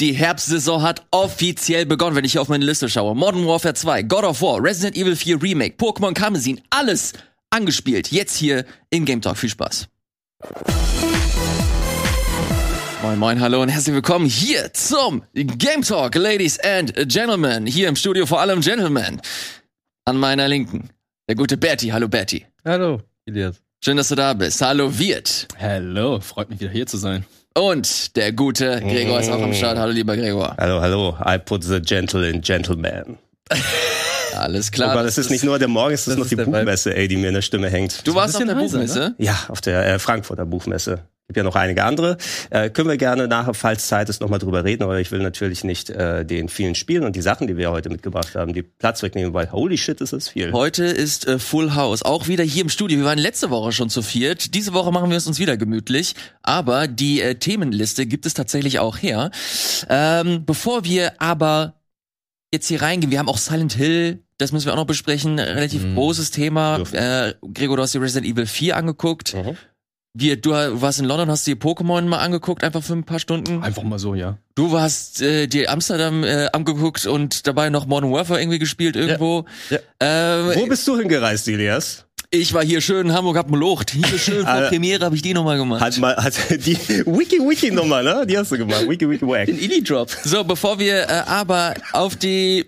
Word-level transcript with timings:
Die 0.00 0.12
Herbstsaison 0.12 0.82
hat 0.82 1.06
offiziell 1.12 1.86
begonnen, 1.86 2.16
wenn 2.16 2.24
ich 2.24 2.32
hier 2.32 2.42
auf 2.42 2.48
meine 2.48 2.64
Liste 2.64 2.88
schaue. 2.88 3.14
Modern 3.14 3.46
Warfare 3.46 3.74
2, 3.74 4.02
God 4.02 4.24
of 4.24 4.42
War, 4.42 4.60
Resident 4.60 4.96
Evil 4.96 5.14
4 5.14 5.40
Remake, 5.40 5.76
Pokémon 5.76 6.12
Kamezin, 6.12 6.60
alles 6.70 7.12
angespielt. 7.50 8.10
Jetzt 8.10 8.36
hier 8.36 8.64
in 8.90 9.04
Game 9.04 9.20
Talk. 9.20 9.36
Viel 9.36 9.50
Spaß. 9.50 9.86
Moin, 13.02 13.18
moin, 13.20 13.40
hallo 13.40 13.62
und 13.62 13.68
herzlich 13.68 13.94
willkommen 13.94 14.26
hier 14.26 14.72
zum 14.72 15.22
Game 15.32 15.82
Talk, 15.82 16.16
Ladies 16.16 16.58
and 16.58 16.92
Gentlemen. 17.08 17.64
Hier 17.64 17.86
im 17.88 17.94
Studio 17.94 18.26
vor 18.26 18.40
allem 18.40 18.62
Gentlemen. 18.62 19.22
An 20.06 20.16
meiner 20.16 20.48
Linken, 20.48 20.90
der 21.28 21.36
gute 21.36 21.56
Bertie. 21.56 21.92
Hallo, 21.92 22.08
Bertie. 22.08 22.44
Hallo, 22.64 23.00
Elias. 23.26 23.62
Schön, 23.84 23.96
dass 23.96 24.08
du 24.08 24.16
da 24.16 24.32
bist. 24.32 24.60
Hallo, 24.60 24.98
Wirt. 24.98 25.46
Hallo, 25.60 26.18
freut 26.18 26.50
mich 26.50 26.58
wieder 26.58 26.72
hier 26.72 26.88
zu 26.88 26.96
sein. 26.96 27.24
Und 27.56 28.16
der 28.16 28.32
gute 28.32 28.80
Gregor 28.80 29.20
ist 29.20 29.30
auch 29.30 29.40
am 29.40 29.54
Start. 29.54 29.78
Hallo, 29.78 29.92
lieber 29.92 30.16
Gregor. 30.16 30.56
Hallo, 30.58 30.80
hallo. 30.80 31.16
I 31.24 31.38
put 31.38 31.62
the 31.62 31.80
gentle 31.80 32.28
in 32.28 32.40
gentleman. 32.40 33.16
Alles 34.36 34.72
klar. 34.72 34.90
Aber 34.90 35.04
das 35.04 35.18
ist 35.18 35.30
nicht 35.30 35.44
nur 35.44 35.58
der 35.60 35.68
Morgen, 35.68 35.94
es 35.94 36.00
ist 36.00 36.08
das 36.08 36.16
noch 36.16 36.24
ist 36.24 36.32
die. 36.32 36.36
Buchmesse, 36.36 36.96
ey, 36.96 37.06
die 37.06 37.16
mir 37.16 37.28
in 37.28 37.34
der 37.34 37.42
Stimme 37.42 37.70
hängt. 37.70 38.04
Du 38.04 38.16
warst 38.16 38.34
auf 38.34 38.42
der 38.44 38.56
heiser, 38.56 38.78
Buchmesse? 38.78 39.14
Ja, 39.18 39.38
auf 39.46 39.60
der 39.60 39.86
äh, 39.86 39.98
Frankfurter 40.00 40.44
Buchmesse. 40.44 41.04
Gibt 41.26 41.38
ja 41.38 41.42
noch 41.42 41.56
einige 41.56 41.84
andere. 41.84 42.18
Äh, 42.50 42.68
können 42.68 42.86
wir 42.90 42.98
gerne 42.98 43.26
nachher, 43.26 43.54
falls 43.54 43.86
Zeit 43.88 44.10
ist, 44.10 44.20
nochmal 44.20 44.38
drüber 44.38 44.62
reden. 44.62 44.82
Aber 44.82 45.00
ich 45.00 45.10
will 45.10 45.20
natürlich 45.20 45.64
nicht 45.64 45.88
äh, 45.88 46.22
den 46.26 46.50
vielen 46.50 46.74
Spielen 46.74 47.02
und 47.02 47.16
die 47.16 47.22
Sachen, 47.22 47.46
die 47.46 47.56
wir 47.56 47.70
heute 47.70 47.88
mitgebracht 47.88 48.34
haben, 48.34 48.52
die 48.52 48.62
Platz 48.62 49.02
wegnehmen, 49.02 49.32
weil 49.32 49.50
holy 49.50 49.78
shit, 49.78 50.02
ist 50.02 50.12
das 50.12 50.28
viel. 50.28 50.52
Heute 50.52 50.84
ist 50.84 51.26
äh, 51.26 51.38
Full 51.38 51.74
House. 51.74 52.02
Auch 52.02 52.28
wieder 52.28 52.44
hier 52.44 52.60
im 52.60 52.68
Studio. 52.68 52.98
Wir 52.98 53.06
waren 53.06 53.18
letzte 53.18 53.48
Woche 53.48 53.72
schon 53.72 53.88
zu 53.88 54.02
viert. 54.02 54.54
Diese 54.54 54.74
Woche 54.74 54.92
machen 54.92 55.08
wir 55.08 55.16
es 55.16 55.26
uns 55.26 55.38
wieder 55.38 55.56
gemütlich. 55.56 56.14
Aber 56.42 56.88
die 56.88 57.22
äh, 57.22 57.36
Themenliste 57.36 58.04
gibt 58.04 58.26
es 58.26 58.34
tatsächlich 58.34 58.78
auch 58.78 58.98
her. 58.98 59.30
Ähm, 59.88 60.44
bevor 60.44 60.84
wir 60.84 61.22
aber 61.22 61.80
jetzt 62.52 62.68
hier 62.68 62.82
reingehen, 62.82 63.10
wir 63.10 63.18
haben 63.18 63.30
auch 63.30 63.38
Silent 63.38 63.72
Hill. 63.72 64.18
Das 64.36 64.52
müssen 64.52 64.66
wir 64.66 64.74
auch 64.74 64.76
noch 64.78 64.84
besprechen. 64.86 65.38
Relativ 65.38 65.84
Mhm. 65.84 65.94
großes 65.94 66.32
Thema. 66.32 66.80
Äh, 66.92 67.32
Gregor, 67.54 67.78
du 67.78 67.82
hast 67.82 67.94
dir 67.94 68.02
Resident 68.02 68.30
Evil 68.30 68.46
4 68.46 68.76
angeguckt. 68.76 69.32
Mhm. 69.34 69.56
Wir, 70.16 70.40
du 70.40 70.50
warst 70.52 71.00
in 71.00 71.06
London, 71.06 71.28
hast 71.28 71.44
dir 71.44 71.56
Pokémon 71.56 72.02
mal 72.02 72.18
angeguckt, 72.18 72.62
einfach 72.62 72.84
für 72.84 72.92
ein 72.92 73.02
paar 73.02 73.18
Stunden. 73.18 73.64
Einfach 73.64 73.82
mal 73.82 73.98
so, 73.98 74.14
ja. 74.14 74.38
Du 74.54 74.78
hast 74.78 75.20
äh, 75.20 75.48
dir 75.48 75.72
Amsterdam 75.72 76.22
äh, 76.22 76.46
angeguckt 76.52 77.04
und 77.06 77.48
dabei 77.48 77.68
noch 77.68 77.86
Modern 77.86 78.12
Warfare 78.12 78.40
irgendwie 78.40 78.60
gespielt 78.60 78.94
irgendwo. 78.94 79.44
Ja. 79.70 79.78
Äh, 79.98 80.56
Wo 80.56 80.66
bist 80.66 80.86
du 80.86 80.96
hingereist, 80.96 81.48
Elias? 81.48 82.04
ich 82.30 82.52
war 82.52 82.64
hier 82.64 82.80
schön 82.80 83.08
in 83.08 83.12
Hamburg, 83.12 83.36
hab 83.36 83.50
gelocht. 83.50 83.90
Hier 83.90 84.06
schön 84.18 84.42
vor 84.42 84.48
Alter. 84.48 84.68
Premiere 84.68 85.04
habe 85.04 85.16
ich 85.16 85.22
die 85.22 85.34
nochmal 85.34 85.58
gemacht. 85.58 85.80
Hat 85.80 85.98
mal, 85.98 86.16
hat 86.16 86.34
die 86.50 86.76
Wiki-Wiki-Nummer, 86.76 88.02
ne? 88.02 88.24
Die 88.26 88.36
hast 88.36 88.52
du 88.52 88.58
gemacht. 88.58 88.88
Wiki-Wiki-Wack. 88.88 89.48
Illy-Drop. 89.48 90.10
So, 90.24 90.44
bevor 90.44 90.78
wir 90.78 91.08
äh, 91.08 91.22
aber 91.26 91.74
auf 91.92 92.16
die 92.16 92.66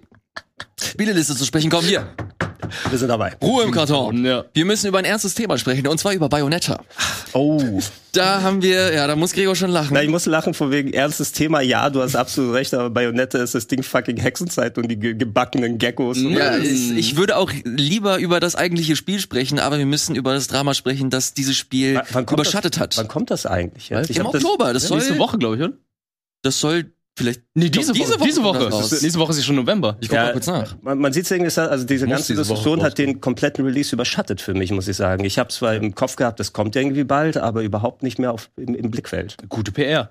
Spieleliste 0.80 1.34
zu 1.36 1.44
sprechen 1.44 1.70
kommen, 1.70 1.86
hier, 1.86 2.08
Wir 2.90 2.98
sind 2.98 3.08
dabei. 3.08 3.34
Ruhe 3.42 3.64
im 3.64 3.70
Karton. 3.70 4.24
Ja. 4.24 4.44
Wir 4.52 4.64
müssen 4.64 4.86
über 4.88 4.98
ein 4.98 5.04
ernstes 5.04 5.34
Thema 5.34 5.58
sprechen, 5.58 5.86
und 5.86 5.98
zwar 5.98 6.12
über 6.12 6.28
Bayonetta. 6.28 6.82
Oh. 7.32 7.80
Da 8.12 8.40
haben 8.40 8.62
wir, 8.62 8.94
ja, 8.94 9.06
da 9.06 9.14
muss 9.14 9.32
Gregor 9.32 9.54
schon 9.56 9.70
lachen. 9.70 9.90
Na, 9.92 10.02
ich 10.02 10.08
muss 10.08 10.24
lachen 10.26 10.54
von 10.54 10.70
wegen 10.70 10.92
ernstes 10.92 11.32
Thema. 11.32 11.60
Ja, 11.60 11.90
du 11.90 12.00
hast 12.00 12.16
absolut 12.16 12.54
recht, 12.54 12.72
aber 12.72 12.88
Bayonetta 12.88 13.38
ist 13.42 13.54
das 13.54 13.66
Ding 13.66 13.82
fucking 13.82 14.16
Hexenzeit 14.16 14.78
und 14.78 14.88
die 14.88 14.98
ge 14.98 15.14
gebackenen 15.14 15.76
Geckos. 15.78 16.16
Ja, 16.18 16.56
ich, 16.56 16.96
ich 16.96 17.16
würde 17.16 17.36
auch 17.36 17.50
lieber 17.64 18.18
über 18.18 18.40
das 18.40 18.54
eigentliche 18.56 18.96
Spiel 18.96 19.18
sprechen, 19.18 19.58
aber 19.58 19.78
wir 19.78 19.86
müssen 19.86 20.16
über 20.16 20.32
das 20.32 20.46
Drama 20.46 20.72
sprechen, 20.72 21.10
das 21.10 21.34
dieses 21.34 21.56
Spiel 21.56 22.00
überschattet 22.30 22.76
das, 22.76 22.80
hat. 22.80 22.96
Wann 22.96 23.08
kommt 23.08 23.30
das 23.30 23.44
eigentlich? 23.44 23.90
jetzt? 23.90 24.08
Ich 24.08 24.16
Im 24.16 24.24
hab 24.26 24.32
das- 24.32 24.44
Oktober, 24.44 24.72
das 24.72 24.84
soll, 24.84 24.98
Nächste 24.98 25.18
Woche, 25.18 25.36
glaube 25.38 25.56
ich, 25.56 25.62
oder? 25.62 25.72
das 26.42 26.58
soll 26.60 26.92
vielleicht, 27.16 27.42
Nee, 27.54 27.70
diese 27.70 27.92
diese, 27.92 28.14
Woche-. 28.14 28.24
Diese 28.24 28.42
Woche. 28.44 28.70
raus. 28.70 29.02
Nächste 29.02 29.18
Woche 29.18 29.32
ist 29.32 29.38
ja 29.38 29.44
schon 29.44 29.56
November. 29.56 29.96
ich 30.00 30.08
guck 30.08 30.16
Ja, 30.16 30.24
mal 30.26 30.32
kurz 30.32 30.46
nach. 30.46 30.76
Man, 30.82 30.98
man 30.98 31.12
sieht 31.12 31.30
irgendwie, 31.30 31.58
also 31.58 31.84
diese 31.86 32.06
Muss 32.06 32.16
ganze 32.16 32.32
diese 32.34 32.42
Woche 32.42 32.48
Diskussion 32.54 32.82
hat 32.82 32.98
den 32.98 33.20
kompletten 33.20 33.64
Release 33.64 33.94
überschattet 33.94 34.40
für 34.42 34.52
mich, 34.52 34.70
muss 34.72 34.86
ich 34.88 34.96
sagen. 34.96 35.24
Ich 35.24 35.38
habe 35.38 35.48
zwar 35.48 35.74
im 35.74 35.94
Kopf 35.94 36.16
gehabt, 36.16 36.38
das 36.38 36.52
kommt 36.52 36.76
irgendwie 36.76 37.04
bald, 37.04 37.38
aber 37.38 37.62
überhaupt 37.62 38.02
nicht 38.02 38.18
mehr 38.18 38.32
auf, 38.32 38.50
im, 38.56 38.74
im 38.74 38.90
Blickfeld. 38.90 39.36
Gute 39.48 39.72
PR. 39.72 40.10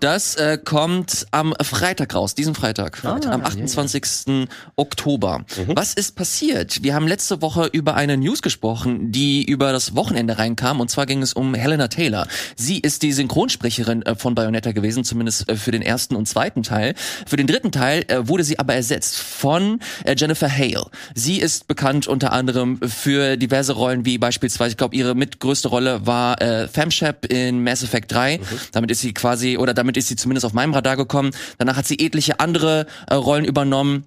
Das 0.00 0.34
äh, 0.36 0.58
kommt 0.62 1.26
am 1.30 1.54
Freitag 1.62 2.14
raus, 2.14 2.34
diesen 2.34 2.54
Freitag, 2.54 3.02
Ah, 3.04 3.18
am 3.30 3.42
28. 3.42 4.46
Oktober. 4.76 5.38
Mhm. 5.38 5.72
Was 5.74 5.94
ist 5.94 6.14
passiert? 6.16 6.82
Wir 6.82 6.94
haben 6.94 7.08
letzte 7.08 7.40
Woche 7.40 7.66
über 7.72 7.94
eine 7.94 8.18
News 8.18 8.42
gesprochen, 8.42 9.10
die 9.10 9.42
über 9.44 9.72
das 9.72 9.96
Wochenende 9.96 10.36
reinkam, 10.38 10.80
und 10.80 10.90
zwar 10.90 11.06
ging 11.06 11.22
es 11.22 11.32
um 11.32 11.54
Helena 11.54 11.88
Taylor. 11.88 12.26
Sie 12.56 12.78
ist 12.78 13.02
die 13.02 13.12
Synchronsprecherin 13.12 14.02
äh, 14.02 14.14
von 14.14 14.34
Bayonetta 14.34 14.72
gewesen, 14.72 15.04
zumindest 15.04 15.48
äh, 15.48 15.56
für 15.56 15.70
den 15.70 15.80
ersten 15.80 16.14
und 16.14 16.28
zweiten 16.28 16.41
Teil. 16.62 16.94
Für 17.26 17.36
den 17.36 17.46
dritten 17.46 17.72
Teil 17.72 18.04
äh, 18.08 18.28
wurde 18.28 18.44
sie 18.44 18.58
aber 18.58 18.74
ersetzt 18.74 19.18
von 19.18 19.80
äh, 20.04 20.14
Jennifer 20.16 20.50
Hale. 20.50 20.86
Sie 21.14 21.40
ist 21.40 21.68
bekannt 21.68 22.06
unter 22.06 22.32
anderem 22.32 22.80
für 22.80 23.36
diverse 23.36 23.72
Rollen, 23.72 24.04
wie 24.04 24.18
beispielsweise, 24.18 24.72
ich 24.72 24.76
glaube, 24.76 24.96
ihre 24.96 25.14
mitgrößte 25.14 25.68
Rolle 25.68 26.06
war 26.06 26.40
äh, 26.40 26.68
Femshep 26.68 27.32
in 27.32 27.62
Mass 27.62 27.82
Effect 27.82 28.12
3. 28.12 28.40
Damit 28.72 28.90
ist 28.90 29.00
sie 29.00 29.14
quasi, 29.14 29.56
oder 29.56 29.74
damit 29.74 29.96
ist 29.96 30.08
sie 30.08 30.16
zumindest 30.16 30.44
auf 30.44 30.52
meinem 30.52 30.74
Radar 30.74 30.96
gekommen. 30.96 31.30
Danach 31.58 31.76
hat 31.76 31.86
sie 31.86 31.98
etliche 31.98 32.40
andere 32.40 32.86
äh, 33.08 33.14
Rollen 33.14 33.44
übernommen 33.44 34.04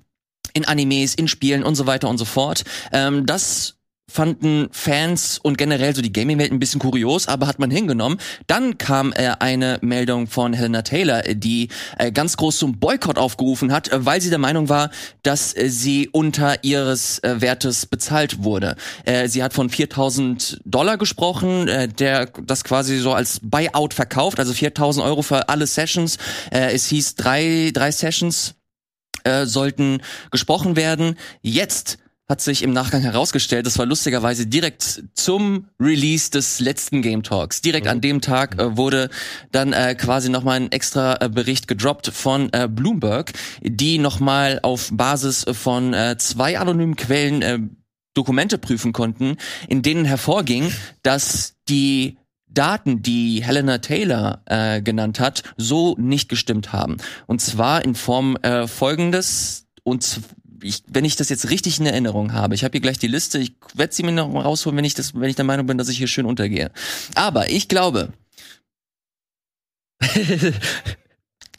in 0.53 0.66
Animes, 0.66 1.16
in 1.16 1.28
Spielen 1.28 1.63
und 1.63 1.75
so 1.75 1.85
weiter 1.85 2.09
und 2.09 2.17
so 2.17 2.25
fort. 2.25 2.63
Ähm, 2.91 3.25
das 3.25 3.75
fanden 4.07 4.67
Fans 4.71 5.39
und 5.39 5.57
generell 5.57 5.95
so 5.95 6.01
die 6.01 6.13
Gaming-Welt 6.13 6.51
ein 6.51 6.59
bisschen 6.59 6.79
kurios, 6.79 7.27
aber 7.27 7.47
hat 7.47 7.59
man 7.59 7.71
hingenommen. 7.71 8.19
Dann 8.47 8.77
kam 8.77 9.11
äh, 9.13 9.31
eine 9.39 9.79
Meldung 9.81 10.27
von 10.27 10.53
Helena 10.53 10.83
Taylor, 10.83 11.25
äh, 11.25 11.35
die 11.35 11.69
äh, 11.97 12.11
ganz 12.11 12.38
groß 12.38 12.57
zum 12.59 12.79
Boykott 12.79 13.17
aufgerufen 13.17 13.71
hat, 13.71 13.91
äh, 13.91 14.05
weil 14.05 14.21
sie 14.21 14.29
der 14.29 14.39
Meinung 14.39 14.69
war, 14.69 14.91
dass 15.23 15.55
äh, 15.55 15.69
sie 15.69 16.07
unter 16.09 16.63
ihres 16.63 17.19
äh, 17.19 17.41
Wertes 17.41 17.88
bezahlt 17.88 18.43
wurde. 18.43 18.75
Äh, 19.05 19.27
sie 19.27 19.41
hat 19.41 19.53
von 19.53 19.69
4000 19.69 20.61
Dollar 20.66 20.97
gesprochen, 20.97 21.67
äh, 21.67 21.87
der 21.87 22.27
das 22.27 22.63
quasi 22.63 22.99
so 22.99 23.13
als 23.13 23.39
Buyout 23.41 23.93
verkauft, 23.93 24.39
also 24.39 24.53
4000 24.53 25.05
Euro 25.05 25.23
für 25.23 25.49
alle 25.49 25.66
Sessions. 25.66 26.17
Äh, 26.51 26.73
es 26.73 26.87
hieß 26.87 27.16
drei, 27.16 27.72
drei 27.73 27.91
Sessions 27.91 28.55
äh, 29.23 29.45
sollten 29.45 30.01
gesprochen 30.29 30.75
werden. 30.75 31.17
Jetzt 31.41 31.97
hat 32.28 32.41
sich 32.41 32.63
im 32.63 32.74
Nachgang 32.74 33.02
herausgestellt, 33.02 33.68
das 33.68 33.78
war 33.78 33.86
lustigerweise 33.86 34.47
direkt 34.47 35.03
zum 35.13 35.68
Release 35.80 36.31
des 36.31 36.59
letzten 36.59 37.02
Game 37.02 37.22
Talks. 37.22 37.62
Direkt 37.62 37.88
an 37.88 38.02
dem 38.02 38.22
Tag 38.22 38.59
äh, 38.59 38.75
wurde 38.78 39.09
dann 39.52 39.74
äh, 39.74 39.94
quasi 39.96 40.30
nochmal 40.30 40.59
ein 40.59 40.72
extra 40.72 41.22
äh, 41.22 41.30
Bericht 41.30 41.68
gedroppt 41.68 42.08
von 42.08 42.52
äh, 42.52 42.68
Bloomberg, 42.68 43.34
die 43.62 44.00
nochmal 44.00 44.59
auf 44.64 44.90
Basis 44.91 45.46
von 45.52 45.94
äh, 45.94 46.18
zwei 46.18 46.58
anonymen 46.58 46.96
Quellen 46.96 47.41
äh, 47.44 47.59
Dokumente 48.16 48.58
prüfen 48.58 48.91
konnten, 48.91 49.38
in 49.68 49.81
denen 49.81 50.06
hervorging, 50.06 50.72
dass 51.03 51.56
die 51.69 52.18
Daten, 52.47 53.02
die 53.02 53.44
Helena 53.44 53.80
Taylor 53.80 54.41
äh, 54.46 54.81
genannt 54.81 55.19
hat, 55.19 55.44
so 55.58 55.96
nicht 56.00 56.30
gestimmt 56.30 56.72
haben. 56.72 56.97
Und 57.28 57.41
zwar 57.41 57.84
in 57.84 57.94
Form 57.94 58.38
äh, 58.38 58.68
folgendes, 58.68 59.66
und 59.85 60.22
ich, 60.66 60.84
wenn 60.88 61.06
ich 61.06 61.16
das 61.16 61.30
jetzt 61.30 61.50
richtig 61.50 61.80
in 61.80 61.86
Erinnerung 61.86 62.34
habe, 62.34 62.56
ich 62.56 62.64
habe 62.64 62.74
hier 62.74 62.81
gleich 62.81 62.98
die 62.98 63.08
Liste, 63.08 63.38
ich 63.38 63.53
werde 63.74 63.94
sie 63.94 64.03
mir 64.03 64.12
noch 64.12 64.34
rausholen, 64.34 64.78
wenn 64.78 64.86
ich 64.86 64.96
das, 64.96 65.14
wenn 65.14 65.30
ich 65.30 65.36
der 65.36 65.46
Meinung 65.46 65.68
bin, 65.68 65.78
dass 65.78 65.90
ich 65.90 65.98
hier 65.98 66.08
schön 66.08 66.26
untergehe. 66.26 66.72
Aber 67.14 67.50
ich 67.50 67.68
glaube, 67.68 68.14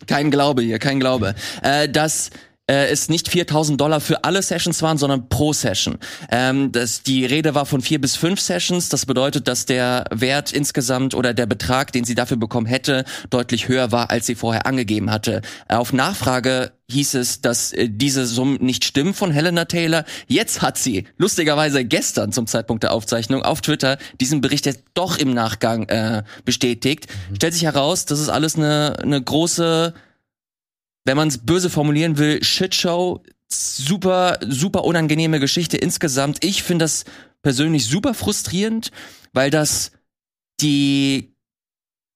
kein 0.06 0.30
Glaube 0.30 0.62
hier, 0.62 0.78
kein 0.78 1.00
Glaube, 1.00 1.34
äh, 1.62 1.88
dass 1.88 2.30
äh, 2.66 2.88
es 2.88 3.08
nicht 3.08 3.28
4000 3.28 3.80
Dollar 3.80 4.00
für 4.00 4.24
alle 4.24 4.42
Sessions 4.42 4.82
waren, 4.82 4.98
sondern 4.98 5.28
pro 5.28 5.52
Session. 5.52 5.98
Ähm, 6.30 6.72
das, 6.72 7.02
die 7.02 7.24
Rede 7.24 7.54
war 7.54 7.66
von 7.66 7.80
vier 7.80 8.00
bis 8.00 8.16
fünf 8.16 8.40
Sessions. 8.40 8.88
Das 8.88 9.06
bedeutet, 9.06 9.48
dass 9.48 9.66
der 9.66 10.04
Wert 10.10 10.52
insgesamt 10.52 11.14
oder 11.14 11.34
der 11.34 11.46
Betrag, 11.46 11.92
den 11.92 12.04
sie 12.04 12.14
dafür 12.14 12.36
bekommen 12.36 12.66
hätte, 12.66 13.04
deutlich 13.30 13.68
höher 13.68 13.92
war, 13.92 14.10
als 14.10 14.26
sie 14.26 14.34
vorher 14.34 14.66
angegeben 14.66 15.10
hatte. 15.10 15.42
Auf 15.68 15.92
Nachfrage 15.92 16.72
hieß 16.90 17.14
es, 17.14 17.40
dass 17.40 17.72
äh, 17.72 17.88
diese 17.88 18.26
Summen 18.26 18.58
nicht 18.60 18.84
stimmen 18.84 19.14
von 19.14 19.30
Helena 19.30 19.64
Taylor. 19.64 20.04
Jetzt 20.26 20.62
hat 20.62 20.78
sie, 20.78 21.04
lustigerweise 21.18 21.84
gestern 21.84 22.32
zum 22.32 22.46
Zeitpunkt 22.46 22.82
der 22.82 22.92
Aufzeichnung, 22.92 23.42
auf 23.42 23.60
Twitter 23.60 23.98
diesen 24.20 24.40
Bericht 24.40 24.66
jetzt 24.66 24.82
doch 24.94 25.18
im 25.18 25.34
Nachgang 25.34 25.88
äh, 25.88 26.22
bestätigt. 26.44 27.06
Stellt 27.34 27.54
sich 27.54 27.64
heraus, 27.64 28.06
das 28.06 28.20
ist 28.20 28.28
alles 28.28 28.56
eine, 28.56 28.96
eine 29.02 29.20
große 29.20 29.94
wenn 31.06 31.16
man 31.16 31.28
es 31.28 31.38
böse 31.38 31.70
formulieren 31.70 32.18
will, 32.18 32.42
Shitshow, 32.42 33.22
super, 33.48 34.38
super 34.46 34.84
unangenehme 34.84 35.40
Geschichte 35.40 35.76
insgesamt. 35.76 36.44
Ich 36.44 36.62
finde 36.62 36.84
das 36.84 37.04
persönlich 37.42 37.86
super 37.86 38.12
frustrierend, 38.12 38.90
weil 39.32 39.50
das 39.50 39.92
die 40.60 41.32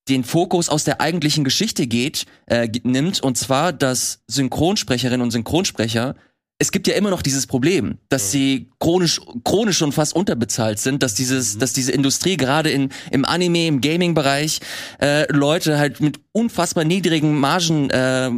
den 0.09 0.23
Fokus 0.23 0.67
aus 0.67 0.83
der 0.83 0.99
eigentlichen 0.99 1.43
Geschichte 1.43 1.87
geht, 1.87 2.25
äh, 2.47 2.67
nimmt, 2.83 3.21
und 3.21 3.37
zwar, 3.37 3.71
dass 3.71 4.23
Synchronsprecherinnen 4.27 5.21
und 5.21 5.31
Synchronsprecher 5.31 6.15
es 6.61 6.71
gibt 6.71 6.87
ja 6.87 6.93
immer 6.93 7.09
noch 7.09 7.23
dieses 7.23 7.47
Problem, 7.47 7.97
dass 8.09 8.31
sie 8.31 8.69
chronisch, 8.79 9.19
chronisch 9.43 9.79
schon 9.79 9.91
fast 9.91 10.15
unterbezahlt 10.15 10.77
sind, 10.77 11.01
dass 11.01 11.15
dieses, 11.15 11.57
dass 11.57 11.73
diese 11.73 11.91
Industrie 11.91 12.37
gerade 12.37 12.69
in, 12.69 12.89
im 13.09 13.25
Anime, 13.25 13.65
im 13.65 13.81
Gaming-Bereich, 13.81 14.59
äh, 15.01 15.25
Leute 15.33 15.79
halt 15.79 16.01
mit 16.01 16.19
unfassbar 16.33 16.83
niedrigen 16.83 17.39
Margen, 17.39 17.89
äh, 17.89 18.29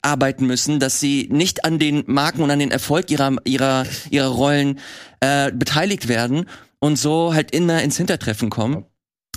arbeiten 0.00 0.46
müssen, 0.46 0.78
dass 0.78 1.00
sie 1.00 1.28
nicht 1.32 1.64
an 1.64 1.80
den 1.80 2.04
Marken 2.06 2.42
und 2.42 2.52
an 2.52 2.60
den 2.60 2.70
Erfolg 2.70 3.10
ihrer 3.10 3.36
ihrer 3.44 3.84
ihrer 4.10 4.28
Rollen 4.28 4.78
äh, 5.18 5.50
beteiligt 5.50 6.06
werden 6.06 6.46
und 6.78 7.00
so 7.00 7.34
halt 7.34 7.50
immer 7.50 7.82
ins 7.82 7.96
Hintertreffen 7.96 8.48
kommen. 8.48 8.84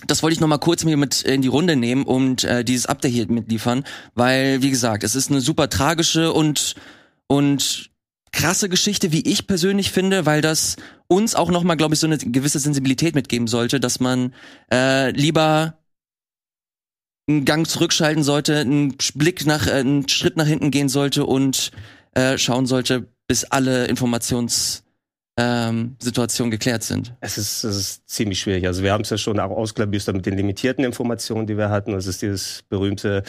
Das 0.06 0.22
wollte 0.22 0.36
ich 0.36 0.40
noch 0.40 0.48
mal 0.48 0.60
kurz 0.60 0.84
mir 0.84 0.98
mit 0.98 1.24
in 1.24 1.42
die 1.42 1.48
Runde 1.48 1.76
nehmen 1.76 2.04
und 2.04 2.44
äh, 2.44 2.64
dieses 2.64 2.86
Update 2.86 3.12
hier 3.12 3.28
mitliefern, 3.28 3.86
weil 4.14 4.62
wie 4.62 4.70
gesagt, 4.70 5.04
es 5.04 5.16
ist 5.16 5.32
eine 5.32 5.42
super 5.42 5.68
tragische 5.68 6.32
und 6.32 6.76
und 7.28 7.90
krasse 8.36 8.70
Geschichte, 8.70 9.12
wie 9.12 9.22
ich 9.22 9.48
persönlich 9.48 9.92
finde, 9.92 10.26
weil 10.26 10.42
das 10.42 10.76
uns 11.08 11.36
auch 11.36 11.50
noch 11.50 11.64
mal, 11.64 11.76
glaube 11.76 11.96
ich, 11.96 12.00
so 12.00 12.08
eine 12.08 12.18
gewisse 12.18 12.60
Sensibilität 12.60 13.16
mitgeben 13.16 13.48
sollte, 13.48 13.80
dass 13.80 14.00
man 14.00 14.34
äh, 14.72 15.12
lieber 15.12 15.78
einen 17.28 17.46
Gang 17.46 17.68
zurückschalten 17.68 18.24
sollte, 18.24 18.58
einen 18.60 18.96
Blick 19.16 19.46
nach, 19.46 19.68
äh, 19.68 19.72
einen 19.72 20.08
Schritt 20.10 20.36
nach 20.36 20.46
hinten 20.46 20.70
gehen 20.70 20.90
sollte 20.90 21.26
und 21.26 21.72
äh, 22.14 22.38
schauen 22.38 22.66
sollte, 22.66 23.08
bis 23.28 23.46
alle 23.46 23.86
Informations 23.88 24.84
ähm, 25.38 25.96
Situationen 26.00 26.52
geklärt 26.52 26.84
sind. 26.84 27.16
Es 27.22 27.38
ist, 27.38 27.64
es 27.64 27.76
ist 27.78 28.10
ziemlich 28.10 28.40
schwierig. 28.40 28.68
Also 28.68 28.84
wir 28.84 28.92
haben 28.92 29.02
es 29.02 29.10
ja 29.10 29.18
schon 29.18 29.40
auch 29.40 29.52
ausklabüstert 29.52 30.16
mit 30.16 30.26
den 30.26 30.36
limitierten 30.36 30.84
Informationen, 30.84 31.48
die 31.48 31.58
wir 31.58 31.70
hatten. 31.70 31.94
Es 31.94 32.06
ist 32.06 32.22
dieses 32.22 32.64
berühmte 32.70 33.24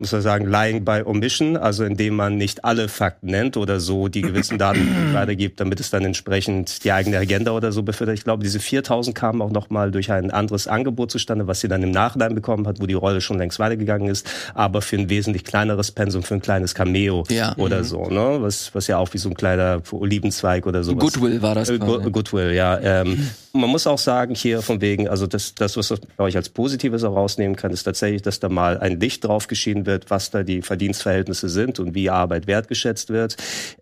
muss 0.00 0.12
man 0.12 0.22
sagen, 0.22 0.46
Lying 0.46 0.84
by 0.84 1.02
Omission, 1.04 1.56
also 1.56 1.82
indem 1.84 2.14
man 2.14 2.36
nicht 2.36 2.64
alle 2.64 2.86
Fakten 2.88 3.26
nennt 3.26 3.56
oder 3.56 3.80
so 3.80 4.06
die 4.06 4.22
gewissen 4.22 4.56
Daten 4.56 4.88
weitergibt, 5.12 5.58
damit 5.58 5.80
es 5.80 5.90
dann 5.90 6.04
entsprechend 6.04 6.84
die 6.84 6.92
eigene 6.92 7.18
Agenda 7.18 7.50
oder 7.50 7.72
so 7.72 7.82
befördert. 7.82 8.16
Ich 8.16 8.22
glaube, 8.22 8.44
diese 8.44 8.60
4000 8.60 9.16
kamen 9.16 9.42
auch 9.42 9.50
nochmal 9.50 9.90
durch 9.90 10.12
ein 10.12 10.30
anderes 10.30 10.68
Angebot 10.68 11.10
zustande, 11.10 11.48
was 11.48 11.58
sie 11.60 11.66
dann 11.66 11.82
im 11.82 11.90
Nachhinein 11.90 12.36
bekommen 12.36 12.68
hat, 12.68 12.80
wo 12.80 12.86
die 12.86 12.94
Rolle 12.94 13.20
schon 13.20 13.38
längst 13.38 13.58
weitergegangen 13.58 14.06
ist, 14.08 14.24
aber 14.54 14.82
für 14.82 14.94
ein 14.96 15.10
wesentlich 15.10 15.42
kleineres 15.42 15.90
Pensum, 15.90 16.22
für 16.22 16.34
ein 16.34 16.42
kleines 16.42 16.76
Cameo 16.76 17.24
Ja. 17.28 17.56
oder 17.56 17.82
so, 17.82 18.04
ne? 18.08 18.38
Was, 18.40 18.72
was 18.76 18.86
ja 18.86 18.98
auch 18.98 19.12
wie 19.14 19.18
so 19.18 19.28
ein 19.30 19.34
kleiner 19.34 19.82
Olivenzweig 19.90 20.66
oder 20.68 20.84
sowas. 20.84 21.12
Goodwill 21.14 21.42
war 21.42 21.56
das. 21.56 21.70
Äh. 21.70 21.78
Go- 21.78 21.98
Goodwill, 22.12 22.52
ja. 22.52 22.78
Ähm, 22.80 23.30
man 23.52 23.68
muss 23.70 23.86
auch 23.88 23.98
sagen, 23.98 24.36
hier 24.36 24.62
von 24.62 24.80
wegen, 24.80 25.08
also 25.08 25.26
das, 25.26 25.56
das 25.56 25.76
was 25.76 25.92
ich 26.28 26.36
als 26.36 26.50
Positives 26.50 27.02
auch 27.02 27.16
rausnehmen 27.16 27.56
kann, 27.56 27.72
ist 27.72 27.82
tatsächlich, 27.82 28.22
dass 28.22 28.38
da 28.38 28.48
mal 28.48 28.78
ein 28.78 29.00
Licht 29.00 29.24
drauf 29.24 29.48
geschienen 29.48 29.86
wird, 29.86 29.87
was 30.08 30.30
da 30.30 30.42
die 30.42 30.62
Verdienstverhältnisse 30.62 31.48
sind 31.48 31.78
und 31.80 31.94
wie 31.94 32.10
Arbeit 32.10 32.46
wertgeschätzt 32.46 33.10
wird. 33.10 33.36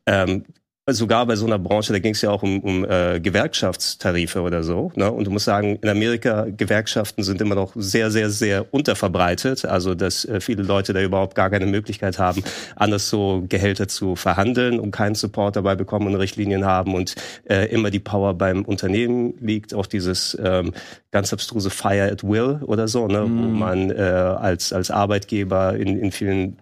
Ähm, 0.06 0.44
sogar 0.93 1.27
bei 1.27 1.35
so 1.35 1.47
einer 1.47 1.59
Branche, 1.59 1.93
da 1.93 1.99
ging 1.99 2.12
es 2.12 2.23
ja 2.23 2.31
auch 2.31 2.44
um, 2.44 2.61
um 2.61 2.85
äh, 2.85 3.19
Gewerkschaftstarife 3.19 4.41
oder 4.41 4.62
so. 4.62 4.93
Ne? 4.94 5.11
Und 5.11 5.27
du 5.27 5.33
musst 5.33 5.47
sagen, 5.47 5.79
in 5.83 5.88
Amerika, 5.88 6.47
Gewerkschaften 6.56 7.25
sind 7.25 7.41
immer 7.41 7.56
noch 7.56 7.73
sehr, 7.75 8.12
sehr, 8.12 8.31
sehr 8.31 8.73
unterverbreitet. 8.73 9.65
Also, 9.65 9.97
dass 9.97 10.25
äh, 10.25 10.41
viele 10.41 10.62
Leute 10.62 10.93
da 10.93 11.03
überhaupt 11.03 11.35
gar 11.35 11.50
keine 11.50 11.67
Möglichkeit 11.67 12.21
haben, 12.21 12.44
anders 12.77 13.11
so 13.11 13.44
Gehälter 13.49 13.88
zu 13.88 14.15
verhandeln 14.15 14.79
und 14.79 14.93
keinen 14.93 15.17
Support 15.17 15.56
dabei 15.56 15.75
bekommen 15.75 16.06
und 16.06 16.15
Richtlinien 16.15 16.65
haben 16.65 16.94
und 16.94 17.17
äh, 17.49 17.67
immer 17.67 17.91
die 17.91 17.99
Power 17.99 18.35
beim 18.35 18.65
Unternehmen 18.65 19.35
liegt. 19.41 19.75
Auch 19.75 19.87
dieses 19.87 20.38
ähm, 20.41 20.73
ganz 21.11 21.33
abstruse 21.33 21.71
Fire 21.71 22.12
at 22.12 22.23
Will 22.23 22.61
oder 22.65 22.87
so, 22.87 23.09
ne? 23.09 23.23
wo 23.23 23.27
man 23.27 23.91
äh, 23.91 23.94
als, 23.94 24.73
als 24.73 24.93
Arbeitgeber 24.93 25.75
in, 25.75 25.99
in 25.99 26.12
vielen 26.12 26.59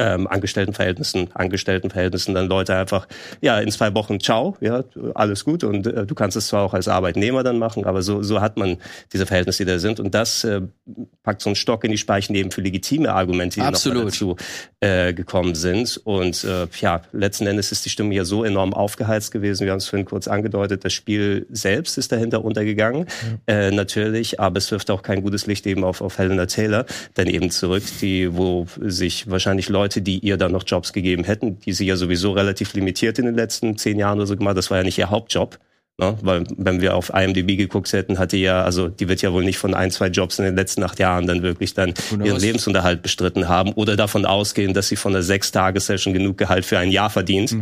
ähm, 0.00 0.26
Angestelltenverhältnissen, 0.26 1.28
Angestelltenverhältnissen 1.34 2.34
dann 2.34 2.48
Leute 2.48 2.74
einfach, 2.74 3.06
ja, 3.42 3.60
in 3.60 3.70
zwei 3.70 3.94
Wochen, 3.94 4.18
ciao, 4.18 4.56
ja, 4.60 4.82
alles 5.14 5.44
gut. 5.44 5.62
Und 5.62 5.86
äh, 5.86 6.06
du 6.06 6.14
kannst 6.14 6.38
es 6.38 6.46
zwar 6.48 6.62
auch 6.62 6.72
als 6.72 6.88
Arbeitnehmer 6.88 7.42
dann 7.42 7.58
machen, 7.58 7.84
aber 7.84 8.00
so, 8.00 8.22
so 8.22 8.40
hat 8.40 8.56
man 8.56 8.78
diese 9.12 9.26
Verhältnisse, 9.26 9.64
die 9.64 9.70
da 9.70 9.78
sind. 9.78 10.00
Und 10.00 10.14
das 10.14 10.42
äh, 10.44 10.62
packt 11.22 11.42
so 11.42 11.50
einen 11.50 11.56
Stock 11.56 11.84
in 11.84 11.90
die 11.90 11.98
Speichen 11.98 12.34
eben 12.34 12.50
für 12.50 12.62
legitime 12.62 13.12
Argumente, 13.12 13.56
die 13.56 13.60
noch 13.60 13.68
Absolut. 13.68 14.06
dazu 14.06 14.36
äh, 14.80 15.12
gekommen 15.12 15.54
sind. 15.54 16.00
Und 16.04 16.44
äh, 16.44 16.66
ja, 16.80 17.02
letzten 17.12 17.46
Endes 17.46 17.70
ist 17.70 17.84
die 17.84 17.90
Stimme 17.90 18.14
hier 18.14 18.24
so 18.24 18.42
enorm 18.42 18.72
aufgeheizt 18.72 19.32
gewesen, 19.32 19.64
wir 19.64 19.72
haben 19.72 19.78
es 19.78 19.88
vorhin 19.88 20.06
kurz 20.06 20.28
angedeutet, 20.28 20.82
das 20.84 20.94
Spiel 20.94 21.46
selbst 21.50 21.98
ist 21.98 22.10
dahinter 22.10 22.42
untergegangen, 22.42 23.06
äh, 23.46 23.70
natürlich, 23.70 24.40
aber 24.40 24.56
es 24.56 24.70
wirft 24.70 24.90
auch 24.90 25.02
kein 25.02 25.22
gutes 25.22 25.46
Licht 25.46 25.66
eben 25.66 25.84
auf, 25.84 26.00
auf 26.00 26.16
Helena 26.16 26.46
Taylor. 26.46 26.86
Dann 27.14 27.26
eben 27.26 27.50
zurück, 27.50 27.82
die, 28.00 28.34
wo 28.34 28.66
sich 28.80 29.30
wahrscheinlich 29.30 29.68
Leute, 29.68 29.89
die 29.98 30.18
ihr 30.18 30.36
dann 30.36 30.52
noch 30.52 30.64
Jobs 30.66 30.92
gegeben 30.92 31.24
hätten, 31.24 31.58
die 31.58 31.72
sie 31.72 31.86
ja 31.86 31.96
sowieso 31.96 32.32
relativ 32.32 32.74
limitiert 32.74 33.18
in 33.18 33.26
den 33.26 33.34
letzten 33.34 33.76
zehn 33.76 33.98
Jahren 33.98 34.18
oder 34.18 34.26
so 34.26 34.36
gemacht, 34.36 34.56
das 34.56 34.70
war 34.70 34.78
ja 34.78 34.84
nicht 34.84 34.98
ihr 34.98 35.10
Hauptjob. 35.10 35.58
Ne? 36.00 36.16
Weil 36.22 36.44
wenn 36.56 36.80
wir 36.80 36.94
auf 36.94 37.12
IMDb 37.14 37.58
geguckt 37.58 37.92
hätten, 37.92 38.18
hatte 38.18 38.38
ja, 38.38 38.62
also 38.62 38.88
die 38.88 39.08
wird 39.08 39.20
ja 39.20 39.32
wohl 39.32 39.44
nicht 39.44 39.58
von 39.58 39.74
ein, 39.74 39.90
zwei 39.90 40.06
Jobs 40.06 40.38
in 40.38 40.46
den 40.46 40.56
letzten 40.56 40.82
acht 40.82 40.98
Jahren 40.98 41.26
dann 41.26 41.42
wirklich 41.42 41.74
dann 41.74 41.92
ihren 42.10 42.22
knows? 42.22 42.42
Lebensunterhalt 42.42 43.02
bestritten 43.02 43.48
haben 43.48 43.72
oder 43.72 43.96
davon 43.96 44.24
ausgehen, 44.24 44.72
dass 44.72 44.88
sie 44.88 44.96
von 44.96 45.12
der 45.12 45.22
Sechs-Tage-Session 45.22 46.14
genug 46.14 46.38
Gehalt 46.38 46.64
für 46.64 46.78
ein 46.78 46.90
Jahr 46.90 47.10
verdient. 47.10 47.54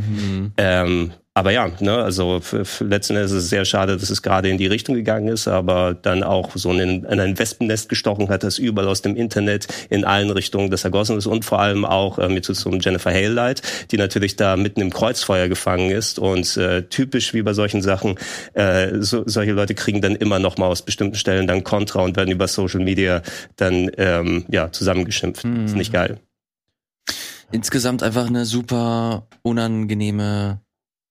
Ähm, 0.57 1.13
aber 1.39 1.53
ja, 1.53 1.71
ne, 1.79 1.95
also 1.95 2.41
letzten 2.81 3.15
Endes 3.15 3.31
ist 3.31 3.45
es 3.45 3.49
sehr 3.49 3.65
schade, 3.65 3.97
dass 3.97 4.11
es 4.11 4.23
gerade 4.23 4.49
in 4.49 4.59
die 4.59 4.67
Richtung 4.67 4.97
gegangen 4.97 5.29
ist, 5.29 5.47
aber 5.47 5.95
dann 5.95 6.25
auch 6.25 6.51
so 6.57 6.73
in, 6.73 7.05
in 7.05 7.21
ein 7.21 7.39
Wespennest 7.39 7.89
gestochen 7.89 8.29
hat, 8.29 8.43
das 8.43 8.59
überall 8.59 8.89
aus 8.89 9.03
dem 9.03 9.15
Internet 9.15 9.69
in 9.89 10.05
allen 10.05 10.31
Richtungen 10.31 10.69
das 10.69 10.83
ergossen 10.83 11.17
ist 11.17 11.27
und 11.27 11.45
vor 11.45 11.61
allem 11.61 11.85
auch 11.85 12.19
äh, 12.19 12.29
mit 12.29 12.45
so 12.45 12.55
zum 12.55 12.81
Jennifer 12.81 13.13
Hale 13.13 13.29
leid, 13.29 13.63
die 13.93 13.99
natürlich 13.99 14.35
da 14.35 14.57
mitten 14.57 14.81
im 14.81 14.93
Kreuzfeuer 14.93 15.47
gefangen 15.47 15.93
ist 15.93 16.19
und 16.19 16.57
äh, 16.57 16.83
typisch 16.83 17.33
wie 17.35 17.43
bei 17.43 17.53
solchen 17.53 17.83
Sachen, 17.83 18.17
äh, 18.55 18.97
so, 18.99 19.23
solche 19.25 19.53
Leute 19.53 19.77
kriegen 19.77 20.01
dann 20.01 20.17
immer 20.17 20.41
noch 20.41 20.59
mal 20.59 20.67
aus 20.67 20.83
bestimmten 20.83 21.15
Stellen 21.15 21.47
dann 21.47 21.63
Kontra 21.63 22.03
und 22.03 22.17
werden 22.17 22.33
über 22.33 22.49
Social 22.49 22.81
Media 22.81 23.23
dann 23.55 23.93
ähm, 23.97 24.45
ja 24.49 24.73
zusammengeschimpft. 24.73 25.45
Ist 25.45 25.77
nicht 25.77 25.93
geil. 25.93 26.19
Insgesamt 27.53 28.03
einfach 28.03 28.27
eine 28.27 28.45
super 28.45 29.29
unangenehme 29.43 30.61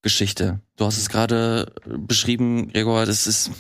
Geschichte. 0.02 0.62
Du 0.76 0.86
hast 0.86 0.98
es 0.98 1.10
gerade 1.10 1.74
beschrieben, 1.86 2.72
Gregor, 2.72 3.06
das 3.06 3.28
ist 3.28 3.52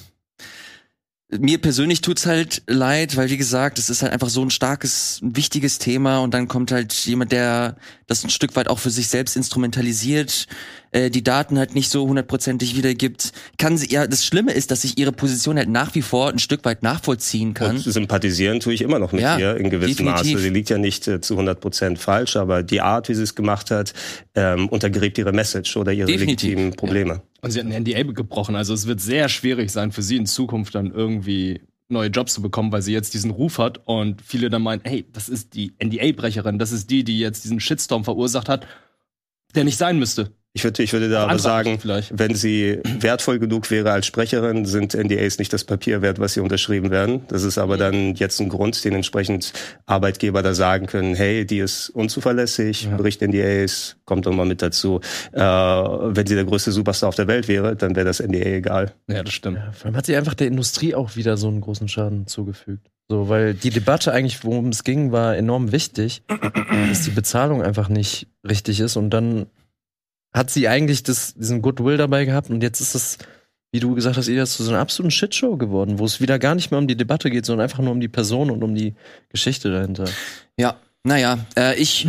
mir 1.29 1.59
persönlich 1.59 2.01
tut's 2.01 2.25
halt 2.25 2.63
leid, 2.67 3.17
weil 3.17 3.29
wie 3.29 3.37
gesagt, 3.37 3.79
es 3.79 3.89
ist 3.89 4.01
halt 4.01 4.13
einfach 4.13 4.29
so 4.29 4.41
ein 4.41 4.49
starkes, 4.49 5.19
wichtiges 5.21 5.77
Thema 5.77 6.19
und 6.19 6.33
dann 6.33 6.47
kommt 6.47 6.71
halt 6.71 6.93
jemand, 6.93 7.33
der 7.33 7.75
das 8.05 8.23
ein 8.23 8.29
Stück 8.29 8.55
weit 8.55 8.69
auch 8.69 8.79
für 8.79 8.91
sich 8.91 9.09
selbst 9.09 9.35
instrumentalisiert, 9.35 10.47
äh, 10.91 11.09
die 11.09 11.23
Daten 11.23 11.57
halt 11.57 11.75
nicht 11.75 11.89
so 11.89 12.07
hundertprozentig 12.07 12.75
wiedergibt. 12.75 13.31
Kann 13.57 13.77
sie, 13.77 13.91
ja, 13.91 14.07
das 14.07 14.25
Schlimme 14.25 14.53
ist, 14.53 14.71
dass 14.71 14.83
ich 14.83 14.97
ihre 14.97 15.11
Position 15.11 15.57
halt 15.57 15.69
nach 15.69 15.95
wie 15.95 16.01
vor 16.01 16.29
ein 16.29 16.39
Stück 16.39 16.65
weit 16.65 16.83
nachvollziehen 16.83 17.53
kann. 17.53 17.77
Und 17.77 17.83
sympathisieren 17.83 18.59
tue 18.59 18.73
ich 18.73 18.81
immer 18.81 18.99
noch 18.99 19.11
mit 19.11 19.21
Ja, 19.21 19.37
ihr 19.37 19.57
in 19.57 19.69
gewissem 19.69 20.05
definitiv. 20.05 20.33
Maße. 20.33 20.43
Sie 20.43 20.49
liegt 20.49 20.69
ja 20.69 20.77
nicht 20.77 21.07
äh, 21.07 21.21
zu 21.21 21.33
100 21.33 21.59
Prozent 21.59 21.99
falsch, 21.99 22.35
aber 22.35 22.63
die 22.63 22.81
Art, 22.81 23.09
wie 23.09 23.13
sie 23.13 23.23
es 23.23 23.35
gemacht 23.35 23.71
hat, 23.71 23.93
ähm, 24.35 24.69
untergräbt 24.69 25.17
ihre 25.17 25.31
Message 25.31 25.75
oder 25.77 25.91
ihre 25.91 26.07
Definitiv, 26.07 26.49
legitimen 26.49 26.75
Probleme. 26.75 27.21
Und 27.41 27.51
sie 27.51 27.59
hat 27.59 27.67
ein 27.67 27.83
NDA 27.83 28.03
gebrochen. 28.03 28.55
Also 28.55 28.73
es 28.73 28.87
wird 28.87 29.01
sehr 29.01 29.29
schwierig 29.29 29.71
sein 29.71 29.91
für 29.91 30.01
sie 30.01 30.17
in 30.17 30.25
Zukunft 30.25 30.75
dann 30.75 30.91
irgendwie 30.91 31.61
neue 31.89 32.09
Jobs 32.09 32.33
zu 32.33 32.41
bekommen, 32.41 32.71
weil 32.71 32.81
sie 32.81 32.93
jetzt 32.93 33.13
diesen 33.13 33.31
Ruf 33.31 33.59
hat 33.59 33.81
und 33.85 34.21
viele 34.21 34.49
dann 34.49 34.61
meinen, 34.61 34.81
hey, 34.83 35.05
das 35.13 35.29
ist 35.29 35.53
die 35.53 35.73
NDA-Brecherin, 35.81 36.59
das 36.59 36.71
ist 36.71 36.89
die, 36.89 37.03
die 37.03 37.19
jetzt 37.19 37.43
diesen 37.45 37.59
Shitstorm 37.59 38.03
verursacht 38.03 38.49
hat, 38.49 38.67
der 39.55 39.63
nicht 39.63 39.77
sein 39.77 39.97
müsste. 39.97 40.31
Ich 40.53 40.63
würde, 40.63 40.81
ich 40.81 40.91
würde 40.91 41.09
da 41.09 41.25
aber 41.25 41.37
sagen, 41.37 41.77
vielleicht. 41.79 42.17
wenn 42.17 42.33
sie 42.33 42.79
wertvoll 42.99 43.37
genug 43.37 43.69
wäre 43.69 43.91
als 43.91 44.07
Sprecherin, 44.07 44.65
sind 44.65 44.95
NDAs 44.95 45.37
nicht 45.37 45.53
das 45.53 45.63
Papier 45.63 46.01
wert, 46.01 46.19
was 46.19 46.33
sie 46.33 46.39
unterschrieben 46.39 46.89
werden. 46.89 47.21
Das 47.27 47.43
ist 47.43 47.59
aber 47.59 47.77
dann 47.77 48.15
jetzt 48.15 48.41
ein 48.41 48.49
Grund, 48.49 48.83
den 48.83 48.95
entsprechend 48.95 49.53
Arbeitgeber 49.85 50.41
da 50.41 50.55
sagen 50.55 50.87
können, 50.87 51.13
hey, 51.13 51.45
die 51.45 51.59
ist 51.59 51.89
unzuverlässig, 51.89 52.89
bricht 52.97 53.21
NDAs, 53.21 53.97
kommt 54.05 54.25
doch 54.25 54.33
mal 54.33 54.47
mit 54.47 54.63
dazu. 54.63 54.99
Äh, 55.31 55.41
wenn 55.41 56.25
sie 56.25 56.33
der 56.35 56.45
größte 56.45 56.71
Superstar 56.71 57.09
auf 57.09 57.15
der 57.15 57.27
Welt 57.27 57.47
wäre, 57.47 57.75
dann 57.75 57.95
wäre 57.95 58.05
das 58.05 58.19
NDA 58.19 58.45
egal. 58.45 58.93
Ja, 59.07 59.21
das 59.21 59.33
stimmt. 59.33 59.57
Ja, 59.57 59.71
vor 59.73 59.85
allem 59.85 59.95
hat 59.95 60.07
sie 60.07 60.15
einfach 60.15 60.33
der 60.33 60.47
Industrie 60.47 60.95
auch 60.95 61.15
wieder 61.15 61.37
so 61.37 61.49
einen 61.49 61.61
großen 61.61 61.87
Schaden 61.87 62.25
zugefügt. 62.25 62.87
So, 63.09 63.29
weil 63.29 63.53
die 63.53 63.69
Debatte 63.69 64.11
eigentlich, 64.11 64.43
worum 64.43 64.69
es 64.69 64.83
ging, 64.83 65.11
war 65.11 65.37
enorm 65.37 65.71
wichtig, 65.71 66.23
dass 66.89 67.03
die 67.03 67.11
Bezahlung 67.11 67.61
einfach 67.61 67.87
nicht 67.87 68.27
richtig 68.43 68.81
ist 68.81 68.97
und 68.97 69.11
dann 69.11 69.45
hat 70.33 70.49
sie 70.49 70.67
eigentlich 70.67 71.03
das, 71.03 71.33
diesen 71.35 71.61
Goodwill 71.61 71.97
dabei 71.97 72.25
gehabt 72.25 72.49
und 72.49 72.61
jetzt 72.61 72.79
ist 72.79 72.95
es, 72.95 73.17
wie 73.71 73.79
du 73.79 73.95
gesagt 73.95 74.17
hast, 74.17 74.27
eher 74.27 74.45
zu 74.45 74.63
so 74.63 74.71
einer 74.71 74.79
absoluten 74.79 75.11
Shitshow 75.11 75.57
geworden, 75.57 75.99
wo 75.99 76.05
es 76.05 76.21
wieder 76.21 76.39
gar 76.39 76.55
nicht 76.55 76.71
mehr 76.71 76.79
um 76.79 76.87
die 76.87 76.97
Debatte 76.97 77.29
geht, 77.29 77.45
sondern 77.45 77.63
einfach 77.63 77.79
nur 77.79 77.91
um 77.91 77.99
die 77.99 78.07
Person 78.07 78.51
und 78.51 78.63
um 78.63 78.75
die 78.75 78.95
Geschichte 79.29 79.71
dahinter. 79.71 80.05
Ja, 80.57 80.77
naja, 81.07 81.39
äh, 81.57 81.75
ich 81.79 82.05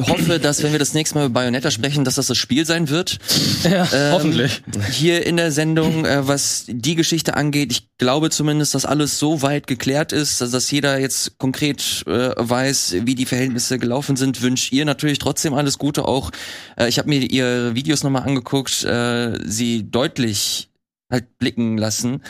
hoffe, 0.00 0.38
dass 0.38 0.62
wenn 0.62 0.72
wir 0.72 0.78
das 0.78 0.92
nächste 0.94 1.14
Mal 1.16 1.24
über 1.26 1.40
Bayonetta 1.40 1.70
sprechen, 1.70 2.04
dass 2.04 2.16
das 2.16 2.26
das 2.26 2.36
Spiel 2.36 2.66
sein 2.66 2.88
wird. 2.90 3.18
Ja, 3.64 3.88
Ähm, 3.92 4.12
hoffentlich. 4.12 4.62
Hier 4.90 5.24
in 5.24 5.36
der 5.38 5.50
Sendung, 5.52 6.04
äh, 6.04 6.26
was 6.28 6.64
die 6.68 6.94
Geschichte 6.94 7.34
angeht, 7.34 7.72
ich 7.72 7.88
glaube 7.98 8.28
zumindest, 8.30 8.74
dass 8.74 8.84
alles 8.84 9.18
so 9.18 9.40
weit 9.42 9.66
geklärt 9.66 10.12
ist, 10.12 10.42
also 10.42 10.56
dass 10.56 10.70
jeder 10.70 10.98
jetzt 10.98 11.38
konkret 11.38 12.04
äh, 12.06 12.30
weiß, 12.36 12.96
wie 13.04 13.14
die 13.14 13.26
Verhältnisse 13.26 13.78
gelaufen 13.78 14.16
sind. 14.16 14.42
Wünsche 14.42 14.74
ihr 14.74 14.84
natürlich 14.84 15.18
trotzdem 15.18 15.54
alles 15.54 15.78
Gute 15.78 16.04
auch. 16.06 16.30
Äh, 16.76 16.88
ich 16.88 16.98
habe 16.98 17.08
mir 17.08 17.20
ihre 17.20 17.74
Videos 17.74 18.02
nochmal 18.02 18.22
angeguckt, 18.24 18.84
äh, 18.84 19.38
sie 19.48 19.90
deutlich 19.90 20.68
halt 21.10 21.38
blicken 21.38 21.78
lassen, 21.78 22.22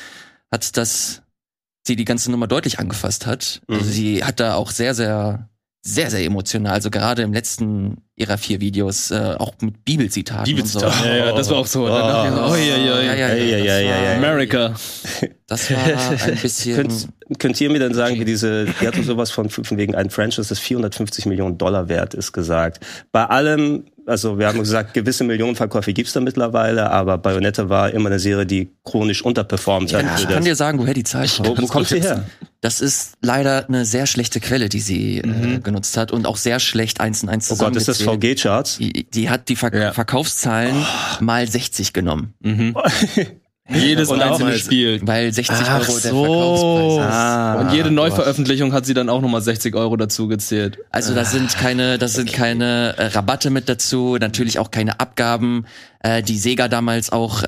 hat 0.50 0.76
das 0.76 1.22
sie 1.84 1.96
die 1.96 2.04
ganze 2.04 2.30
Nummer 2.30 2.46
deutlich 2.46 2.78
angefasst 2.78 3.26
hat. 3.26 3.60
Also 3.68 3.84
Mhm. 3.84 3.90
sie 3.90 4.24
hat 4.24 4.38
da 4.38 4.54
auch 4.54 4.70
sehr, 4.70 4.94
sehr 4.94 5.48
sehr, 5.82 6.10
sehr 6.10 6.24
emotional. 6.24 6.72
Also 6.74 6.90
gerade 6.90 7.22
im 7.22 7.32
letzten 7.32 8.02
ihrer 8.22 8.38
vier 8.38 8.60
Videos, 8.60 9.10
äh, 9.10 9.34
auch 9.38 9.52
mit 9.60 9.84
Bibelzitaten 9.84 10.44
Bibelzitat. 10.44 10.84
und 10.84 10.92
so. 11.02 11.04
Ja, 11.08 11.16
ja, 11.26 11.32
das 11.36 11.50
war 11.50 11.58
auch 11.58 11.66
so. 11.66 11.84
Oh. 11.84 11.90
oi, 11.90 11.90
oi, 11.90 12.90
oi. 12.90 13.06
Ja, 13.06 13.14
ja, 13.14 13.14
ja, 13.14 13.34
Ja, 13.34 13.34
ja, 13.34 13.56
ja, 13.58 13.58
das 13.58 13.82
ja, 13.82 13.90
war- 13.90 14.02
ja. 14.04 14.16
America. 14.16 14.74
Das 15.46 15.70
war 15.70 15.78
ein 16.28 16.38
bisschen. 16.40 16.76
Könnt, 16.76 17.08
könnt 17.38 17.60
ihr 17.60 17.70
mir 17.70 17.78
dann 17.78 17.92
sagen, 17.94 18.18
wie 18.18 18.24
diese, 18.24 18.64
die 18.80 18.86
hatte 18.86 19.02
sowas 19.02 19.30
von, 19.30 19.50
von 19.50 19.76
wegen 19.76 19.94
ein 19.94 20.08
Franchise, 20.08 20.48
das 20.48 20.58
450 20.58 21.26
Millionen 21.26 21.58
Dollar 21.58 21.88
wert 21.88 22.14
ist, 22.14 22.32
gesagt. 22.32 22.82
Bei 23.12 23.26
allem, 23.26 23.84
also 24.06 24.38
wir 24.38 24.46
haben 24.48 24.58
gesagt, 24.60 24.94
gewisse 24.94 25.24
Millionen 25.24 25.54
Verkäufe 25.54 25.92
gibt's 25.92 26.14
da 26.14 26.20
mittlerweile, 26.20 26.90
aber 26.90 27.18
Bayonetta 27.18 27.68
war 27.68 27.90
immer 27.90 28.08
eine 28.08 28.18
Serie, 28.18 28.46
die 28.46 28.70
chronisch 28.84 29.22
unterperformt 29.22 29.92
hat. 29.92 30.04
ich 30.18 30.24
kann 30.26 30.36
das. 30.36 30.44
dir 30.44 30.56
sagen, 30.56 30.78
woher 30.78 30.94
die 30.94 31.04
Zahl 31.04 31.28
kommt. 31.28 31.48
wo, 31.48 31.62
wo 31.62 31.66
kommt 31.66 31.88
sie 31.88 32.00
her? 32.00 32.24
Das 32.62 32.80
ist 32.80 33.14
leider 33.20 33.66
eine 33.68 33.84
sehr 33.84 34.06
schlechte 34.06 34.38
Quelle, 34.40 34.68
die 34.68 34.80
sie 34.80 35.18
äh, 35.18 35.58
genutzt 35.58 35.96
hat 35.96 36.12
und 36.12 36.26
auch 36.26 36.36
sehr 36.36 36.60
schlecht 36.60 37.00
eins 37.00 37.22
in 37.24 37.28
eins 37.28 37.50
Oh 37.50 37.56
Gott, 37.56 37.74
ist 37.76 37.88
das 37.88 37.98
zusammengezählt. 38.20 38.38
VG-Charts? 38.38 38.78
Die, 38.78 39.04
die 39.10 39.30
hat 39.30 39.48
die 39.48 39.56
Ver 39.56 39.74
Ja. 39.74 39.92
Verkaufszahlen 39.92 40.74
mal 41.20 41.46
60 41.48 41.92
genommen, 41.92 42.34
Jedes 43.68 44.08
Und 44.08 44.20
einzelne 44.20 44.58
Spiel. 44.58 45.00
weil 45.04 45.32
60 45.32 45.56
Ach 45.62 45.78
Euro 45.80 45.98
der 46.00 46.10
so. 46.10 46.24
Verkaufspreis 46.24 46.92
ist. 46.94 47.14
Ah, 47.14 47.60
Und 47.60 47.72
jede 47.72 47.90
Neuveröffentlichung 47.92 48.72
hat 48.72 48.84
sie 48.84 48.92
dann 48.92 49.08
auch 49.08 49.22
nochmal 49.22 49.40
60 49.40 49.74
Euro 49.76 49.96
dazu 49.96 50.26
gezählt. 50.28 50.78
Also 50.90 51.14
da 51.14 51.24
sind 51.24 51.56
keine, 51.56 51.96
da 51.96 52.08
sind 52.08 52.32
keine 52.32 52.94
äh, 52.98 53.06
Rabatte 53.06 53.50
mit 53.50 53.68
dazu, 53.68 54.16
natürlich 54.20 54.58
auch 54.58 54.70
keine 54.72 54.98
Abgaben, 55.00 55.64
äh, 56.02 56.22
die 56.22 56.38
Sega 56.38 56.68
damals 56.68 57.10
auch 57.10 57.42
äh, 57.42 57.46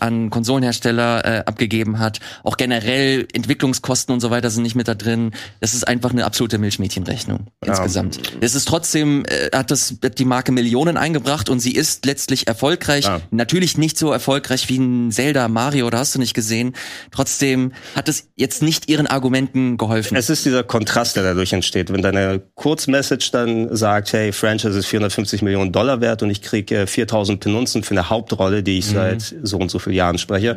an 0.00 0.30
Konsolenhersteller 0.30 1.24
äh, 1.24 1.38
abgegeben 1.44 1.98
hat. 1.98 2.20
Auch 2.42 2.56
generell 2.56 3.26
Entwicklungskosten 3.32 4.12
und 4.12 4.20
so 4.20 4.30
weiter 4.30 4.50
sind 4.50 4.62
nicht 4.62 4.74
mit 4.74 4.88
da 4.88 4.94
drin. 4.94 5.32
Das 5.60 5.74
ist 5.74 5.86
einfach 5.86 6.10
eine 6.10 6.24
absolute 6.24 6.58
Milchmädchenrechnung 6.58 7.46
insgesamt. 7.64 8.20
Es 8.40 8.54
ist 8.54 8.66
trotzdem, 8.68 9.24
äh, 9.26 9.56
hat 9.56 9.70
das 9.70 9.96
hat 10.02 10.18
die 10.18 10.24
Marke 10.24 10.52
Millionen 10.52 10.96
eingebracht 10.96 11.48
und 11.48 11.60
sie 11.60 11.72
ist 11.72 12.04
letztlich 12.06 12.46
erfolgreich. 12.48 13.04
Ja. 13.04 13.20
Natürlich 13.30 13.78
nicht 13.78 13.98
so 13.98 14.12
erfolgreich 14.12 14.68
wie 14.68 14.78
ein 14.78 15.12
Zelda, 15.12 15.48
Mario, 15.48 15.88
da 15.90 15.98
hast 15.98 16.14
du 16.14 16.18
nicht 16.18 16.34
gesehen. 16.34 16.74
Trotzdem 17.10 17.72
hat 17.94 18.08
es 18.08 18.28
jetzt 18.36 18.62
nicht 18.62 18.88
ihren 18.88 19.06
Argumenten 19.06 19.76
geholfen. 19.76 20.16
Es 20.16 20.30
ist 20.30 20.44
dieser 20.44 20.64
Kontrast, 20.64 21.16
der 21.16 21.22
dadurch 21.22 21.52
entsteht. 21.52 21.92
Wenn 21.92 22.02
deine 22.02 22.42
Kurzmessage 22.54 23.30
dann 23.32 23.74
sagt, 23.74 24.12
hey, 24.12 24.32
Franchise 24.32 24.78
ist 24.78 24.86
450 24.86 25.42
Millionen 25.42 25.72
Dollar 25.72 26.00
wert 26.00 26.22
und 26.22 26.30
ich 26.30 26.42
kriege 26.42 26.82
äh, 26.82 26.86
4000 26.86 27.40
Penunzen 27.40 27.82
für 27.82 27.91
eine 27.92 28.10
Hauptrolle, 28.10 28.62
die 28.62 28.78
ich 28.78 28.86
seit 28.86 29.34
so 29.42 29.58
und 29.58 29.70
so 29.70 29.78
vielen 29.78 29.96
Jahren 29.96 30.18
spreche. 30.18 30.56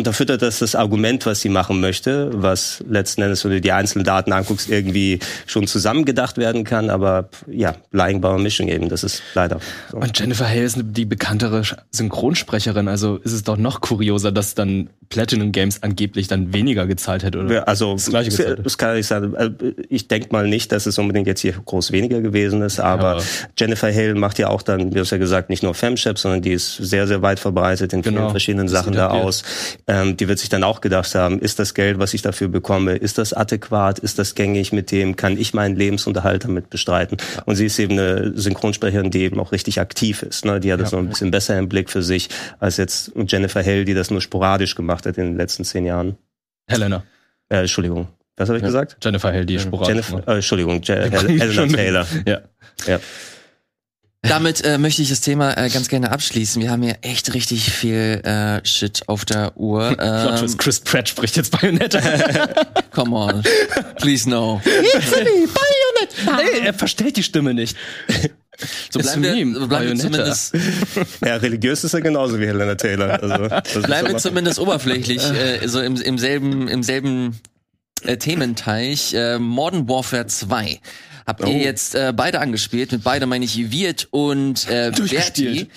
Unterfüttert 0.00 0.40
das 0.40 0.60
das 0.60 0.76
Argument, 0.76 1.26
was 1.26 1.40
sie 1.40 1.48
machen 1.48 1.80
möchte, 1.80 2.30
was 2.32 2.84
letzten 2.88 3.22
Endes, 3.22 3.44
wenn 3.44 3.50
du 3.50 3.60
die 3.60 3.72
einzelnen 3.72 4.04
Daten 4.04 4.32
anguckst, 4.32 4.68
irgendwie 4.70 5.18
schon 5.46 5.66
zusammengedacht 5.66 6.38
werden 6.38 6.62
kann. 6.62 6.90
Aber 6.90 7.28
ja, 7.50 7.74
Lying 7.90 8.20
by 8.20 8.28
Omission 8.28 8.68
eben, 8.68 8.88
das 8.88 9.02
ist 9.02 9.20
leider 9.34 9.58
so. 9.90 9.96
Und 9.96 10.16
Jennifer 10.16 10.46
Hale 10.48 10.62
ist 10.62 10.78
die 10.80 11.04
bekanntere 11.06 11.62
Synchronsprecherin, 11.90 12.86
also 12.86 13.16
ist 13.16 13.32
es 13.32 13.42
doch 13.42 13.56
noch 13.56 13.80
kurioser, 13.80 14.30
dass 14.30 14.54
dann 14.54 14.90
Platinum 15.08 15.50
Games 15.50 15.82
angeblich 15.82 16.28
dann 16.28 16.52
weniger 16.54 16.86
gezahlt 16.86 17.24
hätte, 17.24 17.40
oder? 17.40 17.52
Ja, 17.52 17.62
Also, 17.64 17.94
Das 17.94 18.06
Gleiche 18.10 18.30
gezahlt. 18.30 18.60
das 18.64 18.78
kann 18.78 18.96
ich 18.96 19.08
sagen. 19.08 19.34
Äh, 19.34 19.50
Ich 19.88 20.06
denke 20.06 20.28
mal 20.30 20.46
nicht, 20.46 20.70
dass 20.70 20.86
es 20.86 20.98
unbedingt 20.98 21.26
jetzt 21.26 21.40
hier 21.40 21.54
groß 21.64 21.90
weniger 21.90 22.20
gewesen 22.20 22.62
ist, 22.62 22.78
aber 22.78 23.10
aber- 23.16 23.22
Jennifer 23.58 23.92
Hale 23.92 24.14
macht 24.14 24.38
ja 24.38 24.50
auch 24.50 24.62
dann, 24.62 24.90
wie 24.90 24.94
du 24.94 25.00
es 25.00 25.10
ja 25.10 25.18
gesagt, 25.18 25.50
nicht 25.50 25.64
nur 25.64 25.74
Femshep, 25.74 26.16
sondern 26.16 26.42
die 26.42 26.52
ist 26.52 26.76
sehr, 26.76 27.08
sehr 27.08 27.22
weit 27.22 27.40
verbreitet 27.40 27.92
in 27.92 28.04
vielen 28.04 28.14
Genau. 28.14 28.30
verschiedenen 28.30 28.68
Sachen 28.68 28.92
da 28.92 29.08
aus. 29.10 29.42
Ähm, 29.90 30.16
die 30.16 30.28
wird 30.28 30.38
sich 30.38 30.48
dann 30.48 30.62
auch 30.62 30.80
gedacht 30.80 31.12
haben, 31.16 31.40
ist 31.40 31.58
das 31.58 31.74
Geld, 31.74 31.98
was 31.98 32.14
ich 32.14 32.22
dafür 32.22 32.46
bekomme, 32.46 32.94
ist 32.94 33.18
das 33.18 33.32
adäquat, 33.32 33.98
ist 33.98 34.20
das 34.20 34.36
gängig, 34.36 34.72
mit 34.72 34.92
dem 34.92 35.16
kann 35.16 35.36
ich 35.36 35.52
meinen 35.52 35.74
Lebensunterhalt 35.74 36.44
damit 36.44 36.70
bestreiten? 36.70 37.16
Und 37.44 37.56
sie 37.56 37.66
ist 37.66 37.76
eben 37.80 37.98
eine 37.98 38.38
Synchronsprecherin, 38.38 39.10
die 39.10 39.22
eben 39.22 39.40
auch 39.40 39.50
richtig 39.50 39.80
aktiv 39.80 40.22
ist. 40.22 40.44
Ne? 40.44 40.60
Die 40.60 40.72
hat 40.72 40.80
das 40.80 40.92
noch 40.92 41.00
ein 41.00 41.08
bisschen 41.08 41.32
besser 41.32 41.58
im 41.58 41.68
Blick 41.68 41.90
für 41.90 42.04
sich, 42.04 42.28
als 42.60 42.76
jetzt 42.76 43.10
Jennifer 43.26 43.64
Hale, 43.64 43.84
die 43.84 43.94
das 43.94 44.12
nur 44.12 44.20
sporadisch 44.20 44.76
gemacht 44.76 45.06
hat 45.06 45.18
in 45.18 45.24
den 45.24 45.36
letzten 45.36 45.64
zehn 45.64 45.84
Jahren. 45.84 46.16
Helena. 46.68 47.02
Äh, 47.48 47.62
Entschuldigung. 47.62 48.06
Was 48.36 48.48
habe 48.48 48.58
ich 48.58 48.64
gesagt? 48.64 48.96
Jennifer 49.02 49.32
Hale, 49.32 49.44
die 49.44 49.58
sporadisch 49.58 49.88
Jennifer, 49.88 50.28
äh, 50.28 50.34
Entschuldigung, 50.36 50.82
Je 50.82 50.94
Hel 50.94 51.10
Helena 51.10 51.66
Taylor. 51.66 52.06
Ja. 52.26 52.40
Ja. 52.86 53.00
Damit 54.22 54.62
äh, 54.64 54.76
möchte 54.76 55.00
ich 55.00 55.08
das 55.08 55.22
Thema 55.22 55.56
äh, 55.56 55.70
ganz 55.70 55.88
gerne 55.88 56.12
abschließen. 56.12 56.60
Wir 56.60 56.70
haben 56.70 56.82
hier 56.82 56.98
echt 57.00 57.32
richtig 57.32 57.70
viel 57.70 58.20
äh, 58.22 58.64
Shit 58.66 59.08
auf 59.08 59.24
der 59.24 59.56
Uhr. 59.56 59.96
Ähm, 60.10 60.56
Chris 60.56 60.80
Pratt 60.80 61.08
spricht 61.08 61.36
jetzt 61.36 61.50
Bayonetta. 61.50 62.00
come 62.90 63.16
on, 63.16 63.42
please 63.96 64.28
no. 64.28 64.60
nee, 64.64 66.58
er 66.64 66.74
verstellt 66.74 67.16
die 67.16 67.22
Stimme 67.22 67.54
nicht. 67.54 67.76
So 68.90 68.98
Bleiben 68.98 69.20
Meme. 69.20 69.60
wir, 69.60 69.66
bleiben 69.66 69.68
wir 69.68 69.68
Bayonetta. 69.68 70.34
zumindest, 70.34 71.22
ja, 71.24 71.36
religiös 71.36 71.84
ist 71.84 71.94
er 71.94 72.00
genauso 72.00 72.38
wie 72.38 72.46
Helena 72.46 72.74
Taylor. 72.74 73.22
Also, 73.22 73.82
bleiben 73.82 74.08
wir 74.08 74.18
zumindest 74.18 74.58
oberflächlich, 74.58 75.22
äh, 75.22 75.66
so 75.66 75.80
im, 75.80 75.96
im 75.96 76.18
selben, 76.18 76.68
im 76.68 76.82
selben 76.82 77.40
äh, 78.02 78.16
Thementeich. 78.16 79.14
Äh, 79.14 79.38
Modern 79.38 79.88
Warfare 79.88 80.26
2. 80.26 80.80
Habt 81.30 81.40
ihr 81.42 81.46
Oh. 81.48 81.58
jetzt 81.64 81.94
äh, 81.94 82.12
beide 82.14 82.40
angespielt? 82.40 82.92
Mit 82.92 83.02
beide 83.04 83.26
meine 83.26 83.44
ich 83.44 83.70
Wirt 83.70 84.08
und 84.10 84.68
äh, 84.68 84.90
Durchgespielt. 84.92 85.68
Berti. 85.68 85.70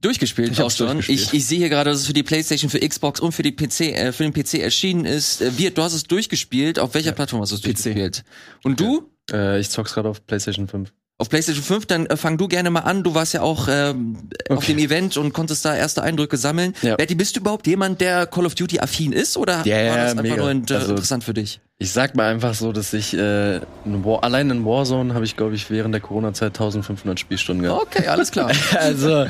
Durchgespielt 0.00 0.52
Ich 0.52 0.60
auch 0.60 0.70
schon. 0.70 0.86
durchgespielt. 0.88 1.20
Ich, 1.20 1.32
ich 1.32 1.46
sehe 1.46 1.58
hier 1.58 1.68
gerade, 1.70 1.90
dass 1.90 2.00
es 2.00 2.06
für 2.06 2.12
die 2.12 2.22
PlayStation, 2.22 2.68
für 2.68 2.80
Xbox 2.80 3.20
und 3.20 3.32
für 3.32 3.42
die 3.42 3.52
PC, 3.52 3.80
äh, 3.96 4.12
für 4.12 4.24
den 4.28 4.32
PC 4.34 4.54
erschienen 4.60 5.06
ist. 5.06 5.40
Äh, 5.40 5.56
Wirt, 5.58 5.78
du 5.78 5.82
hast 5.82 5.94
es 5.94 6.02
durchgespielt. 6.04 6.78
Auf 6.78 6.92
welcher 6.94 7.12
Plattform 7.12 7.40
hast 7.40 7.52
du 7.52 7.56
es 7.56 7.62
PC. 7.62 7.64
durchgespielt? 7.64 8.24
Und 8.64 8.80
du? 8.80 9.08
Äh, 9.32 9.60
ich 9.60 9.70
zock's 9.70 9.94
gerade 9.94 10.08
auf 10.10 10.26
PlayStation 10.26 10.68
5. 10.68 10.92
Auf 11.16 11.28
PlayStation 11.30 11.62
5, 11.64 11.86
dann 11.86 12.06
äh, 12.06 12.16
fang 12.16 12.36
du 12.36 12.48
gerne 12.48 12.70
mal 12.70 12.80
an. 12.80 13.02
Du 13.04 13.14
warst 13.14 13.32
ja 13.34 13.40
auch 13.40 13.68
ähm, 13.70 14.28
auf 14.50 14.66
dem 14.66 14.78
Event 14.78 15.16
und 15.16 15.32
konntest 15.32 15.64
da 15.64 15.74
erste 15.74 16.02
Eindrücke 16.02 16.36
sammeln. 16.36 16.74
Ja. 16.82 16.96
Berti, 16.96 17.14
bist 17.14 17.36
du 17.36 17.40
überhaupt 17.40 17.66
jemand, 17.68 18.00
der 18.00 18.26
Call 18.26 18.44
of 18.46 18.56
Duty 18.56 18.80
affin 18.80 19.12
ist 19.12 19.36
oder 19.36 19.64
Ja, 19.64 19.80
ja, 19.80 19.90
war 19.92 19.96
das 19.98 20.10
einfach 20.10 20.22
mega. 20.24 20.36
nur 20.36 20.50
inter 20.50 20.80
Also- 20.80 20.90
interessant 20.90 21.22
für 21.24 21.32
dich? 21.32 21.60
Ich 21.80 21.90
sag 21.90 22.14
mal 22.14 22.30
einfach 22.32 22.54
so, 22.54 22.70
dass 22.70 22.92
ich 22.92 23.14
äh, 23.14 23.56
in 23.56 24.04
War, 24.04 24.22
allein 24.22 24.48
in 24.48 24.64
Warzone 24.64 25.12
habe 25.12 25.24
ich, 25.24 25.36
glaube 25.36 25.56
ich, 25.56 25.70
während 25.70 25.92
der 25.92 26.00
Corona-Zeit 26.00 26.50
1500 26.52 27.18
Spielstunden 27.18 27.64
gehabt. 27.64 27.82
Okay, 27.96 28.06
alles 28.06 28.30
klar. 28.30 28.52
Also, 28.78 29.26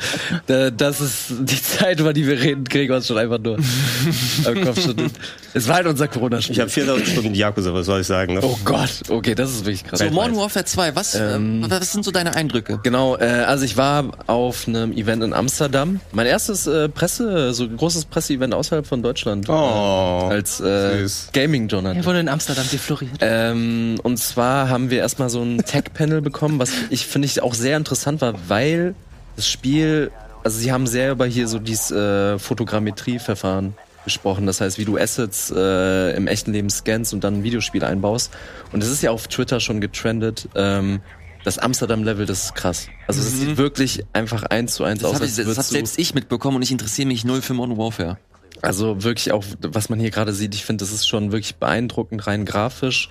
da, 0.46 0.70
das 0.70 1.00
ist 1.00 1.32
die 1.40 1.60
Zeit, 1.62 2.00
über 2.00 2.12
die 2.12 2.26
wir 2.26 2.38
reden, 2.38 2.64
kriegen 2.64 2.90
wir 2.90 2.96
uns 2.96 3.06
schon 3.06 3.16
einfach 3.16 3.38
nur 3.38 3.56
am 4.46 4.60
Kopf 4.62 4.78
schütteln. 4.82 5.10
Es 5.54 5.66
war 5.68 5.76
halt 5.76 5.86
unser 5.86 6.06
Corona-Spiel. 6.06 6.52
Ich 6.56 6.60
habe 6.60 6.68
4000 6.70 7.08
Stunden 7.08 7.34
Yakuza, 7.34 7.72
was 7.72 7.86
soll 7.86 8.02
ich 8.02 8.06
sagen? 8.06 8.34
Ne? 8.34 8.40
Oh 8.42 8.58
Gott, 8.64 8.90
okay, 9.08 9.34
das 9.34 9.50
ist 9.50 9.60
wirklich 9.64 9.84
krass. 9.84 10.00
So, 10.00 10.10
Modern 10.10 10.36
Warfare 10.36 10.66
2, 10.66 10.94
was, 10.96 11.14
Ähm, 11.14 11.64
äh, 11.64 11.70
was 11.70 11.92
sind 11.92 12.04
so 12.04 12.10
deine 12.10 12.34
Eindrücke? 12.36 12.78
Genau, 12.82 13.16
äh, 13.16 13.24
also 13.24 13.64
ich 13.64 13.78
war 13.78 14.04
auf 14.26 14.68
einem 14.68 14.92
Event 14.92 15.22
in 15.24 15.32
Amsterdam. 15.32 16.00
Mein 16.12 16.26
erstes 16.26 16.66
äh, 16.66 16.90
Presse, 16.90 17.54
so 17.54 17.66
großes 17.68 18.04
Presseevent 18.04 18.52
außerhalb 18.52 18.86
von 18.86 19.02
Deutschland. 19.02 19.48
Oh, 19.48 20.28
Äh, 20.30 20.34
als 20.34 20.60
äh. 20.60 21.06
Gaming-Journalist. 21.32 22.04
wurde 22.06 22.33
Amsterdam 22.34 22.66
defloriert. 22.70 23.16
Ähm, 23.20 23.96
und 24.02 24.18
zwar 24.18 24.68
haben 24.68 24.90
wir 24.90 24.98
erstmal 24.98 25.30
so 25.30 25.42
ein 25.42 25.58
Tech-Panel 25.64 26.20
bekommen, 26.20 26.58
was 26.58 26.70
ich 26.90 27.06
finde 27.06 27.26
ich 27.26 27.42
auch 27.42 27.54
sehr 27.54 27.76
interessant 27.76 28.20
war, 28.20 28.34
weil 28.48 28.94
das 29.36 29.48
Spiel, 29.48 30.10
also 30.44 30.58
sie 30.58 30.70
haben 30.70 30.86
sehr 30.86 31.12
über 31.12 31.26
hier 31.26 31.48
so 31.48 31.58
dieses 31.58 31.90
äh, 31.90 32.38
Fotogrammetrie-Verfahren 32.38 33.74
gesprochen. 34.04 34.46
Das 34.46 34.60
heißt, 34.60 34.78
wie 34.78 34.84
du 34.84 34.98
Assets 34.98 35.50
äh, 35.54 36.14
im 36.16 36.26
echten 36.26 36.52
Leben 36.52 36.68
scannst 36.70 37.14
und 37.14 37.24
dann 37.24 37.36
ein 37.38 37.42
Videospiel 37.42 37.82
einbaust. 37.84 38.30
Und 38.72 38.82
es 38.82 38.90
ist 38.90 39.02
ja 39.02 39.10
auf 39.10 39.28
Twitter 39.28 39.60
schon 39.60 39.80
getrendet. 39.80 40.48
Ähm, 40.54 41.00
das 41.44 41.58
Amsterdam-Level, 41.58 42.26
das 42.26 42.44
ist 42.44 42.54
krass. 42.54 42.86
Also 43.06 43.20
es 43.20 43.32
sieht 43.38 43.56
wirklich 43.56 44.04
einfach 44.12 44.44
eins 44.44 44.74
zu 44.74 44.84
eins 44.84 45.00
Das 45.02 45.10
aus. 45.10 45.14
habe 45.16 45.26
ich, 45.26 45.34
das 45.36 45.46
hab 45.46 45.56
du- 45.66 45.72
selbst 45.72 45.98
ich 45.98 46.14
mitbekommen 46.14 46.56
und 46.56 46.62
ich 46.62 46.70
interessiere 46.72 47.08
mich 47.08 47.24
null 47.24 47.42
für 47.42 47.54
Modern 47.54 47.76
Warfare. 47.78 48.18
Also 48.64 49.02
wirklich 49.04 49.32
auch, 49.32 49.44
was 49.60 49.88
man 49.88 50.00
hier 50.00 50.10
gerade 50.10 50.32
sieht, 50.32 50.54
ich 50.54 50.64
finde, 50.64 50.84
das 50.84 50.92
ist 50.92 51.06
schon 51.06 51.32
wirklich 51.32 51.56
beeindruckend, 51.56 52.26
rein 52.26 52.44
grafisch. 52.44 53.10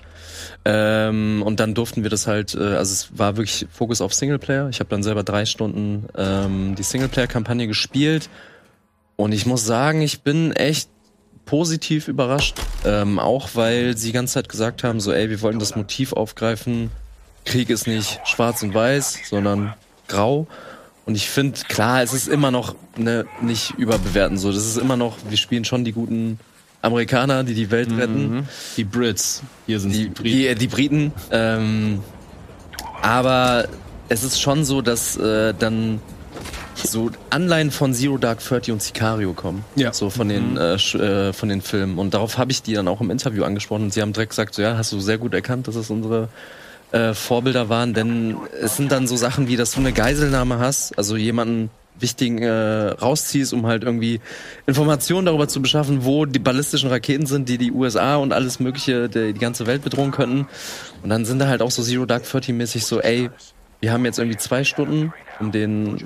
Ähm, 0.64 1.42
und 1.44 1.60
dann 1.60 1.74
durften 1.74 2.02
wir 2.02 2.10
das 2.10 2.26
halt, 2.26 2.54
äh, 2.54 2.58
also 2.58 2.92
es 2.92 3.18
war 3.18 3.36
wirklich 3.36 3.66
Fokus 3.70 4.00
auf 4.00 4.12
Singleplayer. 4.12 4.68
Ich 4.68 4.80
habe 4.80 4.90
dann 4.90 5.02
selber 5.02 5.22
drei 5.22 5.46
Stunden 5.46 6.06
ähm, 6.16 6.74
die 6.76 6.82
Singleplayer-Kampagne 6.82 7.66
gespielt. 7.66 8.28
Und 9.16 9.32
ich 9.32 9.46
muss 9.46 9.64
sagen, 9.64 10.02
ich 10.02 10.22
bin 10.22 10.52
echt 10.52 10.88
positiv 11.44 12.08
überrascht. 12.08 12.56
Ähm, 12.84 13.18
auch 13.18 13.50
weil 13.54 13.96
sie 13.96 14.08
die 14.08 14.12
ganze 14.12 14.34
Zeit 14.34 14.48
gesagt 14.48 14.82
haben, 14.82 15.00
so 15.00 15.12
ey, 15.12 15.30
wir 15.30 15.40
wollten 15.42 15.58
das 15.58 15.76
Motiv 15.76 16.12
aufgreifen. 16.12 16.90
Krieg 17.44 17.70
ist 17.70 17.86
nicht 17.86 18.20
schwarz 18.24 18.62
und 18.62 18.74
weiß, 18.74 19.20
sondern 19.28 19.74
grau. 20.08 20.46
Und 21.06 21.14
ich 21.16 21.28
finde, 21.28 21.60
klar, 21.68 22.02
es 22.02 22.12
ist 22.14 22.28
immer 22.28 22.50
noch 22.50 22.74
ne, 22.96 23.26
nicht 23.42 23.72
überbewerten 23.76 24.38
so. 24.38 24.50
Das 24.52 24.64
ist 24.64 24.78
immer 24.78 24.96
noch, 24.96 25.16
wir 25.28 25.36
spielen 25.36 25.64
schon 25.64 25.84
die 25.84 25.92
guten 25.92 26.38
Amerikaner, 26.80 27.44
die 27.44 27.54
die 27.54 27.70
Welt 27.70 27.90
retten, 27.96 28.48
Die 28.76 28.84
Brits. 28.84 29.42
Hier 29.66 29.80
sind 29.80 29.92
die, 29.92 30.04
die 30.04 30.08
Briten. 30.08 30.24
die, 30.24 30.54
die 30.54 30.66
Briten. 30.68 31.12
Ähm, 31.30 32.00
aber 33.02 33.68
es 34.08 34.22
ist 34.24 34.40
schon 34.40 34.64
so, 34.64 34.82
dass 34.82 35.16
äh, 35.16 35.52
dann 35.58 36.00
so 36.74 37.10
Anleihen 37.30 37.70
von 37.70 37.94
Zero 37.94 38.18
Dark 38.18 38.40
Thirty 38.40 38.72
und 38.72 38.82
Sicario 38.82 39.32
kommen. 39.32 39.64
Ja. 39.76 39.92
So 39.92 40.10
von 40.10 40.28
den, 40.28 40.56
äh, 40.56 40.74
sch- 40.74 40.98
äh, 40.98 41.32
von 41.32 41.48
den 41.48 41.60
Filmen. 41.62 41.98
Und 41.98 42.14
darauf 42.14 42.36
habe 42.38 42.50
ich 42.50 42.62
die 42.62 42.74
dann 42.74 42.88
auch 42.88 43.00
im 43.00 43.10
Interview 43.10 43.44
angesprochen. 43.44 43.84
Und 43.84 43.92
sie 43.94 44.02
haben 44.02 44.12
direkt 44.12 44.30
gesagt, 44.30 44.54
so, 44.54 44.62
ja, 44.62 44.76
hast 44.76 44.92
du 44.92 45.00
sehr 45.00 45.18
gut 45.18 45.34
erkannt, 45.34 45.68
das 45.68 45.76
ist 45.76 45.90
unsere 45.90 46.28
äh, 46.94 47.12
Vorbilder 47.12 47.68
waren, 47.68 47.92
denn 47.92 48.36
es 48.60 48.76
sind 48.76 48.92
dann 48.92 49.08
so 49.08 49.16
Sachen 49.16 49.48
wie, 49.48 49.56
dass 49.56 49.72
du 49.72 49.80
eine 49.80 49.92
Geiselnahme 49.92 50.60
hast, 50.60 50.96
also 50.96 51.16
jemanden 51.16 51.70
wichtigen 51.98 52.38
äh, 52.38 52.88
rausziehst, 52.90 53.52
um 53.52 53.66
halt 53.66 53.82
irgendwie 53.82 54.20
Informationen 54.66 55.26
darüber 55.26 55.48
zu 55.48 55.60
beschaffen, 55.60 56.04
wo 56.04 56.24
die 56.24 56.38
ballistischen 56.38 56.88
Raketen 56.88 57.26
sind, 57.26 57.48
die 57.48 57.58
die 57.58 57.72
USA 57.72 58.16
und 58.16 58.32
alles 58.32 58.60
mögliche, 58.60 59.08
die, 59.08 59.32
die 59.32 59.40
ganze 59.40 59.66
Welt 59.66 59.82
bedrohen 59.82 60.12
könnten. 60.12 60.46
Und 61.02 61.10
dann 61.10 61.24
sind 61.24 61.40
da 61.40 61.48
halt 61.48 61.62
auch 61.62 61.70
so 61.70 61.82
Zero 61.82 62.06
Dark 62.06 62.24
Thirty 62.24 62.52
mäßig 62.52 62.86
so, 62.86 63.00
ey, 63.00 63.30
wir 63.80 63.92
haben 63.92 64.04
jetzt 64.04 64.18
irgendwie 64.18 64.38
zwei 64.38 64.64
Stunden, 64.64 65.12
um 65.40 65.52
den 65.52 65.98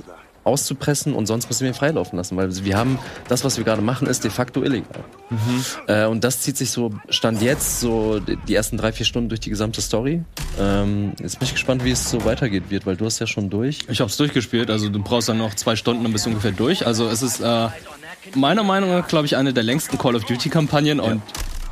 auszupressen 0.49 1.13
und 1.15 1.27
sonst 1.27 1.49
müssen 1.49 1.61
wir 1.61 1.71
ihn 1.71 1.75
freilaufen 1.75 2.17
lassen, 2.17 2.37
weil 2.37 2.65
wir 2.65 2.77
haben 2.77 2.99
das, 3.29 3.45
was 3.45 3.57
wir 3.57 3.65
gerade 3.65 3.83
machen, 3.83 4.09
ist 4.09 4.25
de 4.25 4.31
facto 4.31 4.63
illegal. 4.63 5.05
Äh, 5.87 6.07
und 6.07 6.25
das 6.25 6.41
zieht 6.41 6.57
sich 6.57 6.71
so, 6.71 6.93
stand 7.09 7.43
jetzt, 7.43 7.81
so 7.81 8.21
die 8.21 8.55
ersten 8.55 8.77
drei, 8.77 8.93
vier 8.93 9.07
Stunden 9.07 9.29
durch 9.29 9.41
die 9.41 9.51
gesamte 9.51 9.81
Story. 9.81 10.23
Ähm, 10.59 11.13
jetzt 11.21 11.39
bin 11.39 11.47
ich 11.47 11.53
gespannt, 11.53 11.85
wie 11.85 11.91
es 11.91 12.11
so 12.11 12.25
weitergeht 12.25 12.65
wird, 12.71 12.87
weil 12.87 12.97
du 12.97 13.05
hast 13.05 13.19
ja 13.19 13.27
schon 13.27 13.51
durch. 13.51 13.81
Ich 13.89 14.01
hab's 14.01 14.17
durchgespielt, 14.17 14.71
also 14.71 14.89
du 14.89 15.03
brauchst 15.03 15.29
dann 15.29 15.39
noch 15.39 15.55
zwei 15.55 15.77
Stunden, 15.77 16.03
dann 16.03 16.13
bist 16.13 16.27
du 16.27 16.31
ungefähr 16.31 16.53
durch. 16.53 16.87
Also 16.87 17.09
es 17.09 17.23
ist 17.23 17.41
äh, 17.41 17.69
meiner 18.35 18.63
Meinung 18.63 18.91
nach, 18.91 19.07
glaube 19.07 19.27
ich, 19.27 19.37
eine 19.37 19.53
der 19.53 19.63
längsten 19.63 19.99
Call 19.99 20.17
of 20.17 20.25
Duty-Kampagnen 20.25 21.01
und 21.01 21.23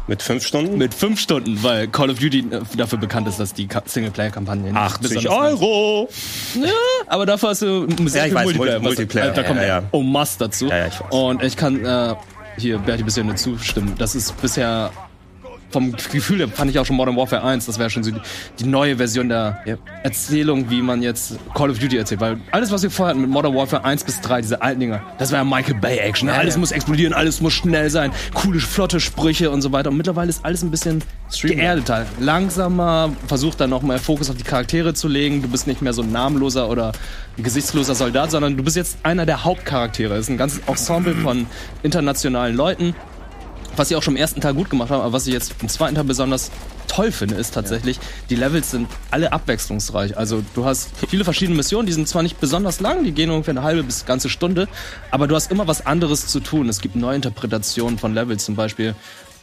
Mit 0.08 0.22
fünf 0.22 0.46
Stunden? 0.46 0.78
mit 0.78 0.94
fünf 0.94 1.18
Stunden, 1.20 1.60
weil 1.64 1.88
Call 1.88 2.10
of 2.10 2.18
Duty 2.20 2.38
äh, 2.50 2.60
dafür 2.76 2.98
bekannt 2.98 3.26
ist, 3.26 3.40
dass 3.40 3.52
die 3.54 3.66
Ka- 3.66 3.82
Singleplayer-Kampagne 3.84 4.64
nicht 4.64 4.76
80 4.76 5.00
besonders 5.02 5.24
lang 5.24 5.54
ist. 5.54 5.60
Euro! 5.62 6.08
Ja, 6.62 6.70
aber 7.08 7.26
dafür 7.26 7.48
hast 7.48 7.62
du 7.62 7.86
sehr 8.06 8.20
Ja, 8.20 8.26
ich 8.26 8.28
viel 8.28 8.34
weiß, 8.36 8.44
Multiplayer. 8.44 8.78
Multi- 8.80 8.84
Multiplayer, 9.00 9.30
da 9.32 9.42
kommt 9.42 9.60
ja, 9.60 9.66
ja. 9.66 9.82
Oh 9.90 10.02
Must 10.02 10.40
dazu. 10.40 10.66
Ja, 10.68 10.76
ja, 10.78 10.86
ich 10.86 11.00
weiß. 11.00 11.06
Und 11.10 11.42
ich 11.42 11.56
kann 11.56 11.84
äh, 11.84 12.14
hier 12.56 12.78
Berti 12.78 13.02
bisher 13.02 13.24
nur 13.24 13.34
zustimmen. 13.36 13.94
Das 13.98 14.14
ist 14.14 14.40
bisher 14.40 14.90
vom 15.70 15.92
Gefühl 15.92 16.38
her 16.38 16.48
fand 16.48 16.70
ich 16.70 16.78
auch 16.78 16.86
schon 16.86 16.96
Modern 16.96 17.16
Warfare 17.16 17.42
1, 17.42 17.66
das 17.66 17.78
wäre 17.78 17.90
schon 17.90 18.04
so 18.04 18.10
die, 18.10 18.20
die 18.58 18.64
neue 18.64 18.96
Version 18.96 19.28
der 19.28 19.58
Ja. 19.64 19.76
Erzählung, 20.02 20.70
wie 20.70 20.82
man 20.82 21.02
jetzt 21.02 21.38
Call 21.54 21.70
of 21.70 21.78
Duty 21.78 21.96
erzählt. 21.96 22.20
Weil 22.20 22.38
alles, 22.52 22.70
was 22.70 22.82
wir 22.82 22.90
vorher 22.90 23.10
hatten 23.10 23.20
mit 23.22 23.30
Modern 23.30 23.54
Warfare 23.54 23.84
1 23.84 24.04
bis 24.04 24.20
3, 24.20 24.42
diese 24.42 24.62
alten 24.62 24.80
Dinger, 24.80 25.02
das 25.18 25.32
war 25.32 25.38
ja 25.38 25.44
Michael 25.44 25.74
Bay 25.80 25.98
Action. 25.98 26.28
alles 26.28 26.54
ja. 26.54 26.60
muss 26.60 26.70
explodieren, 26.70 27.12
alles 27.12 27.40
muss 27.40 27.52
schnell 27.52 27.90
sein, 27.90 28.12
coole, 28.34 28.60
flotte 28.60 29.00
Sprüche 29.00 29.50
und 29.50 29.62
so 29.62 29.72
weiter. 29.72 29.90
Und 29.90 29.96
mittlerweile 29.96 30.28
ist 30.28 30.44
alles 30.44 30.62
ein 30.62 30.70
bisschen 30.70 31.02
geerdeter, 31.42 32.06
langsamer, 32.20 33.12
versucht 33.26 33.60
dann 33.60 33.70
noch 33.70 33.82
mal 33.82 33.98
Fokus 33.98 34.30
auf 34.30 34.36
die 34.36 34.44
Charaktere 34.44 34.94
zu 34.94 35.08
legen. 35.08 35.42
Du 35.42 35.48
bist 35.48 35.66
nicht 35.66 35.82
mehr 35.82 35.92
so 35.92 36.02
ein 36.02 36.12
namenloser 36.12 36.68
oder 36.68 36.92
gesichtsloser 37.36 37.94
Soldat, 37.94 38.30
sondern 38.30 38.56
du 38.56 38.62
bist 38.62 38.76
jetzt 38.76 38.98
einer 39.02 39.26
der 39.26 39.44
Hauptcharaktere. 39.44 40.14
Es 40.14 40.20
ist 40.22 40.30
ein 40.30 40.38
ganzes 40.38 40.60
Ensemble 40.66 41.14
von 41.16 41.46
internationalen 41.82 42.56
Leuten 42.56 42.94
was 43.76 43.88
sie 43.88 43.96
auch 43.96 44.02
schon 44.02 44.14
im 44.14 44.20
ersten 44.20 44.40
Teil 44.40 44.54
gut 44.54 44.70
gemacht 44.70 44.90
haben, 44.90 45.00
aber 45.00 45.12
was 45.12 45.26
ich 45.26 45.32
jetzt 45.32 45.54
im 45.60 45.68
zweiten 45.68 45.94
Teil 45.94 46.04
besonders 46.04 46.50
toll 46.86 47.12
finde, 47.12 47.34
ist 47.34 47.52
tatsächlich, 47.52 47.98
die 48.30 48.36
Levels 48.36 48.70
sind 48.70 48.88
alle 49.10 49.32
abwechslungsreich. 49.32 50.16
Also 50.16 50.42
du 50.54 50.64
hast 50.64 50.90
viele 51.08 51.24
verschiedene 51.24 51.56
Missionen, 51.56 51.86
die 51.86 51.92
sind 51.92 52.08
zwar 52.08 52.22
nicht 52.22 52.40
besonders 52.40 52.80
lang, 52.80 53.04
die 53.04 53.12
gehen 53.12 53.30
ungefähr 53.30 53.52
eine 53.52 53.62
halbe 53.62 53.82
bis 53.82 54.06
ganze 54.06 54.28
Stunde, 54.28 54.68
aber 55.10 55.26
du 55.26 55.34
hast 55.34 55.50
immer 55.50 55.66
was 55.66 55.84
anderes 55.84 56.26
zu 56.26 56.40
tun. 56.40 56.68
Es 56.68 56.80
gibt 56.80 56.96
Neuinterpretationen 56.96 57.98
von 57.98 58.14
Levels, 58.14 58.44
zum 58.44 58.56
Beispiel. 58.56 58.94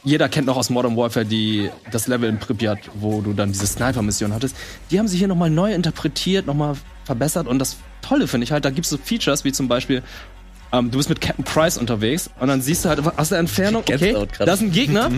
Jeder 0.05 0.27
kennt 0.27 0.47
noch 0.47 0.57
aus 0.57 0.69
Modern 0.69 0.97
Warfare 0.97 1.25
die, 1.25 1.69
das 1.91 2.07
Level 2.07 2.27
in 2.27 2.37
Pripyat, 2.37 2.79
wo 2.95 3.21
du 3.21 3.31
dann 3.33 3.53
diese 3.53 3.65
Sniper-Mission 3.65 4.33
hattest. 4.33 4.55
Die 4.91 4.99
haben 4.99 5.07
sie 5.07 5.17
hier 5.17 5.29
nochmal 5.29 5.49
neu 5.49 5.73
interpretiert, 5.73 6.45
nochmal 6.45 6.75
verbessert 7.05 7.47
und 7.47 7.59
das 7.59 7.77
Tolle 8.01 8.27
finde 8.27 8.43
ich 8.43 8.51
halt, 8.51 8.65
da 8.65 8.69
gibt 8.69 8.85
es 8.85 8.89
so 8.89 8.97
Features 8.97 9.45
wie 9.45 9.53
zum 9.53 9.69
Beispiel 9.69 10.03
ähm, 10.73 10.91
du 10.91 10.97
bist 10.97 11.07
mit 11.07 11.21
Captain 11.21 11.45
Price 11.45 11.77
unterwegs 11.77 12.29
und 12.39 12.47
dann 12.47 12.61
siehst 12.61 12.83
du 12.83 12.89
halt 12.89 12.99
aus 13.17 13.29
der 13.29 13.37
Entfernung, 13.37 13.83
okay, 13.83 14.15
da 14.39 14.53
ist 14.53 14.61
ein 14.61 14.71
Gegner. 14.71 15.09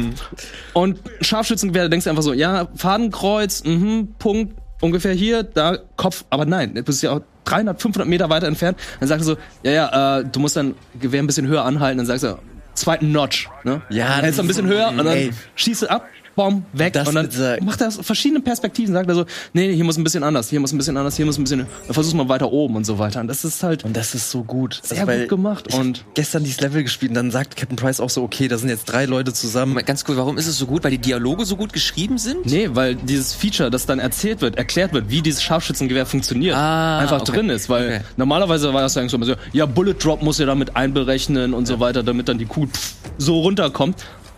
Und 0.74 1.00
Scharfschützengewehr, 1.22 1.84
da 1.84 1.90
denkst 1.90 2.04
du 2.04 2.10
einfach 2.10 2.24
so, 2.24 2.34
ja, 2.34 2.68
Fadenkreuz, 2.76 3.64
mhm, 3.64 4.16
Punkt, 4.20 4.56
ungefähr 4.82 5.14
hier, 5.14 5.44
da 5.44 5.78
Kopf, 5.96 6.26
aber 6.30 6.46
nein, 6.46 6.76
du 6.76 6.84
bist 6.84 7.02
ja 7.02 7.14
auch 7.14 7.22
300, 7.46 7.82
500 7.82 8.08
Meter 8.08 8.30
weiter 8.30 8.48
entfernt, 8.48 8.78
dann 9.00 9.08
sagst 9.08 9.28
du 9.28 9.34
so, 9.34 9.40
ja, 9.64 9.72
ja, 9.72 10.20
äh, 10.20 10.26
du 10.26 10.40
musst 10.40 10.58
dein 10.58 10.76
Gewehr 11.00 11.24
ein 11.24 11.28
bisschen 11.28 11.48
höher 11.48 11.64
anhalten, 11.64 12.00
dann 12.00 12.08
sagst 12.08 12.26
du, 12.26 12.38
zweiten 12.74 13.12
Notch, 13.12 13.50
ne? 13.64 13.82
Ja, 13.90 14.10
Dann 14.10 14.22
hältst 14.22 14.40
du 14.40 14.44
ein 14.44 14.48
bisschen 14.48 14.68
höher 14.68 14.90
und 14.90 14.98
dann 14.98 15.08
ey. 15.08 15.32
schießt 15.56 15.84
du 15.84 15.90
ab, 15.90 16.08
bom, 16.36 16.66
weg 16.74 16.94
Das 16.94 17.08
und 17.08 17.16
dann 17.16 17.30
dieser- 17.30 17.62
macht 17.64 17.82
er 17.82 17.88
aus 17.88 18.00
verschiedenen 18.02 18.44
Perspektiven, 18.44 18.94
sagt 18.94 19.08
er 19.10 19.16
so, 19.16 19.26
nee, 19.54 19.74
hier 19.74 19.84
muss 19.84 19.98
ein 19.98 20.04
bisschen 20.04 20.24
anders, 20.24 20.50
hier 20.50 20.60
muss 20.60 20.72
ein 20.74 20.78
bisschen 20.78 20.98
anders, 20.98 21.16
hier 21.16 21.26
muss 21.26 21.38
ein 21.38 21.44
bisschen, 21.44 21.60
dann 21.60 21.94
versuchst 21.94 22.14
du 22.14 22.18
mal 22.18 22.30
weiter 22.30 22.52
oben 22.52 22.76
und 22.76 22.86
so 22.86 23.00
weiter 23.00 23.20
und 23.22 23.28
das 23.28 23.46
ist 23.46 23.64
halt 23.64 23.84
Und 23.86 23.96
das 23.96 24.14
ist 24.16 24.32
so 24.32 24.44
gut. 24.44 24.80
sehr 24.84 25.08
also, 25.08 25.20
gut 25.22 25.30
gemacht 25.30 25.74
und 25.74 26.04
gestern 26.14 26.44
dieses 26.44 26.60
Level 26.62 26.84
gespielt 26.84 27.12
und 27.12 27.16
dann 27.16 27.32
sagt 27.32 27.56
Captain 27.56 27.76
Price 27.78 28.00
auch 28.00 28.10
so, 28.10 28.24
okay, 28.24 28.48
da 28.48 28.58
sind 28.58 28.70
jetzt 28.70 28.86
drei 28.86 29.06
Leute 29.06 29.34
zusammen. 29.34 29.76
Ganz 29.86 30.04
cool, 30.08 30.18
warum 30.18 30.38
ist 30.38 30.48
es 30.48 30.58
so 30.58 30.66
gut? 30.66 30.84
Weil 30.84 30.92
die 30.92 30.98
Dialoge 30.98 31.46
so 31.46 31.56
gut 31.56 31.72
geschrieben 31.74 32.18
sind? 32.18 32.46
Nee, 32.46 32.70
weil 32.74 32.96
dieses 32.96 33.34
Feature, 33.34 33.72
das 33.72 33.86
dann 33.86 34.00
erzählt 34.00 34.42
wird, 34.42 34.58
erklärt 34.58 34.94
wird, 34.94 35.10
wie 35.10 35.22
dieses 35.22 35.42
Scharfschützengewehr 35.44 36.06
funktioniert, 36.06 36.56
Ah, 36.56 37.00
einfach 37.00 37.22
okay. 37.22 37.32
drin 37.32 37.50
ist. 37.50 37.70
Weil 37.70 37.86
Okay. 37.86 38.02
normalerweise 38.18 38.74
war 38.74 38.82
das 38.82 38.96
ja 38.96 39.08
so, 39.08 39.18
ja, 39.54 39.66
Bullet 39.66 39.94
Drop 39.94 40.22
muss 40.22 40.38
ja 40.38 40.46
damit 40.46 40.76
einberechnen 40.76 41.54
und 41.54 41.66
so 41.66 41.80
weiter, 41.80 42.04
damit 42.04 42.28
dann 42.28 42.38
die 42.38 42.46
Kugel 42.46 42.70
pff, 42.70 42.94
so 43.18 43.40
runterkommt. 43.40 43.96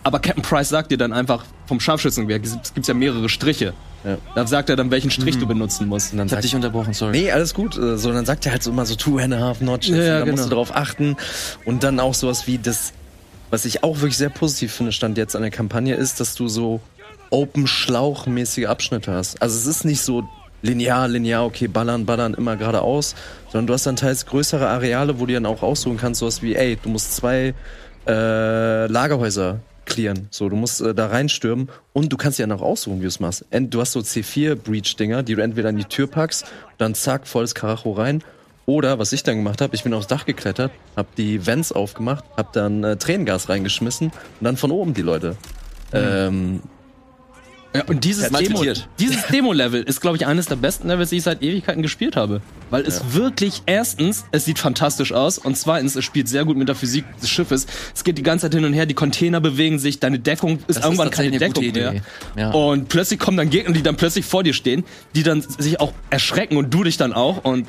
Aber 0.08 0.20
Captain 0.20 0.42
Price 0.42 0.70
sagt 0.70 0.90
dir 0.90 0.96
dann 0.96 1.12
einfach 1.12 1.44
vom 1.66 1.80
Scharfschützengewehr, 1.80 2.40
es 2.42 2.72
gibt 2.72 2.88
ja 2.88 2.94
mehrere 2.94 3.28
Striche. 3.28 3.74
Ja. 4.04 4.16
Da 4.34 4.46
sagt 4.46 4.70
er 4.70 4.76
dann, 4.76 4.90
welchen 4.90 5.10
Strich 5.10 5.38
du 5.38 5.46
benutzen 5.46 5.86
musst. 5.86 6.12
Und 6.12 6.18
dann 6.18 6.28
Ich 6.28 6.32
hab 6.32 6.40
dich 6.40 6.54
unterbrochen, 6.54 6.94
sorry. 6.94 7.12
Nee, 7.12 7.30
alles 7.30 7.52
gut. 7.52 7.76
Äh, 7.76 7.98
So, 7.98 8.10
dann 8.10 8.24
sagt 8.24 8.46
er 8.46 8.52
halt 8.52 8.62
so 8.62 8.70
immer 8.70 8.86
so 8.86 8.94
two 8.94 9.18
and 9.18 9.34
a 9.34 9.38
half 9.38 9.60
notches. 9.60 9.94
Ja, 9.94 10.02
ja, 10.02 10.14
und 10.14 10.20
dann 10.20 10.30
musst 10.30 10.44
genau. 10.44 10.62
du 10.62 10.64
darauf 10.64 10.74
achten. 10.74 11.14
Und 11.66 11.82
dann 11.82 12.00
auch 12.00 12.14
sowas 12.14 12.46
wie 12.46 12.56
das, 12.56 12.94
was 13.50 13.66
ich 13.66 13.84
auch 13.84 13.96
wirklich 13.96 14.16
sehr 14.16 14.30
positiv 14.30 14.72
finde, 14.72 14.92
stand 14.92 15.18
jetzt 15.18 15.36
an 15.36 15.42
der 15.42 15.50
Kampagne, 15.50 15.94
ist, 15.94 16.20
dass 16.20 16.34
du 16.34 16.48
so 16.48 16.80
Open-Schlauch-mäßige 17.28 18.64
Abschnitte 18.64 19.12
hast. 19.12 19.42
Also 19.42 19.58
es 19.58 19.66
ist 19.66 19.84
nicht 19.84 20.00
so 20.00 20.26
linear, 20.62 21.06
linear, 21.06 21.44
okay, 21.44 21.68
ballern, 21.68 22.06
ballern, 22.06 22.32
immer 22.32 22.56
geradeaus, 22.56 23.14
sondern 23.52 23.66
du 23.66 23.74
hast 23.74 23.84
dann 23.84 23.96
teils 23.96 24.24
größere 24.24 24.66
Areale, 24.68 25.20
wo 25.20 25.26
du 25.26 25.34
dann 25.34 25.44
auch 25.44 25.62
aussuchen 25.62 25.98
kannst, 25.98 26.20
sowas 26.20 26.40
wie, 26.40 26.54
ey, 26.54 26.78
du 26.82 26.88
musst 26.88 27.14
zwei 27.14 27.52
äh, 28.06 28.86
Lagerhäuser 28.86 29.60
clearen. 29.88 30.28
So, 30.30 30.48
du 30.48 30.56
musst 30.56 30.80
äh, 30.80 30.94
da 30.94 31.06
reinstürmen 31.06 31.68
und 31.92 32.12
du 32.12 32.16
kannst 32.16 32.38
dann 32.38 32.52
auch 32.52 32.62
aussuchen, 32.62 32.98
wie 32.98 33.02
du 33.02 33.08
es 33.08 33.18
machst. 33.18 33.44
Ent, 33.50 33.74
du 33.74 33.80
hast 33.80 33.92
so 33.92 34.00
C4-Breach-Dinger, 34.00 35.22
die 35.22 35.34
du 35.34 35.42
entweder 35.42 35.70
in 35.70 35.76
die 35.76 35.84
Tür 35.84 36.06
packst, 36.06 36.46
dann 36.76 36.94
zack, 36.94 37.26
volles 37.26 37.54
Karacho 37.54 37.92
rein. 37.92 38.22
Oder, 38.66 38.98
was 38.98 39.12
ich 39.12 39.22
dann 39.22 39.36
gemacht 39.36 39.62
habe, 39.62 39.74
ich 39.74 39.82
bin 39.82 39.94
aufs 39.94 40.06
Dach 40.06 40.26
geklettert, 40.26 40.70
hab 40.94 41.14
die 41.16 41.46
Vents 41.46 41.72
aufgemacht, 41.72 42.24
hab 42.36 42.52
dann 42.52 42.84
äh, 42.84 42.96
Tränengas 42.96 43.48
reingeschmissen 43.48 44.08
und 44.08 44.44
dann 44.44 44.58
von 44.58 44.70
oben 44.70 44.92
die 44.92 45.02
Leute. 45.02 45.36
Ähm, 45.92 46.60
Ja, 47.74 47.84
und 47.84 48.04
dieses 48.04 48.30
Demo, 48.30 48.64
dieses 48.98 49.26
Demo-Level 49.26 49.82
ist, 49.82 50.00
glaube 50.00 50.16
ich, 50.16 50.26
eines 50.26 50.46
der 50.46 50.56
besten 50.56 50.88
Levels, 50.88 51.10
die 51.10 51.16
ich 51.16 51.22
seit 51.22 51.42
Ewigkeiten 51.42 51.82
gespielt 51.82 52.16
habe. 52.16 52.40
Weil 52.70 52.82
es 52.82 53.12
wirklich, 53.12 53.62
erstens, 53.66 54.24
es 54.30 54.46
sieht 54.46 54.58
fantastisch 54.58 55.12
aus 55.12 55.36
und 55.36 55.56
zweitens, 55.56 55.94
es 55.94 56.04
spielt 56.04 56.28
sehr 56.28 56.46
gut 56.46 56.56
mit 56.56 56.68
der 56.68 56.74
Physik 56.74 57.04
des 57.20 57.28
Schiffes. 57.28 57.66
Es 57.94 58.04
geht 58.04 58.16
die 58.16 58.22
ganze 58.22 58.46
Zeit 58.46 58.54
hin 58.54 58.64
und 58.64 58.72
her, 58.72 58.86
die 58.86 58.94
Container 58.94 59.40
bewegen 59.40 59.78
sich, 59.78 60.00
deine 60.00 60.18
Deckung 60.18 60.60
ist 60.66 60.78
Das 60.78 60.84
irgendwann 60.84 61.08
ist 61.08 61.14
keine 61.14 61.38
Deckung 61.38 61.72
mehr. 61.72 62.00
Ja. 62.36 62.50
Und 62.52 62.88
plötzlich 62.88 63.18
kommen 63.18 63.36
dann 63.36 63.50
Gegner, 63.50 63.74
die 63.74 63.82
dann 63.82 63.96
plötzlich 63.96 64.24
vor 64.24 64.42
dir 64.42 64.54
stehen, 64.54 64.84
die 65.14 65.22
dann 65.22 65.42
sich 65.42 65.78
auch 65.78 65.92
erschrecken 66.08 66.56
und 66.56 66.72
du 66.72 66.84
dich 66.84 66.96
dann 66.96 67.12
auch 67.12 67.44
und 67.44 67.66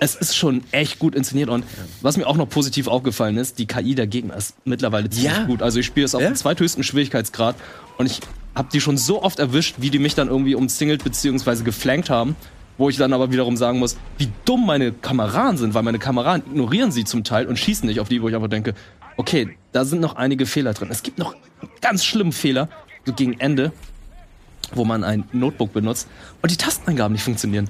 es 0.00 0.14
ist 0.16 0.34
schon 0.36 0.62
echt 0.72 0.98
gut 0.98 1.14
inszeniert 1.14 1.48
und 1.50 1.64
was 2.00 2.16
mir 2.16 2.26
auch 2.26 2.36
noch 2.36 2.48
positiv 2.48 2.88
aufgefallen 2.88 3.36
ist, 3.36 3.58
die 3.58 3.66
KI 3.66 3.94
der 3.94 4.06
Gegner 4.06 4.36
ist 4.36 4.54
mittlerweile 4.64 5.08
ziemlich 5.10 5.32
Ja. 5.32 5.44
gut. 5.44 5.62
Also 5.62 5.78
ich 5.78 5.86
spiele 5.86 6.06
es 6.06 6.14
auf 6.14 6.22
Ja? 6.22 6.28
dem 6.28 6.36
zweithöchsten 6.36 6.82
Schwierigkeitsgrad 6.82 7.54
und 7.98 8.06
ich 8.06 8.20
habe 8.54 8.68
die 8.72 8.80
schon 8.80 8.96
so 8.96 9.22
oft 9.22 9.38
erwischt, 9.38 9.76
wie 9.78 9.90
die 9.90 9.98
mich 9.98 10.14
dann 10.14 10.28
irgendwie 10.28 10.54
umzingelt 10.54 11.04
bzw. 11.04 11.62
geflankt 11.62 12.10
haben, 12.10 12.34
wo 12.78 12.88
ich 12.88 12.96
dann 12.96 13.12
aber 13.12 13.30
wiederum 13.30 13.56
sagen 13.58 13.78
muss, 13.78 13.96
wie 14.18 14.28
dumm 14.46 14.66
meine 14.66 14.90
Kameraden 14.92 15.58
sind, 15.58 15.74
weil 15.74 15.82
meine 15.82 15.98
Kameraden 15.98 16.50
ignorieren 16.50 16.90
sie 16.92 17.04
zum 17.04 17.22
Teil 17.22 17.46
und 17.46 17.58
schießen 17.58 17.86
nicht 17.86 18.00
auf 18.00 18.08
die, 18.08 18.22
wo 18.22 18.28
ich 18.28 18.34
aber 18.34 18.48
denke, 18.48 18.74
okay, 19.18 19.56
da 19.72 19.84
sind 19.84 20.00
noch 20.00 20.16
einige 20.16 20.46
Fehler 20.46 20.72
drin. 20.72 20.88
Es 20.90 21.02
gibt 21.02 21.18
noch 21.18 21.34
einen 21.34 21.70
ganz 21.82 22.04
schlimmen 22.04 22.32
Fehler, 22.32 22.68
so 23.04 23.12
gegen 23.12 23.38
Ende, 23.38 23.70
wo 24.74 24.84
man 24.86 25.04
ein 25.04 25.24
Notebook 25.32 25.72
benutzt 25.74 26.08
und 26.42 26.50
die 26.50 26.56
Tasteneingaben 26.56 27.12
nicht 27.12 27.22
funktionieren. 27.24 27.68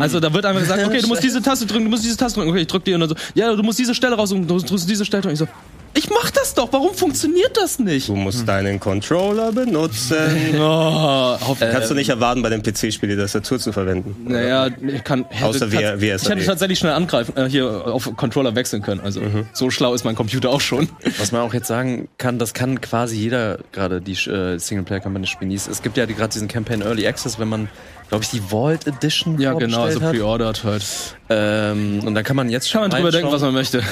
Also 0.00 0.18
da 0.18 0.32
wird 0.32 0.46
einfach 0.46 0.60
gesagt, 0.60 0.84
okay, 0.84 1.00
du 1.00 1.08
musst 1.08 1.22
diese 1.24 1.42
Taste 1.42 1.66
drücken, 1.66 1.84
du 1.84 1.90
musst 1.90 2.04
diese 2.04 2.16
Taste 2.16 2.38
drücken. 2.38 2.50
Okay, 2.50 2.62
ich 2.62 2.66
drück 2.66 2.84
die 2.84 2.94
und 2.94 3.00
dann 3.00 3.08
so, 3.10 3.16
ja, 3.34 3.54
du 3.54 3.62
musst 3.62 3.78
diese 3.78 3.94
Stelle 3.94 4.16
raussuchen, 4.16 4.46
du 4.46 4.54
musst 4.54 4.88
diese 4.88 5.04
Stelle 5.04 5.22
drücken. 5.22 5.34
Ich 5.34 5.38
so, 5.38 5.48
ich 5.96 6.10
mach 6.10 6.30
das 6.30 6.54
doch, 6.54 6.68
warum 6.72 6.94
funktioniert 6.94 7.56
das 7.56 7.78
nicht? 7.78 8.08
Du 8.08 8.16
musst 8.16 8.46
deinen 8.48 8.80
Controller 8.80 9.52
benutzen. 9.52 10.16
Oh, 10.56 11.38
hoff, 11.40 11.58
Kannst 11.60 11.90
du 11.90 11.94
nicht 11.94 12.08
erwarten, 12.08 12.42
bei 12.42 12.48
dem 12.50 12.62
PC-Spiel 12.62 13.08
die 13.08 13.16
Tastatur 13.16 13.58
zu 13.58 13.72
verwenden? 13.72 14.16
Naja, 14.30 14.68
ich 14.86 15.02
kann. 15.04 15.24
Hätte 15.28 15.46
Außer 15.46 15.72
wir- 15.72 16.00
wir 16.00 16.16
ich 16.16 16.28
hätte 16.28 16.44
tatsächlich 16.44 16.78
schnell 16.78 16.92
angreifen, 16.92 17.36
äh, 17.36 17.48
hier 17.48 17.86
auf 17.86 18.10
Controller 18.16 18.54
wechseln 18.54 18.82
können. 18.82 19.00
Also 19.00 19.20
so 19.52 19.70
schlau 19.70 19.94
ist 19.94 20.04
mein 20.04 20.14
Computer 20.14 20.50
auch 20.50 20.60
schon. 20.60 20.88
Was 21.18 21.32
man 21.32 21.40
auch 21.42 21.54
jetzt 21.54 21.66
sagen 21.68 22.08
kann, 22.18 22.38
das 22.38 22.54
kann 22.54 22.80
quasi 22.80 23.16
jeder 23.16 23.58
gerade 23.72 24.00
die 24.00 24.12
äh, 24.12 24.58
Singleplayer-Kampagne 24.58 25.26
spielen. 25.26 25.50
Es 25.52 25.82
gibt 25.82 25.96
ja 25.96 26.06
die- 26.06 26.14
gerade 26.14 26.32
diesen 26.32 26.48
Campaign 26.48 26.82
Early 26.82 27.06
Access, 27.06 27.38
wenn 27.38 27.48
man, 27.48 27.68
glaube 28.08 28.24
ich, 28.24 28.30
die 28.30 28.40
Vault 28.40 28.86
Edition 28.86 29.38
Ja, 29.40 29.52
genau, 29.54 29.78
vorbestellt 29.78 30.00
so 30.00 30.06
hat. 30.06 30.12
pre-ordered 30.14 30.64
halt. 30.64 30.84
Ähm, 31.30 32.00
und 32.04 32.14
dann 32.14 32.24
kann 32.24 32.36
man 32.36 32.48
jetzt 32.48 32.70
Kann 32.72 32.82
man 32.82 32.90
drüber 32.90 33.10
denken, 33.10 33.30
was 33.32 33.42
man 33.42 33.52
möchte. 33.54 33.82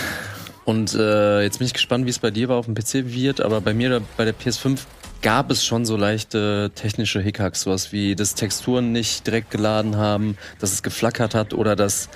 Und 0.65 0.95
äh, 0.95 1.43
jetzt 1.43 1.59
bin 1.59 1.67
ich 1.67 1.73
gespannt, 1.73 2.07
wie 2.07 2.11
es 2.11 2.19
bei 2.19 2.31
dir 2.31 2.49
war 2.49 2.57
auf 2.57 2.67
dem 2.67 2.75
PC 2.75 3.13
wird, 3.13 3.41
aber 3.41 3.61
bei 3.61 3.75
mir 3.75 4.01
bei 4.17 4.25
der 4.25 4.35
PS5 4.35 4.81
gab 5.23 5.51
es 5.51 5.65
schon 5.65 5.85
so 5.85 5.97
leichte 5.97 6.71
technische 6.75 7.21
Hiccups, 7.21 7.63
sowas 7.63 7.93
wie, 7.93 8.15
dass 8.15 8.35
Texturen 8.35 8.93
nicht 8.93 9.27
direkt 9.27 9.51
geladen 9.51 9.97
haben, 9.97 10.37
dass 10.59 10.73
es 10.73 10.83
geflackert 10.83 11.35
hat 11.35 11.55
oder 11.55 11.77
dass 11.77 12.09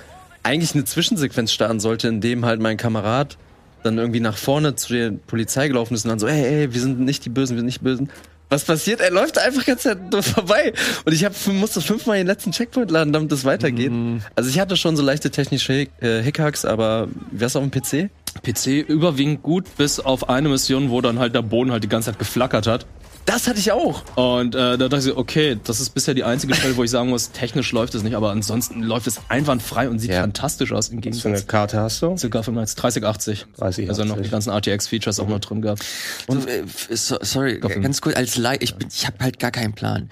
eigentlich 0.43 0.75
eine 0.75 0.85
Zwischensequenz 0.85 1.51
starten 1.51 1.79
sollte, 1.79 2.07
in 2.07 2.21
dem 2.21 2.45
halt 2.45 2.61
mein 2.61 2.77
Kamerad 2.77 3.37
dann 3.83 3.97
irgendwie 3.97 4.19
nach 4.19 4.37
vorne 4.37 4.75
zu 4.75 4.93
der 4.93 5.11
Polizei 5.11 5.67
gelaufen 5.67 5.93
ist 5.93 6.05
und 6.05 6.09
dann 6.09 6.19
so, 6.19 6.27
ey, 6.27 6.61
ey, 6.61 6.73
wir 6.73 6.81
sind 6.81 6.99
nicht 6.99 7.25
die 7.25 7.29
Bösen, 7.29 7.55
wir 7.55 7.59
sind 7.59 7.67
nicht 7.67 7.81
die 7.81 7.85
Bösen. 7.85 8.09
Was 8.49 8.63
passiert? 8.63 9.01
Er 9.01 9.11
läuft 9.11 9.37
einfach 9.37 9.65
ganz 9.65 9.83
vorbei. 9.83 10.71
Und 11.03 11.11
ich 11.11 11.25
hab, 11.25 11.33
musste 11.47 11.81
fünfmal 11.81 12.17
den 12.17 12.27
letzten 12.27 12.51
Checkpoint 12.51 12.91
laden, 12.91 13.11
damit 13.11 13.31
es 13.33 13.43
weitergeht. 13.43 13.91
Mhm. 13.91 14.21
Also 14.35 14.49
ich 14.49 14.59
hatte 14.59 14.77
schon 14.77 14.95
so 14.95 15.03
leichte 15.03 15.31
technische 15.31 15.73
Hick 15.73 15.91
äh, 16.01 16.67
aber 16.67 17.09
wär's 17.31 17.57
auf 17.57 17.63
dem 17.63 17.71
PC? 17.71 18.09
PC 18.41 18.87
überwiegend 18.87 19.43
gut, 19.43 19.65
bis 19.77 19.99
auf 19.99 20.29
eine 20.29 20.49
Mission, 20.49 20.89
wo 20.89 21.01
dann 21.01 21.19
halt 21.19 21.33
der 21.35 21.41
Boden 21.41 21.71
halt 21.71 21.83
die 21.83 21.89
ganze 21.89 22.11
Zeit 22.11 22.19
geflackert 22.19 22.67
hat. 22.67 22.85
Das 23.25 23.45
hatte 23.45 23.59
ich 23.59 23.73
auch. 23.73 24.03
Und 24.15 24.55
äh, 24.55 24.77
da 24.77 24.87
dachte 24.87 25.09
ich, 25.09 25.17
okay, 25.17 25.57
das 25.65 25.81
ist 25.81 25.89
bisher 25.89 26.13
die 26.13 26.23
einzige 26.23 26.55
Stelle, 26.55 26.77
wo 26.77 26.83
ich 26.85 26.91
sagen 26.91 27.09
muss, 27.09 27.31
technisch 27.33 27.73
läuft 27.73 27.93
es 27.93 28.01
nicht, 28.01 28.15
aber 28.15 28.31
ansonsten 28.31 28.81
läuft 28.83 29.05
es 29.05 29.19
einwandfrei 29.27 29.89
und 29.89 29.99
sieht 29.99 30.11
Ja. 30.11 30.21
fantastisch 30.21 30.71
aus 30.71 30.87
im 30.87 30.99
Was 30.99 31.19
für 31.19 31.27
eine 31.27 31.35
Gegensatz 31.35 31.47
Karte 31.47 31.77
hast 31.81 32.01
du? 32.01 32.15
zu 32.15 32.29
3080. 32.29 33.45
3080. 33.57 33.89
Also 33.89 34.05
noch 34.05 34.21
die 34.21 34.29
ganzen 34.29 34.51
RTX-Features 34.51 35.19
auch 35.19 35.27
noch 35.27 35.39
drin 35.39 35.61
gehabt. 35.61 35.83
Und, 36.27 36.47
äh, 36.47 36.63
so, 36.95 37.17
sorry, 37.21 37.59
ganz 37.59 37.99
kurz, 37.99 38.15
als 38.15 38.37
Leih, 38.37 38.57
ich, 38.61 38.75
bin- 38.75 38.87
ich 38.89 39.05
habe 39.05 39.17
halt 39.19 39.39
gar 39.39 39.51
keinen 39.51 39.73
Plan. 39.73 40.09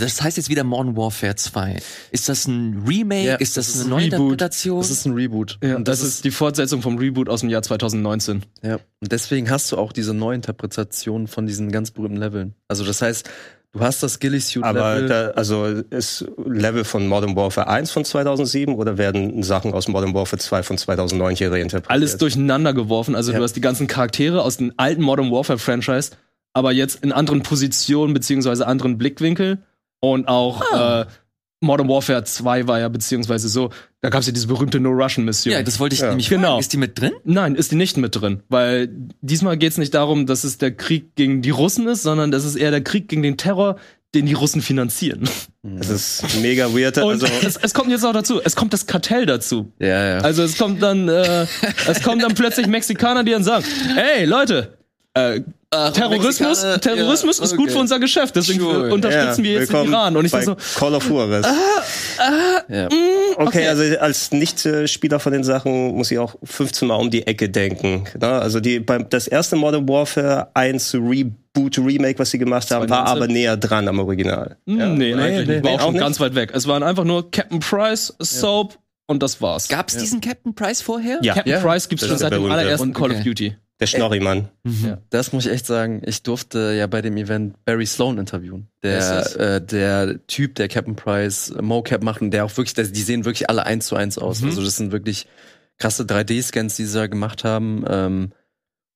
Das 0.00 0.22
heißt 0.22 0.36
jetzt 0.36 0.48
wieder 0.48 0.64
Modern 0.64 0.96
Warfare 0.96 1.34
2. 1.36 1.78
Ist 2.10 2.28
das 2.28 2.46
ein 2.46 2.84
Remake? 2.86 3.24
Ja, 3.26 3.34
ist 3.36 3.56
das, 3.56 3.66
das 3.66 3.76
ist 3.76 3.86
eine 3.86 3.94
ein 3.96 3.98
Reboot. 4.00 4.10
Neuinterpretation? 4.18 4.78
Das 4.80 4.90
ist 4.90 5.06
ein 5.06 5.12
Reboot. 5.14 5.58
Ja, 5.62 5.76
und 5.76 5.88
das, 5.88 6.02
ist 6.02 6.24
die 6.24 6.30
Fortsetzung 6.30 6.82
vom 6.82 6.98
Reboot 6.98 7.28
aus 7.28 7.40
dem 7.40 7.50
Jahr 7.50 7.62
2019. 7.62 8.42
Ja, 8.62 8.74
und 9.00 9.12
deswegen 9.12 9.50
hast 9.50 9.70
du 9.72 9.76
auch 9.78 9.92
diese 9.92 10.14
Neuinterpretation 10.14 11.26
von 11.28 11.46
diesen 11.46 11.70
ganz 11.72 11.90
berühmten 11.90 12.16
Leveln. 12.18 12.54
Also 12.68 12.84
das 12.84 13.02
heißt, 13.02 13.28
du 13.72 13.80
hast 13.80 14.02
das 14.02 14.18
Ghillie 14.18 14.40
Suit 14.40 14.64
Aber 14.64 14.94
Level. 14.96 15.08
da, 15.08 15.26
also 15.30 15.64
ist 15.64 16.24
Level 16.44 16.84
von 16.84 17.06
Modern 17.08 17.34
Warfare 17.36 17.68
1 17.68 17.90
von 17.90 18.04
2007 18.04 18.74
oder 18.74 18.98
werden 18.98 19.42
Sachen 19.42 19.72
aus 19.72 19.88
Modern 19.88 20.14
Warfare 20.14 20.38
2 20.40 20.62
von 20.62 20.78
2009 20.78 21.36
hier 21.36 21.50
reinterpretiert? 21.52 21.90
Alles 21.90 22.16
durcheinander 22.18 22.74
geworfen. 22.74 23.14
Also 23.14 23.32
Ja. 23.32 23.38
du 23.38 23.44
hast 23.44 23.54
die 23.54 23.60
ganzen 23.60 23.86
Charaktere 23.86 24.42
aus 24.42 24.56
dem 24.58 24.72
alten 24.76 25.02
Modern 25.02 25.30
Warfare 25.30 25.58
Franchise, 25.58 26.10
aber 26.52 26.72
jetzt 26.72 27.02
in 27.02 27.12
anderen 27.12 27.42
Positionen 27.42 28.12
beziehungsweise 28.14 28.66
anderen 28.66 28.98
Blickwinkel. 28.98 29.58
Und 30.04 30.26
auch 30.28 30.60
Ah. 30.72 31.02
äh, 31.02 31.06
Modern 31.64 31.88
Warfare 31.88 32.24
2 32.24 32.66
war 32.66 32.80
ja 32.80 32.88
beziehungsweise 32.88 33.48
so, 33.48 33.70
da 34.00 34.10
gab 34.10 34.20
es 34.22 34.26
ja 34.26 34.32
diese 34.32 34.48
berühmte 34.48 34.80
No-Russian-Mission. 34.80 35.54
ja, 35.54 35.62
das 35.62 35.78
wollte 35.78 35.94
ich 35.94 36.00
Ja. 36.00 36.08
nämlich 36.08 36.28
Genau. 36.28 36.48
fragen. 36.48 36.60
Ist 36.60 36.72
die 36.72 36.76
mit 36.76 37.00
drin? 37.00 37.12
Nein, 37.24 37.54
ist 37.54 37.70
die 37.70 37.76
nicht 37.76 37.96
mit 37.96 38.20
drin, 38.20 38.42
weil 38.48 38.88
diesmal 39.20 39.56
geht 39.56 39.70
es 39.70 39.78
nicht 39.78 39.94
darum, 39.94 40.26
dass 40.26 40.42
es 40.42 40.58
der 40.58 40.72
Krieg 40.72 41.14
gegen 41.14 41.40
die 41.40 41.50
Russen 41.50 41.86
ist, 41.86 42.02
sondern 42.02 42.32
das 42.32 42.44
ist 42.44 42.56
eher 42.56 42.72
der 42.72 42.82
Krieg 42.82 43.06
gegen 43.08 43.22
den 43.22 43.36
Terror, 43.36 43.76
den 44.12 44.26
die 44.26 44.32
Russen 44.34 44.60
finanzieren. 44.60 45.28
Das 45.62 45.88
ist 45.88 46.24
mega 46.42 46.74
weird. 46.74 46.98
Und 46.98 47.12
Also, 47.12 47.26
es, 47.46 47.56
es 47.56 47.72
kommt 47.72 47.90
jetzt 47.92 48.04
auch 48.04 48.12
dazu, 48.12 48.40
es 48.42 48.56
kommt 48.56 48.72
das 48.72 48.86
Kartell 48.86 49.24
dazu. 49.24 49.72
ja, 49.78 50.16
ja. 50.16 50.18
Also 50.18 50.42
es 50.42 50.58
kommt 50.58 50.82
dann, 50.82 51.08
äh, 51.08 51.46
es 51.86 52.02
kommen 52.02 52.20
dann 52.20 52.34
plötzlich 52.34 52.66
Mexikaner, 52.66 53.22
die 53.22 53.30
dann 53.30 53.44
sagen, 53.44 53.64
hey 53.94 54.24
Leute, 54.24 54.76
äh, 55.14 55.40
Terrorismus, 55.92 56.40
Mexikaner, 56.40 56.80
Terrorismus 56.80 57.38
ja, 57.38 57.44
ist 57.44 57.52
gut 57.56 57.64
okay. 57.64 57.72
für 57.72 57.78
unser 57.78 57.98
Geschäft, 57.98 58.36
deswegen 58.36 58.60
Sure. 58.60 58.92
unterstützen 58.92 59.42
wir 59.42 59.52
jetzt 59.52 59.72
den 59.72 59.90
Iran. 59.90 60.16
Und 60.16 60.26
ich 60.26 60.32
bei 60.32 60.42
so, 60.42 60.56
Call 60.76 60.94
of 60.94 61.08
Juarez. 61.08 61.46
ja. 62.68 62.88
Okay, 63.36 63.68
also 63.68 63.82
als 63.98 64.30
Nicht-Spieler 64.32 65.18
von 65.18 65.32
den 65.32 65.44
Sachen 65.44 65.94
muss 65.94 66.10
ich 66.10 66.18
auch 66.18 66.34
15 66.44 66.88
Mal 66.88 66.96
um 66.96 67.10
die 67.10 67.26
Ecke 67.26 67.48
denken. 67.48 68.04
Ne? 68.20 68.26
Also 68.28 68.60
die, 68.60 68.80
beim, 68.80 69.08
das 69.08 69.26
erste 69.26 69.56
Modern 69.56 69.88
Warfare 69.88 70.48
1 70.54 70.94
Reboot, 70.94 71.78
Remake, 71.78 72.18
was 72.18 72.30
sie 72.30 72.38
gemacht 72.38 72.70
haben, 72.70 72.88
war 72.90 73.06
2019? 73.06 73.16
aber 73.22 73.32
näher 73.32 73.56
dran 73.56 73.88
am 73.88 73.98
Original. 73.98 74.56
hm, 74.66 74.94
nee, 74.98 75.14
eigentlich 75.14 75.46
nee, 75.48 75.54
nicht. 75.54 75.64
war 75.64 75.70
nee, 75.70 75.76
auch 75.78 75.80
schon 75.84 75.92
nicht? 75.94 76.02
ganz 76.02 76.20
weit 76.20 76.34
weg. 76.34 76.50
Es 76.54 76.66
waren 76.66 76.82
einfach 76.82 77.04
nur 77.04 77.30
Captain 77.30 77.60
Price, 77.60 78.14
Soap 78.18 78.78
und 79.06 79.22
das 79.22 79.40
war's. 79.40 79.68
Gab 79.68 79.88
es 79.88 79.96
diesen 79.96 80.20
Captain 80.20 80.54
Price 80.54 80.82
vorher? 80.82 81.18
Ja, 81.22 81.34
Captain 81.34 81.52
Ja. 81.54 81.60
Price 81.60 81.88
gibt's 81.88 82.02
Das 82.02 82.10
schon 82.10 82.18
seit 82.18 82.32
dem 82.32 82.50
allerersten 82.50 82.92
Call 82.92 83.10
of 83.10 83.16
okay. 83.16 83.24
Duty. 83.24 83.56
Der 83.82 83.86
Schnorrimann. 83.88 84.48
Das 85.10 85.32
muss 85.32 85.46
ich 85.46 85.52
echt 85.52 85.66
sagen. 85.66 86.02
Ich 86.06 86.22
durfte 86.22 86.72
ja 86.76 86.86
bei 86.86 87.02
dem 87.02 87.16
Event 87.16 87.62
Barry 87.64 87.86
Sloan 87.86 88.18
interviewen. 88.18 88.68
Der, 88.82 88.98
äh, 89.36 89.60
der 89.60 90.26
Typ, 90.26 90.54
der 90.54 90.68
Captain 90.68 90.96
Price 90.96 91.50
äh, 91.50 91.60
Mocap 91.62 92.02
macht 92.02 92.20
und 92.22 92.30
der 92.30 92.44
auch 92.44 92.56
wirklich, 92.56 92.74
das- 92.74 92.92
die 92.92 93.02
sehen 93.02 93.24
wirklich 93.24 93.48
alle 93.50 93.66
eins 93.66 93.86
zu 93.86 93.96
eins 93.96 94.18
aus. 94.18 94.40
Mhm. 94.40 94.48
Also 94.48 94.64
das 94.64 94.76
sind 94.76 94.92
wirklich 94.92 95.26
krasse 95.78 96.04
3D-Scans, 96.04 96.76
die 96.76 96.84
sie 96.84 96.96
da 96.98 97.06
gemacht 97.06 97.44
haben. 97.44 97.84
Ähm, 97.88 98.32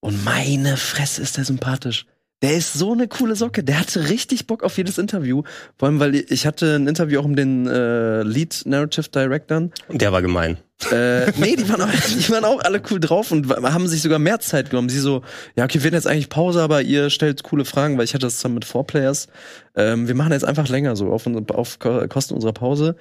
und 0.00 0.24
meine 0.24 0.76
Fresse 0.76 1.22
ist 1.22 1.36
der 1.36 1.44
sympathisch. 1.44 2.06
Der 2.42 2.54
ist 2.56 2.74
so 2.74 2.92
eine 2.92 3.08
coole 3.08 3.34
Socke. 3.34 3.64
Der 3.64 3.80
hatte 3.80 4.10
richtig 4.10 4.46
Bock 4.46 4.62
auf 4.62 4.76
jedes 4.76 4.98
Interview. 4.98 5.42
Vor 5.78 5.88
allem, 5.88 6.00
weil 6.00 6.14
ich 6.14 6.46
hatte 6.46 6.74
ein 6.76 6.86
Interview 6.86 7.20
auch 7.20 7.26
mit 7.26 7.38
den 7.38 7.66
äh, 7.66 8.22
Lead 8.22 8.62
Narrative 8.66 9.08
Directern. 9.08 9.72
Und 9.88 10.02
der 10.02 10.12
war 10.12 10.20
gemein. 10.20 10.58
Äh, 10.92 11.32
nee, 11.38 11.56
die 11.56 11.66
waren, 11.70 11.80
auch, 11.80 11.88
die 12.18 12.28
waren 12.30 12.44
auch 12.44 12.60
alle 12.60 12.82
cool 12.90 13.00
drauf 13.00 13.32
und 13.32 13.48
haben 13.50 13.88
sich 13.88 14.02
sogar 14.02 14.18
mehr 14.18 14.38
Zeit 14.40 14.68
genommen. 14.68 14.90
Sie 14.90 14.98
so, 14.98 15.22
ja, 15.56 15.64
okay, 15.64 15.78
wir 15.78 15.84
werden 15.84 15.94
jetzt 15.94 16.06
eigentlich 16.06 16.28
Pause, 16.28 16.60
aber 16.60 16.82
ihr 16.82 17.08
stellt 17.08 17.42
coole 17.42 17.64
Fragen, 17.64 17.96
weil 17.96 18.04
ich 18.04 18.12
hatte 18.12 18.26
das 18.26 18.36
zusammen 18.36 18.56
mit 18.56 18.66
Four 18.66 18.86
Players. 18.86 19.28
Ähm, 19.74 20.06
wir 20.06 20.14
machen 20.14 20.32
jetzt 20.32 20.44
einfach 20.44 20.68
länger, 20.68 20.94
so 20.94 21.10
auf, 21.12 21.26
auf 21.54 21.78
Ko- 21.78 22.06
Kosten 22.08 22.34
unserer 22.34 22.52
Pause. 22.52 22.96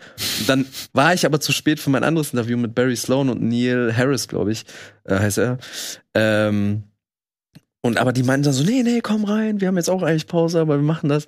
Dann 0.48 0.66
war 0.94 1.14
ich 1.14 1.26
aber 1.26 1.42
zu 1.42 1.52
spät 1.52 1.82
für 1.82 1.90
mein 1.90 2.06
anderes 2.06 2.32
Interview 2.32 2.56
mit 2.58 2.74
Barry 2.74 2.96
Sloan 2.96 3.30
und 3.30 3.42
Neil 3.42 3.94
Harris, 3.96 4.30
glaube 4.30 4.54
ich, 4.54 4.64
äh, 5.04 5.20
heißt 5.20 5.40
er. 5.40 5.58
Ähm, 6.14 6.84
und 7.86 8.00
aber 8.00 8.14
die 8.14 8.24
meinten 8.24 8.46
dann 8.46 8.54
so, 8.54 8.64
nee, 8.64 8.82
nee, 8.82 9.02
komm 9.02 9.26
rein, 9.26 9.62
wir 9.62 9.68
haben 9.68 9.78
jetzt 9.78 9.92
auch 9.92 10.02
eigentlich 10.02 10.26
Pause, 10.26 10.60
aber 10.60 10.78
wir 10.78 10.84
machen 10.84 11.08
das. 11.08 11.28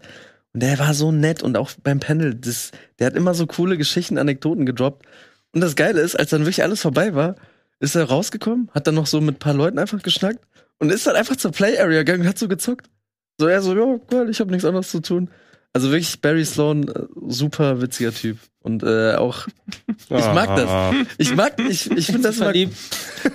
Und 0.54 0.63
der 0.63 0.80
war 0.80 0.96
so 0.96 1.12
nett 1.12 1.43
und 1.43 1.56
auch 1.56 1.70
beim 1.84 2.00
Panel, 2.00 2.34
das, 2.34 2.72
der 2.98 3.06
hat 3.06 3.15
immer 3.15 3.36
so 3.36 3.46
coole 3.46 3.78
Geschichten, 3.78 4.17
Anekdoten 4.17 4.65
gedroppt. 4.65 5.06
Und 5.54 5.62
das 5.62 5.76
Geile 5.76 6.02
ist, 6.02 6.15
als 6.15 6.32
dann 6.32 6.41
wirklich 6.41 6.63
alles 6.63 6.82
vorbei 6.82 7.13
war, 7.13 7.36
ist 7.80 7.93
er 7.93 8.06
rausgekommen, 8.06 8.72
hat 8.74 8.88
dann 8.88 8.96
noch 8.96 9.06
so 9.06 9.22
mit 9.22 9.36
ein 9.36 9.39
paar 9.39 9.54
Leuten 9.54 9.78
einfach 9.78 10.02
geschnackt 10.02 10.39
und 10.80 10.91
ist 10.91 11.06
dann 11.06 11.15
einfach 11.15 11.36
zur 11.36 11.52
Play 11.52 11.78
Area 11.78 12.00
gegangen 12.00 12.22
und 12.22 12.28
hat 12.28 12.39
so 12.39 12.48
gezockt. 12.48 12.89
So 13.39 13.46
er 13.46 13.62
so, 13.62 13.76
ja, 13.76 14.00
cool, 14.12 14.28
ich 14.28 14.39
habe 14.39 14.50
nichts 14.50 14.65
anderes 14.65 14.89
zu 14.89 15.00
tun. 15.00 15.30
Also 15.73 15.91
wirklich 15.91 16.19
Barry 16.21 16.45
Sloan, 16.45 16.88
äh, 16.88 16.93
super 17.27 17.82
witziger 17.82 18.13
Typ 18.13 18.38
und 18.62 18.84
äh, 18.84 19.13
auch 19.15 19.47
ich 19.88 20.10
mag 20.10 20.56
das. 20.56 20.95
Ich 21.17 21.36
mag, 21.36 21.53
ich, 21.69 21.89
ich 21.91 22.06
finde 22.08 22.23
das 22.23 22.38
mal. 22.38 22.56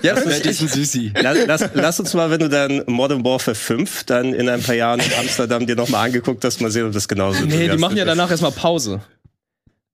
Ja, 0.02 0.14
das 0.14 0.24
ist 0.26 0.46
echt, 0.46 0.58
Süßi. 0.70 1.12
Lass, 1.20 1.38
lass, 1.46 1.70
lass 1.74 2.00
uns 2.00 2.14
mal, 2.14 2.30
wenn 2.30 2.40
du 2.40 2.48
dann 2.48 2.82
Modern 2.86 3.24
Warfare 3.24 3.54
5 3.54 4.04
dann 4.04 4.32
in 4.34 4.48
ein 4.48 4.62
paar 4.62 4.74
Jahren 4.74 5.00
in 5.00 5.12
Amsterdam 5.20 5.66
dir 5.66 5.76
nochmal 5.76 6.06
angeguckt 6.06 6.44
hast, 6.44 6.60
mal 6.60 6.70
sehen, 6.70 6.86
ob 6.86 6.92
das 6.92 7.08
genauso 7.08 7.44
Nee, 7.44 7.68
die 7.68 7.74
ist. 7.74 7.80
machen 7.80 7.96
ja 7.96 8.04
danach 8.04 8.30
erstmal 8.30 8.52
Pause. 8.52 9.00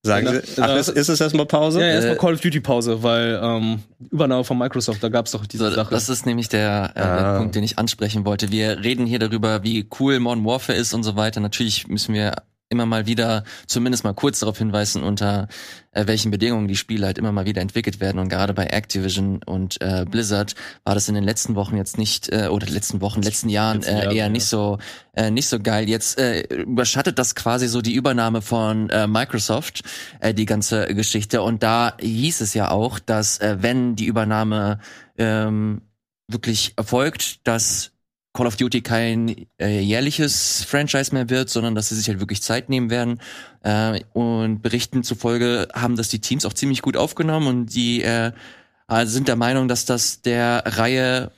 Sagen 0.05 0.27
Ja, 0.27 0.33
sie, 0.41 0.63
ach, 0.63 0.77
ist, 0.77 0.89
ist 0.89 1.09
es 1.09 1.21
erstmal 1.21 1.47
Pause? 1.47 1.81
Ja, 1.81 1.87
erstmal 1.89 2.15
Äh, 2.15 2.19
Call 2.19 2.35
of 2.35 2.41
Duty 2.41 2.61
Pause, 2.61 3.03
weil 3.03 3.41
ähm, 3.43 3.83
Übernahme 4.11 4.45
von 4.45 4.57
Microsoft, 4.57 5.03
da 5.03 5.09
gab's 5.09 5.33
doch 5.33 5.45
diese 5.45 5.69
So, 5.71 5.75
Sache. 5.75 5.91
das 5.91 6.09
ist 6.09 6.25
nämlich 6.25 6.49
der, 6.49 6.93
äh, 6.95 7.01
Ah. 7.01 7.33
der 7.33 7.39
Punkt, 7.39 7.55
den 7.57 7.65
ich 7.65 7.79
ansprechen 7.79 8.25
wollte. 8.25 8.53
Wir 8.53 8.79
reden 8.85 9.07
hier 9.07 9.19
darüber, 9.19 9.65
wie 9.65 9.89
cool 9.99 10.21
Modern 10.21 10.45
Warfare 10.45 10.79
ist 10.79 10.95
und 10.95 11.03
so 11.03 11.17
weiter. 11.17 11.41
Natürlich 11.41 11.89
müssen 11.89 12.15
wir 12.15 12.37
immer 12.71 12.87
mal 12.87 13.07
wieder, 13.07 13.45
zumindest 13.67 14.05
mal 14.05 14.13
kurz 14.13 14.41
darauf 14.41 14.59
hinweisen, 14.59 15.03
unter 15.03 15.49
äh, 15.93 16.07
welchen 16.07 16.31
Bedingungen 16.31 16.69
die 16.69 16.77
Spiele 16.77 17.07
halt 17.07 17.19
immer 17.19 17.33
mal 17.33 17.47
wieder 17.47 17.63
entwickelt 17.63 18.01
werden. 18.01 18.19
Und 18.19 18.29
gerade 18.29 18.53
bei 18.53 18.67
Activision 18.67 19.43
und 19.45 19.81
äh, 19.81 20.05
Blizzard 20.09 20.55
war 20.85 20.95
das 20.95 21.09
in 21.09 21.15
den 21.15 21.25
letzten 21.25 21.55
Wochen 21.55 21.77
jetzt 21.77 21.97
nicht, 21.97 22.29
äh, 22.31 22.49
oder 22.49 22.67
letzten 22.67 23.01
Wochen, 23.01 23.23
letzten 23.23 23.49
Jahren 23.49 23.79
Letzten 23.79 23.97
äh, 23.97 24.05
eher 24.07 24.15
ja. 24.15 24.29
nicht 24.29 24.45
so 24.45 24.79
äh, 25.15 25.31
nicht 25.31 25.49
so 25.49 25.59
geil. 25.59 25.89
Jetzt 25.89 26.19
äh, 26.19 26.43
überschattet 26.43 27.19
das 27.19 27.35
quasi 27.35 27.69
so 27.69 27.81
die 27.81 27.95
Übernahme 27.95 28.43
von 28.43 28.91
äh, 28.91 29.07
Microsoft, 29.07 29.83
äh, 30.21 30.35
die 30.35 30.47
ganze 30.47 30.95
Geschichte. 30.95 31.43
Und 31.43 31.63
da 31.63 31.97
hieß 32.01 32.41
es 32.43 32.55
ja 32.55 32.71
auch, 32.71 32.99
dass 32.99 33.39
äh, 33.39 33.57
wenn 33.61 33.97
die 33.97 34.07
Übernahme 34.07 34.79
ähm, 35.17 35.83
wirklich 36.29 36.75
erfolgt, 36.77 37.47
dass 37.47 37.93
Call 38.33 38.47
of 38.47 38.57
Duty 38.57 38.83
kein 38.83 39.47
äh, 39.59 39.81
jährliches 39.81 40.65
Franchise 40.65 41.13
mehr 41.15 41.31
wird, 41.31 41.49
sondern 41.49 41.75
dass 41.75 41.89
sie 41.89 41.97
sich 41.97 42.09
halt 42.09 42.21
wirklich 42.21 42.43
Zeit 42.43 42.69
nehmen 42.69 42.91
werden. 42.91 43.21
Äh, 43.63 44.01
und 44.13 44.63
Berichten 44.63 45.03
zufolge 45.03 45.69
haben 45.75 45.97
das 45.97 46.09
die 46.09 46.21
Teams 46.21 46.45
auch 46.45 46.53
ziemlich 46.53 46.83
gut 46.83 46.97
aufgenommen 46.97 47.47
und 47.47 47.75
die 47.75 48.03
äh, 48.03 48.33
äh, 48.89 49.07
sind 49.07 49.29
der 49.29 49.37
Meinung, 49.37 49.69
dass 49.69 49.87
das 49.87 50.23
der 50.23 50.63
Reihe 50.67 51.33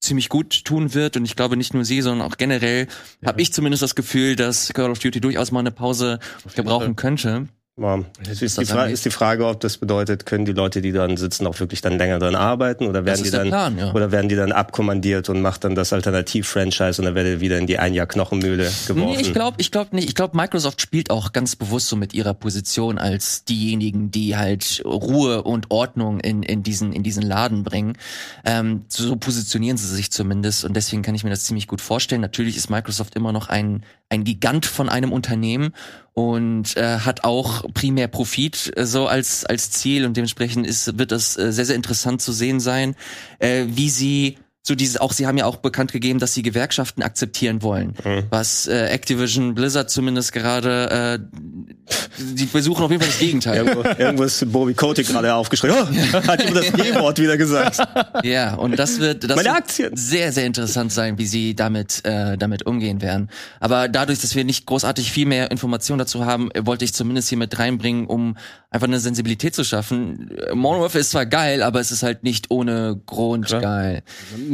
ziemlich 0.00 0.28
gut 0.28 0.64
tun 0.64 0.94
wird 0.94 1.16
und 1.16 1.24
ich 1.24 1.34
glaube 1.34 1.56
nicht 1.56 1.74
nur 1.74 1.84
sie, 1.84 2.02
sondern 2.02 2.26
auch 2.26 2.36
generell 2.36 2.86
habe 3.26 3.42
ich 3.42 3.52
zumindest 3.52 3.82
das 3.82 3.96
Gefühl, 3.96 4.36
dass 4.36 4.72
Call 4.72 4.90
of 4.90 5.00
Duty 5.00 5.20
durchaus 5.20 5.50
mal 5.50 5.60
eine 5.60 5.72
Pause 5.72 6.20
gebrauchen 6.54 6.94
könnte. 6.94 7.48
Ja. 7.78 8.00
Es 8.28 8.42
ist, 8.42 8.58
die 8.58 8.62
das 8.62 8.70
Fra 8.70 8.82
angeht. 8.82 8.94
ist 8.94 9.04
die 9.04 9.10
Frage, 9.10 9.46
ob 9.46 9.60
das 9.60 9.78
bedeutet, 9.78 10.26
können 10.26 10.44
die 10.44 10.52
Leute, 10.52 10.82
die 10.82 10.92
dran 10.92 11.16
sitzen, 11.16 11.46
auch 11.46 11.58
wirklich 11.60 11.80
dann 11.80 11.96
länger 11.98 12.18
dran 12.18 12.34
arbeiten 12.34 12.86
oder 12.86 13.04
werden 13.04 13.24
ist 13.24 13.26
die 13.26 13.36
dann 13.36 13.48
Plan, 13.48 13.78
ja. 13.78 13.92
oder 13.92 14.10
werden 14.10 14.28
die 14.28 14.36
dann 14.36 14.52
abkommandiert 14.52 15.28
und 15.28 15.40
macht 15.40 15.64
dann 15.64 15.74
das 15.74 15.92
Alternativ-Franchise 15.92 17.00
und 17.00 17.06
dann 17.06 17.14
werdet 17.14 17.34
ihr 17.34 17.40
wieder 17.40 17.58
in 17.58 17.66
die 17.66 17.78
ein 17.78 17.94
Jahr 17.94 18.06
Knochenmühle 18.06 18.70
geworfen. 18.86 19.12
Nee, 19.12 19.20
ich 19.20 19.32
glaube 19.32 19.56
ich 19.60 19.70
glaub 19.70 19.92
nicht. 19.92 20.08
Ich 20.08 20.14
glaube, 20.14 20.36
Microsoft 20.36 20.80
spielt 20.80 21.10
auch 21.10 21.32
ganz 21.32 21.56
bewusst 21.56 21.88
so 21.88 21.96
mit 21.96 22.14
ihrer 22.14 22.34
Position 22.34 22.98
als 22.98 23.44
diejenigen, 23.44 24.10
die 24.10 24.36
halt 24.36 24.82
Ruhe 24.84 25.42
und 25.42 25.70
Ordnung 25.70 26.20
in, 26.20 26.42
in, 26.42 26.62
diesen, 26.62 26.92
in 26.92 27.02
diesen 27.02 27.22
Laden 27.22 27.62
bringen. 27.62 27.96
Ähm, 28.44 28.84
so 28.88 29.16
positionieren 29.16 29.76
sie 29.76 29.86
sich 29.86 30.10
zumindest 30.10 30.64
und 30.64 30.74
deswegen 30.74 31.02
kann 31.02 31.14
ich 31.14 31.24
mir 31.24 31.30
das 31.30 31.44
ziemlich 31.44 31.68
gut 31.68 31.80
vorstellen. 31.80 32.20
Natürlich 32.20 32.56
ist 32.56 32.70
Microsoft 32.70 33.14
immer 33.14 33.32
noch 33.32 33.48
ein, 33.48 33.84
ein 34.08 34.24
Gigant 34.24 34.66
von 34.66 34.88
einem 34.88 35.12
Unternehmen 35.12 35.72
und 36.18 36.76
äh, 36.76 36.98
hat 36.98 37.22
auch 37.22 37.62
primär 37.74 38.08
Profit 38.08 38.72
äh, 38.76 38.86
so 38.86 39.06
als, 39.06 39.44
als 39.44 39.70
Ziel 39.70 40.04
und 40.04 40.16
dementsprechend 40.16 40.66
ist, 40.66 40.98
wird 40.98 41.12
das 41.12 41.38
äh, 41.38 41.52
sehr, 41.52 41.64
sehr 41.64 41.76
interessant 41.76 42.20
zu 42.20 42.32
sehen 42.32 42.58
sein, 42.58 42.96
äh, 43.38 43.66
wie 43.68 43.88
sie 43.88 44.36
so 44.68 44.74
dieses 44.74 44.98
auch 44.98 45.12
sie 45.12 45.26
haben 45.26 45.38
ja 45.38 45.46
auch 45.46 45.56
bekannt 45.56 45.92
gegeben, 45.92 46.18
dass 46.18 46.34
sie 46.34 46.42
Gewerkschaften 46.42 47.02
akzeptieren 47.02 47.62
wollen, 47.62 47.94
was 48.30 48.66
äh, 48.68 48.86
Activision 48.88 49.54
Blizzard 49.54 49.90
zumindest 49.90 50.32
gerade 50.32 51.18
äh, 51.20 51.78
die 52.18 52.46
versuchen 52.46 52.84
auf 52.84 52.90
jeden 52.90 53.02
Fall 53.02 53.10
das 53.10 53.18
Gegenteil. 53.18 53.56
Irgendwo, 53.66 53.82
irgendwo 53.98 54.22
ist 54.24 54.52
Bobby 54.52 54.74
Kotick 54.74 55.08
gerade 55.08 55.32
aufgeschrien. 55.34 55.72
Oh, 55.74 56.26
hat 56.26 56.44
jemand 56.44 56.66
das 56.66 56.72
G-Wort 56.72 57.18
wieder 57.18 57.36
gesagt. 57.36 57.78
Ja, 58.24 58.54
und 58.54 58.78
das 58.78 58.98
wird 58.98 59.24
das 59.24 59.36
Meine 59.36 59.48
wird 59.48 59.56
Aktien. 59.56 59.96
sehr 59.96 60.32
sehr 60.32 60.44
interessant 60.44 60.92
sein, 60.92 61.18
wie 61.18 61.26
sie 61.26 61.54
damit 61.54 62.04
äh, 62.04 62.36
damit 62.36 62.66
umgehen 62.66 63.00
werden. 63.00 63.30
Aber 63.60 63.88
dadurch, 63.88 64.20
dass 64.20 64.34
wir 64.34 64.44
nicht 64.44 64.66
großartig 64.66 65.10
viel 65.12 65.26
mehr 65.26 65.50
Informationen 65.50 65.98
dazu 66.00 66.26
haben, 66.26 66.50
wollte 66.58 66.84
ich 66.84 66.92
zumindest 66.92 67.28
hier 67.28 67.38
mit 67.38 67.58
reinbringen, 67.58 68.06
um 68.06 68.36
einfach 68.70 68.86
eine 68.86 69.00
Sensibilität 69.00 69.54
zu 69.54 69.64
schaffen. 69.64 70.30
Warfare 70.52 70.98
ist 70.98 71.10
zwar 71.10 71.26
geil, 71.26 71.62
aber 71.62 71.80
es 71.80 71.90
ist 71.90 72.02
halt 72.02 72.22
nicht 72.24 72.50
ohne 72.50 73.00
Grund 73.06 73.46
Klar. 73.46 73.60
geil. 73.62 74.02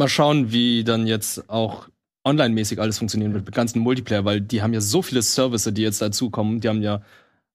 Mal 0.05 0.09
schauen, 0.09 0.53
wie 0.53 0.85
dann 0.85 1.07
jetzt 1.07 1.49
auch 1.49 1.88
online-mäßig 2.25 2.79
alles 2.79 2.99
funktionieren 2.99 3.33
wird 3.33 3.47
mit 3.47 3.55
ganzen 3.55 3.79
Multiplayer, 3.79 4.27
weil 4.27 4.43
die 4.43 4.61
haben 4.61 4.75
ja 4.75 4.83
so 4.83 5.01
viele 5.01 5.23
Services, 5.23 5.73
die 5.73 5.81
jetzt 5.81 6.03
dazukommen. 6.03 6.61
Die 6.61 6.69
haben 6.69 6.83
ja 6.83 7.01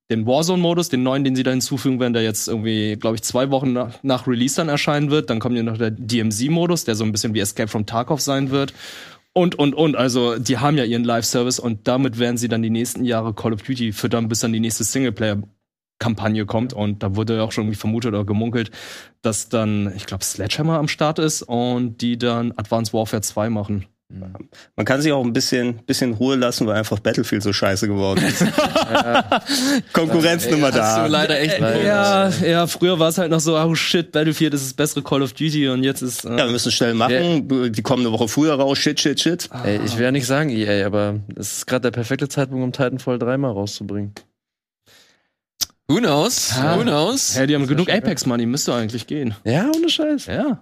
den 0.10 0.26
Warzone-Modus, 0.26 0.90
den 0.90 1.04
neuen, 1.04 1.24
den 1.24 1.36
sie 1.36 1.44
da 1.44 1.52
hinzufügen 1.52 2.00
werden, 2.00 2.14
der 2.14 2.24
jetzt 2.24 2.48
irgendwie, 2.48 2.96
glaube 2.96 3.18
ich, 3.18 3.22
zwei 3.22 3.52
Wochen 3.52 3.74
nach, 3.74 4.02
nach 4.02 4.26
Release 4.26 4.56
dann 4.56 4.68
erscheinen 4.68 5.12
wird. 5.12 5.30
Dann 5.30 5.40
kommt 5.40 5.58
ja 5.58 5.62
noch 5.62 5.78
der 5.78 5.92
DMZ-Modus, 5.92 6.86
der 6.86 6.96
so 6.96 7.04
ein 7.04 7.12
bisschen 7.12 7.36
wie 7.36 7.40
Escape 7.40 7.68
from 7.68 7.86
Tarkov 7.86 8.20
sein 8.20 8.50
wird. 8.50 8.74
Und, 9.34 9.54
und, 9.54 9.76
und. 9.76 9.96
Also, 9.96 10.40
die 10.40 10.58
haben 10.58 10.76
ja 10.76 10.86
ihren 10.86 11.04
Live-Service 11.04 11.60
und 11.60 11.88
damit 11.88 12.18
werden 12.18 12.38
sie 12.38 12.48
dann 12.48 12.64
die 12.64 12.72
nächsten 12.72 13.06
Jahre 13.06 13.36
Call 13.36 13.54
of 13.54 13.62
Duty 13.62 13.94
füttern, 13.94 14.28
bis 14.28 14.40
dann 14.40 14.54
die 14.54 14.60
nächste 14.60 14.84
Singleplayer-Kampagne 16.00 16.46
kommt. 16.46 16.74
Und 16.74 17.04
da 17.04 17.16
wurde 17.16 17.38
ja 17.38 17.44
auch 17.44 17.52
schon 17.52 17.66
irgendwie 17.66 17.80
vermutet 17.80 18.14
oder 18.14 18.26
gemunkelt, 18.26 18.72
dass 19.22 19.50
dann, 19.50 19.94
ich 19.96 20.06
glaube, 20.06 20.24
Sledgehammer 20.24 20.80
am 20.80 20.88
Start 20.88 21.20
ist 21.20 21.44
und 21.44 21.98
die 22.02 22.18
dann 22.18 22.54
Advanced 22.58 22.94
Warfare 22.94 23.22
2 23.22 23.50
machen. 23.50 23.86
Man 24.76 24.86
kann 24.86 25.04
sich 25.04 25.12
auch 25.12 25.24
ein 25.24 25.34
bisschen, 25.34 25.86
bisschen 25.86 26.14
Ruhe 26.14 26.36
lassen, 26.36 26.66
weil 26.66 26.78
einfach 26.78 26.98
Battlefield 26.98 27.44
so 27.44 27.54
scheiße 27.54 27.88
geworden 27.88 28.26
ist. 28.26 28.44
Konkurrenz 29.94 30.50
nummer 30.50 30.70
Hast 30.74 30.98
du 30.98 31.02
da. 31.02 31.06
leider 31.06 31.40
echt 31.40 31.60
Leider. 31.60 31.84
Ja, 31.84 32.30
ja, 32.44 32.66
früher 32.66 32.98
war 32.98 33.10
es 33.10 33.20
halt 33.20 33.30
noch 33.30 33.40
so, 33.40 33.56
oh 33.56 33.76
shit, 33.76 34.12
Battlefield 34.12 34.56
ist 34.56 34.66
das 34.66 34.74
bessere 34.74 35.04
Call 35.04 35.22
of 35.22 35.34
Duty 35.34 35.70
und 35.70 35.84
jetzt 35.84 36.02
ist. 36.02 36.26
Äh, 36.26 36.32
Ja, 36.32 36.46
wir 36.46 36.52
müssen 36.52 36.72
schnell 36.72 36.96
machen. 36.96 37.72
Die 37.72 37.82
kommen 37.84 38.04
eine 38.04 38.12
Woche 38.12 38.28
früher 38.28 38.56
raus. 38.56 38.80
Shit, 38.80 39.00
shit, 39.00 39.20
shit. 39.20 39.48
Ey, 39.64 39.80
ich 39.86 39.96
will 39.96 40.06
ja 40.06 40.12
nicht 40.12 40.26
sagen 40.26 40.50
EA, 40.50 40.88
aber 40.88 41.20
es 41.36 41.58
ist 41.58 41.68
gerade 41.68 41.84
der 41.84 41.92
perfekte 41.92 42.28
Zeitpunkt, 42.28 42.64
um 42.64 42.72
Titanfall 42.72 43.20
3 43.20 43.38
mal 43.38 43.52
rauszubringen. 43.52 44.16
Who 45.90 45.98
knows? 45.98 46.52
Ja. 46.56 46.78
Who 46.78 46.84
knows? 46.84 47.36
hey, 47.36 47.48
die 47.48 47.56
haben 47.56 47.66
genug 47.68 47.90
Apex-Money, 47.92 48.46
müsste 48.46 48.74
eigentlich 48.76 49.08
gehen. 49.08 49.34
Ja, 49.44 49.70
ohne 49.76 49.90
Scheiß. 49.90 50.28
Ja. 50.28 50.62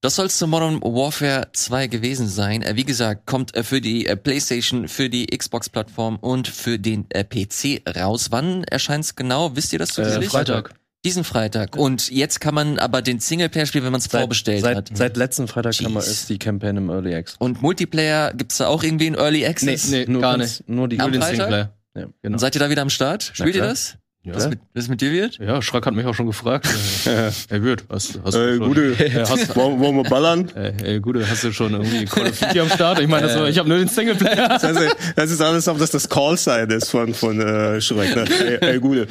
Das 0.00 0.16
soll 0.16 0.28
zu 0.28 0.46
Modern 0.46 0.82
Warfare 0.82 1.48
2 1.52 1.86
gewesen 1.86 2.28
sein. 2.28 2.60
Äh, 2.62 2.76
wie 2.76 2.84
gesagt, 2.84 3.24
kommt 3.26 3.56
äh, 3.56 3.62
für 3.62 3.80
die 3.80 4.06
äh, 4.06 4.16
PlayStation, 4.16 4.88
für 4.88 5.08
die 5.08 5.26
Xbox-Plattform 5.26 6.16
und 6.16 6.48
für 6.48 6.78
den 6.78 7.06
äh, 7.10 7.24
PC 7.24 7.82
raus. 7.96 8.26
Wann 8.30 8.64
erscheint's 8.64 9.14
genau? 9.16 9.56
Wisst 9.56 9.72
ihr 9.72 9.78
das 9.78 9.90
Äh, 9.96 10.02
zufällig? 10.04 10.28
Freitag. 10.28 10.74
Diesen 11.06 11.22
Freitag. 11.24 11.76
Und 11.76 12.10
jetzt 12.10 12.40
kann 12.40 12.54
man 12.54 12.78
aber 12.78 13.00
den 13.00 13.20
Singleplayer 13.20 13.66
spielen, 13.66 13.84
wenn 13.84 13.92
man 13.92 14.00
es 14.00 14.06
vorbestellt 14.08 14.62
seit, 14.62 14.76
hat. 14.76 14.90
Seit 14.92 15.16
letzten 15.16 15.48
Freitag 15.48 15.76
kann 15.78 15.92
man, 15.92 16.02
ist 16.02 16.28
die 16.28 16.38
Campaign 16.38 16.76
im 16.78 16.90
Early 16.90 17.14
Access. 17.14 17.36
Und 17.38 17.62
Multiplayer 17.62 18.32
gibt's 18.34 18.56
da 18.58 18.66
auch 18.68 18.82
irgendwie 18.82 19.06
in 19.06 19.14
Early 19.14 19.46
Access? 19.46 19.88
Nee, 19.88 20.04
Nur 20.08 20.20
gar 20.22 20.36
nicht. 20.36 20.68
Nur 20.68 20.88
die 20.88 20.96
Nur 20.98 21.10
den? 21.10 21.22
Singleplayer. 21.22 21.74
Ja. 21.96 22.06
Genau. 22.22 22.34
Und 22.34 22.38
seid 22.40 22.56
ihr 22.56 22.58
da 22.58 22.68
wieder 22.70 22.82
am 22.82 22.90
Start? 22.90 23.30
Spielt 23.34 23.54
ihr 23.54 23.62
das? 23.62 23.96
Ja. 24.26 24.34
Was, 24.36 24.48
mit, 24.48 24.58
was 24.72 24.88
mit 24.88 25.02
dir 25.02 25.12
wird? 25.12 25.36
Ja, 25.38 25.60
Schrack 25.60 25.84
hat 25.84 25.92
mich 25.92 26.06
auch 26.06 26.14
schon 26.14 26.24
gefragt. 26.26 26.66
äh, 27.04 27.30
ey, 27.50 27.62
Wirt, 27.62 27.84
hast, 27.90 28.18
hast 28.24 28.34
Äh, 28.34 28.52
du 28.52 28.56
schon, 28.56 28.66
gute, 28.68 28.80
äh, 29.04 29.10
hast, 29.28 29.54
wollen, 29.54 29.78
wollen 29.80 29.96
wir 29.96 30.04
ballern? 30.04 30.50
äh, 30.56 30.72
ey, 30.82 31.00
Gute, 31.00 31.28
hast 31.28 31.44
du 31.44 31.52
schon 31.52 31.74
irgendwie 31.74 32.06
Call 32.06 32.28
of 32.28 32.40
Duty 32.40 32.60
am 32.60 32.70
Start? 32.70 33.00
Ich 33.00 33.06
meine, 33.08 33.48
ich 33.50 33.58
habe 33.58 33.68
nur 33.68 33.76
den 33.76 33.88
Singleplayer. 33.88 34.48
Das 34.48 34.62
ist, 34.62 34.96
das 35.14 35.30
ist 35.30 35.40
alles, 35.42 35.68
ob 35.68 35.78
das 35.78 35.90
das 35.90 36.08
Call-Sign 36.08 36.70
ist 36.70 36.90
von, 36.90 37.12
von 37.12 37.38
äh, 37.38 37.82
Schreck. 37.82 38.16
Ne? 38.16 38.24
Ey, 38.62 38.68
ey, 38.72 38.80
gute. 38.80 39.06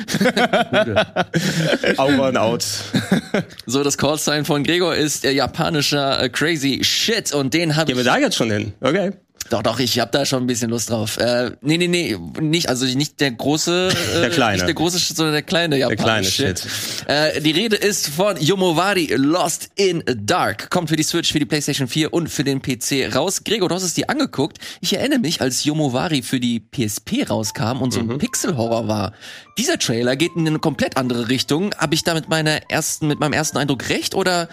Over 1.97 2.25
and 2.25 2.37
out. 2.37 2.65
So, 3.67 3.83
das 3.83 3.97
Callsign 3.99 4.45
von 4.45 4.63
Gregor 4.63 4.95
ist 4.95 5.25
äh, 5.25 5.31
japanischer 5.31 6.23
äh, 6.23 6.29
Crazy 6.29 6.79
Shit 6.83 7.33
und 7.33 7.53
den 7.53 7.75
habe 7.75 7.85
Gehen 7.85 7.97
wir 7.97 8.01
ich... 8.01 8.07
da 8.07 8.17
jetzt 8.17 8.35
schon 8.35 8.49
hin? 8.49 8.73
Okay. 8.81 9.11
Doch, 9.49 9.61
doch, 9.61 9.79
ich 9.79 9.99
hab 9.99 10.11
da 10.11 10.25
schon 10.25 10.43
ein 10.43 10.47
bisschen 10.47 10.69
Lust 10.69 10.89
drauf. 10.89 11.17
Äh, 11.17 11.51
nee, 11.61 11.77
nee, 11.77 11.87
nee, 11.87 12.17
nicht, 12.39 12.69
also 12.69 12.85
nicht 12.85 13.19
der 13.19 13.31
große, 13.31 13.89
äh, 14.15 14.19
Der 14.21 14.29
kleine. 14.29 14.53
nicht 14.53 14.65
der 14.67 14.73
große 14.73 14.99
Shit, 14.99 15.15
sondern 15.17 15.33
der 15.33 15.41
kleine 15.43 15.77
japanische 15.77 16.03
kleine 16.03 16.25
Shit. 16.25 16.59
Shit. 16.59 17.07
Äh, 17.07 17.41
die 17.41 17.51
Rede 17.51 17.75
ist 17.75 18.07
von 18.09 18.37
Yomowari 18.41 19.13
Lost 19.15 19.69
in 19.75 20.03
Dark. 20.05 20.69
Kommt 20.69 20.89
für 20.89 20.95
die 20.95 21.03
Switch, 21.03 21.31
für 21.31 21.39
die 21.39 21.45
PlayStation 21.45 21.87
4 21.87 22.13
und 22.13 22.29
für 22.29 22.43
den 22.43 22.61
PC 22.61 23.13
raus. 23.15 23.43
Gregor, 23.43 23.69
du 23.69 23.75
hast 23.75 23.83
es 23.83 23.93
dir 23.93 24.09
angeguckt. 24.09 24.57
Ich 24.81 24.93
erinnere 24.95 25.19
mich, 25.19 25.41
als 25.41 25.63
Yomowari 25.65 26.21
für 26.21 26.39
die 26.39 26.59
PSP 26.59 27.23
rauskam 27.29 27.81
und 27.81 27.91
so 27.93 28.01
Mhm. 28.01 28.11
ein 28.11 28.17
Pixel-Horror 28.17 28.87
war. 28.87 29.13
Dieser 29.57 29.77
Trailer 29.77 30.15
geht 30.15 30.31
in 30.35 30.47
eine 30.47 30.59
komplett 30.59 30.97
andere 30.97 31.29
Richtung. 31.29 31.75
Habe 31.77 31.93
ich 31.95 32.03
da 32.03 32.13
mit 32.13 32.29
meiner 32.29 32.71
ersten, 32.71 33.07
mit 33.07 33.19
meinem 33.19 33.33
ersten 33.33 33.57
Eindruck 33.57 33.89
recht 33.89 34.15
oder 34.15 34.47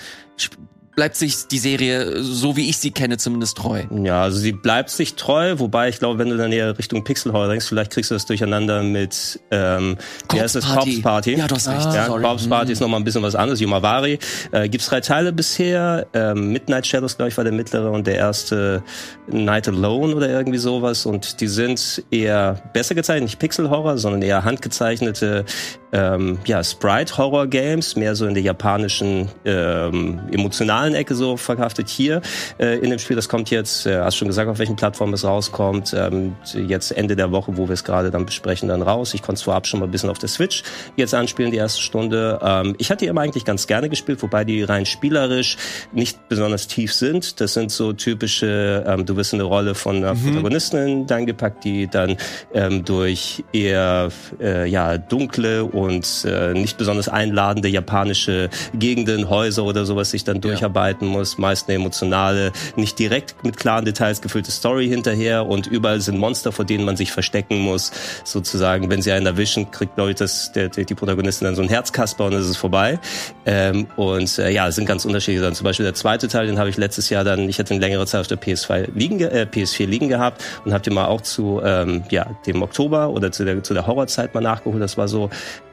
bleibt 1.01 1.17
sich 1.17 1.47
die 1.47 1.57
Serie, 1.57 2.23
so 2.23 2.59
wie 2.59 2.69
ich 2.69 2.77
sie 2.77 2.91
kenne, 2.91 3.17
zumindest 3.17 3.57
treu? 3.57 3.85
Ja, 4.03 4.25
also 4.25 4.37
sie 4.37 4.53
bleibt 4.53 4.91
sich 4.91 5.15
treu, 5.15 5.55
wobei 5.57 5.89
ich 5.89 5.99
glaube, 5.99 6.19
wenn 6.19 6.29
du 6.29 6.37
dann 6.37 6.53
eher 6.53 6.77
Richtung 6.79 7.05
Pixel 7.05 7.33
Horror 7.33 7.49
denkst, 7.49 7.65
vielleicht 7.65 7.93
kriegst 7.93 8.11
du 8.11 8.15
das 8.17 8.27
durcheinander 8.27 8.83
mit 8.83 9.41
ähm, 9.51 9.97
wie 10.31 10.39
heißt 10.39 10.57
das? 10.57 10.67
Corpse 10.67 11.01
Party. 11.01 11.37
Ja, 11.37 11.47
du 11.47 11.55
hast 11.55 11.69
recht. 11.69 11.87
Ja, 11.87 12.05
Sorry. 12.05 12.23
Corpse 12.23 12.51
Party 12.51 12.73
ist 12.73 12.81
nochmal 12.81 13.01
ein 13.01 13.05
bisschen 13.05 13.23
was 13.23 13.35
anderes. 13.35 13.61
Yumavari. 13.61 14.19
Äh, 14.53 14.69
gibt's 14.69 14.89
drei 14.91 15.01
Teile 15.01 15.33
bisher. 15.33 16.07
Ähm, 16.13 16.53
Midnight 16.53 16.87
Shadows, 16.87 17.17
glaube 17.17 17.31
ich, 17.31 17.37
war 17.39 17.45
der 17.45 17.55
mittlere 17.55 17.91
und 17.91 18.07
der 18.07 18.17
erste 18.17 18.83
Night 19.27 19.69
Alone 19.69 20.15
oder 20.15 20.29
irgendwie 20.29 20.59
sowas. 20.59 21.07
Und 21.07 21.41
die 21.41 21.49
sind 21.49 22.05
eher 22.11 22.61
besser 22.75 22.95
gezeichnet, 22.95 23.25
nicht 23.25 23.39
Pixel 23.39 23.71
Horror, 23.71 23.97
sondern 23.97 24.21
eher 24.21 24.45
handgezeichnete 24.45 25.47
ähm, 25.93 26.39
ja, 26.47 26.63
Sprite-Horror-Games, 26.63 27.97
mehr 27.97 28.15
so 28.15 28.27
in 28.27 28.35
der 28.35 28.43
japanischen 28.43 29.29
ähm, 29.45 30.21
emotionalen 30.33 30.95
Ecke 30.95 31.15
so 31.15 31.37
verhaftet 31.37 31.89
hier 31.89 32.21
äh, 32.59 32.79
in 32.79 32.91
dem 32.91 32.99
Spiel. 32.99 33.17
Das 33.17 33.29
kommt 33.29 33.51
jetzt, 33.51 33.87
äh, 33.87 33.99
hast 33.99 34.17
schon 34.17 34.29
gesagt, 34.29 34.49
auf 34.49 34.59
welchen 34.59 34.77
Plattformen 34.77 35.15
es 35.15 35.25
rauskommt. 35.25 35.95
Ähm, 35.97 36.37
jetzt 36.55 36.91
Ende 36.93 37.17
der 37.17 37.33
Woche, 37.33 37.57
wo 37.57 37.69
wir 37.69 37.75
es 37.75 37.85
gerade 37.85 38.11
dann 38.11 38.27
besprechen, 38.27 38.69
dann 38.69 38.83
raus. 38.83 39.15
Ich 39.15 39.23
konnte 39.23 39.39
es 39.39 39.43
vorab 39.43 39.67
schon 39.67 39.81
mal 39.81 39.87
ein 39.87 39.91
bisschen 39.91 40.11
auf 40.11 40.19
der 40.19 40.29
Switch 40.29 40.63
jetzt 40.97 41.15
anspielen, 41.15 41.51
die 41.51 41.59
erste 41.59 41.81
Stunde. 41.81 42.39
Ähm, 42.43 42.75
ich 42.79 42.91
hatte 42.91 43.05
die 43.05 43.09
immer 43.09 43.23
eigentlich 43.23 43.45
ganz 43.45 43.67
gerne 43.67 43.89
gespielt, 43.89 44.23
wobei 44.23 44.45
die 44.45 44.63
rein 44.63 44.87
spielerisch 44.87 45.57
nicht 45.93 46.29
besonders 46.29 46.67
tief 46.67 46.93
sind. 46.93 47.41
Das 47.41 47.55
sind 47.55 47.71
so 47.71 47.93
typische, 47.93 48.85
ähm, 48.87 49.07
du 49.07 49.17
wirst 49.17 49.33
in 49.33 49.41
eine 49.41 49.49
Rolle 49.49 49.75
von 49.75 49.97
einer 49.97 50.15
Protagonistin 50.15 51.07
dann 51.07 51.27
gepackt, 51.27 51.65
die 51.65 51.89
dann 51.89 52.17
ähm, 52.55 52.85
durch 52.85 53.45
eher 53.53 54.11
äh, 54.41 54.69
ja, 54.69 54.99
dunkle 54.99 55.65
und 55.81 56.25
äh, 56.27 56.53
nicht 56.53 56.79
besonders 56.79 57.09
einladende 57.09 57.69
japanische 57.69 58.49
Gegenden, 58.75 59.29
Häuser 59.29 59.65
oder 59.65 59.85
sowas 59.85 60.11
sich 60.11 60.25
dann 60.25 60.41
durcharbeiten 60.41 61.09
muss. 61.09 61.39
Meist 61.39 61.69
eine 61.69 61.77
emotionale, 61.77 62.53
nicht 62.77 62.99
direkt 62.99 63.35
mit 63.45 63.57
klaren 63.57 63.85
Details 63.85 64.21
gefüllte 64.21 64.51
Story 64.51 64.89
hinterher 64.89 65.47
und 65.47 65.67
überall 65.67 66.01
sind 66.01 66.19
Monster, 66.19 66.53
vor 66.53 66.65
denen 66.65 66.85
man 66.85 66.97
sich 66.97 67.13
verstecken 67.13 67.59
muss. 67.61 67.93
Sozusagen, 68.25 68.91
wenn 68.91 69.03
sie 69.03 69.13
einen 69.13 69.27
erwischen, 69.27 69.71
kriegt, 69.71 69.95
glaube 69.97 70.11
ich, 70.11 70.17
das, 70.17 70.53
der, 70.53 70.69
die 70.69 70.95
Protagonistin 70.95 71.47
dann 71.47 71.55
so 71.57 71.63
ein 71.63 71.69
Herzkasper 71.69 72.27
und 72.27 72.35
es 72.35 72.49
ist 72.49 72.57
vorbei. 72.57 72.99
Ähm, 73.47 73.87
und 73.97 74.39
äh, 74.39 74.51
ja, 74.51 74.69
es 74.69 74.77
sind 74.77 74.87
ganz 74.87 75.05
unterschiedliche 75.05 75.43
Sachen. 75.43 75.55
Zum 75.55 75.65
Beispiel 75.65 75.85
der 75.85 75.95
zweite 75.95 76.29
Teil, 76.29 76.47
den 76.47 76.59
habe 76.59 76.69
ich 76.69 76.77
letztes 76.77 77.11
Jahr 77.11 77.25
dann, 77.25 77.49
ich 77.49 77.59
hatte 77.59 77.75
ihn 77.75 77.81
längere 77.81 78.07
Zeit 78.07 78.21
auf 78.21 78.27
der 78.27 78.39
PS2 78.41 78.89
liegen, 78.95 79.19
ge- 79.19 79.29
äh, 79.29 79.47
PS4 79.51 79.87
liegen 79.87 80.09
gehabt 80.09 80.43
und 80.65 80.73
habe 80.73 80.83
den 80.83 80.95
mal 80.95 81.07
auch 81.07 81.21
zu 81.23 81.61
ähm, 81.65 82.03
ja, 82.11 82.27
dem 82.47 82.63
Oktober 82.63 83.11
oder 83.11 83.33
zu 83.33 83.45
der, 83.45 83.63
zu 83.63 83.75
der 83.75 83.87
Horrorzeit 83.87 84.35
mal 84.35 84.41
nachgeholt. 84.41 84.83
Das 84.83 84.97
war 84.99 85.09
so 85.09 85.31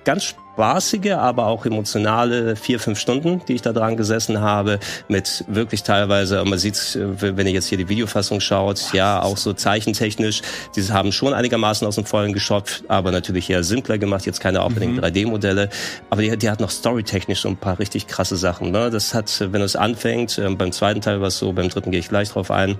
ganz 0.08 0.24
spaßige, 0.24 1.12
aber 1.18 1.48
auch 1.48 1.66
emotionale 1.66 2.56
vier, 2.56 2.80
fünf 2.80 2.98
Stunden, 2.98 3.42
die 3.46 3.56
ich 3.56 3.62
da 3.62 3.74
dran 3.74 3.98
gesessen 3.98 4.40
habe, 4.40 4.80
mit 5.10 5.44
wirklich 5.50 5.84
teilweise, 5.84 6.46
man 6.46 6.58
sieht 6.58 6.98
wenn 6.98 7.46
ihr 7.46 7.52
jetzt 7.52 7.68
hier 7.68 7.78
die 7.78 7.90
Videofassung 7.90 8.40
schaut, 8.40 8.94
ja, 8.94 9.22
auch 9.22 9.36
so 9.36 9.52
zeichentechnisch, 9.52 10.44
die 10.78 10.84
haben 10.94 11.12
schon 11.12 11.34
einigermaßen 11.34 11.86
aus 11.86 11.96
dem 11.96 12.06
Vollen 12.06 12.32
geschöpft, 12.32 12.86
aber 12.88 13.12
natürlich 13.12 13.50
eher 13.50 13.66
simpler 13.66 13.98
gemacht, 13.98 14.26
jetzt 14.26 14.40
keine 14.40 14.64
unbedingt 14.64 14.96
mhm. 14.96 15.02
3D-Modelle, 15.02 15.68
aber 16.10 16.22
die, 16.22 16.38
die 16.38 16.50
hat 16.50 16.62
noch 16.62 16.72
storytechnisch 16.72 17.42
so 17.42 17.50
ein 17.50 17.58
paar 17.58 17.78
richtig 17.78 18.08
krasse 18.08 18.38
Sachen. 18.38 18.72
Ne? 18.72 18.90
Das 18.90 19.14
hat, 19.14 19.46
wenn 19.52 19.62
es 19.62 19.76
anfängt, 19.76 20.38
äh, 20.38 20.50
beim 20.52 20.72
zweiten 20.72 21.02
Teil 21.02 21.20
war 21.20 21.28
es 21.28 21.38
so, 21.38 21.52
beim 21.52 21.68
dritten 21.68 21.92
gehe 21.92 22.00
ich 22.00 22.08
gleich 22.08 22.30
drauf 22.30 22.50
ein, 22.50 22.80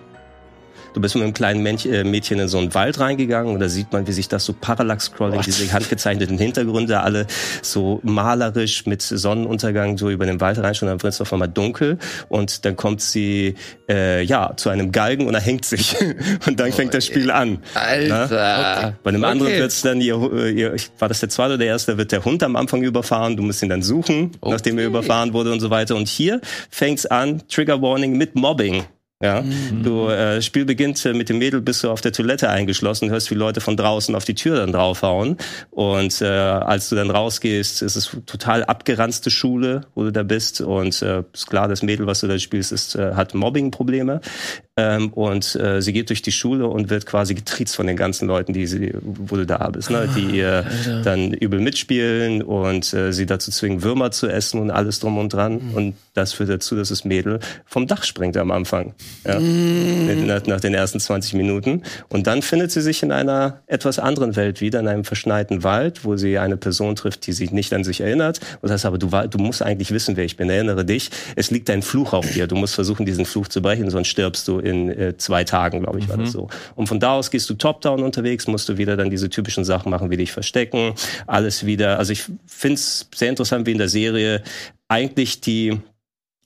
Du 0.98 1.02
bist 1.02 1.14
mit 1.14 1.24
einem 1.24 1.36
kleinen 1.36 1.64
äh, 1.64 2.04
Mädchen 2.04 2.40
in 2.40 2.48
so 2.48 2.58
einen 2.58 2.74
Wald 2.74 3.00
reingegangen 3.00 3.54
und 3.54 3.60
da 3.60 3.70
sieht 3.70 3.94
man, 3.94 4.08
wie 4.08 4.12
sich 4.14 4.30
das 4.30 4.46
so 4.46 4.52
Parallax-Scrolling, 4.52 5.42
diese 5.42 5.72
handgezeichneten 5.72 6.40
Hintergründe 6.40 7.02
alle 7.02 7.28
so 7.62 8.00
malerisch 8.02 8.88
mit 8.88 9.04
Sonnenuntergang 9.04 10.00
so 10.00 10.10
über 10.10 10.26
den 10.26 10.42
Wald 10.42 10.58
reinschauen, 10.58 10.90
dann 10.90 11.04
wird 11.04 11.14
es 11.14 11.22
auf 11.22 11.32
einmal 11.32 11.50
dunkel 11.50 12.00
und 12.30 12.66
dann 12.66 12.76
kommt 12.76 13.02
sie 13.02 13.54
äh, 13.88 14.24
ja 14.24 14.54
zu 14.58 14.70
einem 14.70 14.92
Galgen 14.92 15.28
und 15.28 15.36
er 15.36 15.40
hängt 15.40 15.66
sich 15.66 15.96
und 16.48 16.60
dann 16.60 16.72
fängt 16.72 16.96
das 16.96 17.06
Spiel 17.06 17.30
an. 17.30 17.60
Alter. 17.76 18.24
Okay. 18.24 18.94
Bei 19.04 19.10
einem 19.10 19.22
okay. 19.22 19.32
anderen 19.32 19.54
wird's 19.54 19.84
dann 19.84 20.02
ihr, 20.02 20.34
ihr, 20.48 20.76
war 20.98 21.10
das 21.10 21.20
der 21.20 21.30
zweite 21.30 21.50
oder 21.50 21.58
der 21.60 21.68
erste, 21.68 22.00
wird 22.00 22.12
der 22.12 22.26
Hund 22.26 22.42
am 22.42 22.56
Anfang 22.56 22.82
überfahren, 22.82 23.38
du 23.38 23.44
musst 23.44 23.62
ihn 23.62 23.70
dann 23.70 23.84
suchen, 23.84 24.32
okay. 24.42 24.52
nachdem 24.52 24.80
er 24.80 24.88
überfahren 24.88 25.34
wurde 25.34 25.52
und 25.52 25.60
so 25.60 25.70
weiter 25.70 25.96
und 25.96 26.08
hier 26.08 26.42
fängt's 26.72 27.06
an, 27.06 27.44
Trigger 27.48 27.84
Warning 27.84 28.18
mit 28.18 28.34
Mobbing. 28.34 28.84
Ja, 29.20 29.42
mhm. 29.42 29.82
du 29.82 30.10
äh, 30.10 30.44
Spiel 30.44 30.66
beginnt 30.66 31.04
äh, 31.04 31.14
mit 31.14 31.30
dem 31.30 31.40
Mädel, 31.40 31.60
bist 31.60 31.84
du 31.84 31.90
auf 31.90 32.02
der 32.02 32.12
Toilette 32.12 32.52
eingeschlossen, 32.52 33.10
hörst 33.10 33.32
wie 33.32 33.36
Leute 33.36 33.62
von 33.62 33.76
draußen 33.76 34.14
auf 34.14 34.26
die 34.26 34.36
Tür 34.36 34.58
dann 34.58 34.72
draufhauen. 34.72 35.38
Und 35.72 36.22
äh, 36.22 36.26
als 36.26 36.90
du 36.90 36.96
dann 36.96 37.10
rausgehst, 37.10 37.82
ist 37.82 37.96
es 37.96 38.16
total 38.28 38.64
abgeranzte 38.64 39.32
Schule, 39.32 39.88
wo 39.96 40.04
du 40.04 40.12
da 40.12 40.22
bist. 40.22 40.62
Und 40.62 41.02
äh, 41.02 41.24
ist 41.34 41.50
klar, 41.50 41.68
das 41.68 41.82
Mädel, 41.82 42.06
was 42.06 42.20
du 42.20 42.28
da 42.28 42.38
spielst, 42.38 42.72
ist 42.72 42.94
äh, 42.94 43.16
hat 43.16 43.34
Mobbing-Probleme 43.34 44.22
ähm, 44.80 45.12
und 45.14 45.56
äh, 45.56 45.82
sie 45.82 45.92
geht 45.92 46.10
durch 46.10 46.22
die 46.22 46.32
Schule 46.32 46.68
und 46.68 46.92
wird 46.92 47.08
quasi 47.08 47.34
getriezt 47.34 47.76
von 47.76 47.88
den 47.88 47.98
ganzen 47.98 48.28
Leuten, 48.28 48.54
die 48.54 48.68
sie, 48.68 48.94
wo 49.02 49.36
du 49.36 49.46
da 49.48 49.70
bist, 49.70 49.90
ne? 49.90 50.08
die 50.16 50.40
äh, 50.40 50.64
dann 51.04 51.34
übel 51.34 51.60
mitspielen 51.60 52.44
und 52.44 52.94
äh, 52.94 53.12
sie 53.12 53.26
dazu 53.26 53.50
zwingen, 53.50 53.82
Würmer 53.82 54.12
zu 54.12 54.28
essen 54.28 54.62
und 54.62 54.70
alles 54.70 55.00
drum 55.00 55.18
und 55.18 55.34
dran. 55.34 55.54
Mhm. 55.70 55.74
Und 55.74 55.96
das 56.14 56.34
führt 56.34 56.50
dazu, 56.50 56.76
dass 56.76 56.90
das 56.90 57.06
Mädel 57.06 57.40
vom 57.66 57.88
Dach 57.88 58.04
springt 58.04 58.38
am 58.38 58.52
Anfang. 58.52 58.94
Ja? 59.26 59.40
Mhm. 59.40 60.28
Nach, 60.28 60.46
nach 60.46 60.62
den 60.62 60.76
ersten 60.76 61.00
20 61.00 61.34
Minuten. 61.34 61.82
Und 62.10 62.28
dann 62.28 62.44
findet 62.44 62.72
sie 62.72 62.82
sich 62.82 63.02
in 63.02 63.12
einer 63.12 63.62
etwas 63.66 63.98
anderen 63.98 64.36
Welt 64.36 64.62
wieder, 64.62 64.80
in 64.80 64.88
einem 64.88 65.06
verschneiten 65.06 65.64
Wald, 65.64 66.06
wo 66.06 66.18
sie 66.18 66.38
eine 66.38 66.56
Person 66.56 66.96
trifft, 66.96 67.26
die 67.26 67.34
sich 67.34 67.52
nicht 67.52 67.74
an 67.74 67.84
sich 67.84 68.02
erinnert. 68.02 68.42
Und 68.62 68.70
das 68.70 68.74
heißt 68.74 68.86
aber, 68.86 69.00
du, 69.00 69.08
du 69.08 69.38
musst 69.40 69.64
eigentlich 69.64 69.90
wissen, 69.90 70.16
wer 70.18 70.26
ich 70.26 70.38
bin. 70.38 70.52
Erinnere 70.52 70.86
dich, 70.86 71.10
es 71.36 71.50
liegt 71.50 71.68
ein 71.72 71.82
Fluch 71.82 72.14
auf 72.14 72.30
dir. 72.30 72.46
Du 72.46 72.56
musst 72.56 72.76
versuchen, 72.76 73.08
diesen 73.08 73.26
Fluch 73.26 73.48
zu 73.48 73.64
brechen, 73.64 73.90
sonst 73.90 74.10
stirbst 74.10 74.48
du 74.48 74.67
in 74.68 74.90
äh, 74.90 75.18
zwei 75.18 75.44
Tagen, 75.44 75.82
glaube 75.82 76.00
ich, 76.00 76.10
war 76.10 76.18
das 76.18 76.30
mhm. 76.30 76.34
so. 76.34 76.48
Und 76.76 76.88
von 76.88 77.00
da 77.00 77.14
aus 77.14 77.32
gehst 77.32 77.50
du 77.50 77.56
top-down 77.56 78.04
unterwegs, 78.04 78.48
musst 78.48 78.70
du 78.70 78.78
wieder 78.78 78.98
dann 78.98 79.10
diese 79.10 79.30
typischen 79.30 79.66
Sachen 79.66 79.90
machen, 79.90 80.10
wie 80.10 80.18
dich 80.18 80.32
verstecken, 80.32 80.94
alles 81.26 81.66
wieder. 81.66 81.98
Also 82.00 82.14
ich 82.14 82.26
finde 82.46 82.76
es 82.76 83.10
sehr 83.16 83.30
interessant, 83.30 83.66
wie 83.66 83.72
in 83.72 83.78
der 83.78 83.90
Serie 83.90 84.44
eigentlich 84.88 85.42
die 85.42 85.80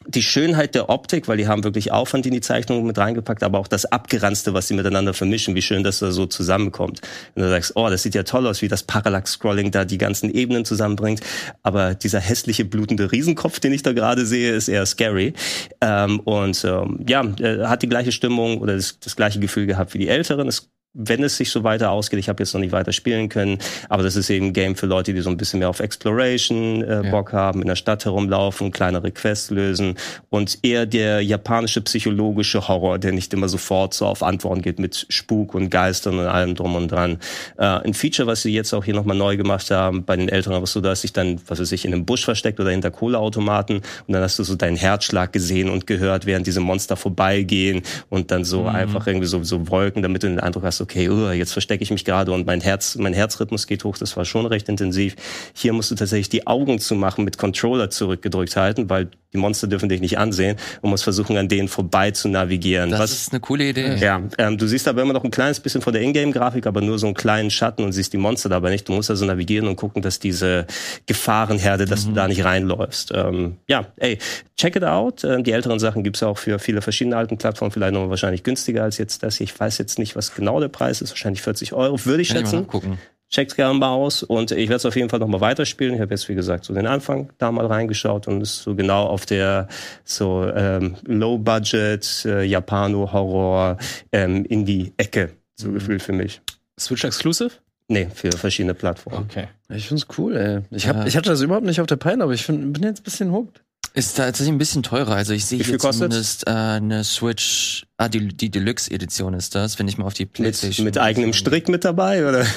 die 0.07 0.23
Schönheit 0.23 0.75
der 0.75 0.89
Optik, 0.89 1.27
weil 1.27 1.37
die 1.37 1.47
haben 1.47 1.63
wirklich 1.63 1.91
Aufwand 1.91 2.25
in 2.25 2.33
die 2.33 2.41
Zeichnung 2.41 2.85
mit 2.85 2.97
reingepackt, 2.97 3.43
aber 3.43 3.59
auch 3.59 3.67
das 3.67 3.85
Abgeranzte, 3.85 4.53
was 4.53 4.67
sie 4.67 4.73
miteinander 4.73 5.13
vermischen, 5.13 5.55
wie 5.55 5.61
schön 5.61 5.83
das 5.83 5.99
da 5.99 6.11
so 6.11 6.25
zusammenkommt. 6.25 7.01
Wenn 7.35 7.43
du 7.43 7.49
sagst, 7.49 7.73
oh, 7.75 7.89
das 7.89 8.03
sieht 8.03 8.15
ja 8.15 8.23
toll 8.23 8.47
aus, 8.47 8.61
wie 8.61 8.67
das 8.67 8.83
Parallax-Scrolling 8.83 9.71
da 9.71 9.85
die 9.85 9.97
ganzen 9.97 10.33
Ebenen 10.33 10.65
zusammenbringt, 10.65 11.21
aber 11.63 11.93
dieser 11.93 12.19
hässliche, 12.19 12.65
blutende 12.65 13.11
Riesenkopf, 13.11 13.59
den 13.59 13.73
ich 13.73 13.83
da 13.83 13.93
gerade 13.93 14.25
sehe, 14.25 14.53
ist 14.53 14.67
eher 14.67 14.85
scary. 14.85 15.33
Ähm, 15.81 16.19
und 16.21 16.63
ähm, 16.65 16.99
ja, 17.07 17.23
äh, 17.39 17.65
hat 17.65 17.83
die 17.83 17.89
gleiche 17.89 18.11
Stimmung 18.11 18.59
oder 18.59 18.75
das, 18.75 18.99
das 18.99 19.15
gleiche 19.15 19.39
Gefühl 19.39 19.67
gehabt 19.67 19.93
wie 19.93 19.99
die 19.99 20.07
Älteren. 20.07 20.47
Es 20.47 20.71
wenn 20.93 21.23
es 21.23 21.37
sich 21.37 21.51
so 21.51 21.63
weiter 21.63 21.91
ausgeht, 21.91 22.19
ich 22.19 22.27
habe 22.27 22.43
jetzt 22.43 22.53
noch 22.53 22.59
nicht 22.59 22.73
weiter 22.73 22.91
spielen 22.91 23.29
können, 23.29 23.59
aber 23.87 24.03
das 24.03 24.17
ist 24.17 24.29
eben 24.29 24.47
ein 24.47 24.53
Game 24.53 24.75
für 24.75 24.87
Leute, 24.87 25.13
die 25.13 25.21
so 25.21 25.29
ein 25.29 25.37
bisschen 25.37 25.59
mehr 25.59 25.69
auf 25.69 25.79
Exploration 25.79 26.83
äh, 26.83 27.05
ja. 27.05 27.11
Bock 27.11 27.31
haben, 27.31 27.61
in 27.61 27.67
der 27.67 27.77
Stadt 27.77 28.03
herumlaufen, 28.03 28.71
kleinere 28.71 29.11
Quests 29.11 29.51
lösen 29.51 29.95
und 30.29 30.59
eher 30.63 30.85
der 30.85 31.21
japanische 31.21 31.81
psychologische 31.81 32.67
Horror, 32.67 32.99
der 32.99 33.13
nicht 33.13 33.33
immer 33.33 33.47
sofort 33.47 33.93
so 33.93 34.05
auf 34.05 34.21
Antworten 34.21 34.61
geht 34.61 34.79
mit 34.79 35.05
Spuk 35.07 35.55
und 35.55 35.69
Geistern 35.69 36.19
und 36.19 36.25
allem 36.25 36.55
drum 36.55 36.75
und 36.75 36.91
dran. 36.91 37.19
Äh, 37.57 37.63
ein 37.65 37.93
Feature, 37.93 38.27
was 38.27 38.41
sie 38.41 38.53
jetzt 38.53 38.73
auch 38.73 38.83
hier 38.83 38.93
nochmal 38.93 39.15
neu 39.15 39.37
gemacht 39.37 39.71
haben, 39.71 40.03
bei 40.03 40.17
den 40.17 40.27
Älteren 40.27 40.61
was 40.61 40.73
so, 40.73 40.81
dass 40.81 41.01
sich 41.01 41.13
dann, 41.13 41.39
was 41.47 41.61
weiß 41.61 41.71
ich, 41.71 41.85
in 41.85 41.93
einem 41.93 42.05
Busch 42.05 42.25
versteckt 42.25 42.59
oder 42.59 42.71
hinter 42.71 42.91
Kohleautomaten 42.91 43.77
und 43.77 44.13
dann 44.13 44.21
hast 44.21 44.37
du 44.39 44.43
so 44.43 44.55
deinen 44.55 44.75
Herzschlag 44.75 45.31
gesehen 45.31 45.69
und 45.69 45.87
gehört, 45.87 46.25
während 46.25 46.47
diese 46.47 46.59
Monster 46.59 46.97
vorbeigehen 46.97 47.81
und 48.09 48.31
dann 48.31 48.43
so 48.43 48.63
mhm. 48.63 48.67
einfach 48.69 49.07
irgendwie 49.07 49.27
so, 49.27 49.41
so 49.43 49.69
Wolken, 49.69 50.01
damit 50.01 50.23
du 50.23 50.27
den 50.27 50.39
Eindruck 50.41 50.63
hast, 50.63 50.80
okay, 50.81 51.09
uh, 51.09 51.31
jetzt 51.31 51.53
verstecke 51.53 51.83
ich 51.83 51.91
mich 51.91 52.05
gerade 52.05 52.31
und 52.31 52.45
mein 52.45 52.61
Herz, 52.61 52.95
mein 52.95 53.13
Herzrhythmus 53.13 53.67
geht 53.67 53.83
hoch. 53.83 53.97
Das 53.97 54.17
war 54.17 54.25
schon 54.25 54.45
recht 54.45 54.67
intensiv. 54.69 55.15
Hier 55.53 55.73
musst 55.73 55.91
du 55.91 55.95
tatsächlich 55.95 56.29
die 56.29 56.47
Augen 56.47 56.79
zu 56.79 56.95
machen 56.95 57.23
mit 57.23 57.37
Controller 57.37 57.89
zurückgedrückt 57.89 58.55
halten, 58.55 58.89
weil 58.89 59.09
die 59.33 59.37
Monster 59.37 59.67
dürfen 59.67 59.87
dich 59.87 60.01
nicht 60.01 60.17
ansehen 60.17 60.57
und 60.81 60.89
musst 60.89 61.03
versuchen, 61.03 61.37
an 61.37 61.47
denen 61.47 61.67
vorbei 61.67 62.11
zu 62.11 62.27
navigieren. 62.27 62.91
Das 62.91 62.99
Was, 62.99 63.11
ist 63.11 63.31
eine 63.31 63.39
coole 63.39 63.69
Idee. 63.69 63.95
Ja, 63.95 64.21
ähm, 64.37 64.57
du 64.57 64.67
siehst 64.67 64.87
aber 64.87 65.01
immer 65.01 65.13
noch 65.13 65.23
ein 65.23 65.31
kleines 65.31 65.59
bisschen 65.59 65.81
von 65.81 65.93
der 65.93 66.01
Ingame-Grafik, 66.01 66.67
aber 66.67 66.81
nur 66.81 66.99
so 66.99 67.07
einen 67.07 67.15
kleinen 67.15 67.49
Schatten 67.49 67.83
und 67.83 67.93
siehst 67.93 68.11
die 68.11 68.17
Monster 68.17 68.49
dabei 68.49 68.71
nicht. 68.71 68.89
Du 68.89 68.93
musst 68.93 69.09
also 69.09 69.25
navigieren 69.25 69.67
und 69.67 69.77
gucken, 69.77 70.01
dass 70.01 70.19
diese 70.19 70.65
Gefahrenherde, 71.05 71.85
dass 71.85 72.05
mhm. 72.05 72.09
du 72.09 72.15
da 72.15 72.27
nicht 72.27 72.43
reinläufst. 72.43 73.11
Ähm, 73.15 73.57
ja, 73.67 73.87
ey, 73.97 74.17
check 74.57 74.75
it 74.75 74.83
out. 74.83 75.23
Ähm, 75.23 75.43
die 75.43 75.51
älteren 75.51 75.79
Sachen 75.79 76.03
gibt's 76.03 76.21
auch 76.23 76.37
für 76.37 76.59
viele 76.59 76.81
verschiedene 76.81 77.15
alten 77.15 77.37
Plattformen, 77.37 77.71
vielleicht 77.71 77.93
noch 77.93 78.09
wahrscheinlich 78.09 78.43
günstiger 78.43 78.83
als 78.83 78.97
jetzt 78.97 79.23
das. 79.23 79.39
Ich 79.39 79.57
weiß 79.57 79.77
jetzt 79.77 79.97
nicht, 79.97 80.15
was 80.15 80.35
genau 80.35 80.59
der 80.59 80.67
Preis 80.71 81.01
ist. 81.01 81.11
Wahrscheinlich 81.11 81.41
40 81.41 81.73
Euro, 81.73 82.03
würde 82.05 82.21
ich 82.21 82.29
Kann 82.29 82.37
schätzen. 82.37 82.67
Ich 82.67 82.83
mal 82.83 82.97
checkt 83.31 83.55
gerne 83.55 83.79
mal 83.79 83.89
aus 83.89 84.23
und 84.23 84.51
ich 84.51 84.67
werde 84.67 84.75
es 84.75 84.85
auf 84.85 84.95
jeden 84.95 85.09
Fall 85.09 85.19
noch 85.19 85.27
mal 85.27 85.41
weiterspielen. 85.41 85.95
Ich 85.95 86.01
habe 86.01 86.11
jetzt 86.13 86.27
wie 86.29 86.35
gesagt 86.35 86.65
so 86.65 86.73
den 86.73 86.85
Anfang 86.85 87.31
da 87.37 87.51
mal 87.51 87.65
reingeschaut 87.65 88.27
und 88.27 88.41
ist 88.41 88.61
so 88.61 88.75
genau 88.75 89.05
auf 89.05 89.25
der 89.25 89.67
so 90.03 90.45
ähm, 90.53 90.97
Low 91.05 91.37
Budget 91.37 92.25
äh, 92.25 92.43
Japano 92.43 93.11
Horror 93.11 93.77
ähm, 94.11 94.45
in 94.45 94.65
die 94.65 94.93
Ecke 94.97 95.31
so 95.55 95.69
mhm. 95.69 95.75
gefühlt 95.75 96.01
für 96.01 96.13
mich. 96.13 96.41
Switch 96.79 97.03
Exclusive? 97.03 97.51
Nee, 97.87 98.07
für 98.13 98.31
verschiedene 98.31 98.73
Plattformen. 98.73 99.25
Okay. 99.29 99.47
Ich 99.69 99.87
find's 99.87 100.07
cool, 100.17 100.35
ey. 100.35 100.61
Ich, 100.71 100.87
hab, 100.87 100.97
ja. 100.97 101.05
ich 101.05 101.17
hatte 101.17 101.29
das 101.29 101.41
überhaupt 101.41 101.65
nicht 101.65 101.81
auf 101.81 101.87
der 101.87 101.97
Pein, 101.97 102.21
aber 102.21 102.33
ich 102.33 102.43
find, 102.43 102.73
bin 102.73 102.83
jetzt 102.83 103.01
ein 103.01 103.03
bisschen 103.03 103.31
hooked. 103.31 103.61
Ist 103.93 104.15
tatsächlich 104.15 104.53
ein 104.53 104.57
bisschen 104.57 104.83
teurer. 104.83 105.15
Also 105.15 105.33
ich 105.33 105.45
sehe 105.45 105.61
hier 105.61 105.77
zumindest 105.77 106.47
äh, 106.47 106.51
eine 106.51 107.03
Switch, 107.03 107.85
ah, 108.01 108.09
die, 108.09 108.27
die 108.29 108.49
Deluxe-Edition 108.49 109.33
ist 109.33 109.55
das, 109.55 109.77
wenn 109.79 109.87
ich 109.87 109.97
mal 109.97 110.05
auf 110.05 110.13
die 110.13 110.25
Playstation. 110.25 110.85
Mit, 110.85 110.95
mit 110.95 111.03
eigenem 111.03 111.33
Strick 111.33 111.69
mit 111.69 111.85
dabei, 111.85 112.27
oder? 112.27 112.45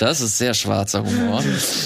Das 0.00 0.20
ist 0.20 0.38
sehr 0.38 0.54
schwarzer 0.54 1.04
Humor. 1.04 1.42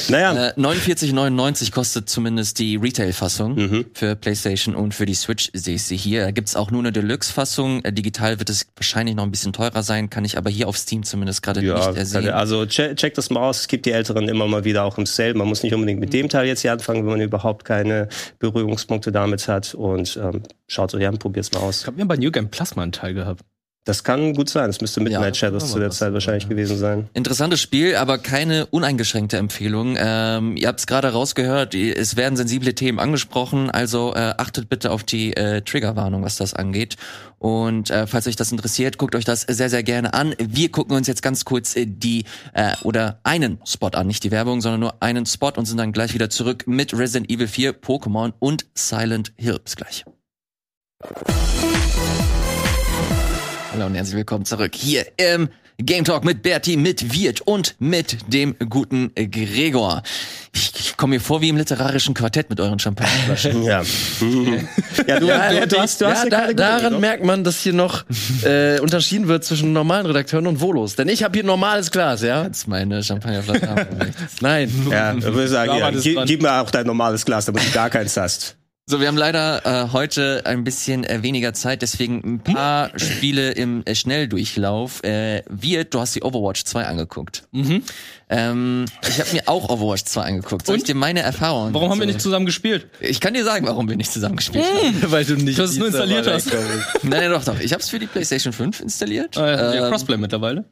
Naja. 0.08 0.48
Äh, 0.48 0.52
49,99 0.58 1.72
kostet 1.72 2.08
zumindest 2.08 2.58
die 2.58 2.76
Retail-Fassung 2.76 3.54
mhm. 3.54 3.86
für 3.94 4.16
PlayStation 4.16 4.74
und 4.74 4.94
für 4.94 5.06
die 5.06 5.14
Switch 5.14 5.50
sehe 5.52 5.76
ich 5.76 5.84
sie 5.84 5.96
hier. 5.96 6.24
Da 6.24 6.30
gibt's 6.30 6.56
auch 6.56 6.70
nur 6.70 6.80
eine 6.80 6.92
Deluxe-Fassung. 6.92 7.84
Äh, 7.84 7.92
digital 7.92 8.38
wird 8.38 8.50
es 8.50 8.66
wahrscheinlich 8.76 9.14
noch 9.14 9.24
ein 9.24 9.30
bisschen 9.30 9.52
teurer 9.52 9.82
sein, 9.82 10.10
kann 10.10 10.24
ich 10.24 10.38
aber 10.38 10.50
hier 10.50 10.68
auf 10.68 10.76
Steam 10.76 11.02
zumindest 11.02 11.42
gerade 11.42 11.62
ja, 11.62 11.76
nicht 11.76 11.96
ersehen. 11.96 12.30
Also 12.30 12.66
check, 12.66 12.96
check 12.96 13.14
das 13.14 13.30
mal 13.30 13.48
aus. 13.48 13.60
Es 13.60 13.68
gibt 13.68 13.86
die 13.86 13.92
Älteren 13.92 14.28
immer 14.28 14.46
mal 14.46 14.64
wieder 14.64 14.84
auch 14.84 14.98
im 14.98 15.06
Sale. 15.06 15.34
Man 15.34 15.48
muss 15.48 15.62
nicht 15.62 15.74
unbedingt 15.74 16.00
mit 16.00 16.12
dem 16.12 16.28
Teil 16.28 16.46
jetzt 16.46 16.62
hier 16.62 16.72
anfangen, 16.72 17.02
wenn 17.04 17.12
man 17.12 17.20
überhaupt 17.20 17.64
keine 17.64 18.08
Berührungspunkte 18.38 19.12
damit 19.12 19.48
hat. 19.48 19.74
Und 19.74 20.18
ähm, 20.22 20.42
schaut 20.70 20.94
euch 20.94 21.06
an, 21.06 21.18
probiert's 21.18 21.52
mal 21.52 21.60
aus. 21.60 21.82
Ich 21.82 21.86
habe 21.86 21.96
mir 21.96 22.06
bei 22.06 22.16
New 22.16 22.30
Game 22.30 22.48
Plus 22.48 22.76
mal 22.76 22.84
einen 22.84 22.92
Teil 22.92 23.14
gehabt. 23.14 23.44
Das 23.84 24.04
kann 24.04 24.34
gut 24.34 24.50
sein. 24.50 24.68
Es 24.68 24.82
müsste 24.82 25.00
Midnight 25.00 25.36
ja, 25.36 25.48
Shadows 25.48 25.72
zu 25.72 25.78
der 25.78 25.90
Zeit 25.90 26.12
wahrscheinlich 26.12 26.42
ja. 26.44 26.50
gewesen 26.50 26.76
sein. 26.76 27.08
Interessantes 27.14 27.62
Spiel, 27.62 27.96
aber 27.96 28.18
keine 28.18 28.66
uneingeschränkte 28.66 29.38
Empfehlung. 29.38 29.96
Ähm, 29.98 30.56
ihr 30.58 30.68
habt 30.68 30.80
es 30.80 30.86
gerade 30.86 31.08
rausgehört, 31.08 31.74
es 31.74 32.14
werden 32.14 32.36
sensible 32.36 32.74
Themen 32.74 32.98
angesprochen, 32.98 33.70
also 33.70 34.14
äh, 34.14 34.34
achtet 34.36 34.68
bitte 34.68 34.90
auf 34.90 35.02
die 35.02 35.34
äh, 35.34 35.62
Triggerwarnung, 35.62 36.22
was 36.22 36.36
das 36.36 36.52
angeht. 36.52 36.96
Und 37.38 37.88
äh, 37.88 38.06
falls 38.06 38.26
euch 38.26 38.36
das 38.36 38.52
interessiert, 38.52 38.98
guckt 38.98 39.14
euch 39.14 39.24
das 39.24 39.42
sehr, 39.42 39.70
sehr 39.70 39.82
gerne 39.82 40.12
an. 40.12 40.34
Wir 40.38 40.70
gucken 40.70 40.94
uns 40.94 41.06
jetzt 41.06 41.22
ganz 41.22 41.46
kurz 41.46 41.74
äh, 41.74 41.86
die 41.86 42.24
äh, 42.52 42.74
oder 42.82 43.18
einen 43.22 43.60
Spot 43.64 43.88
an, 43.88 44.06
nicht 44.06 44.22
die 44.24 44.30
Werbung, 44.30 44.60
sondern 44.60 44.80
nur 44.80 45.02
einen 45.02 45.24
Spot 45.24 45.52
und 45.56 45.64
sind 45.64 45.78
dann 45.78 45.92
gleich 45.92 46.12
wieder 46.12 46.28
zurück 46.28 46.64
mit 46.66 46.92
Resident 46.92 47.30
Evil 47.30 47.48
4, 47.48 47.80
Pokémon 47.80 48.34
und 48.40 48.66
Silent 48.74 49.32
Hill. 49.38 49.58
Bis 49.64 49.74
gleich. 49.74 50.04
Hallo 53.72 53.86
und 53.86 53.94
herzlich 53.94 54.16
willkommen 54.16 54.44
zurück 54.44 54.74
hier 54.74 55.06
im 55.16 55.48
Game 55.78 56.04
Talk 56.04 56.26
mit 56.26 56.42
Berti, 56.42 56.76
mit 56.76 57.14
Wirt 57.14 57.40
und 57.40 57.74
mit 57.78 58.18
dem 58.30 58.54
guten 58.68 59.10
Gregor. 59.14 60.02
Ich, 60.52 60.72
ich 60.78 60.96
komme 60.98 61.14
mir 61.14 61.20
vor 61.20 61.40
wie 61.40 61.48
im 61.48 61.56
literarischen 61.56 62.12
Quartett 62.12 62.50
mit 62.50 62.60
euren 62.60 62.78
Champagnerflaschen. 62.78 63.62
Ja. 63.64 63.82
ja, 65.06 65.20
du, 65.20 65.26
Ja, 65.26 65.60
du, 65.60 65.68
du 65.68 65.78
hast, 65.78 66.02
du 66.02 66.04
ja, 66.04 66.10
hast 66.10 66.20
eine 66.20 66.30
da, 66.30 66.52
daran 66.52 66.92
oder? 66.92 66.98
merkt 66.98 67.24
man, 67.24 67.44
dass 67.44 67.62
hier 67.62 67.72
noch 67.72 68.04
äh, 68.44 68.78
unterschieden 68.80 69.26
wird 69.26 69.42
zwischen 69.42 69.72
normalen 69.72 70.04
Redakteuren 70.04 70.46
und 70.48 70.60
Volos. 70.60 70.96
Denn 70.96 71.08
ich 71.08 71.22
habe 71.22 71.34
hier 71.34 71.44
normales 71.44 71.90
Glas, 71.90 72.20
ja? 72.20 72.44
Jetzt 72.44 72.68
meine 72.68 73.02
Champagnerflasche. 73.02 73.86
Nein. 74.42 74.70
Ja, 74.90 75.14
ich 75.14 75.24
würde 75.24 75.48
sagen, 75.48 75.78
ja, 75.78 75.90
gib, 75.92 76.26
gib 76.26 76.42
mir 76.42 76.60
auch 76.60 76.70
dein 76.70 76.84
normales 76.84 77.24
Glas, 77.24 77.46
damit 77.46 77.66
du 77.66 77.70
gar 77.70 77.88
keins 77.88 78.18
hast. 78.18 78.58
So, 78.90 78.98
wir 79.00 79.06
haben 79.06 79.16
leider 79.16 79.64
äh, 79.84 79.92
heute 79.92 80.42
ein 80.46 80.64
bisschen 80.64 81.04
äh, 81.04 81.22
weniger 81.22 81.52
Zeit, 81.52 81.80
deswegen 81.80 82.22
ein 82.24 82.40
paar 82.40 82.90
Spiele 82.98 83.52
im 83.52 83.84
äh, 83.86 83.94
Schnelldurchlauf. 83.94 85.04
Äh, 85.04 85.44
Wirt, 85.48 85.94
du 85.94 86.00
hast 86.00 86.16
die 86.16 86.22
Overwatch 86.24 86.64
2 86.64 86.86
angeguckt. 86.86 87.44
Ähm, 88.28 88.86
ich 89.08 89.20
habe 89.20 89.32
mir 89.32 89.42
auch 89.46 89.68
Overwatch 89.68 90.02
2 90.06 90.22
angeguckt. 90.22 90.66
Soll 90.66 90.74
ich 90.74 90.82
Und? 90.82 90.88
dir 90.88 90.96
meine 90.96 91.20
Erfahrungen? 91.20 91.72
Warum 91.72 91.88
haben 91.90 92.00
wir 92.00 92.06
nicht 92.08 92.20
zusammen 92.20 92.46
gespielt? 92.46 92.88
Ich 92.98 93.20
kann 93.20 93.32
dir 93.34 93.44
sagen, 93.44 93.64
warum 93.64 93.88
wir 93.88 93.96
nicht 93.96 94.10
zusammen 94.12 94.34
gespielt 94.34 94.64
haben. 94.64 95.12
Weil 95.12 95.24
du 95.24 95.34
nicht. 95.36 95.56
Du 95.56 95.62
hast 95.62 95.70
es 95.70 95.78
nur 95.78 95.86
installiert 95.86 96.26
hast. 96.26 96.52
Nein, 96.52 96.62
nein, 97.04 97.30
doch, 97.30 97.44
doch. 97.44 97.60
Ich 97.60 97.72
habe 97.72 97.82
es 97.84 97.88
für 97.88 98.00
die 98.00 98.06
PlayStation 98.08 98.52
5 98.52 98.80
installiert. 98.80 99.36
Äh, 99.36 99.40
ja, 99.76 99.84
Ähm, 99.84 99.90
Crossplay 99.92 100.16
mittlerweile. 100.16 100.64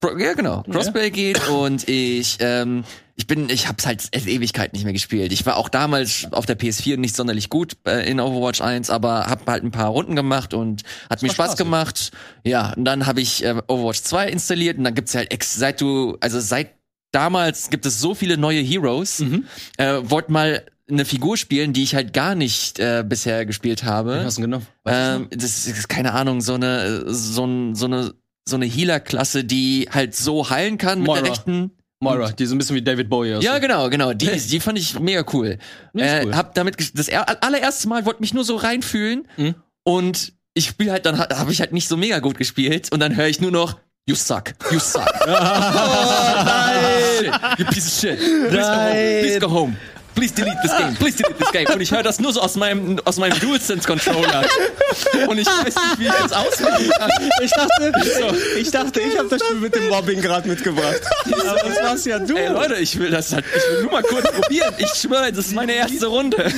Pro- 0.00 0.16
Ja, 0.16 0.32
genau. 0.32 0.62
Crossplay 0.62 1.10
geht 1.10 1.46
und 1.48 1.86
ich, 1.90 2.38
ähm, 2.40 2.84
ich 3.18 3.26
bin, 3.26 3.48
ich 3.48 3.66
hab's 3.66 3.86
halt 3.86 4.02
seit 4.02 4.26
Ewigkeit 4.26 4.74
nicht 4.74 4.84
mehr 4.84 4.92
gespielt. 4.92 5.32
Ich 5.32 5.46
war 5.46 5.56
auch 5.56 5.70
damals 5.70 6.28
auf 6.32 6.44
der 6.44 6.58
PS4 6.58 6.98
nicht 6.98 7.16
sonderlich 7.16 7.48
gut 7.48 7.76
äh, 7.86 8.08
in 8.08 8.20
Overwatch 8.20 8.60
1, 8.60 8.90
aber 8.90 9.26
hab 9.26 9.48
halt 9.48 9.64
ein 9.64 9.70
paar 9.70 9.88
Runden 9.88 10.14
gemacht 10.14 10.52
und 10.52 10.82
hat 11.08 11.22
mir 11.22 11.28
Spaß 11.28 11.52
spaßig. 11.52 11.58
gemacht. 11.58 12.10
Ja, 12.44 12.74
und 12.74 12.84
dann 12.84 13.06
habe 13.06 13.22
ich 13.22 13.42
äh, 13.42 13.54
Overwatch 13.68 14.02
2 14.02 14.28
installiert 14.28 14.76
und 14.76 14.84
dann 14.84 14.94
gibt's 14.94 15.14
halt 15.14 15.32
ex 15.32 15.54
seit 15.54 15.80
du, 15.80 16.18
also 16.20 16.40
seit 16.40 16.74
damals 17.10 17.70
gibt 17.70 17.86
es 17.86 18.00
so 18.00 18.14
viele 18.14 18.36
neue 18.36 18.60
Heroes. 18.60 19.24
Äh, 19.78 20.00
wollt 20.02 20.28
mal 20.28 20.66
eine 20.88 21.06
Figur 21.06 21.38
spielen, 21.38 21.72
die 21.72 21.82
ich 21.82 21.94
halt 21.94 22.12
gar 22.12 22.34
nicht 22.34 22.78
äh, 22.78 23.02
bisher 23.06 23.46
gespielt 23.46 23.82
habe. 23.82 24.22
Hast 24.24 24.36
du 24.36 24.42
genommen? 24.42 24.66
Ähm, 24.84 25.28
das 25.30 25.66
ist 25.66 25.88
keine 25.88 26.12
Ahnung, 26.12 26.42
so 26.42 26.54
eine 26.54 27.12
so, 27.12 27.44
ein, 27.46 27.74
so 27.74 27.86
eine 27.86 28.14
so 28.48 28.56
eine 28.56 28.66
Healer-Klasse, 28.66 29.42
die 29.44 29.88
halt 29.90 30.14
so 30.14 30.50
heilen 30.50 30.78
kann 30.78 31.00
mit 31.00 31.08
Moira. 31.08 31.22
der 31.22 31.30
rechten. 31.32 31.72
Moira, 32.00 32.30
die 32.30 32.44
so 32.46 32.54
ein 32.54 32.58
bisschen 32.58 32.76
wie 32.76 32.82
David 32.82 33.08
Bowie 33.08 33.34
aussieht. 33.34 33.48
Ja, 33.48 33.58
genau, 33.58 33.88
genau. 33.88 34.12
Die, 34.12 34.26
die 34.50 34.60
fand 34.60 34.78
ich 34.78 34.98
mega 35.00 35.24
cool. 35.32 35.58
Ja, 35.94 36.04
äh, 36.18 36.24
cool. 36.26 36.36
Hab 36.36 36.54
damit 36.54 36.76
das 36.98 37.08
er- 37.08 37.42
allererste 37.42 37.88
Mal 37.88 38.04
wollte 38.04 38.20
mich 38.20 38.34
nur 38.34 38.44
so 38.44 38.56
reinfühlen 38.56 39.26
Mhm. 39.36 39.54
und 39.84 40.32
ich 40.54 40.66
spiele 40.66 40.92
halt 40.92 41.04
dann 41.06 41.18
habe 41.18 41.52
ich 41.52 41.60
halt 41.60 41.72
nicht 41.72 41.88
so 41.88 41.96
mega 41.96 42.18
gut 42.18 42.38
gespielt 42.38 42.90
und 42.92 43.00
dann 43.00 43.16
höre 43.16 43.26
ich 43.28 43.40
nur 43.40 43.50
noch 43.50 43.78
You 44.08 44.14
suck, 44.14 44.52
you 44.70 44.78
suck. 44.78 45.02
oh, 45.26 45.30
nein! 46.44 47.32
You 47.58 47.64
piece 47.64 47.86
of 47.88 47.92
shit. 48.00 48.18
Please 48.18 48.60
go 48.60 48.70
home. 48.70 49.20
Please 49.20 49.38
go 49.40 49.50
home. 49.50 49.76
Please 50.16 50.32
delete 50.34 50.56
this 50.62 50.72
game. 50.76 50.94
Please 50.96 51.16
delete 51.16 51.38
this 51.38 51.52
game. 51.52 51.66
Und 51.72 51.80
ich 51.80 51.92
höre 51.92 52.02
das 52.02 52.18
nur 52.18 52.32
so 52.32 52.40
aus 52.40 52.56
meinem 52.56 52.98
aus 53.04 53.18
meinem 53.18 53.38
DualSense 53.38 53.86
Controller. 53.86 54.44
Und 55.28 55.38
ich 55.38 55.46
weiß 55.46 55.64
nicht, 55.66 55.98
wie 55.98 56.06
ich 56.06 56.12
das 56.12 56.32
ausmachen 56.32 56.90
kann. 56.98 57.10
Ich 57.42 57.50
dachte, 57.52 57.92
ich 58.58 58.70
dachte, 58.70 59.00
ich 59.00 59.18
habe 59.18 59.28
das 59.28 59.42
Spiel 59.44 59.56
mit 59.60 59.74
dem 59.74 59.88
Mobbing 59.88 60.20
gerade 60.22 60.48
mitgebracht. 60.48 61.00
Aber 61.26 61.60
das 61.68 61.82
warst 61.82 62.06
ja 62.06 62.18
du. 62.18 62.34
Ey 62.34 62.48
Leute, 62.48 62.76
ich 62.76 62.98
will 62.98 63.10
das 63.10 63.32
halt, 63.32 63.44
ich 63.54 63.62
will 63.76 63.82
nur 63.82 63.92
mal 63.92 64.02
kurz 64.02 64.30
probieren. 64.32 64.74
Ich 64.78 64.88
schwöre, 64.94 65.30
das 65.32 65.46
ist 65.48 65.54
meine 65.54 65.74
erste 65.74 66.06
Runde. 66.06 66.50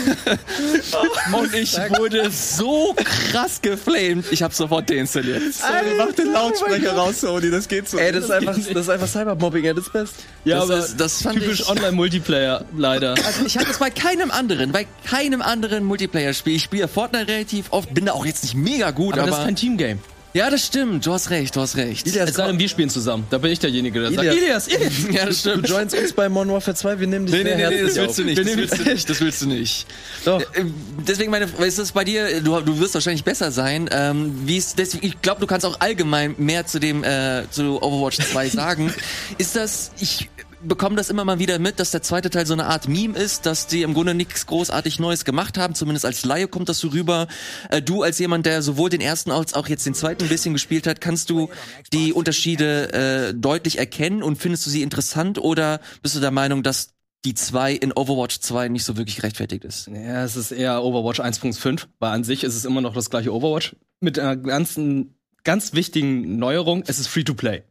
Und 1.33 1.55
ich 1.55 1.77
wurde 1.99 2.31
so 2.31 2.95
krass 3.33 3.61
geflamed. 3.61 4.27
Ich 4.31 4.43
habe 4.43 4.55
sofort 4.55 4.89
deinstalliert. 4.89 5.43
Alter, 5.63 5.87
mach 5.97 6.13
den 6.15 6.33
Lautsprecher 6.33 6.93
raus, 6.95 7.21
Sony, 7.21 7.51
das 7.51 7.67
geht 7.69 7.89
so. 7.89 7.99
Ey, 7.99 8.13
das 8.13 8.25
ist 8.25 8.31
einfach, 8.31 8.55
das 8.57 8.67
ist 8.83 8.89
einfach 8.89 9.09
Cybermobbing 9.09 9.69
at 9.69 9.77
its 9.79 9.91
best. 9.91 10.15
Ja, 10.45 10.57
Das 10.61 10.65
aber 10.71 10.79
ist- 10.79 10.97
das 11.01 11.23
fand 11.23 11.41
typisch 11.41 11.69
Online-Multiplayer, 11.69 12.65
leider. 12.77 13.15
Also 13.27 13.48
ich 13.49 13.59
hatte 13.59 13.71
es 13.71 13.79
bei 13.79 13.91
keinem 13.91 14.31
anderen, 14.31 14.73
bei 14.73 14.87
keinem 15.07 15.43
anderen 15.43 15.85
Multiplayer-Spiel. 15.85 16.55
Ich 16.57 16.63
spiele 16.65 16.87
Fortnite 16.89 17.29
relativ 17.29 17.67
oft, 17.71 17.93
bin 17.95 18.07
da 18.07 18.13
auch 18.13 18.25
jetzt 18.27 18.43
nicht 18.45 18.55
mega 18.55 18.91
gut, 18.91 19.15
Aber 19.15 19.23
aber, 19.23 19.31
das 19.31 19.39
ist 19.41 19.45
kein 19.47 19.57
Teamgame. 19.57 19.99
ja, 20.35 20.51
das 20.51 20.67
stimmt. 20.67 21.05
Du 21.07 21.13
hast 21.13 21.31
recht, 21.31 21.57
du 21.57 21.61
hast 21.63 21.77
recht. 21.77 22.07
Es 22.07 22.13
sei 22.13 22.47
denn, 22.47 22.59
wir 22.59 22.69
spielen 22.69 22.91
zusammen. 22.91 23.27
Da 23.31 23.39
bin 23.39 23.51
ich 23.51 23.59
derjenige, 23.59 24.01
der 24.01 24.13
sagt, 24.13 24.23
Ilias. 24.29 24.69
Ilias, 24.69 24.69
Ilias. 24.69 24.93
ja, 25.17 25.27
das 25.27 25.43
Du 25.43 25.51
stimmt. 25.51 25.69
joinst 25.69 25.97
uns 25.97 26.13
bei 26.13 26.29
Modern 26.29 26.53
Warfare 26.53 26.77
2, 26.77 27.01
wir 27.01 27.07
nehmen 27.07 27.27
dich 27.27 27.35
Nee, 27.35 27.43
nee, 27.45 27.57
nee, 27.57 27.69
nee, 27.69 27.83
das 27.83 27.97
willst 27.97 28.19
du 28.19 28.23
auf. 28.23 28.27
nicht. 28.29 28.37
Wir 28.37 28.45
Das 28.45 28.57
willst 28.57 28.79
du 28.79 28.85
nicht. 28.91 29.11
Das 29.11 29.21
willst 29.21 29.43
du 29.43 29.47
nicht. 29.49 29.87
Doch. 30.25 30.41
Äh, 30.41 30.65
Deswegen 31.07 31.31
meine, 31.31 31.47
ist 31.47 31.79
das 31.79 31.93
bei 31.93 32.05
dir? 32.05 32.41
Du, 32.43 32.61
du 32.61 32.79
wirst 32.79 32.95
wahrscheinlich 32.95 33.25
besser 33.25 33.51
sein. 33.51 33.89
Ähm, 33.91 34.33
wie 34.45 34.59
ist 34.59 34.79
deswegen? 34.79 35.07
Ich 35.07 35.23
glaube, 35.23 35.41
du 35.41 35.47
kannst 35.47 35.65
auch 35.65 35.81
allgemein 35.81 36.35
mehr 36.39 36.67
zu 36.67 36.79
dem 36.79 37.03
äh, 37.03 37.45
zu 37.51 37.83
Overwatch 37.83 38.19
2 38.19 38.49
sagen. 38.51 38.93
ist 39.39 39.57
das? 39.57 39.93
Ich 39.99 40.29
bekomme 40.63 40.97
das 40.97 41.11
immer 41.11 41.25
mal 41.25 41.39
wieder 41.39 41.59
mit, 41.59 41.81
dass 41.81 41.91
der 41.91 42.03
zweite 42.03 42.31
Teil 42.31 42.47
so 42.47 42.53
eine 42.53 42.67
Art 42.67 42.89
Meme 42.89 43.17
ist, 43.17 43.47
dass 43.47 43.67
die 43.67 43.83
im 43.83 43.95
Grunde 43.95 44.15
nichts 44.15 44.47
großartig 44.47 44.99
Neues 44.99 45.25
gemacht 45.25 45.59
haben. 45.59 45.75
Zumindest 45.75 46.05
als 46.05 46.25
Laie 46.25 46.49
kommt 46.49 46.69
das 46.69 46.79
so 46.79 46.89
rüber. 46.89 47.29
Äh, 47.71 47.83
du 47.83 48.03
als 48.03 48.19
jemand, 48.19 48.47
der 48.47 48.63
sowohl 48.63 48.91
den 48.91 49.01
ersten 49.01 49.31
als 49.31 49.55
auch 49.55 49.69
jetzt 49.69 49.87
den 49.87 49.95
zweiten 49.95 50.25
ein 50.25 50.29
bisschen 50.29 50.53
gespielt 50.53 50.87
hat, 50.87 51.01
kannst 51.01 51.31
du 51.31 51.49
die 51.93 52.13
Unterschiede 52.13 52.93
äh, 52.93 53.35
deutlich 53.35 53.79
erkennen 53.79 54.23
und 54.23 54.37
findest 54.37 54.67
du 54.67 54.71
sie 54.71 54.83
interessant 54.83 55.39
oder 55.39 55.81
bist 56.03 56.17
du 56.17 56.21
der 56.21 56.31
Meinung, 56.31 56.63
dass 56.63 56.95
die 57.25 57.35
2 57.35 57.73
in 57.73 57.93
Overwatch 57.93 58.41
2 58.41 58.69
nicht 58.69 58.85
so 58.85 58.97
wirklich 58.97 59.17
gerechtfertigt 59.17 59.65
ist? 59.65 59.89
Ja, 59.89 60.25
es 60.25 60.37
ist 60.37 60.53
eher 60.53 60.83
Overwatch 60.83 61.21
1.5, 61.21 61.87
weil 61.99 62.13
an 62.13 62.25
sich 62.25 62.45
ist 62.45 62.55
es 62.55 62.65
immer 62.65 62.81
noch 62.81 62.95
das 62.95 63.11
gleiche 63.11 63.35
Overwatch. 63.35 63.77
Mit 64.01 64.19
einer 64.19 64.37
ganzen, 64.37 65.19
ganz 65.45 65.73
wichtigen 65.75 66.39
Neuerung, 66.39 66.85
es 66.87 66.99
ist 66.99 67.09
Free-to-Play. 67.09 67.65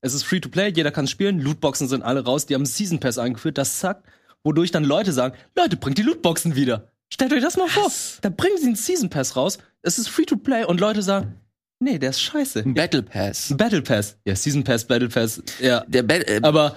Es 0.00 0.14
ist 0.14 0.24
Free-to-Play, 0.24 0.72
jeder 0.74 0.90
kann 0.90 1.06
spielen, 1.06 1.40
Lootboxen 1.40 1.88
sind 1.88 2.02
alle 2.02 2.24
raus, 2.24 2.46
die 2.46 2.54
haben 2.54 2.66
Season 2.66 3.00
Pass 3.00 3.18
eingeführt, 3.18 3.58
das 3.58 3.78
zackt, 3.78 4.06
wodurch 4.44 4.70
dann 4.70 4.84
Leute 4.84 5.12
sagen, 5.12 5.36
Leute, 5.56 5.76
bringt 5.76 5.98
die 5.98 6.02
Lootboxen 6.02 6.54
wieder. 6.54 6.92
Stellt 7.08 7.32
euch 7.32 7.42
das 7.42 7.56
mal 7.56 7.68
vor. 7.68 7.90
Da 8.20 8.28
bringen 8.28 8.58
sie 8.58 8.66
einen 8.66 8.76
Season 8.76 9.10
Pass 9.10 9.36
raus, 9.36 9.58
es 9.82 9.98
ist 9.98 10.08
Free-to-Play 10.08 10.64
und 10.64 10.80
Leute 10.80 11.02
sagen, 11.02 11.40
nee, 11.80 11.98
der 11.98 12.10
ist 12.10 12.20
scheiße. 12.20 12.60
Ein 12.60 12.74
Battle 12.74 13.02
Pass. 13.02 13.50
Ein 13.50 13.56
Battle 13.56 13.82
Pass. 13.82 14.18
Ja, 14.24 14.36
Season 14.36 14.64
Pass, 14.64 14.84
Battle 14.84 15.08
Pass, 15.08 15.42
ja. 15.60 15.84
Der 15.86 16.02
ba 16.02 16.14
äh, 16.14 16.40
Aber 16.42 16.76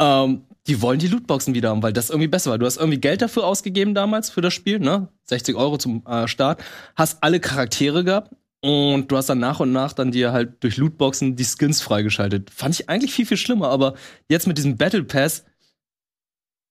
ähm, 0.00 0.44
die 0.66 0.80
wollen 0.80 0.98
die 0.98 1.08
Lootboxen 1.08 1.54
wieder 1.54 1.70
haben, 1.70 1.82
weil 1.82 1.92
das 1.92 2.10
irgendwie 2.10 2.28
besser 2.28 2.50
war. 2.50 2.58
Du 2.58 2.66
hast 2.66 2.76
irgendwie 2.76 3.00
Geld 3.00 3.22
dafür 3.22 3.44
ausgegeben 3.44 3.94
damals 3.94 4.30
für 4.30 4.40
das 4.40 4.54
Spiel, 4.54 4.78
ne? 4.78 5.08
60 5.24 5.56
Euro 5.56 5.78
zum 5.78 6.06
äh, 6.06 6.28
Start. 6.28 6.62
Hast 6.94 7.22
alle 7.22 7.40
Charaktere 7.40 8.04
gehabt 8.04 8.30
und 8.62 9.08
du 9.08 9.16
hast 9.16 9.28
dann 9.28 9.38
nach 9.38 9.60
und 9.60 9.72
nach 9.72 9.92
dann 9.92 10.10
dir 10.10 10.32
halt 10.32 10.62
durch 10.62 10.76
Lootboxen 10.76 11.36
die 11.36 11.44
Skins 11.44 11.80
freigeschaltet. 11.80 12.50
Fand 12.50 12.74
ich 12.74 12.88
eigentlich 12.88 13.14
viel, 13.14 13.26
viel 13.26 13.36
schlimmer, 13.36 13.68
aber 13.68 13.94
jetzt 14.28 14.46
mit 14.46 14.58
diesem 14.58 14.76
Battle 14.76 15.04
Pass, 15.04 15.44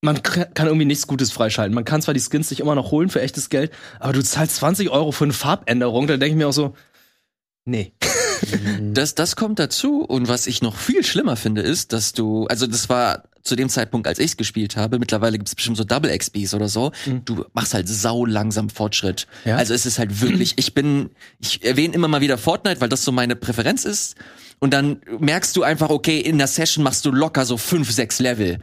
man 0.01 0.21
kann 0.23 0.67
irgendwie 0.67 0.85
nichts 0.85 1.07
Gutes 1.07 1.31
freischalten. 1.31 1.73
Man 1.75 1.85
kann 1.85 2.01
zwar 2.01 2.13
die 2.13 2.21
Skins 2.21 2.49
sich 2.49 2.59
immer 2.59 2.75
noch 2.75 2.91
holen 2.91 3.09
für 3.09 3.21
echtes 3.21 3.49
Geld, 3.49 3.71
aber 3.99 4.13
du 4.13 4.23
zahlst 4.23 4.57
20 4.57 4.89
Euro 4.91 5.11
für 5.11 5.25
eine 5.25 5.33
Farbänderung, 5.33 6.07
da 6.07 6.17
denke 6.17 6.33
ich 6.33 6.37
mir 6.37 6.47
auch 6.47 6.53
so, 6.53 6.75
nee. 7.65 7.93
das, 8.93 9.15
das 9.15 9.35
kommt 9.35 9.59
dazu. 9.59 10.01
Und 10.01 10.27
was 10.27 10.47
ich 10.47 10.61
noch 10.61 10.75
viel 10.75 11.03
schlimmer 11.03 11.35
finde, 11.35 11.61
ist, 11.61 11.93
dass 11.93 12.13
du, 12.13 12.45
also 12.47 12.67
das 12.67 12.89
war 12.89 13.23
zu 13.43 13.55
dem 13.55 13.69
Zeitpunkt, 13.69 14.07
als 14.07 14.19
ich 14.19 14.37
gespielt 14.37 14.75
habe, 14.75 14.99
mittlerweile 14.99 15.37
gibt's 15.37 15.55
bestimmt 15.55 15.77
so 15.77 15.83
Double 15.83 16.15
XPs 16.15 16.53
oder 16.53 16.67
so. 16.67 16.91
Du 17.25 17.45
machst 17.53 17.73
halt 17.73 17.87
sau 17.87 18.25
langsam 18.25 18.69
Fortschritt. 18.69 19.27
Ja? 19.45 19.57
Also 19.57 19.73
es 19.73 19.85
ist 19.85 19.97
halt 19.97 20.21
wirklich, 20.21 20.53
ich 20.57 20.73
bin, 20.73 21.09
ich 21.39 21.63
erwähne 21.63 21.93
immer 21.95 22.07
mal 22.07 22.21
wieder 22.21 22.37
Fortnite, 22.37 22.81
weil 22.81 22.89
das 22.89 23.03
so 23.03 23.11
meine 23.11 23.35
Präferenz 23.35 23.85
ist. 23.85 24.15
Und 24.59 24.73
dann 24.73 25.01
merkst 25.19 25.55
du 25.55 25.63
einfach, 25.63 25.89
okay, 25.89 26.19
in 26.19 26.37
der 26.37 26.47
Session 26.47 26.83
machst 26.83 27.05
du 27.05 27.11
locker 27.11 27.45
so 27.45 27.57
fünf, 27.57 27.91
sechs 27.91 28.19
Level. 28.19 28.59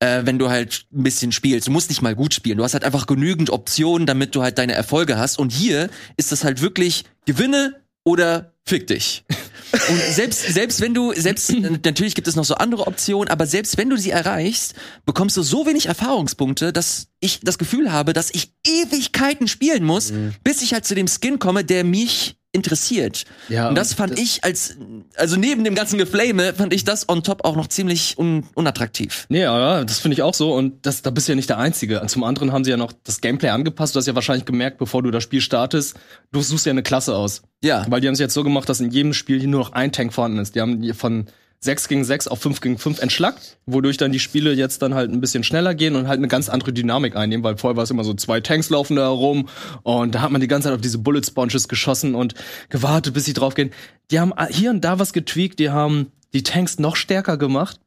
Äh, 0.00 0.26
wenn 0.26 0.38
du 0.38 0.48
halt 0.50 0.86
ein 0.92 1.02
bisschen 1.02 1.32
spielst. 1.32 1.66
Du 1.66 1.72
musst 1.72 1.88
nicht 1.88 2.02
mal 2.02 2.14
gut 2.14 2.34
spielen. 2.34 2.58
Du 2.58 2.64
hast 2.64 2.74
halt 2.74 2.84
einfach 2.84 3.06
genügend 3.06 3.50
Optionen, 3.50 4.06
damit 4.06 4.34
du 4.34 4.42
halt 4.42 4.58
deine 4.58 4.74
Erfolge 4.74 5.18
hast. 5.18 5.38
Und 5.38 5.50
hier 5.50 5.88
ist 6.16 6.30
das 6.30 6.44
halt 6.44 6.60
wirklich 6.62 7.04
gewinne 7.26 7.74
oder 8.04 8.52
fick 8.70 8.86
dich. 8.86 9.24
Und 9.72 10.00
selbst, 10.14 10.42
selbst 10.52 10.80
wenn 10.80 10.94
du, 10.94 11.12
selbst, 11.12 11.52
natürlich 11.52 12.14
gibt 12.14 12.26
es 12.26 12.34
noch 12.36 12.44
so 12.44 12.54
andere 12.54 12.86
Optionen, 12.86 13.28
aber 13.28 13.46
selbst 13.46 13.78
wenn 13.78 13.90
du 13.90 13.96
sie 13.96 14.10
erreichst, 14.10 14.74
bekommst 15.04 15.36
du 15.36 15.42
so 15.42 15.66
wenig 15.66 15.86
Erfahrungspunkte, 15.86 16.72
dass 16.72 17.08
ich 17.20 17.40
das 17.40 17.58
Gefühl 17.58 17.92
habe, 17.92 18.12
dass 18.12 18.30
ich 18.32 18.52
Ewigkeiten 18.66 19.46
spielen 19.46 19.84
muss, 19.84 20.12
bis 20.42 20.62
ich 20.62 20.72
halt 20.72 20.86
zu 20.86 20.94
dem 20.94 21.06
Skin 21.06 21.38
komme, 21.38 21.64
der 21.64 21.84
mich 21.84 22.36
interessiert. 22.52 23.24
Ja, 23.48 23.68
und 23.68 23.76
das 23.76 23.94
fand 23.94 24.12
das- 24.12 24.20
ich 24.20 24.44
als, 24.44 24.76
also 25.16 25.36
neben 25.36 25.62
dem 25.64 25.74
ganzen 25.74 25.98
Geflame, 25.98 26.52
fand 26.54 26.72
ich 26.74 26.84
das 26.84 27.08
on 27.08 27.22
top 27.22 27.44
auch 27.44 27.54
noch 27.56 27.68
ziemlich 27.68 28.18
un, 28.18 28.44
unattraktiv. 28.54 29.26
Nee, 29.28 29.42
ja, 29.42 29.84
das 29.84 30.00
finde 30.00 30.14
ich 30.16 30.22
auch 30.22 30.34
so. 30.34 30.52
Und 30.54 30.84
das, 30.84 31.02
da 31.02 31.10
bist 31.10 31.28
du 31.28 31.32
ja 31.32 31.36
nicht 31.36 31.48
der 31.48 31.58
Einzige. 31.58 32.02
Zum 32.06 32.24
anderen 32.24 32.52
haben 32.52 32.64
sie 32.64 32.70
ja 32.70 32.76
noch 32.76 32.92
das 33.04 33.20
Gameplay 33.20 33.50
angepasst. 33.50 33.94
Du 33.94 33.98
hast 33.98 34.06
ja 34.06 34.14
wahrscheinlich 34.14 34.44
gemerkt, 34.46 34.78
bevor 34.78 35.02
du 35.02 35.10
das 35.10 35.22
Spiel 35.22 35.40
startest, 35.40 35.96
du 36.32 36.42
suchst 36.42 36.66
ja 36.66 36.70
eine 36.70 36.82
Klasse 36.82 37.14
aus. 37.16 37.42
Ja. 37.62 37.86
Weil 37.88 38.00
die 38.00 38.08
haben 38.08 38.14
es 38.14 38.20
jetzt 38.20 38.34
so 38.34 38.42
gemacht, 38.42 38.68
dass 38.68 38.80
in 38.80 38.90
jedem 38.90 39.12
Spiel 39.12 39.38
hier 39.38 39.48
nur 39.48 39.60
noch 39.60 39.72
ein 39.72 39.92
Tank 39.92 40.12
vorhanden 40.12 40.38
ist. 40.38 40.54
Die 40.56 40.60
haben 40.60 40.92
von 40.94 41.26
6 41.62 41.88
gegen 41.88 42.04
6 42.04 42.28
auf 42.28 42.40
5 42.40 42.60
gegen 42.62 42.78
5 42.78 43.00
entschlackt, 43.02 43.58
wodurch 43.66 43.98
dann 43.98 44.12
die 44.12 44.18
Spiele 44.18 44.52
jetzt 44.52 44.80
dann 44.80 44.94
halt 44.94 45.10
ein 45.10 45.20
bisschen 45.20 45.44
schneller 45.44 45.74
gehen 45.74 45.94
und 45.94 46.08
halt 46.08 46.18
eine 46.18 46.28
ganz 46.28 46.48
andere 46.48 46.72
Dynamik 46.72 47.16
einnehmen, 47.16 47.44
weil 47.44 47.58
vorher 47.58 47.76
war 47.76 47.84
es 47.84 47.90
immer 47.90 48.04
so, 48.04 48.14
zwei 48.14 48.40
Tanks 48.40 48.70
laufen 48.70 48.96
da 48.96 49.02
herum 49.02 49.48
und 49.82 50.14
da 50.14 50.22
hat 50.22 50.30
man 50.30 50.40
die 50.40 50.48
ganze 50.48 50.68
Zeit 50.68 50.74
auf 50.74 50.80
diese 50.80 50.98
Bullet 50.98 51.22
Sponges 51.22 51.68
geschossen 51.68 52.14
und 52.14 52.34
gewartet, 52.70 53.12
bis 53.12 53.26
sie 53.26 53.34
draufgehen. 53.34 53.70
Die 54.10 54.18
haben 54.18 54.32
hier 54.48 54.70
und 54.70 54.82
da 54.82 54.98
was 54.98 55.12
getweakt, 55.12 55.58
die 55.58 55.70
haben 55.70 56.12
die 56.32 56.42
Tanks 56.42 56.78
noch 56.78 56.96
stärker 56.96 57.36
gemacht, 57.36 57.78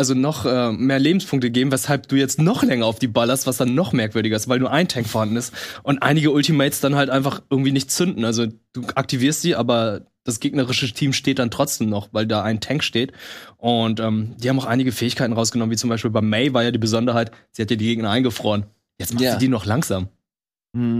also 0.00 0.14
noch 0.14 0.46
äh, 0.46 0.72
mehr 0.72 0.98
Lebenspunkte 0.98 1.50
geben, 1.50 1.70
weshalb 1.70 2.08
du 2.08 2.16
jetzt 2.16 2.40
noch 2.40 2.62
länger 2.64 2.86
auf 2.86 2.98
die 2.98 3.06
ballerst, 3.06 3.46
was 3.46 3.58
dann 3.58 3.74
noch 3.74 3.92
merkwürdiger 3.92 4.34
ist, 4.36 4.48
weil 4.48 4.58
nur 4.58 4.70
ein 4.72 4.88
Tank 4.88 5.06
vorhanden 5.06 5.36
ist 5.36 5.52
und 5.82 6.02
einige 6.02 6.30
Ultimates 6.32 6.80
dann 6.80 6.94
halt 6.96 7.10
einfach 7.10 7.42
irgendwie 7.50 7.70
nicht 7.72 7.90
zünden. 7.90 8.24
Also 8.24 8.46
du 8.72 8.82
aktivierst 8.94 9.42
sie, 9.42 9.54
aber 9.54 10.06
das 10.24 10.40
gegnerische 10.40 10.90
Team 10.92 11.12
steht 11.12 11.38
dann 11.38 11.50
trotzdem 11.50 11.88
noch, 11.90 12.08
weil 12.12 12.26
da 12.26 12.42
ein 12.42 12.60
Tank 12.60 12.82
steht. 12.82 13.12
Und 13.58 14.00
ähm, 14.00 14.34
die 14.38 14.48
haben 14.48 14.58
auch 14.58 14.64
einige 14.66 14.90
Fähigkeiten 14.92 15.32
rausgenommen, 15.34 15.70
wie 15.72 15.76
zum 15.76 15.90
Beispiel 15.90 16.10
bei 16.10 16.20
May 16.22 16.52
war 16.54 16.62
ja 16.62 16.70
die 16.70 16.78
Besonderheit, 16.78 17.30
sie 17.52 17.62
hat 17.62 17.70
ja 17.70 17.76
die 17.76 17.84
Gegner 17.86 18.10
eingefroren. 18.10 18.64
Jetzt 18.98 19.12
macht 19.14 19.22
Ja. 19.24 19.32
sie 19.34 19.38
die 19.38 19.48
noch 19.48 19.66
langsam. 19.66 20.08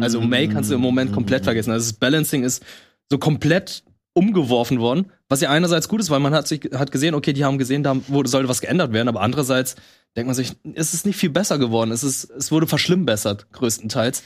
Also 0.01 0.20
May 0.20 0.48
kannst 0.48 0.70
du 0.70 0.74
im 0.74 0.80
Moment 0.80 1.12
komplett 1.12 1.44
vergessen. 1.44 1.70
Also 1.70 1.90
das 1.90 1.98
Balancing 1.98 2.42
ist 2.42 2.62
so 3.09 3.18
komplett 3.18 3.82
umgeworfen 4.14 4.80
worden, 4.80 5.12
was 5.31 5.41
ja 5.41 5.49
einerseits 5.49 5.89
gut 5.89 6.01
ist, 6.01 6.11
weil 6.11 6.18
man 6.20 6.35
hat 6.35 6.49
sich 6.49 6.68
hat 6.74 6.91
gesehen, 6.91 7.14
okay, 7.14 7.33
die 7.33 7.45
haben 7.45 7.57
gesehen, 7.57 7.85
da 7.85 7.97
wurde, 8.09 8.28
sollte 8.28 8.49
was 8.49 8.61
geändert 8.61 8.93
werden, 8.93 9.09
aber 9.09 9.20
andererseits 9.22 9.76
denkt 10.16 10.26
man 10.26 10.35
sich, 10.35 10.53
es 10.74 10.93
ist 10.93 11.07
nicht 11.07 11.16
viel 11.16 11.31
besser 11.31 11.57
geworden. 11.57 11.93
Es 11.93 12.03
ist, 12.03 12.24
es 12.24 12.51
wurde 12.51 12.66
verschlimmbessert, 12.66 13.51
größtenteils. 13.53 14.24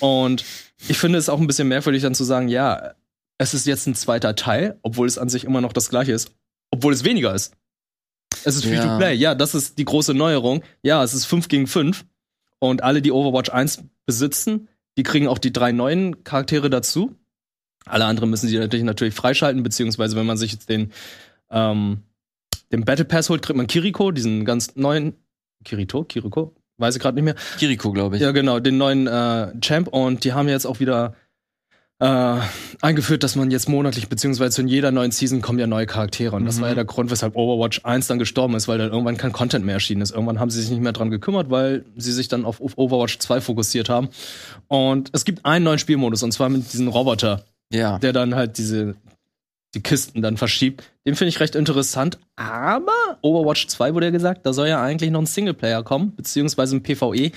Und 0.00 0.44
ich 0.88 0.98
finde 0.98 1.18
es 1.18 1.28
auch 1.28 1.38
ein 1.40 1.46
bisschen 1.46 1.68
merkwürdig 1.68 2.02
dann 2.02 2.16
zu 2.16 2.24
sagen, 2.24 2.48
ja, 2.48 2.94
es 3.38 3.54
ist 3.54 3.66
jetzt 3.66 3.86
ein 3.86 3.94
zweiter 3.94 4.34
Teil, 4.34 4.78
obwohl 4.82 5.06
es 5.06 5.18
an 5.18 5.28
sich 5.28 5.44
immer 5.44 5.60
noch 5.60 5.72
das 5.72 5.88
gleiche 5.88 6.12
ist, 6.12 6.32
obwohl 6.72 6.92
es 6.92 7.04
weniger 7.04 7.32
ist. 7.32 7.54
Es 8.44 8.56
ist 8.56 8.64
Ja. 8.64 8.70
Free-to-Play, 8.70 9.14
ja, 9.14 9.36
das 9.36 9.54
ist 9.54 9.78
die 9.78 9.84
große 9.84 10.14
Neuerung. 10.14 10.64
Ja, 10.82 11.04
es 11.04 11.14
ist 11.14 11.26
5 11.26 11.46
gegen 11.46 11.68
5 11.68 12.04
und 12.58 12.82
alle, 12.82 13.02
die 13.02 13.12
Overwatch 13.12 13.50
1 13.50 13.84
besitzen, 14.04 14.68
die 14.98 15.04
kriegen 15.04 15.28
auch 15.28 15.38
die 15.38 15.52
drei 15.52 15.70
neuen 15.70 16.24
Charaktere 16.24 16.70
dazu. 16.70 17.14
Alle 17.86 18.04
anderen 18.04 18.30
müssen 18.30 18.48
sie 18.48 18.58
natürlich, 18.58 18.84
natürlich 18.84 19.14
freischalten, 19.14 19.62
beziehungsweise 19.62 20.16
wenn 20.16 20.26
man 20.26 20.36
sich 20.36 20.52
jetzt 20.52 20.68
den, 20.68 20.92
ähm, 21.50 22.02
den 22.72 22.84
Battle 22.84 23.04
Pass 23.04 23.30
holt, 23.30 23.42
kriegt 23.42 23.56
man 23.56 23.66
Kiriko, 23.66 24.10
diesen 24.12 24.44
ganz 24.44 24.76
neuen 24.76 25.14
Kirito, 25.64 26.04
Kiriko, 26.04 26.54
weiß 26.78 26.96
ich 26.96 27.02
gerade 27.02 27.14
nicht 27.16 27.24
mehr. 27.24 27.34
Kiriko, 27.58 27.92
glaube 27.92 28.16
ich. 28.16 28.22
Ja, 28.22 28.30
genau, 28.32 28.60
den 28.60 28.78
neuen 28.78 29.06
äh, 29.06 29.52
Champ 29.60 29.88
und 29.88 30.24
die 30.24 30.32
haben 30.32 30.48
jetzt 30.48 30.66
auch 30.66 30.78
wieder 30.80 31.14
äh, 31.98 32.38
eingeführt, 32.80 33.22
dass 33.24 33.36
man 33.36 33.50
jetzt 33.50 33.68
monatlich, 33.68 34.08
beziehungsweise 34.08 34.62
in 34.62 34.68
jeder 34.68 34.90
neuen 34.90 35.10
Season 35.10 35.42
kommen 35.42 35.58
ja 35.58 35.66
neue 35.66 35.84
Charaktere. 35.84 36.34
Und 36.36 36.46
das 36.46 36.56
Mhm. 36.56 36.60
war 36.62 36.68
ja 36.70 36.74
der 36.76 36.86
Grund, 36.86 37.10
weshalb 37.10 37.36
Overwatch 37.36 37.82
1 37.84 38.06
dann 38.06 38.18
gestorben 38.18 38.54
ist, 38.54 38.68
weil 38.68 38.78
dann 38.78 38.90
irgendwann 38.90 39.18
kein 39.18 39.32
Content 39.32 39.66
mehr 39.66 39.74
erschienen 39.74 40.00
ist. 40.00 40.12
Irgendwann 40.12 40.40
haben 40.40 40.48
sie 40.50 40.60
sich 40.62 40.70
nicht 40.70 40.80
mehr 40.80 40.92
dran 40.92 41.10
gekümmert, 41.10 41.50
weil 41.50 41.84
sie 41.96 42.12
sich 42.12 42.28
dann 42.28 42.46
auf, 42.46 42.62
auf 42.62 42.78
Overwatch 42.78 43.18
2 43.18 43.42
fokussiert 43.42 43.90
haben. 43.90 44.08
Und 44.68 45.10
es 45.12 45.26
gibt 45.26 45.44
einen 45.44 45.64
neuen 45.64 45.78
Spielmodus, 45.78 46.22
und 46.22 46.32
zwar 46.32 46.48
mit 46.48 46.72
diesem 46.72 46.88
Roboter, 46.88 47.44
Ja. 47.72 47.98
der 47.98 48.12
dann 48.12 48.34
halt 48.34 48.58
diese 48.58 48.96
die 49.74 49.82
Kisten 49.82 50.20
dann 50.22 50.36
verschiebt. 50.36 50.82
Den 51.06 51.14
finde 51.14 51.28
ich 51.28 51.40
recht 51.40 51.54
interessant. 51.54 52.18
Aber 52.36 53.18
Overwatch 53.22 53.68
2 53.68 53.94
wurde 53.94 54.06
ja 54.06 54.12
gesagt, 54.12 54.44
da 54.44 54.52
soll 54.52 54.68
ja 54.68 54.82
eigentlich 54.82 55.10
noch 55.10 55.20
ein 55.20 55.26
Singleplayer 55.26 55.82
kommen, 55.84 56.14
beziehungsweise 56.16 56.76
ein 56.76 56.82
PvE. 56.82 57.30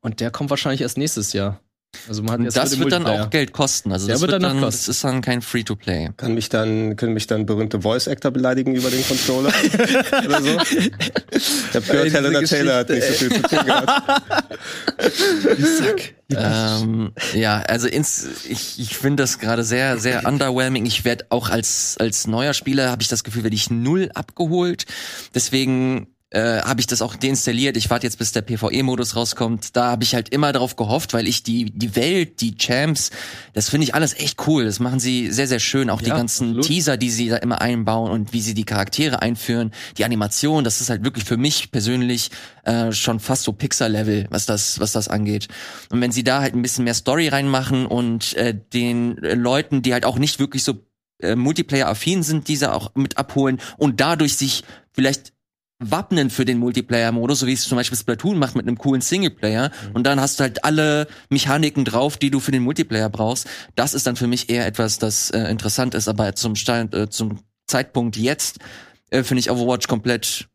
Und 0.00 0.20
der 0.20 0.30
kommt 0.30 0.50
wahrscheinlich 0.50 0.82
erst 0.82 0.98
nächstes 0.98 1.32
Jahr. 1.32 1.60
Also 2.06 2.22
man 2.22 2.32
hat 2.32 2.38
Und 2.40 2.56
das 2.56 2.78
wird 2.78 2.92
dann 2.92 3.06
auch 3.06 3.30
Geld 3.30 3.52
kosten. 3.52 3.92
Also 3.92 4.06
das 4.06 4.20
wird 4.20 4.32
wird 4.32 4.42
dann 4.42 4.54
dann, 4.54 4.62
kosten. 4.62 4.78
das 4.86 4.88
ist 4.88 5.04
dann 5.04 5.22
kein 5.22 5.40
Free-to-Play. 5.40 6.10
Kann 6.16 6.34
mich 6.34 6.48
dann, 6.48 6.96
können 6.96 7.14
mich 7.14 7.26
dann 7.26 7.46
berühmte 7.46 7.80
Voice-Actor 7.80 8.30
beleidigen 8.30 8.74
über 8.74 8.90
den 8.90 9.06
Controller? 9.06 9.52
Oder 10.24 10.42
so? 10.42 10.58
Ich 11.30 11.74
hab 11.74 11.86
gehört, 11.86 12.12
Helena 12.12 12.42
Taylor 12.42 12.76
hat 12.76 12.90
nicht 12.90 13.04
so 13.04 13.14
viel 13.14 13.32
zu 13.32 13.42
tun 13.42 13.64
gehabt. 13.64 14.22
ähm, 16.30 17.12
ja, 17.34 17.60
also 17.62 17.88
ins, 17.88 18.26
ich, 18.48 18.78
ich 18.78 18.96
finde 18.96 19.22
das 19.22 19.38
gerade 19.38 19.64
sehr, 19.64 19.98
sehr 19.98 20.26
underwhelming. 20.26 20.84
Ich 20.84 21.06
werde 21.06 21.26
auch 21.30 21.48
als, 21.48 21.96
als 21.98 22.26
neuer 22.26 22.52
Spieler, 22.52 22.90
habe 22.90 23.02
ich 23.02 23.08
das 23.08 23.24
Gefühl, 23.24 23.44
werde 23.44 23.56
ich 23.56 23.70
null 23.70 24.10
abgeholt. 24.14 24.84
Deswegen 25.34 26.06
äh, 26.30 26.60
habe 26.60 26.80
ich 26.80 26.86
das 26.86 27.00
auch 27.00 27.16
deinstalliert. 27.16 27.76
Ich 27.76 27.88
warte 27.88 28.06
jetzt, 28.06 28.18
bis 28.18 28.32
der 28.32 28.42
PvE-Modus 28.42 29.16
rauskommt. 29.16 29.74
Da 29.76 29.86
habe 29.86 30.04
ich 30.04 30.14
halt 30.14 30.28
immer 30.28 30.52
darauf 30.52 30.76
gehofft, 30.76 31.14
weil 31.14 31.26
ich 31.26 31.42
die, 31.42 31.70
die 31.70 31.96
Welt, 31.96 32.40
die 32.42 32.56
Champs, 32.56 33.10
das 33.54 33.70
finde 33.70 33.84
ich 33.84 33.94
alles 33.94 34.14
echt 34.14 34.46
cool. 34.46 34.64
Das 34.66 34.78
machen 34.78 35.00
sie 35.00 35.32
sehr, 35.32 35.46
sehr 35.46 35.58
schön. 35.58 35.88
Auch 35.88 36.02
die 36.02 36.10
Ja, 36.10 36.16
ganzen 36.16 36.48
absolut. 36.48 36.66
Teaser, 36.66 36.96
die 36.98 37.10
sie 37.10 37.28
da 37.28 37.36
immer 37.36 37.62
einbauen 37.62 38.10
und 38.10 38.32
wie 38.34 38.42
sie 38.42 38.52
die 38.52 38.64
Charaktere 38.64 39.22
einführen. 39.22 39.72
Die 39.96 40.04
Animation, 40.04 40.64
das 40.64 40.82
ist 40.82 40.90
halt 40.90 41.02
wirklich 41.02 41.24
für 41.24 41.38
mich 41.38 41.70
persönlich 41.70 42.30
äh, 42.64 42.92
schon 42.92 43.20
fast 43.20 43.44
so 43.44 43.52
Pixar-Level, 43.54 44.26
was 44.28 44.44
das, 44.44 44.80
was 44.80 44.92
das 44.92 45.08
angeht. 45.08 45.48
Und 45.88 46.02
wenn 46.02 46.12
sie 46.12 46.24
da 46.24 46.42
halt 46.42 46.54
ein 46.54 46.62
bisschen 46.62 46.84
mehr 46.84 46.94
Story 46.94 47.28
reinmachen 47.28 47.86
und 47.86 48.34
äh, 48.34 48.54
den 48.74 49.16
äh, 49.22 49.34
Leuten, 49.34 49.80
die 49.80 49.94
halt 49.94 50.04
auch 50.04 50.18
nicht 50.18 50.38
wirklich 50.40 50.62
so 50.62 50.84
äh, 51.22 51.36
Multiplayer-affin 51.36 52.22
sind, 52.22 52.48
diese 52.48 52.74
auch 52.74 52.94
mit 52.94 53.16
abholen 53.16 53.60
und 53.78 54.00
dadurch 54.00 54.36
sich 54.36 54.62
vielleicht 54.92 55.32
wappnen 55.80 56.28
für 56.30 56.44
den 56.44 56.58
Multiplayer-Modus, 56.58 57.40
so 57.40 57.46
wie 57.46 57.52
es 57.52 57.62
zum 57.68 57.76
Beispiel 57.76 57.96
Splatoon 57.96 58.38
macht 58.38 58.56
mit 58.56 58.66
einem 58.66 58.78
coolen 58.78 59.00
Singleplayer. 59.00 59.70
Und 59.94 60.04
dann 60.04 60.20
hast 60.20 60.38
du 60.40 60.42
halt 60.42 60.64
alle 60.64 61.06
Mechaniken 61.28 61.84
drauf, 61.84 62.16
die 62.16 62.30
du 62.30 62.40
für 62.40 62.50
den 62.50 62.62
Multiplayer 62.62 63.08
brauchst. 63.08 63.46
Das 63.76 63.94
ist 63.94 64.06
dann 64.06 64.16
für 64.16 64.26
mich 64.26 64.50
eher 64.50 64.66
etwas, 64.66 64.98
das 64.98 65.30
äh, 65.30 65.38
interessant 65.50 65.94
ist. 65.94 66.08
Aber 66.08 66.34
zum, 66.34 66.56
Stand, 66.56 66.94
äh, 66.94 67.08
zum 67.08 67.38
Zeitpunkt 67.68 68.16
jetzt 68.16 68.58
äh, 69.10 69.22
finde 69.22 69.40
ich 69.40 69.50
Overwatch 69.50 69.86
komplett 69.86 70.48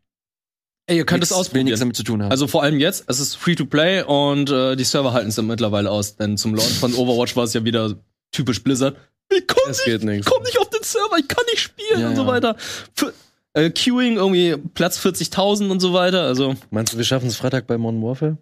Ey, 0.86 0.98
ihr 0.98 1.06
könnt 1.06 1.24
es 1.24 1.30
nix- 1.30 1.54
will 1.54 1.64
nichts 1.64 1.80
ausprobieren. 1.80 1.80
damit 1.80 1.96
zu 1.96 2.04
tun 2.04 2.22
haben. 2.24 2.32
Also 2.32 2.46
vor 2.48 2.62
allem 2.62 2.78
jetzt, 2.78 3.06
es 3.08 3.22
ist 3.22 3.36
free 3.36 3.56
to 3.56 3.66
play 3.66 4.04
und 4.04 4.50
äh, 4.50 4.76
die 4.76 4.84
Server 4.84 5.14
halten 5.14 5.30
es 5.30 5.36
dann 5.36 5.48
mittlerweile 5.48 5.90
aus. 5.90 6.18
Denn 6.18 6.36
zum 6.38 6.54
Launch 6.54 6.74
von 6.80 6.94
Overwatch 6.94 7.38
war 7.38 7.46
es 7.46 7.54
ja 7.54 7.64
wieder 7.64 7.96
typisch 8.34 8.62
Blizzard. 8.62 8.98
Ich 9.32 9.48
komm, 9.48 9.60
Es 9.72 9.78
nicht, 9.78 9.86
geht 9.86 10.04
nichts. 10.04 10.26
komm 10.30 10.44
nicht 10.44 10.60
auf 10.60 10.70
den 10.70 10.84
Server, 10.84 11.18
ich 11.18 11.28
kann 11.30 11.46
nicht 11.50 11.62
spielen 11.62 12.02
Ja, 12.02 12.10
und 12.10 12.18
so 12.18 12.28
weiter. 12.28 12.58
Für, 12.94 13.14
äh, 13.54 13.70
Queuing 13.70 14.16
irgendwie 14.18 14.56
Platz 14.74 15.00
40.000 15.00 15.70
und 15.70 15.80
so 15.80 15.94
weiter. 15.94 16.24
Also 16.24 16.56
Meinst 16.72 16.94
du, 16.94 16.98
wir 16.98 17.06
schaffen 17.06 17.28
es 17.28 17.36
Freitag 17.38 17.68
bei 17.68 17.78
Modern 17.78 18.02
Warfare? 18.04 18.38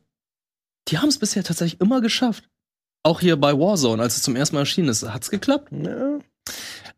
die 0.88 0.98
haben 0.98 1.10
es 1.10 1.20
bisher 1.20 1.44
tatsächlich 1.44 1.80
immer 1.80 2.02
geschafft. 2.02 2.50
Auch 3.04 3.20
hier 3.20 3.36
bei 3.38 3.54
Warzone, 3.54 4.02
als 4.02 4.18
es 4.18 4.24
zum 4.24 4.36
ersten 4.36 4.56
Mal 4.56 4.62
erschienen 4.62 4.90
ist, 4.90 5.04
hat's 5.04 5.30
geklappt. 5.30 5.72
Ja. 5.72 6.20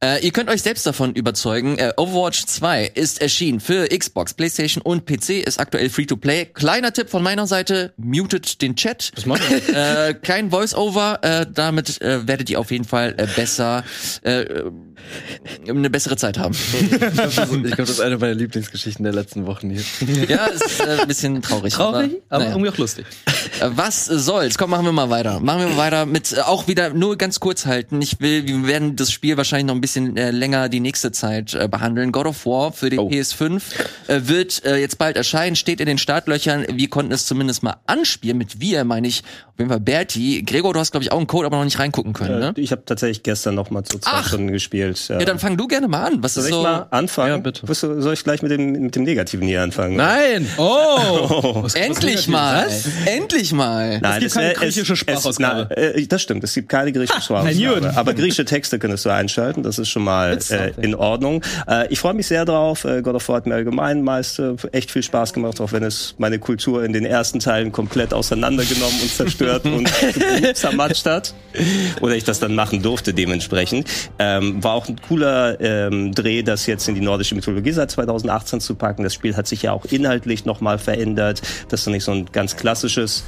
Äh, 0.04 0.26
ihr 0.26 0.32
könnt 0.32 0.50
euch 0.50 0.62
selbst 0.62 0.86
davon 0.86 1.14
überzeugen. 1.14 1.78
Äh, 1.78 1.94
Overwatch 1.96 2.46
2 2.46 2.88
ist 2.94 3.22
erschienen 3.22 3.62
für 3.62 3.88
Xbox, 3.88 4.34
PlayStation 4.34 4.82
und 4.82 5.06
PC, 5.06 5.46
ist 5.46 5.62
aktuell 5.62 5.90
Free-to-Play. 5.90 6.48
Kleiner 6.48 6.92
Tipp 6.92 7.10
von 7.10 7.24
meiner 7.24 7.48
Seite, 7.48 7.94
mutet 7.96 8.62
den 8.62 8.76
Chat. 8.76 9.12
Was 9.16 9.26
macht 9.26 9.44
ihr? 9.50 10.10
äh, 10.10 10.14
kein 10.14 10.52
Voice-Over, 10.52 11.20
äh, 11.22 11.46
damit 11.50 12.02
äh, 12.02 12.28
werdet 12.28 12.50
ihr 12.50 12.60
auf 12.60 12.72
jeden 12.72 12.84
Fall 12.86 13.16
äh, 13.18 13.28
besser, 13.34 13.86
äh, 14.24 14.46
eine 15.68 15.90
bessere 15.90 16.18
Zeit 16.18 16.38
haben. 16.38 16.56
Ich 16.74 16.90
glaube, 16.90 17.70
das, 17.76 17.90
ist 17.90 18.00
eine 18.02 18.18
meiner 18.18 18.34
Lieblingsgeschichten 18.36 19.04
der 19.04 19.14
letzten 19.14 19.46
Wochen 19.46 19.70
hier. 19.70 19.84
ja, 20.28 20.46
ist 20.48 20.80
äh, 20.80 21.02
ein 21.02 21.08
bisschen 21.08 21.42
traurig. 21.42 21.74
Traurig, 21.74 22.12
aber 22.30 22.44
naja. 22.44 22.56
irgendwie 22.56 22.70
auch 22.72 22.78
lustig. 22.78 23.06
Äh, 23.60 23.70
Was 23.76 24.06
soll's? 24.06 24.58
Komm, 24.58 24.72
machen 24.72 24.86
wir 24.86 24.92
mal 24.92 25.10
weiter. 25.10 25.40
Machen 25.40 25.62
wir 25.62 25.68
mal 25.70 25.78
weiter 25.78 26.06
mit 26.06 26.32
äh, 26.34 26.42
auch 26.42 26.68
wieder 26.68 26.90
nur 26.92 27.18
ganz 27.18 27.40
kurz 27.40 27.66
halten. 27.66 28.02
Ich 28.02 28.20
will, 28.20 28.48
wir 28.48 28.68
werden 28.68 28.96
das 28.96 29.12
Spiel 29.12 29.38
wahrscheinlich 29.38 29.68
noch 29.68 29.76
ein 29.76 29.82
bisschen 29.82 30.18
äh, 30.18 30.32
länger 30.32 30.70
die 30.70 30.80
nächste 30.80 31.12
Zeit 31.12 31.54
äh, 31.54 31.68
behandeln. 31.68 32.12
God 32.12 32.28
of 32.28 32.46
War 32.46 32.72
für 32.72 32.90
die 32.90 33.00
Oh. 33.00 33.10
PS5 33.10 33.62
äh, 34.08 34.22
wird 34.28 34.64
äh, 34.66 34.78
jetzt 34.78 34.98
bald 34.98 35.18
erscheinen, 35.18 35.56
steht 35.56 35.80
in 35.80 35.88
den 35.88 35.98
Startlöchern. 35.98 36.66
Wir 36.72 36.90
konnten 36.90 37.12
es 37.12 37.26
zumindest 37.26 37.64
mal 37.64 37.78
anspielen. 37.86 38.38
Mit 38.38 38.60
wir 38.60 38.84
meine 38.86 39.08
ich 39.08 39.24
auf 39.54 39.60
jeden 39.60 39.70
Fall 39.70 39.80
Berti. 39.80 40.42
Gregor, 40.44 40.74
du 40.74 40.80
hast 40.80 40.90
glaube 40.92 41.04
ich 41.04 41.12
auch 41.12 41.18
einen 41.18 41.28
Code, 41.28 41.46
aber 41.46 41.58
noch 41.58 41.64
nicht 41.64 41.78
reingucken 41.78 42.14
können, 42.14 42.40
ne? 42.40 42.54
Äh, 42.58 42.60
Ich 42.62 42.72
habe 42.72 42.82
tatsächlich 42.86 43.22
gestern 43.22 43.54
noch 43.54 43.70
mal 43.70 43.84
so 43.90 44.00
zwei 44.00 44.10
Ach. 44.12 44.28
Stunden 44.28 44.52
gespielt. 44.52 45.00
Ja, 45.10 45.20
dann 45.20 45.38
fang 45.38 45.58
du 45.58 45.68
gerne 45.68 45.88
mal 45.88 46.06
an. 46.08 46.24
Was 46.24 46.34
soll 46.34 46.44
ist 46.46 46.50
ich 46.50 46.56
so? 46.56 46.64
mal 46.64 46.88
anfangen? 46.90 47.30
Ja, 47.30 47.38
bitte. 47.38 47.64
Du- 47.66 47.74
Soll 47.74 48.14
ich 48.14 48.24
gleich 48.24 48.42
mit 48.42 48.52
dem, 48.52 48.72
mit 48.72 48.96
dem 48.96 49.04
Negativen 49.04 49.48
hier 49.48 49.62
anfangen? 49.62 49.96
Nein! 49.96 50.48
Oh! 50.58 51.66
Endlich 51.76 52.28
mal! 52.28 52.68
Endlich 53.06 53.54
mal! 53.54 54.00
Nein, 54.00 54.20
gibt 54.22 54.34
keine 54.34 54.54
es- 54.54 54.58
griechische 54.60 54.94
es- 54.94 55.00
Sprachausgabe. 55.00 55.68
na, 55.70 55.76
äh, 55.76 56.08
das 56.08 56.22
stimmt, 56.24 56.44
es 56.44 56.54
gibt 56.56 56.70
keine 56.70 56.92
griechische 56.92 57.14
Juden. 57.20 57.24
Sprachausgabe. 57.54 57.96
Aber 57.98 58.14
griechische 58.16 58.46
Texte 58.46 58.80
könntest 58.80 59.06
du 59.06 59.10
einschalten, 59.12 59.62
das 59.62 59.78
ist 59.78 59.90
schon 59.90 60.04
mal 60.04 60.38
äh, 60.50 60.72
in 60.82 60.96
Ordnung. 60.96 61.44
Äh, 61.68 61.88
ich 61.94 62.00
freue 62.00 62.16
mich 62.16 62.26
sehr 62.28 62.46
drauf. 62.46 62.86
Äh, 62.86 63.02
God 63.04 63.16
of 63.16 63.28
War 63.30 63.36
hat 63.38 63.46
mir 63.46 63.54
allgemein 63.56 64.02
meist 64.02 64.40
äh, 64.40 64.56
echt 64.72 64.90
viel 64.90 65.04
Spaß 65.04 65.34
gemacht, 65.34 65.62
auch 65.62 65.72
wenn 65.74 65.84
es 65.84 66.16
meine 66.18 66.40
Kultur 66.40 66.84
in 66.84 66.92
den 66.94 67.06
ersten 67.06 67.40
Teilen 67.40 67.72
komplett 67.72 68.14
auseinandergenommen 68.16 69.00
und 69.02 69.14
zerstört 69.14 69.42
und 69.66 69.90
zermatscht 70.54 71.06
hat. 71.06 71.34
Oder 72.02 72.16
ich 72.16 72.24
das 72.24 72.40
dann 72.40 72.56
machen 72.56 72.82
durfte 72.82 73.14
dementsprechend. 73.14 73.88
Ähm, 74.20 74.64
war 74.64 74.74
auch 74.74 74.88
ein 74.88 75.00
cooler 75.08 75.60
ähm, 75.62 76.14
Dreh, 76.14 76.44
das 76.44 76.66
jetzt 76.66 76.88
in 76.88 76.96
die 76.96 77.02
nordische 77.02 77.36
Mythologie 77.36 77.72
seit 77.72 77.92
2018 77.92 78.60
zu 78.60 78.76
packen. 78.76 79.04
Das 79.04 79.14
Spiel 79.14 79.36
hat 79.36 79.48
sich 79.48 79.64
ja 79.64 79.72
auch 79.72 79.86
inhaltlich 79.86 80.46
nochmal 80.46 80.80
verändert. 80.80 81.42
Das 81.70 81.82
ist 81.82 81.88
nicht 81.88 82.04
so 82.04 82.12
ein 82.12 82.26
ganz 82.32 82.56
klassisches 82.56 83.24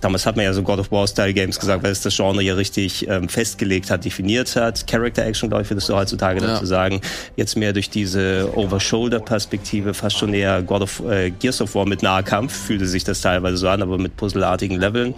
damals 0.00 0.26
hat 0.26 0.36
man 0.36 0.44
ja 0.44 0.52
so 0.52 0.62
God 0.62 0.78
of 0.78 0.90
War-Style-Games 0.90 1.58
gesagt, 1.58 1.82
weil 1.82 1.92
es 1.92 2.00
das 2.02 2.16
Genre 2.16 2.42
ja 2.42 2.54
richtig 2.54 3.08
ähm, 3.08 3.28
festgelegt 3.28 3.90
hat, 3.90 4.04
definiert 4.04 4.56
hat. 4.56 4.86
Character-Action, 4.86 5.48
glaube 5.48 5.62
ich, 5.64 5.70
würdest 5.70 5.88
du 5.88 5.94
heutzutage 5.96 6.40
Ja. 6.40 6.46
dazu 6.48 6.66
sagen. 6.66 7.00
Jetzt 7.36 7.56
mehr 7.56 7.72
durch 7.72 7.90
diese 7.90 8.48
Over-Shoulder-Perspektive, 8.56 9.94
fast 9.94 10.18
schon 10.18 10.32
eher 10.34 10.62
God 10.62 10.82
of 10.82 11.02
äh, 11.08 11.30
Gears 11.30 11.60
of 11.60 11.74
War 11.74 11.86
mit 11.86 12.02
Nahkampf, 12.02 12.52
fühlte 12.66 12.86
sich 12.86 13.04
das 13.04 13.20
teilweise 13.20 13.56
so 13.56 13.68
an, 13.68 13.82
aber 13.82 13.98
mit 13.98 14.16
puzzelartigen 14.16 14.78
Leveln. 14.78 15.14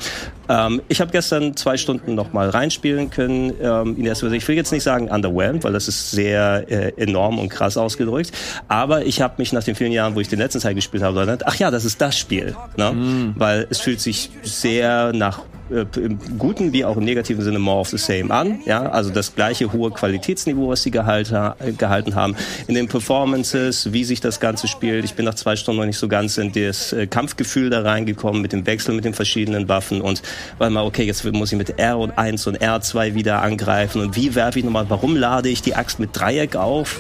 Ähm, 0.48 0.82
ich 0.88 1.00
habe 1.00 1.10
gestern 1.12 1.56
zwei 1.56 1.76
Stunden 1.76 2.14
noch 2.14 2.32
mal 2.32 2.48
reinspielen 2.48 3.10
können. 3.10 3.52
Ähm, 3.60 3.96
in 3.98 4.06
erster 4.06 4.26
Weise, 4.26 4.36
ich 4.36 4.48
will 4.48 4.56
jetzt 4.56 4.72
nicht 4.72 4.82
sagen 4.82 5.08
underwhelmed, 5.08 5.64
weil 5.64 5.72
das 5.72 5.88
ist 5.88 6.10
sehr 6.10 6.64
äh, 6.68 6.92
enorm 6.96 7.38
und 7.38 7.48
krass 7.48 7.76
ausgedrückt. 7.76 8.32
Aber 8.68 9.04
ich 9.06 9.20
habe 9.20 9.34
mich 9.38 9.52
nach 9.52 9.64
den 9.64 9.74
vielen 9.74 9.92
Jahren, 9.92 10.14
wo 10.14 10.20
ich 10.20 10.28
den 10.28 10.38
letzten 10.38 10.60
Teil 10.60 10.74
gespielt 10.74 11.02
habe, 11.02 11.18
erinnert, 11.18 11.46
ach 11.46 11.56
ja, 11.56 11.70
das 11.70 11.84
ist 11.84 12.00
das 12.00 12.18
Spiel. 12.18 12.54
Ne? 12.76 13.32
Weil 13.36 13.66
es 13.70 13.80
fühlt 13.80 14.00
sich 14.00 14.30
sehr 14.42 14.71
nach 14.80 15.40
äh, 15.70 15.84
im 16.00 16.18
guten 16.38 16.72
wie 16.72 16.84
auch 16.84 16.96
im 16.96 17.04
negativen 17.04 17.42
Sinne 17.44 17.58
more 17.58 17.78
of 17.80 17.88
the 17.88 17.98
same 17.98 18.30
an. 18.32 18.60
Ja, 18.66 18.82
also 18.90 19.10
das 19.10 19.34
gleiche 19.34 19.72
hohe 19.72 19.90
Qualitätsniveau, 19.90 20.68
was 20.68 20.82
sie 20.82 20.90
gehalten, 20.90 21.34
äh, 21.34 21.72
gehalten 21.72 22.14
haben. 22.14 22.34
In 22.66 22.74
den 22.74 22.88
Performances, 22.88 23.92
wie 23.92 24.04
sich 24.04 24.20
das 24.20 24.40
Ganze 24.40 24.66
spielt. 24.68 25.04
Ich 25.04 25.14
bin 25.14 25.24
nach 25.24 25.34
zwei 25.34 25.54
Stunden 25.56 25.80
noch 25.80 25.86
nicht 25.86 25.98
so 25.98 26.08
ganz 26.08 26.36
in 26.38 26.52
das 26.52 26.92
äh, 26.92 27.06
Kampfgefühl 27.06 27.70
da 27.70 27.82
reingekommen 27.82 28.42
mit 28.42 28.52
dem 28.52 28.66
Wechsel 28.66 28.94
mit 28.94 29.04
den 29.04 29.14
verschiedenen 29.14 29.68
Waffen 29.68 30.00
und 30.00 30.22
weil 30.58 30.70
mal, 30.70 30.84
okay, 30.84 31.04
jetzt 31.04 31.24
muss 31.32 31.52
ich 31.52 31.58
mit 31.58 31.78
R 31.78 31.98
und 31.98 32.18
1 32.18 32.46
und 32.46 32.58
R2 32.60 33.14
wieder 33.14 33.42
angreifen 33.42 34.00
und 34.02 34.16
wie 34.16 34.34
werfe 34.34 34.58
ich 34.58 34.64
nochmal, 34.64 34.86
warum 34.88 35.16
lade 35.16 35.48
ich 35.48 35.62
die 35.62 35.74
Axt 35.74 36.00
mit 36.00 36.10
Dreieck 36.12 36.56
auf, 36.56 36.98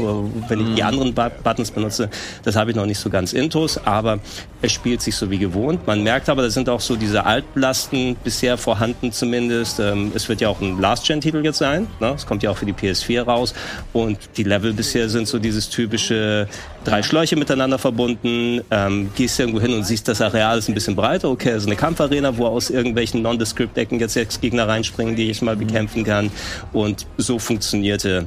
wenn 0.48 0.60
ich 0.60 0.74
die 0.76 0.82
anderen 0.82 1.14
Bu- 1.14 1.30
Buttons 1.42 1.70
benutze, 1.70 2.08
das 2.44 2.56
habe 2.56 2.70
ich 2.70 2.76
noch 2.76 2.86
nicht 2.86 2.98
so 2.98 3.10
ganz 3.10 3.32
intus, 3.32 3.78
aber 3.78 4.18
es 4.62 4.72
spielt 4.72 5.02
sich 5.02 5.16
so 5.16 5.30
wie 5.30 5.38
gewohnt. 5.38 5.86
Man 5.86 6.02
merkt 6.02 6.28
aber, 6.28 6.42
da 6.42 6.50
sind 6.50 6.68
auch 6.68 6.80
so 6.80 6.94
diese 6.96 7.26
Altlasten 7.62 8.16
bisher 8.24 8.58
vorhanden 8.58 9.12
zumindest. 9.12 9.78
Ähm, 9.78 10.10
es 10.16 10.28
wird 10.28 10.40
ja 10.40 10.48
auch 10.48 10.60
ein 10.60 10.80
Last-Gen-Titel 10.80 11.44
jetzt 11.44 11.58
sein. 11.58 11.86
Ne? 12.00 12.12
Es 12.16 12.26
kommt 12.26 12.42
ja 12.42 12.50
auch 12.50 12.56
für 12.56 12.66
die 12.66 12.72
PS4 12.72 13.22
raus. 13.22 13.54
Und 13.92 14.18
die 14.36 14.42
Level 14.42 14.72
bisher 14.72 15.08
sind 15.08 15.28
so 15.28 15.38
dieses 15.38 15.70
typische 15.70 16.48
drei 16.82 17.04
Schläuche 17.04 17.36
miteinander 17.36 17.78
verbunden. 17.78 18.62
Ähm, 18.72 19.10
gehst 19.14 19.38
irgendwo 19.38 19.60
hin 19.60 19.74
und 19.74 19.84
siehst, 19.84 20.08
das 20.08 20.20
Areal 20.20 20.58
ist 20.58 20.68
ein 20.68 20.74
bisschen 20.74 20.96
breiter. 20.96 21.30
Okay, 21.30 21.52
also 21.52 21.68
eine 21.68 21.76
Kampfarena, 21.76 22.36
wo 22.36 22.46
aus 22.46 22.68
irgendwelchen 22.68 23.22
Nondescript-Ecken 23.22 24.00
jetzt 24.00 24.14
sechs 24.14 24.40
Gegner 24.40 24.66
reinspringen, 24.66 25.14
die 25.14 25.30
ich 25.30 25.40
mal 25.40 25.54
bekämpfen 25.54 26.02
kann. 26.02 26.32
Und 26.72 27.06
so 27.16 27.38
funktionierte 27.38 28.26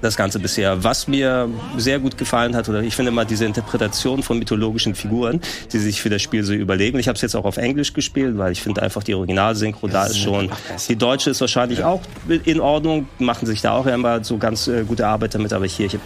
das 0.00 0.16
Ganze 0.16 0.38
bisher. 0.38 0.82
Was 0.82 1.08
mir 1.08 1.48
sehr 1.76 1.98
gut 1.98 2.18
gefallen 2.18 2.56
hat, 2.56 2.68
oder 2.68 2.82
ich 2.82 2.94
finde 2.94 3.10
mal 3.10 3.24
diese 3.24 3.44
Interpretation 3.44 4.22
von 4.22 4.38
mythologischen 4.38 4.94
Figuren, 4.94 5.40
die 5.72 5.78
sich 5.78 6.00
für 6.00 6.10
das 6.10 6.22
Spiel 6.22 6.44
so 6.44 6.52
überlegen. 6.52 6.98
Ich 6.98 7.08
habe 7.08 7.16
es 7.16 7.22
jetzt 7.22 7.34
auch 7.34 7.44
auf 7.44 7.56
Englisch 7.56 7.92
gespielt, 7.92 8.38
weil 8.38 8.52
ich 8.52 8.62
finde 8.62 8.82
einfach 8.82 9.02
die 9.02 9.14
Originalsynchro 9.14 9.88
da 9.88 10.06
ist 10.06 10.18
schon. 10.18 10.50
Die 10.88 10.96
deutsche 10.96 11.30
ist 11.30 11.40
wahrscheinlich 11.40 11.84
auch 11.84 12.00
in 12.44 12.60
Ordnung, 12.60 13.08
machen 13.18 13.46
sich 13.46 13.60
da 13.62 13.72
auch 13.72 13.86
immer 13.86 14.22
so 14.24 14.38
ganz 14.38 14.68
äh, 14.68 14.84
gute 14.84 15.06
Arbeit 15.06 15.34
damit, 15.34 15.52
aber 15.52 15.66
hier, 15.66 15.86
ich 15.86 15.94
habe 15.94 16.02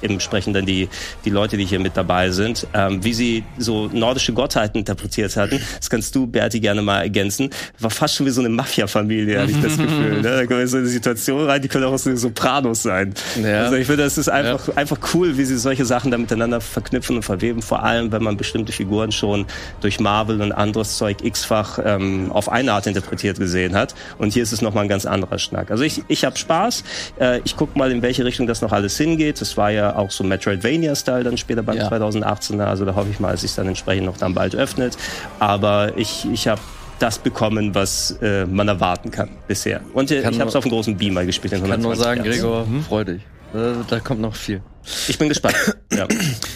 entsprechend 0.00 0.56
dann 0.56 0.66
die, 0.66 0.88
die 1.24 1.30
Leute, 1.30 1.56
die 1.56 1.64
hier 1.64 1.80
mit 1.80 1.96
dabei 1.96 2.30
sind, 2.30 2.66
ähm, 2.74 3.02
wie 3.04 3.12
sie 3.12 3.44
so 3.58 3.88
nordische 3.92 4.32
Gottheiten 4.32 4.78
interpretiert 4.78 5.36
hatten. 5.36 5.60
Das 5.76 5.90
kannst 5.90 6.14
du, 6.14 6.26
Berti, 6.26 6.60
gerne 6.60 6.82
mal 6.82 7.00
ergänzen. 7.00 7.50
War 7.78 7.90
fast 7.90 8.16
schon 8.16 8.26
wie 8.26 8.30
so 8.30 8.40
eine 8.40 8.48
Mafia-Familie, 8.50 9.40
hatte 9.40 9.52
ich 9.52 9.60
das 9.60 9.76
Gefühl. 9.76 10.20
Ne? 10.20 10.22
Da 10.22 10.46
kommen 10.46 10.58
wir 10.58 10.62
in 10.62 10.68
so 10.68 10.76
eine 10.78 10.86
Situation 10.86 11.44
rein, 11.46 11.60
die 11.60 11.68
können 11.68 11.84
auch 11.84 11.92
aus 11.92 12.04
den 12.04 12.16
Sopranos 12.16 12.82
sein. 12.82 13.14
Ja. 13.42 13.64
Also 13.64 13.76
ich 13.76 13.86
finde, 13.86 14.04
es 14.04 14.18
ist 14.18 14.28
einfach, 14.28 14.76
einfach 14.76 14.98
cool, 15.14 15.36
wie 15.36 15.44
sie 15.44 15.56
solche 15.56 15.84
Sachen 15.84 16.10
da 16.10 16.18
miteinander 16.18 16.60
verknüpfen 16.60 17.16
und 17.16 17.22
verweben. 17.22 17.62
Vor 17.62 17.82
allem, 17.82 18.12
wenn 18.12 18.22
man 18.22 18.36
bestimmte 18.36 18.72
Figuren 18.72 19.12
schon 19.12 19.46
durch 19.80 20.00
Marvel 20.00 20.40
und 20.40 20.52
anderes 20.52 20.96
Zeug 20.96 21.18
x-fach 21.22 21.78
ähm, 21.84 22.30
auf 22.32 22.48
eine 22.48 22.72
Art 22.72 22.86
interpretiert 22.86 23.38
gesehen 23.38 23.74
hat. 23.74 23.94
Und 24.18 24.32
hier 24.32 24.42
ist 24.42 24.52
es 24.52 24.62
nochmal 24.62 24.84
ein 24.84 24.88
ganz 24.88 25.06
anderer 25.06 25.38
Schnack. 25.38 25.70
Also 25.70 25.84
ich, 25.84 26.02
ich 26.08 26.24
habe 26.24 26.36
Spaß. 26.36 26.84
Äh, 27.18 27.40
ich 27.44 27.56
guck 27.56 27.76
mal, 27.76 27.90
in 27.90 28.02
welche 28.02 28.24
Richtung 28.24 28.46
das 28.46 28.62
noch 28.62 28.72
alles 28.72 28.96
hingeht. 28.96 29.40
Das 29.40 29.56
war 29.56 29.70
ja 29.72 29.96
auch 29.96 30.10
so 30.10 30.24
Metroidvania-Style 30.24 31.24
dann 31.24 31.36
später 31.36 31.62
beim 31.62 31.76
Ja. 31.76 31.88
2018er. 31.88 32.64
Also 32.64 32.84
da 32.84 32.94
hoffe 32.94 33.08
ich 33.10 33.20
mal, 33.20 33.32
dass 33.32 33.42
sich 33.42 33.54
dann 33.54 33.68
entsprechend 33.68 34.06
noch 34.06 34.16
dann 34.16 34.34
bald 34.34 34.54
öffnet. 34.54 34.96
Aber 35.38 35.96
ich, 35.96 36.26
ich 36.30 36.48
habe 36.48 36.60
das 36.98 37.18
bekommen, 37.18 37.74
was 37.74 38.16
äh, 38.22 38.46
man 38.46 38.68
erwarten 38.68 39.10
kann 39.10 39.30
bisher. 39.48 39.80
Und 39.92 40.10
äh, 40.10 40.22
Kann 40.22 40.34
ich 40.34 40.40
habe 40.40 40.48
es 40.50 40.56
auf 40.56 40.64
einem 40.64 40.72
großen 40.72 40.96
Beamer 40.96 41.24
gespielt. 41.24 41.52
Ich 41.52 41.60
kann 41.60 41.68
nur 41.80 41.92
120 41.92 42.04
sagen, 42.04 42.22
Hertz. 42.22 42.36
Gregor, 42.36 42.66
freu 42.88 43.04
dich. 43.04 43.22
Da, 43.52 43.84
da 43.88 44.00
kommt 44.00 44.20
noch 44.20 44.34
viel. 44.36 44.62
Ich 45.08 45.18
bin 45.18 45.28
gespannt. 45.28 45.56
ja. 45.92 46.06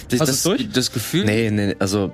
Das, 0.09 0.21
Hast 0.21 0.29
das, 0.29 0.43
durch? 0.45 0.69
das 0.73 0.93
Gefühl. 0.93 1.25
Nee, 1.25 1.51
nee, 1.51 1.75
also. 1.79 2.13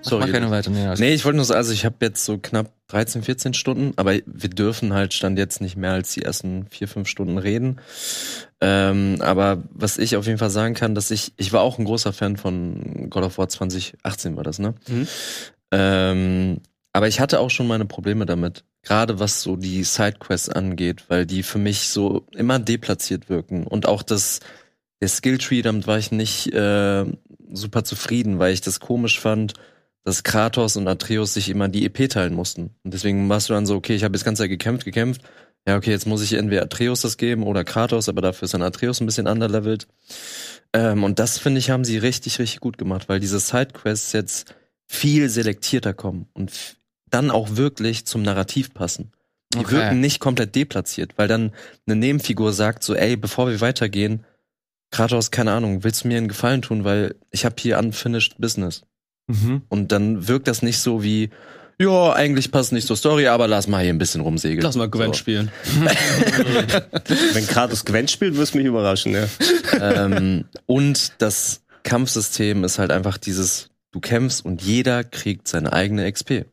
Sorry, 0.00 0.24
mach 0.26 0.32
keine 0.32 0.50
weiter. 0.50 0.70
Nee, 0.70 0.94
Nee, 0.98 1.14
ich 1.14 1.24
wollte 1.24 1.36
nur 1.36 1.44
sagen, 1.44 1.58
also 1.58 1.72
ich 1.72 1.84
habe 1.84 1.96
jetzt 2.02 2.24
so 2.24 2.38
knapp 2.38 2.70
13, 2.88 3.22
14 3.22 3.54
Stunden, 3.54 3.92
aber 3.96 4.14
wir 4.26 4.50
dürfen 4.50 4.94
halt 4.94 5.12
Stand 5.12 5.38
jetzt 5.38 5.60
nicht 5.60 5.76
mehr 5.76 5.92
als 5.92 6.14
die 6.14 6.22
ersten 6.22 6.66
vier, 6.70 6.88
fünf 6.88 7.06
Stunden 7.06 7.36
reden. 7.36 7.80
Ähm, 8.60 9.16
aber 9.20 9.62
was 9.70 9.98
ich 9.98 10.16
auf 10.16 10.26
jeden 10.26 10.38
Fall 10.38 10.50
sagen 10.50 10.74
kann, 10.74 10.94
dass 10.94 11.10
ich, 11.10 11.32
ich 11.36 11.52
war 11.52 11.60
auch 11.60 11.78
ein 11.78 11.84
großer 11.84 12.14
Fan 12.14 12.38
von 12.38 13.10
God 13.10 13.24
of 13.24 13.38
War 13.38 13.48
2018 13.48 14.36
war 14.36 14.42
das, 14.42 14.58
ne? 14.58 14.74
Mhm. 14.88 15.08
Ähm, 15.70 16.60
aber 16.94 17.08
ich 17.08 17.20
hatte 17.20 17.40
auch 17.40 17.50
schon 17.50 17.68
meine 17.68 17.84
Probleme 17.84 18.24
damit. 18.24 18.64
Gerade 18.82 19.20
was 19.20 19.42
so 19.42 19.56
die 19.56 19.84
Sidequests 19.84 20.48
angeht, 20.48 21.04
weil 21.08 21.26
die 21.26 21.42
für 21.42 21.58
mich 21.58 21.88
so 21.88 22.26
immer 22.34 22.58
deplatziert 22.58 23.28
wirken. 23.28 23.66
Und 23.66 23.86
auch 23.86 24.02
das, 24.02 24.40
der 25.02 25.08
Skilltree, 25.08 25.60
damit 25.60 25.86
war 25.86 25.98
ich 25.98 26.10
nicht 26.10 26.52
äh, 26.54 27.04
super 27.52 27.84
zufrieden, 27.84 28.38
weil 28.38 28.54
ich 28.54 28.62
das 28.62 28.80
komisch 28.80 29.20
fand, 29.20 29.52
dass 30.04 30.22
Kratos 30.22 30.76
und 30.76 30.88
Atreus 30.88 31.34
sich 31.34 31.48
immer 31.48 31.68
die 31.68 31.84
EP 31.84 32.08
teilen 32.08 32.34
mussten. 32.34 32.74
Und 32.82 32.94
deswegen 32.94 33.28
warst 33.28 33.48
du 33.48 33.54
dann 33.54 33.66
so, 33.66 33.76
okay, 33.76 33.94
ich 33.94 34.04
habe 34.04 34.14
jetzt 34.14 34.24
ganze 34.24 34.42
Zeit 34.42 34.50
gekämpft, 34.50 34.84
gekämpft. 34.84 35.22
Ja, 35.66 35.76
okay, 35.76 35.90
jetzt 35.90 36.06
muss 36.06 36.22
ich 36.22 36.32
entweder 36.34 36.62
Atreus 36.62 37.02
das 37.02 37.16
geben 37.16 37.42
oder 37.42 37.64
Kratos, 37.64 38.08
aber 38.08 38.22
dafür 38.22 38.46
ist 38.46 38.54
dann 38.54 38.62
Atreus 38.62 39.00
ein 39.00 39.06
bisschen 39.06 39.26
underlevelt. 39.26 39.86
Ähm, 40.72 41.04
und 41.04 41.18
das, 41.18 41.38
finde 41.38 41.58
ich, 41.58 41.70
haben 41.70 41.84
sie 41.84 41.98
richtig, 41.98 42.38
richtig 42.38 42.60
gut 42.60 42.78
gemacht, 42.78 43.08
weil 43.08 43.20
diese 43.20 43.38
Sidequests 43.38 44.12
jetzt 44.12 44.54
viel 44.86 45.28
selektierter 45.28 45.92
kommen 45.92 46.26
und 46.32 46.76
dann 47.10 47.30
auch 47.30 47.56
wirklich 47.56 48.06
zum 48.06 48.22
Narrativ 48.22 48.72
passen. 48.72 49.12
Die 49.54 49.58
Okay. 49.58 49.72
wirken 49.72 50.00
nicht 50.00 50.20
komplett 50.20 50.54
deplatziert, 50.54 51.12
weil 51.16 51.28
dann 51.28 51.52
eine 51.86 51.96
Nebenfigur 51.96 52.52
sagt 52.52 52.82
so, 52.82 52.94
ey, 52.94 53.16
bevor 53.16 53.48
wir 53.48 53.60
weitergehen, 53.60 54.24
Kratos, 54.90 55.30
keine 55.30 55.52
Ahnung, 55.52 55.84
willst 55.84 56.04
du 56.04 56.08
mir 56.08 56.18
einen 56.18 56.28
Gefallen 56.28 56.62
tun, 56.62 56.84
weil 56.84 57.14
ich 57.30 57.44
habe 57.44 57.56
hier 57.58 57.78
unfinished 57.78 58.38
business. 58.38 58.82
Mhm. 59.28 59.62
Und 59.68 59.92
dann 59.92 60.26
wirkt 60.26 60.48
das 60.48 60.62
nicht 60.62 60.78
so 60.78 61.02
wie, 61.02 61.30
ja, 61.80 62.12
eigentlich 62.12 62.50
passt 62.50 62.72
nicht 62.72 62.86
zur 62.86 62.96
Story, 62.96 63.28
aber 63.28 63.46
lass 63.46 63.68
mal 63.68 63.82
hier 63.82 63.92
ein 63.92 63.98
bisschen 63.98 64.20
rumsegeln. 64.20 64.62
Lass 64.62 64.74
mal 64.76 64.88
Gwen 64.90 65.08
So. 65.08 65.12
spielen. 65.14 65.50
Wenn 67.34 67.46
Kratos 67.46 67.84
Gwent 67.84 68.10
spielt, 68.10 68.36
wirst 68.36 68.54
du 68.54 68.58
mich 68.58 68.66
überraschen. 68.66 69.12
Ja. 69.14 69.26
ähm, 69.80 70.44
und 70.66 71.12
das 71.18 71.62
Kampfsystem 71.84 72.64
ist 72.64 72.78
halt 72.78 72.90
einfach 72.90 73.16
dieses, 73.18 73.70
du 73.92 74.00
kämpfst 74.00 74.44
und 74.44 74.62
jeder 74.62 75.04
kriegt 75.04 75.46
seine 75.48 75.72
eigene 75.72 76.10
XP. 76.10 76.46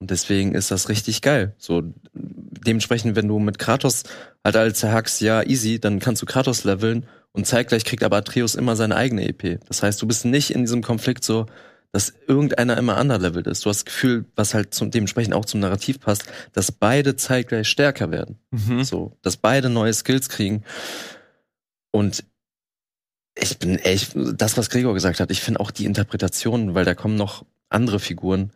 Und 0.00 0.10
deswegen 0.10 0.54
ist 0.54 0.70
das 0.70 0.88
richtig 0.88 1.20
geil. 1.20 1.54
So, 1.58 1.82
dementsprechend, 2.14 3.16
wenn 3.16 3.28
du 3.28 3.38
mit 3.38 3.58
Kratos 3.58 4.04
halt 4.42 4.56
als 4.56 4.82
hackst, 4.82 5.20
ja, 5.20 5.42
easy, 5.42 5.78
dann 5.78 5.98
kannst 5.98 6.22
du 6.22 6.26
Kratos 6.26 6.64
leveln 6.64 7.04
und 7.32 7.46
zeitgleich 7.46 7.84
kriegt 7.84 8.02
aber 8.02 8.16
Atreus 8.16 8.54
immer 8.54 8.76
seine 8.76 8.96
eigene 8.96 9.28
EP. 9.28 9.60
Das 9.68 9.82
heißt, 9.82 10.00
du 10.00 10.06
bist 10.06 10.24
nicht 10.24 10.50
in 10.52 10.62
diesem 10.62 10.82
Konflikt 10.82 11.22
so, 11.22 11.46
dass 11.92 12.12
irgendeiner 12.28 12.76
immer 12.76 13.00
underlevelt 13.00 13.46
ist. 13.46 13.64
Du 13.64 13.70
hast 13.70 13.78
das 13.78 13.84
Gefühl, 13.84 14.24
was 14.36 14.54
halt 14.54 14.74
zum, 14.74 14.90
dementsprechend 14.90 15.34
auch 15.34 15.44
zum 15.44 15.60
Narrativ 15.60 16.00
passt, 16.00 16.24
dass 16.52 16.70
beide 16.70 17.16
zeitgleich 17.16 17.68
stärker 17.68 18.10
werden. 18.10 18.38
Mhm. 18.50 18.84
So, 18.84 19.16
dass 19.22 19.36
beide 19.36 19.68
neue 19.68 19.92
Skills 19.92 20.28
kriegen. 20.28 20.62
Und 21.90 22.24
ich 23.34 23.58
bin 23.58 23.78
echt, 23.78 24.12
das, 24.14 24.56
was 24.56 24.70
Gregor 24.70 24.94
gesagt 24.94 25.20
hat, 25.20 25.30
ich 25.30 25.40
finde 25.40 25.60
auch 25.60 25.70
die 25.70 25.84
Interpretationen, 25.84 26.74
weil 26.74 26.84
da 26.84 26.94
kommen 26.94 27.16
noch 27.16 27.44
andere 27.68 27.98
Figuren. 27.98 28.52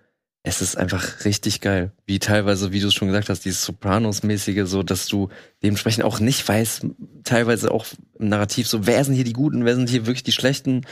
Es 0.46 0.60
ist 0.60 0.76
einfach 0.76 1.24
richtig 1.24 1.60
geil. 1.60 1.92
Wie 2.04 2.18
teilweise, 2.18 2.70
wie 2.70 2.80
du 2.80 2.88
es 2.88 2.94
schon 2.94 3.08
gesagt 3.08 3.30
hast, 3.30 3.46
dieses 3.46 3.64
Sopranos-mäßige, 3.64 4.66
so, 4.66 4.82
dass 4.82 5.06
du 5.06 5.30
dementsprechend 5.62 6.04
auch 6.04 6.20
nicht 6.20 6.46
weißt, 6.46 6.86
teilweise 7.24 7.70
auch 7.70 7.86
im 8.18 8.28
Narrativ 8.28 8.68
so, 8.68 8.86
wer 8.86 9.02
sind 9.04 9.14
hier 9.14 9.24
die 9.24 9.32
Guten, 9.32 9.64
wer 9.64 9.74
sind 9.74 9.88
hier 9.88 10.06
wirklich 10.06 10.22
die 10.22 10.32
Schlechten, 10.32 10.82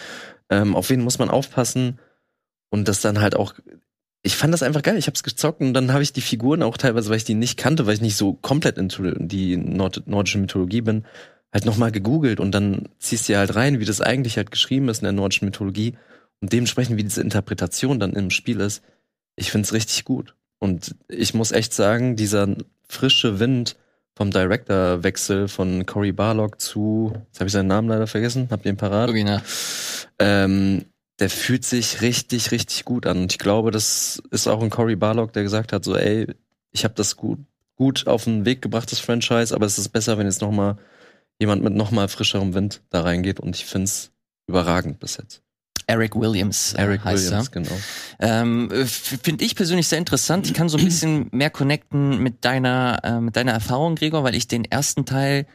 ähm, 0.48 0.74
auf 0.74 0.88
wen 0.88 1.02
muss 1.02 1.18
man 1.18 1.28
aufpassen. 1.28 1.98
Und 2.72 2.88
das 2.88 3.02
dann 3.02 3.20
halt 3.20 3.36
auch, 3.36 3.52
ich 4.22 4.34
fand 4.34 4.54
das 4.54 4.62
einfach 4.62 4.82
geil. 4.82 4.96
Ich 4.96 5.06
hab's 5.06 5.22
gezockt 5.22 5.60
und 5.60 5.74
dann 5.74 5.92
habe 5.92 6.02
ich 6.02 6.14
die 6.14 6.22
Figuren 6.22 6.62
auch 6.62 6.78
teilweise, 6.78 7.10
weil 7.10 7.18
ich 7.18 7.24
die 7.24 7.34
nicht 7.34 7.58
kannte, 7.58 7.86
weil 7.86 7.94
ich 7.94 8.00
nicht 8.00 8.16
so 8.16 8.32
komplett 8.32 8.78
into 8.78 9.10
die 9.18 9.58
Nord 9.58 10.04
nordische 10.06 10.38
Mythologie 10.38 10.80
bin, 10.80 11.04
halt 11.52 11.66
nochmal 11.66 11.92
gegoogelt 11.92 12.40
und 12.40 12.52
dann 12.52 12.88
ziehst 12.98 13.28
du 13.28 13.36
halt 13.36 13.54
rein, 13.56 13.78
wie 13.78 13.84
das 13.84 14.00
eigentlich 14.00 14.38
halt 14.38 14.50
geschrieben 14.50 14.88
ist 14.88 15.00
in 15.00 15.04
der 15.04 15.12
nordischen 15.12 15.44
Mythologie 15.44 15.98
und 16.40 16.50
dementsprechend, 16.50 16.96
wie 16.96 17.04
diese 17.04 17.20
Interpretation 17.20 18.00
dann 18.00 18.14
im 18.14 18.30
Spiel 18.30 18.60
ist. 18.60 18.82
Ich 19.36 19.50
find's 19.50 19.74
richtig 19.74 20.06
gut. 20.06 20.34
Und 20.58 20.94
ich 21.08 21.34
muss 21.34 21.52
echt 21.52 21.74
sagen, 21.74 22.16
dieser 22.16 22.48
frische 22.88 23.38
Wind 23.38 23.76
vom 24.14 24.30
Director-Wechsel 24.30 25.48
von 25.48 25.84
Cory 25.84 26.12
Barlog 26.12 26.58
zu, 26.58 27.12
jetzt 27.26 27.40
habe 27.40 27.48
ich 27.48 27.52
seinen 27.52 27.66
Namen 27.66 27.88
leider 27.88 28.06
vergessen, 28.06 28.48
habt 28.50 28.64
ihr 28.64 28.72
ihn 28.72 28.78
parat? 28.78 29.10
Original. 29.10 29.42
Ähm, 30.18 30.86
der 31.18 31.30
fühlt 31.30 31.64
sich 31.64 32.00
richtig, 32.00 32.50
richtig 32.50 32.84
gut 32.84 33.06
an. 33.06 33.22
Und 33.22 33.32
ich 33.32 33.38
glaube, 33.38 33.70
das 33.70 34.22
ist 34.30 34.48
auch 34.48 34.62
ein 34.62 34.70
Cory 34.70 34.96
Barlock, 34.96 35.32
der 35.32 35.42
gesagt 35.42 35.72
hat, 35.72 35.84
so, 35.84 35.96
ey, 35.96 36.26
ich 36.70 36.84
habe 36.84 36.94
das 36.94 37.16
gut, 37.16 37.40
gut 37.76 38.06
auf 38.06 38.24
den 38.24 38.44
Weg 38.44 38.62
gebracht, 38.62 38.90
das 38.90 38.98
Franchise, 38.98 39.54
aber 39.54 39.66
es 39.66 39.78
ist 39.78 39.90
besser, 39.90 40.18
wenn 40.18 40.26
jetzt 40.26 40.40
noch 40.40 40.50
mal 40.50 40.78
jemand 41.38 41.62
mit 41.62 41.74
noch 41.74 41.90
mal 41.90 42.08
frischerem 42.08 42.54
Wind 42.54 42.82
da 42.90 43.02
reingeht. 43.02 43.40
Und 43.40 43.56
ich 43.56 43.66
find's 43.66 44.10
überragend 44.46 45.00
bis 45.00 45.16
jetzt. 45.16 45.42
Eric 45.86 46.14
Williams. 46.16 46.74
äh, 46.74 46.82
Eric 46.82 47.04
heißt 47.04 47.26
Williams, 47.26 47.48
er. 47.48 47.52
genau. 47.52 47.80
Ähm, 48.20 48.70
Finde 48.86 49.44
ich 49.44 49.56
persönlich 49.56 49.88
sehr 49.88 49.98
interessant. 49.98 50.46
Ich 50.46 50.54
kann 50.54 50.68
so 50.68 50.78
ein 50.78 50.84
bisschen 50.84 51.28
mehr 51.32 51.50
connecten 51.50 52.18
mit 52.22 52.44
deiner, 52.44 53.00
äh, 53.02 53.20
mit 53.20 53.36
deiner 53.36 53.52
Erfahrung, 53.52 53.96
Gregor, 53.96 54.24
weil 54.24 54.34
ich 54.34 54.48
den 54.48 54.64
ersten 54.64 55.04
Teil, 55.04 55.46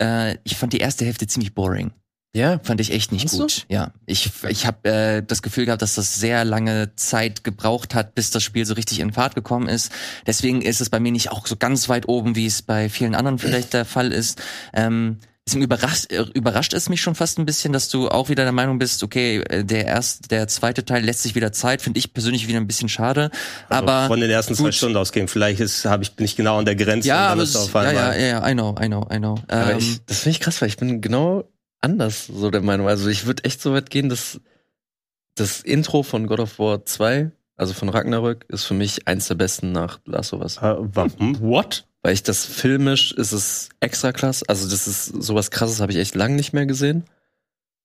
äh, 0.00 0.36
ich 0.44 0.56
fand 0.56 0.72
die 0.72 0.78
erste 0.78 1.04
Hälfte 1.04 1.26
ziemlich 1.26 1.54
boring. 1.54 1.92
Ja, 2.34 2.60
Fand 2.62 2.80
ich 2.80 2.92
echt 2.92 3.10
nicht 3.10 3.30
Fandst 3.30 3.38
gut. 3.38 3.66
Ja, 3.68 3.92
ich 4.06 4.30
ich 4.48 4.66
habe 4.66 4.88
äh, 4.88 5.22
das 5.26 5.42
Gefühl 5.42 5.64
gehabt, 5.64 5.82
dass 5.82 5.94
das 5.94 6.16
sehr 6.20 6.44
lange 6.44 6.94
Zeit 6.94 7.42
gebraucht 7.42 7.94
hat, 7.94 8.14
bis 8.14 8.30
das 8.30 8.42
Spiel 8.42 8.66
so 8.66 8.74
richtig 8.74 9.00
in 9.00 9.12
Fahrt 9.12 9.34
gekommen 9.34 9.66
ist. 9.66 9.90
Deswegen 10.26 10.60
ist 10.60 10.80
es 10.80 10.90
bei 10.90 11.00
mir 11.00 11.10
nicht 11.10 11.30
auch 11.30 11.46
so 11.46 11.56
ganz 11.56 11.88
weit 11.88 12.06
oben, 12.06 12.36
wie 12.36 12.46
es 12.46 12.62
bei 12.62 12.90
vielen 12.90 13.14
anderen 13.14 13.38
vielleicht 13.38 13.72
der 13.72 13.86
Fall 13.86 14.12
ist. 14.12 14.40
Ähm, 14.74 15.18
deswegen 15.46 15.64
überrascht, 15.64 16.12
überrascht 16.34 16.74
es 16.74 16.90
mich 16.90 17.00
schon 17.00 17.14
fast 17.14 17.38
ein 17.38 17.46
bisschen, 17.46 17.72
dass 17.72 17.88
du 17.88 18.08
auch 18.08 18.28
wieder 18.28 18.42
der 18.44 18.52
Meinung 18.52 18.78
bist, 18.78 19.02
okay, 19.02 19.38
äh, 19.48 19.64
der 19.64 19.86
erste, 19.86 20.28
der 20.28 20.46
zweite 20.48 20.84
Teil 20.84 21.02
lässt 21.02 21.22
sich 21.22 21.34
wieder 21.34 21.52
Zeit, 21.52 21.80
finde 21.80 21.98
ich 21.98 22.12
persönlich 22.12 22.46
wieder 22.46 22.58
ein 22.58 22.66
bisschen 22.66 22.90
schade. 22.90 23.30
Aber 23.70 24.06
von 24.06 24.20
den 24.20 24.30
ersten 24.30 24.54
zwei 24.54 24.64
gut. 24.64 24.74
Stunden 24.74 24.98
ausgehen. 24.98 25.28
Vielleicht 25.28 25.60
ist, 25.60 25.86
hab 25.86 26.02
ich, 26.02 26.14
bin 26.14 26.26
ich 26.26 26.36
genau 26.36 26.58
an 26.58 26.66
der 26.66 26.76
Grenze. 26.76 27.08
ja, 27.08 27.16
und 27.16 27.22
dann 27.22 27.32
aber 27.32 27.42
ist 27.42 27.54
es, 27.54 27.72
ja, 27.72 27.92
ja, 27.92 28.14
ja, 28.14 28.48
I 28.48 28.52
know, 28.52 28.76
I 28.78 28.86
know, 28.86 29.08
I 29.10 29.16
know. 29.16 29.36
aber 29.48 29.72
Ähm, 29.72 29.78
ich, 29.78 30.04
das 30.04 30.18
finde 30.18 30.30
ich 30.32 30.40
krass, 30.40 30.60
weil 30.60 30.68
ich 30.68 30.76
bin 30.76 31.00
genau 31.00 31.44
anders 31.80 32.26
so 32.26 32.50
der 32.50 32.62
Meinung. 32.62 32.88
Also 32.88 33.08
ich 33.08 33.26
würde 33.26 33.44
echt 33.44 33.60
so 33.60 33.72
weit 33.72 33.90
gehen, 33.90 34.08
dass 34.08 34.40
das 35.34 35.60
Intro 35.60 36.02
von 36.02 36.26
God 36.26 36.40
of 36.40 36.58
War 36.58 36.84
2, 36.84 37.30
also 37.56 37.74
von 37.74 37.88
Ragnarök, 37.88 38.44
ist 38.48 38.64
für 38.64 38.74
mich 38.74 39.06
eins 39.06 39.28
der 39.28 39.36
besten 39.36 39.72
nach 39.72 40.00
Last 40.04 40.32
of 40.32 40.40
Us. 40.40 40.58
Äh, 40.58 40.76
warum? 40.78 41.40
What? 41.40 41.86
Weil 42.02 42.14
ich 42.14 42.22
das 42.22 42.44
filmisch 42.44 43.12
ist 43.12 43.32
es 43.32 43.68
extra 43.80 44.12
krass. 44.12 44.42
Also 44.42 44.68
das 44.68 44.86
ist 44.86 45.06
sowas 45.06 45.50
krasses 45.50 45.80
habe 45.80 45.92
ich 45.92 45.98
echt 45.98 46.14
lang 46.14 46.36
nicht 46.36 46.52
mehr 46.52 46.66
gesehen. 46.66 47.04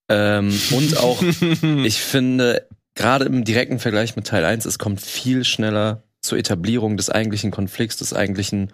Ähm, 0.10 0.58
und 0.72 0.98
auch 0.98 1.22
ich 1.84 2.02
finde 2.02 2.68
gerade 2.96 3.26
im 3.26 3.44
direkten 3.44 3.80
Vergleich 3.80 4.16
mit 4.16 4.28
Teil 4.28 4.46
1, 4.46 4.66
es 4.66 4.78
kommt 4.80 5.02
viel 5.02 5.44
schneller 5.44 6.04
zur 6.22 6.38
Etablierung 6.38 6.96
des 6.98 7.10
eigentlichen 7.10 7.52
Konflikts, 7.52 7.98
des 7.98 8.14
eigentlichen 8.14 8.72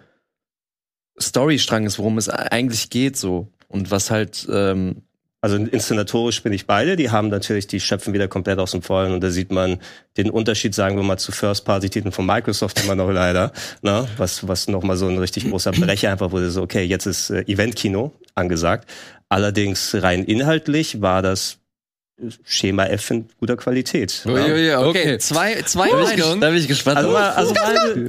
Storystranges, 1.18 1.98
worum 1.98 2.18
es 2.18 2.28
eigentlich 2.28 2.90
geht 2.90 3.16
so 3.16 3.48
und 3.68 3.90
was 3.90 4.10
halt 4.10 4.46
ähm, 4.50 5.02
Also 5.42 5.56
inszenatorisch 5.56 6.42
bin 6.42 6.52
ich 6.52 6.66
beide. 6.66 6.96
Die 6.96 7.10
haben 7.10 7.28
natürlich, 7.28 7.66
die 7.66 7.80
schöpfen 7.80 8.12
wieder 8.12 8.28
komplett 8.28 8.58
aus 8.58 8.72
dem 8.72 8.82
Vollen 8.82 9.12
und 9.12 9.22
da 9.22 9.30
sieht 9.30 9.50
man 9.50 9.78
den 10.18 10.28
Unterschied, 10.28 10.74
sagen 10.74 10.96
wir 10.96 11.02
mal, 11.02 11.16
zu 11.16 11.32
First-Party-Titeln 11.32 12.12
von 12.12 12.26
Microsoft 12.26 12.84
immer 12.84 12.94
noch 12.94 13.10
leider. 13.10 13.52
Ne? 13.80 14.06
Was, 14.18 14.46
was 14.46 14.68
nochmal 14.68 14.98
so 14.98 15.08
ein 15.08 15.16
richtig 15.16 15.48
großer 15.48 15.72
Brecher 15.72 16.12
einfach 16.12 16.30
wurde, 16.32 16.50
so, 16.50 16.62
okay, 16.62 16.84
jetzt 16.84 17.06
ist 17.06 17.30
äh, 17.30 17.42
Event-Kino 17.46 18.12
angesagt. 18.34 18.90
Allerdings 19.30 19.94
rein 19.94 20.24
inhaltlich 20.24 21.00
war 21.00 21.22
das 21.22 21.59
Schema 22.44 22.84
F 22.86 23.10
in 23.10 23.26
guter 23.38 23.56
Qualität. 23.56 24.22
Ui, 24.26 24.32
ui, 24.32 24.52
ui, 24.52 24.74
okay. 24.74 24.88
Okay. 24.88 25.18
zwei, 25.18 25.62
zwei 25.62 25.88
da 25.88 25.96
Meinungen. 25.96 26.40
da 26.40 26.48
bin 26.50 26.58
ich 26.58 26.68
gespannt. 26.68 26.98
Also, 26.98 27.10
mal, 27.10 27.30
also 27.30 27.54
mal 27.54 27.78
eine, 27.78 28.08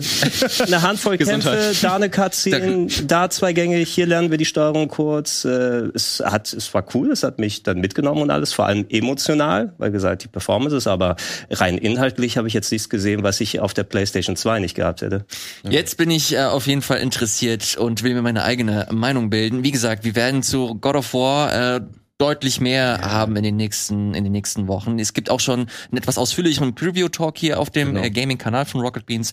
eine 0.67 0.81
Handvoll 0.81 1.17
Gesundheit. 1.17 1.59
Kämpfe, 1.59 1.81
da 1.81 1.95
eine 1.95 2.09
Cutscene, 2.09 2.87
da 3.05 3.29
zwei 3.29 3.53
Gänge, 3.53 3.77
hier 3.77 4.05
lernen 4.05 4.31
wir 4.31 4.37
die 4.37 4.45
Steuerung 4.45 4.87
kurz. 4.87 5.45
Äh, 5.45 5.89
es 5.93 6.21
hat, 6.23 6.53
es 6.53 6.73
war 6.73 6.85
cool, 6.93 7.11
es 7.11 7.23
hat 7.23 7.39
mich 7.39 7.63
dann 7.63 7.79
mitgenommen 7.79 8.21
und 8.21 8.31
alles, 8.31 8.53
vor 8.53 8.65
allem 8.65 8.85
emotional, 8.89 9.73
weil 9.77 9.91
gesagt, 9.91 10.23
die 10.23 10.27
Performance 10.27 10.75
ist, 10.75 10.87
aber 10.87 11.15
rein 11.49 11.77
inhaltlich 11.77 12.37
habe 12.37 12.47
ich 12.47 12.53
jetzt 12.53 12.71
nichts 12.71 12.89
gesehen, 12.89 13.23
was 13.23 13.41
ich 13.41 13.59
auf 13.59 13.73
der 13.73 13.83
PlayStation 13.83 14.35
2 14.35 14.59
nicht 14.59 14.75
gehabt 14.75 15.01
hätte. 15.01 15.25
Jetzt 15.69 15.97
bin 15.97 16.11
ich 16.11 16.33
äh, 16.33 16.43
auf 16.43 16.67
jeden 16.67 16.81
Fall 16.81 16.99
interessiert 16.99 17.77
und 17.77 18.03
will 18.03 18.13
mir 18.13 18.21
meine 18.21 18.43
eigene 18.43 18.87
Meinung 18.91 19.29
bilden. 19.29 19.63
Wie 19.63 19.71
gesagt, 19.71 20.03
wir 20.03 20.15
werden 20.15 20.43
zu 20.43 20.75
God 20.75 20.95
of 20.95 21.13
War 21.13 21.75
äh, 21.75 21.81
deutlich 22.21 22.61
mehr 22.61 22.99
haben 23.01 23.35
in 23.35 23.43
den 23.43 23.55
nächsten 23.57 24.13
in 24.13 24.23
den 24.23 24.31
nächsten 24.31 24.67
Wochen. 24.67 24.99
Es 24.99 25.13
gibt 25.13 25.29
auch 25.29 25.39
schon 25.39 25.61
einen 25.89 25.97
etwas 25.97 26.17
ausführlicheren 26.17 26.75
Preview 26.75 27.09
Talk 27.09 27.37
hier 27.37 27.59
auf 27.59 27.69
dem 27.69 27.89
Genau. 27.95 28.05
äh, 28.05 28.09
Gaming 28.11 28.37
Kanal 28.37 28.65
von 28.65 28.81
Rocket 28.81 29.05
Beans. 29.05 29.31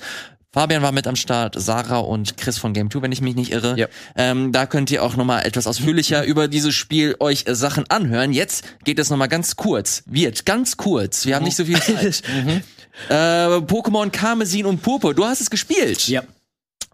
Fabian 0.50 0.80
war 0.82 0.92
mit 0.92 1.06
am 1.06 1.14
Start, 1.14 1.54
Sarah 1.60 1.98
und 1.98 2.38
Chris 2.38 2.56
von 2.56 2.72
Game 2.72 2.90
2, 2.90 3.02
wenn 3.02 3.12
ich 3.12 3.20
mich 3.20 3.34
nicht 3.36 3.52
irre. 3.52 3.78
Ja. 3.78 3.86
Ähm, 4.16 4.50
da 4.50 4.64
könnt 4.64 4.90
ihr 4.90 5.02
auch 5.04 5.14
noch 5.14 5.26
mal 5.26 5.42
etwas 5.42 5.66
ausführlicher 5.66 6.24
über 6.24 6.48
dieses 6.48 6.74
Spiel 6.74 7.16
euch 7.20 7.44
äh, 7.46 7.54
Sachen 7.54 7.84
anhören. 7.90 8.32
Jetzt 8.32 8.64
geht 8.84 8.98
es 8.98 9.10
noch 9.10 9.18
mal 9.18 9.26
ganz 9.26 9.56
kurz. 9.56 10.02
Wird 10.06 10.46
ganz 10.46 10.78
kurz. 10.78 11.26
Wir 11.26 11.36
haben 11.36 11.44
nicht 11.44 11.56
so 11.56 11.66
viel 11.66 11.78
Zeit. 11.80 12.22
äh, 13.10 13.12
Pokémon 13.12 14.08
Karmesin 14.10 14.64
und 14.64 14.80
Purpur. 14.82 15.12
Du 15.12 15.26
hast 15.26 15.42
es 15.42 15.50
gespielt. 15.50 16.08
Ja. 16.08 16.22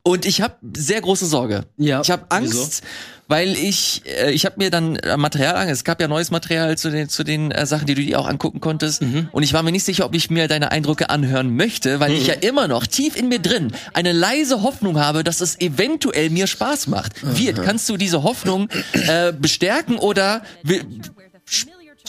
Und 0.03 0.27
ich 0.27 0.41
habe 0.43 0.57
sehr 0.77 1.01
große 1.01 1.25
Sorge. 1.25 1.65
Ja, 1.79 2.01
Ich 2.03 2.11
habe 2.11 2.27
Angst, 2.31 2.83
weil 3.29 3.57
ich 3.57 4.03
äh, 4.07 4.33
ich 4.33 4.45
habe 4.45 4.57
mir 4.59 4.71
dann 4.71 4.97
äh, 4.97 5.17
Material 5.17 5.57
an. 5.57 5.69
Es 5.69 5.85
gab 5.85 6.01
ja 6.01 6.09
neues 6.09 6.31
Material 6.31 6.77
zu 6.77 6.91
den 6.91 7.09
zu 7.09 7.25
den 7.25 7.51
äh, 7.51 7.67
Sachen, 7.67 7.87
die 7.87 7.95
du 7.95 8.03
dir 8.03 8.21
auch 8.21 8.27
angucken 8.27 8.61
konntest. 8.61 9.03
Mhm. 9.03 9.29
Und 9.33 9.43
ich 9.43 9.53
war 9.53 9.63
mir 9.63 9.73
nicht 9.73 9.85
sicher, 9.85 10.05
ob 10.05 10.15
ich 10.15 10.31
mir 10.31 10.49
deine 10.49 10.71
Eindrücke 10.73 11.11
anhören 11.11 11.57
möchte, 11.57 12.01
weil 12.01 12.13
ich 12.13 12.27
ja 12.27 12.35
immer 12.35 12.69
noch 12.69 12.87
tief 12.87 13.17
in 13.17 13.29
mir 13.29 13.39
drin 13.39 13.73
eine 13.93 14.13
leise 14.13 14.63
Hoffnung 14.63 14.99
habe, 14.99 15.25
dass 15.25 15.41
es 15.41 15.61
eventuell 15.61 16.31
mir 16.31 16.47
Spaß 16.47 16.87
macht. 16.89 17.15
Wird, 17.39 17.63
kannst 17.63 17.89
du 17.89 17.97
diese 17.97 18.23
Hoffnung 18.23 18.69
äh, 18.93 19.33
bestärken 19.33 19.97
oder 19.97 20.43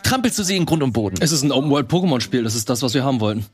trampelst 0.04 0.38
du 0.40 0.44
sie 0.44 0.56
in 0.56 0.66
Grund 0.66 0.84
und 0.84 0.94
Boden? 0.94 1.16
Es 1.20 1.32
ist 1.32 1.44
ein 1.44 1.52
Open-World-Pokémon-Spiel, 1.52 2.44
das 2.44 2.56
ist 2.56 2.70
das, 2.70 2.82
was 2.82 2.94
wir 2.94 3.04
haben 3.04 3.20
wollten. 3.20 3.46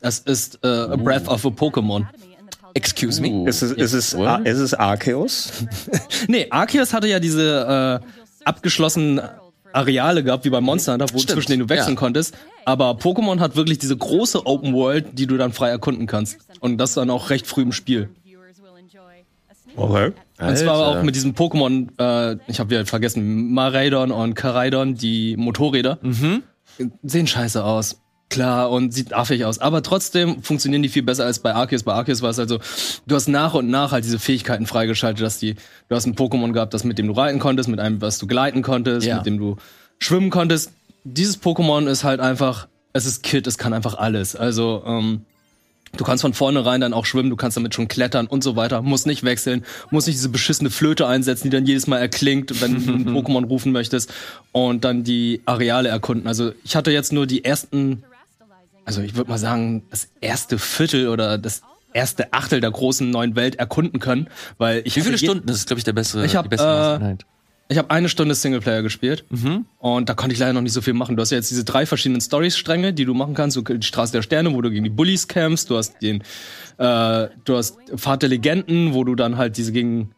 Es 0.00 0.20
ist 0.20 0.60
äh, 0.62 0.68
a 0.68 0.96
Breath 0.96 1.28
of 1.28 1.44
a 1.44 1.48
Pokémon. 1.48 2.06
Excuse 2.74 3.20
me. 3.20 3.28
Uh, 3.28 3.46
Ist 3.46 3.62
es, 3.62 3.72
ist 3.72 3.92
es, 3.92 4.16
What? 4.16 4.46
ist 4.46 4.58
es 4.58 4.74
Arceus? 4.74 5.52
Nee, 6.28 6.46
Arceus 6.50 6.92
hatte 6.92 7.08
ja 7.08 7.20
diese 7.20 8.02
äh, 8.02 8.44
abgeschlossenen 8.44 9.20
Areale 9.72 10.24
gehabt, 10.24 10.44
wie 10.44 10.50
bei 10.50 10.60
Monster 10.60 10.92
Hunter, 10.92 11.06
wo 11.12 11.18
Stimmt, 11.18 11.30
zwischen 11.30 11.50
denen 11.52 11.60
du 11.60 11.68
wechseln 11.68 11.94
ja. 11.94 11.98
konntest. 11.98 12.36
Aber 12.64 12.92
Pokémon 12.92 13.38
hat 13.40 13.56
wirklich 13.56 13.78
diese 13.78 13.96
große 13.96 14.46
Open 14.46 14.74
World, 14.74 15.06
die 15.12 15.26
du 15.26 15.36
dann 15.36 15.52
frei 15.52 15.70
erkunden 15.70 16.06
kannst. 16.06 16.38
Und 16.60 16.78
das 16.78 16.94
dann 16.94 17.10
auch 17.10 17.30
recht 17.30 17.46
früh 17.46 17.62
im 17.62 17.72
Spiel. 17.72 18.10
Okay. 19.76 20.12
Und 20.40 20.56
zwar 20.56 20.74
Alter. 20.74 21.00
auch 21.00 21.02
mit 21.04 21.14
diesem 21.14 21.32
Pokémon, 21.34 21.88
äh, 21.98 22.38
ich 22.48 22.58
habe 22.58 22.70
wieder 22.70 22.84
vergessen, 22.86 23.52
Maraidon 23.52 24.10
und 24.10 24.34
Karaidon, 24.34 24.94
die 24.94 25.36
Motorräder. 25.36 25.98
Sehen 27.02 27.26
scheiße 27.26 27.62
aus. 27.62 28.00
Klar, 28.30 28.70
und 28.70 28.92
sieht 28.92 29.14
affig 29.14 29.44
aus. 29.46 29.58
Aber 29.58 29.82
trotzdem 29.82 30.42
funktionieren 30.42 30.82
die 30.82 30.90
viel 30.90 31.02
besser 31.02 31.24
als 31.24 31.38
bei 31.38 31.54
Arceus. 31.54 31.82
Bei 31.82 31.94
Arceus 31.94 32.20
war 32.20 32.28
es 32.30 32.38
also, 32.38 32.58
du 33.06 33.14
hast 33.14 33.26
nach 33.28 33.54
und 33.54 33.68
nach 33.70 33.92
halt 33.92 34.04
diese 34.04 34.18
Fähigkeiten 34.18 34.66
freigeschaltet, 34.66 35.22
dass 35.24 35.38
die, 35.38 35.54
du 35.88 35.96
hast 35.96 36.04
ein 36.06 36.14
Pokémon 36.14 36.52
gehabt, 36.52 36.74
das 36.74 36.84
mit 36.84 36.98
dem 36.98 37.06
du 37.06 37.14
reiten 37.14 37.38
konntest, 37.38 37.68
mit 37.70 37.80
einem, 37.80 38.02
was 38.02 38.18
du 38.18 38.26
gleiten 38.26 38.60
konntest, 38.62 39.06
Ja. 39.06 39.16
mit 39.16 39.26
dem 39.26 39.38
du 39.38 39.56
schwimmen 39.98 40.28
konntest. 40.30 40.72
Dieses 41.04 41.40
Pokémon 41.42 41.88
ist 41.88 42.04
halt 42.04 42.20
einfach, 42.20 42.68
es 42.92 43.06
ist 43.06 43.22
Kid, 43.22 43.46
es 43.46 43.56
kann 43.56 43.72
einfach 43.72 43.96
alles. 43.96 44.36
Also, 44.36 44.82
ähm, 44.86 45.22
Du 45.96 46.04
kannst 46.04 46.20
von 46.20 46.34
vornherein 46.34 46.82
dann 46.82 46.92
auch 46.92 47.06
schwimmen, 47.06 47.30
du 47.30 47.36
kannst 47.36 47.56
damit 47.56 47.72
schon 47.74 47.88
klettern 47.88 48.26
und 48.26 48.44
so 48.44 48.56
weiter, 48.56 48.82
musst 48.82 49.06
nicht 49.06 49.24
wechseln, 49.24 49.64
musst 49.90 50.06
nicht 50.06 50.18
diese 50.18 50.28
beschissene 50.28 50.68
Flöte 50.68 51.06
einsetzen, 51.06 51.44
die 51.44 51.56
dann 51.56 51.64
jedes 51.64 51.86
Mal 51.86 51.96
erklingt, 51.96 52.60
wenn 52.60 52.74
du 52.84 52.92
ein 52.92 53.08
Pokémon 53.16 53.46
rufen 53.46 53.72
möchtest 53.72 54.12
und 54.52 54.84
dann 54.84 55.02
die 55.02 55.40
Areale 55.46 55.88
erkunden. 55.88 56.26
Also 56.28 56.52
ich 56.62 56.76
hatte 56.76 56.90
jetzt 56.90 57.10
nur 57.14 57.26
die 57.26 57.42
ersten, 57.42 58.02
also 58.88 59.02
ich 59.02 59.14
würde 59.16 59.30
mal 59.30 59.36
sagen, 59.36 59.82
das 59.90 60.08
erste 60.22 60.58
Viertel 60.58 61.08
oder 61.08 61.36
das 61.36 61.60
erste 61.92 62.32
Achtel 62.32 62.62
der 62.62 62.70
großen 62.70 63.10
neuen 63.10 63.36
Welt 63.36 63.56
erkunden 63.56 64.00
können, 64.00 64.28
weil 64.56 64.80
ich 64.84 64.96
Wie 64.96 65.02
viele 65.02 65.18
Stunden? 65.18 65.46
Das 65.46 65.56
ist, 65.56 65.66
glaube 65.66 65.78
ich, 65.78 65.84
der 65.84 65.92
bessere, 65.92 66.24
Ich 66.24 66.36
hab, 66.36 66.48
beste 66.48 66.66
äh, 66.66 66.70
Maßeinheit. 66.70 67.26
ich 67.68 67.76
habe 67.76 67.90
eine 67.90 68.08
Stunde 68.08 68.34
Singleplayer 68.34 68.80
gespielt 68.80 69.26
und 69.78 70.08
da 70.08 70.14
konnte 70.14 70.32
ich 70.32 70.38
leider 70.40 70.54
noch 70.54 70.62
nicht 70.62 70.72
so 70.72 70.80
viel 70.80 70.94
machen. 70.94 71.16
Du 71.16 71.20
hast 71.20 71.30
ja 71.30 71.36
jetzt 71.36 71.50
diese 71.50 71.64
drei 71.64 71.84
verschiedenen 71.84 72.22
Story-Stränge, 72.22 72.94
die 72.94 73.04
du 73.04 73.12
machen 73.12 73.34
kannst. 73.34 73.58
Du, 73.58 73.62
die 73.62 73.86
Straße 73.86 74.12
der 74.12 74.22
Sterne, 74.22 74.54
wo 74.54 74.62
du 74.62 74.70
gegen 74.70 74.84
die 74.84 74.90
Bullies 74.90 75.28
kämpfst. 75.28 75.68
Du 75.68 75.76
hast 75.76 76.00
den, 76.00 76.22
äh, 76.78 77.28
du 77.44 77.56
hast 77.56 77.76
Pfad 77.94 78.22
der 78.22 78.30
Legenden, 78.30 78.94
wo 78.94 79.04
du 79.04 79.14
dann 79.16 79.36
halt 79.36 79.58
diese 79.58 79.72
gegen 79.72 80.12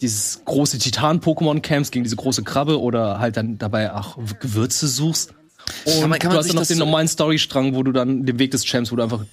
dieses 0.00 0.42
große 0.44 0.78
Titan-Pokémon 0.78 1.60
kämpfst, 1.62 1.90
gegen 1.90 2.04
diese 2.04 2.16
große 2.16 2.44
Krabbe 2.44 2.80
oder 2.80 3.18
halt 3.18 3.36
dann 3.36 3.58
dabei 3.58 3.92
auch 3.92 4.18
Gewürze 4.38 4.86
suchst. 4.86 5.34
Und 5.84 6.00
Kann 6.00 6.10
man- 6.10 6.18
kann 6.18 6.28
man 6.28 6.36
du 6.36 6.38
hast 6.40 6.48
dann 6.48 6.56
noch 6.56 6.66
den 6.66 6.78
normalen 6.78 7.08
Story-Strang, 7.08 7.74
wo 7.74 7.82
du 7.82 7.92
dann 7.92 8.24
den 8.24 8.38
Weg 8.38 8.50
des 8.50 8.64
Champs, 8.64 8.90
wo 8.92 8.96
du 8.96 9.02
einfach 9.02 9.24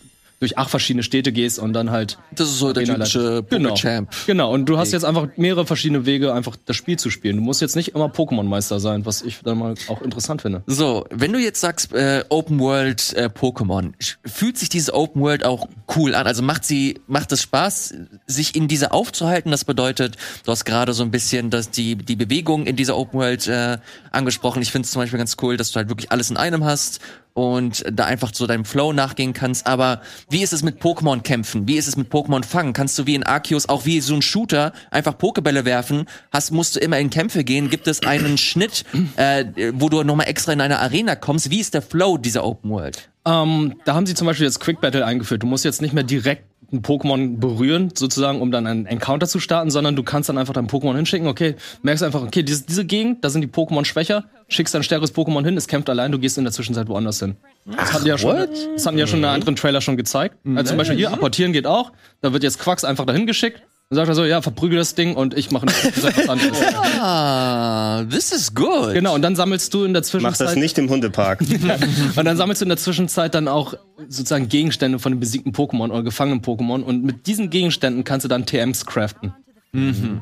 durch 0.42 0.58
acht 0.58 0.70
verschiedene 0.70 1.04
Städte 1.04 1.32
gehst 1.32 1.60
und 1.60 1.72
dann 1.72 1.92
halt 1.92 2.18
Das 2.36 2.50
ist 2.50 2.58
so 2.58 2.74
der 2.74 2.84
typische 2.84 3.44
Genau. 3.50 3.70
Poké-Champ. 3.70 4.10
Genau, 4.26 4.52
und 4.52 4.66
du 4.66 4.78
hast 4.78 4.92
jetzt 4.92 5.06
einfach 5.06 5.28
mehrere 5.38 5.66
verschiedene 5.66 6.06
Wege, 6.06 6.34
einfach 6.34 6.58
das 6.66 6.76
Spiel 6.76 6.98
zu 6.98 7.10
spielen. 7.10 7.38
Du 7.38 7.44
musst 7.44 7.62
jetzt 7.62 7.76
nicht 7.76 7.96
immer 7.96 8.08
Pokémon-Meister 8.08 8.80
sein, 8.80 9.06
was 9.06 9.22
ich 9.22 9.40
dann 9.44 9.60
mal 9.60 9.76
auch 9.88 10.02
interessant 10.02 10.42
finde. 10.42 10.64
So, 10.66 11.06
wenn 11.12 11.32
du 11.32 11.40
jetzt 11.40 11.62
sagst 11.62 11.94
äh, 11.94 12.24
Open 12.30 12.60
World 12.60 13.14
äh, 13.14 13.30
Pokémon, 13.34 13.94
fühlt 14.26 14.58
sich 14.58 14.70
diese 14.70 14.94
Open 14.96 15.22
World 15.22 15.46
auch 15.46 15.68
cool 15.96 16.16
an? 16.16 16.26
Also 16.26 16.42
macht 16.42 16.66
sie 16.66 17.00
macht 17.08 17.32
es 17.32 17.44
Spaß, 17.44 17.94
sich 18.26 18.56
in 18.56 18.68
dieser 18.68 18.94
aufzuhalten? 18.94 19.52
Das 19.52 19.64
bedeutet, 19.64 20.18
du 20.44 20.52
hast 20.52 20.66
gerade 20.66 20.94
so 20.94 21.04
ein 21.04 21.12
bisschen 21.12 21.52
dass 21.52 21.70
die 21.70 21.96
die 21.96 22.16
Bewegung 22.16 22.66
in 22.66 22.76
dieser 22.76 22.98
Open 22.98 23.20
World 23.20 23.48
äh, 23.48 23.78
angesprochen. 24.12 24.62
Ich 24.64 24.72
finde 24.72 24.86
es 24.88 24.92
zum 24.92 25.04
Beispiel 25.04 25.20
ganz 25.20 25.38
cool, 25.42 25.56
dass 25.56 25.70
du 25.72 25.76
halt 25.76 25.90
wirklich 25.90 26.12
alles 26.12 26.32
in 26.32 26.38
einem 26.38 26.66
hast. 26.66 27.00
Und 27.34 27.84
da 27.92 28.06
einfach 28.06 28.32
so 28.34 28.48
deinem 28.48 28.66
Flow 28.66 28.94
nachgehen 28.94 29.34
kannst. 29.34 29.68
Aber 29.68 30.02
wie 30.30 30.42
ist 30.42 30.54
es 30.54 30.64
mit 30.64 30.82
Pokémon-Kämpfen? 30.82 31.68
Wie 31.68 31.78
ist 31.78 31.88
es 31.88 31.96
mit 31.96 32.12
Pokémon-Fangen? 32.12 32.74
Kannst 32.74 32.98
du 33.00 33.06
wie 33.06 33.16
in 33.16 33.24
Arceus 33.24 33.70
auch 33.70 33.86
wie 33.86 34.02
so 34.02 34.16
ein 34.16 34.22
Shooter 34.22 34.74
einfach 34.90 35.18
Pokebälle 35.18 35.66
werfen? 35.66 36.06
Hast, 36.32 36.52
musst 36.52 36.76
du 36.76 36.80
immer 36.80 37.00
in 37.00 37.10
Kämpfe 37.10 37.44
gehen? 37.44 37.70
Gibt 37.70 37.88
es 37.88 38.04
einen 38.04 38.38
Schnitt, 38.38 38.86
äh, 39.16 39.46
wo 39.74 39.90
du 39.90 40.04
nochmal 40.04 40.28
extra 40.28 40.54
in 40.54 40.62
eine 40.62 40.80
Arena 40.80 41.16
kommst? 41.16 41.50
Wie 41.50 41.60
ist 41.60 41.74
der 41.74 41.82
Flow 41.82 42.18
dieser 42.18 42.44
Open 42.44 42.72
World? 42.72 43.10
Ähm, 43.26 43.76
da 43.86 43.94
haben 43.94 44.06
sie 44.06 44.16
zum 44.16 44.28
Beispiel 44.28 44.48
jetzt 44.48 44.60
Quick 44.60 44.82
Battle 44.82 45.06
eingeführt. 45.06 45.44
Du 45.44 45.48
musst 45.48 45.64
jetzt 45.64 45.82
nicht 45.82 45.94
mehr 45.94 46.04
direkt 46.04 46.51
ein 46.72 46.82
Pokémon 46.82 47.40
berühren, 47.40 47.92
sozusagen, 47.94 48.42
um 48.42 48.52
dann 48.52 48.66
einen 48.66 48.86
Encounter 48.86 49.28
zu 49.28 49.40
starten, 49.40 49.72
sondern 49.72 49.96
du 49.96 50.04
kannst 50.04 50.30
dann 50.30 50.38
einfach 50.38 50.54
dein 50.54 50.68
Pokémon 50.68 50.96
hinschicken. 50.96 51.28
Okay, 51.28 51.56
merkst 51.82 52.04
einfach, 52.04 52.22
okay, 52.22 52.44
diese, 52.44 52.66
diese 52.66 52.86
Gegend, 52.86 53.24
da 53.24 53.30
sind 53.30 53.42
die 53.42 53.48
Pokémon 53.48 53.86
schwächer, 53.86 54.26
schickst 54.48 54.76
ein 54.76 54.84
stärkeres 54.84 55.14
Pokémon 55.14 55.44
hin, 55.44 55.58
es 55.58 55.68
kämpft 55.68 55.90
allein, 55.90 56.12
du 56.12 56.20
gehst 56.20 56.38
in 56.38 56.44
der 56.44 56.54
Zwischenzeit 56.54 56.88
woanders 56.88 57.20
hin. 57.20 57.36
Das 57.66 57.94
hatten 57.94 58.06
die 58.06 58.10
ja 58.10 58.18
schon, 58.18 58.36
das 58.74 58.86
hatten 58.86 58.96
die 58.96 59.02
ja 59.02 59.08
schon 59.08 59.20
in 59.20 59.26
einem 59.26 59.36
anderen 59.36 59.56
Trailer 59.56 59.82
schon 59.82 59.98
gezeigt. 59.98 60.38
Also 60.56 60.70
zum 60.70 60.78
Beispiel 60.78 60.98
hier, 60.98 61.12
apportieren 61.12 61.54
geht 61.54 61.68
auch. 61.68 61.92
Da 62.22 62.34
wird 62.34 62.44
jetzt 62.44 62.60
Quacks 62.60 62.84
einfach 62.84 63.06
dahin 63.06 63.28
geschickt. 63.28 63.62
Dann 63.92 63.98
sagt 63.98 64.08
er 64.08 64.16
so, 64.16 64.24
ja, 64.24 64.42
verprügel 64.42 64.78
das 64.78 64.96
Ding 64.96 65.16
und 65.18 65.38
ich 65.38 65.52
mache 65.52 65.66
was 65.68 66.30
anderes. 66.30 66.58
Ah, 66.98 68.06
this 68.10 68.32
is 68.32 68.54
good. 68.56 68.94
Genau, 68.94 69.14
und 69.16 69.22
dann 69.22 69.36
sammelst 69.36 69.74
du 69.74 69.84
in 69.84 69.92
der 69.94 70.02
Mach 70.02 70.08
Zwischenzeit. 70.10 70.48
das 70.48 70.56
nicht 70.56 70.78
im 70.78 70.90
Hundepark. 70.90 71.42
Und 72.16 72.24
dann 72.26 72.38
sammelst 72.38 72.62
du 72.62 72.66
in 72.66 72.70
der 72.70 72.78
Zwischenzeit 72.78 73.36
dann 73.36 73.50
auch 73.50 73.74
sozusagen 74.08 74.48
Gegenstände 74.48 74.98
von 75.00 75.12
den 75.12 75.20
besiegten 75.20 75.52
Pokémon 75.52 75.90
oder 75.90 76.04
gefangenen 76.04 76.42
Pokémon. 76.42 76.84
Und 76.84 77.04
mit 77.04 77.28
diesen 77.28 77.50
Gegenständen 77.50 78.06
kannst 78.06 78.24
du 78.24 78.30
dann 78.30 78.46
TMs 78.46 78.86
craften. 78.86 79.34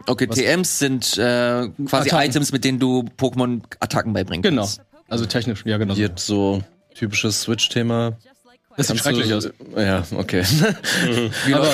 Okay, 0.07 0.25
TMs 0.25 0.79
sind 0.79 1.17
äh, 1.19 1.67
quasi 1.85 2.09
Attacken. 2.09 2.27
Items, 2.29 2.51
mit 2.51 2.63
denen 2.63 2.79
du 2.79 3.05
Pokémon 3.19 3.61
Attacken 3.79 4.13
beibringen 4.13 4.41
Genau. 4.41 4.63
kannst. 4.63 4.81
Also 5.09 5.25
technisch, 5.27 5.63
ja 5.65 5.77
genau. 5.77 5.93
Jetzt 5.93 6.25
so 6.25 6.63
typisches 6.95 7.41
Switch-Thema. 7.41 8.17
Das 8.77 8.87
sieht 8.87 8.97
schrecklich 8.97 9.31
aus. 9.33 9.49
Ja, 9.77 10.03
okay. 10.15 10.43
Aber 11.53 11.73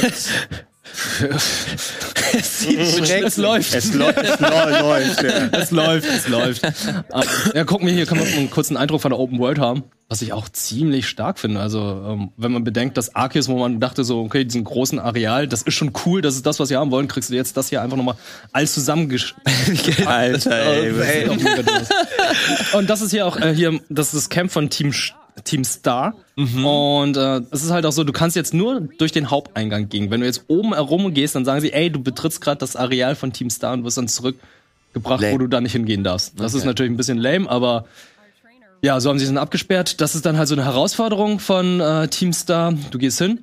es 2.33 2.59
sieht 2.59 2.79
es 2.79 3.37
läuft. 3.37 3.73
Es, 3.73 3.93
läuft, 3.93 4.17
es 4.23 4.39
läu- 4.39 4.79
läuft. 4.81 5.23
Ja. 5.23 5.29
Es 5.59 5.71
läuft, 5.71 6.07
es 6.09 6.27
läuft. 6.27 6.61
Aber, 7.11 7.25
ja, 7.53 7.63
guck 7.63 7.83
mir 7.83 7.91
hier, 7.91 8.05
kann 8.05 8.17
man 8.17 8.27
einen 8.27 8.49
kurzen 8.49 8.77
Eindruck 8.77 9.01
von 9.01 9.11
der 9.11 9.19
Open 9.19 9.39
World 9.39 9.59
haben, 9.59 9.83
was 10.09 10.21
ich 10.21 10.33
auch 10.33 10.49
ziemlich 10.49 11.07
stark 11.07 11.39
finde. 11.39 11.59
Also, 11.59 11.79
ähm, 12.07 12.31
wenn 12.37 12.51
man 12.51 12.63
bedenkt, 12.63 12.97
dass 12.97 13.15
Arceus, 13.15 13.47
wo 13.47 13.57
man 13.57 13.79
dachte 13.79 14.03
so, 14.03 14.21
okay, 14.21 14.43
diesen 14.45 14.63
großen 14.63 14.99
Areal, 14.99 15.47
das 15.47 15.61
ist 15.61 15.73
schon 15.75 15.91
cool, 16.05 16.21
das 16.21 16.35
ist 16.35 16.45
das, 16.45 16.59
was 16.59 16.69
wir 16.69 16.79
haben 16.79 16.91
wollen, 16.91 17.07
kriegst 17.07 17.29
du 17.29 17.33
jetzt 17.35 17.57
das 17.57 17.69
hier 17.69 17.81
einfach 17.81 17.97
nochmal 17.97 18.15
alles 18.51 18.73
zusammengesch... 18.73 19.35
Alter, 20.05 20.51
ey. 20.65 21.29
Und 22.73 22.89
das 22.89 23.01
ist 23.01 23.11
hier 23.11 23.25
auch, 23.25 23.37
äh, 23.37 23.53
hier, 23.53 23.79
das 23.89 24.07
ist 24.07 24.15
das 24.15 24.29
Camp 24.29 24.51
von 24.51 24.69
Team, 24.69 24.89
Sch- 24.91 25.13
Team 25.43 25.63
Star. 25.63 26.13
Und 26.37 27.17
äh, 27.17 27.41
es 27.51 27.63
ist 27.63 27.71
halt 27.71 27.85
auch 27.85 27.91
so, 27.91 28.03
du 28.03 28.13
kannst 28.13 28.35
jetzt 28.35 28.53
nur 28.53 28.81
durch 28.97 29.11
den 29.11 29.29
Haupteingang 29.29 29.89
gehen. 29.89 30.09
Wenn 30.11 30.21
du 30.21 30.25
jetzt 30.25 30.45
oben 30.47 30.73
herum 30.73 31.13
gehst, 31.13 31.35
dann 31.35 31.45
sagen 31.45 31.61
sie, 31.61 31.71
ey, 31.73 31.89
du 31.89 32.01
betrittst 32.01 32.41
gerade 32.41 32.57
das 32.59 32.75
Areal 32.75 33.15
von 33.15 33.33
Team 33.33 33.49
Star 33.49 33.73
und 33.73 33.83
wirst 33.83 33.97
dann 33.97 34.07
zurückgebracht, 34.07 35.21
Lame. 35.21 35.33
wo 35.33 35.37
du 35.39 35.47
da 35.47 35.61
nicht 35.61 35.73
hingehen 35.73 36.03
darfst. 36.03 36.39
Das 36.39 36.53
ist 36.53 36.61
Okay. 36.61 36.67
natürlich 36.67 36.91
ein 36.91 36.97
bisschen 36.97 37.17
lame, 37.17 37.49
aber 37.49 37.85
ja, 38.81 38.99
so 38.99 39.09
haben 39.09 39.17
sie 39.19 39.25
es 39.25 39.29
dann 39.29 39.37
abgesperrt. 39.37 39.99
Das 40.01 40.15
ist 40.15 40.25
dann 40.25 40.37
halt 40.37 40.47
so 40.47 40.55
eine 40.55 40.63
Herausforderung 40.65 41.39
von 41.39 41.79
äh, 41.79 42.07
Team 42.07 42.33
Star. 42.33 42.73
Du 42.91 42.97
gehst 42.97 43.17
hin 43.17 43.39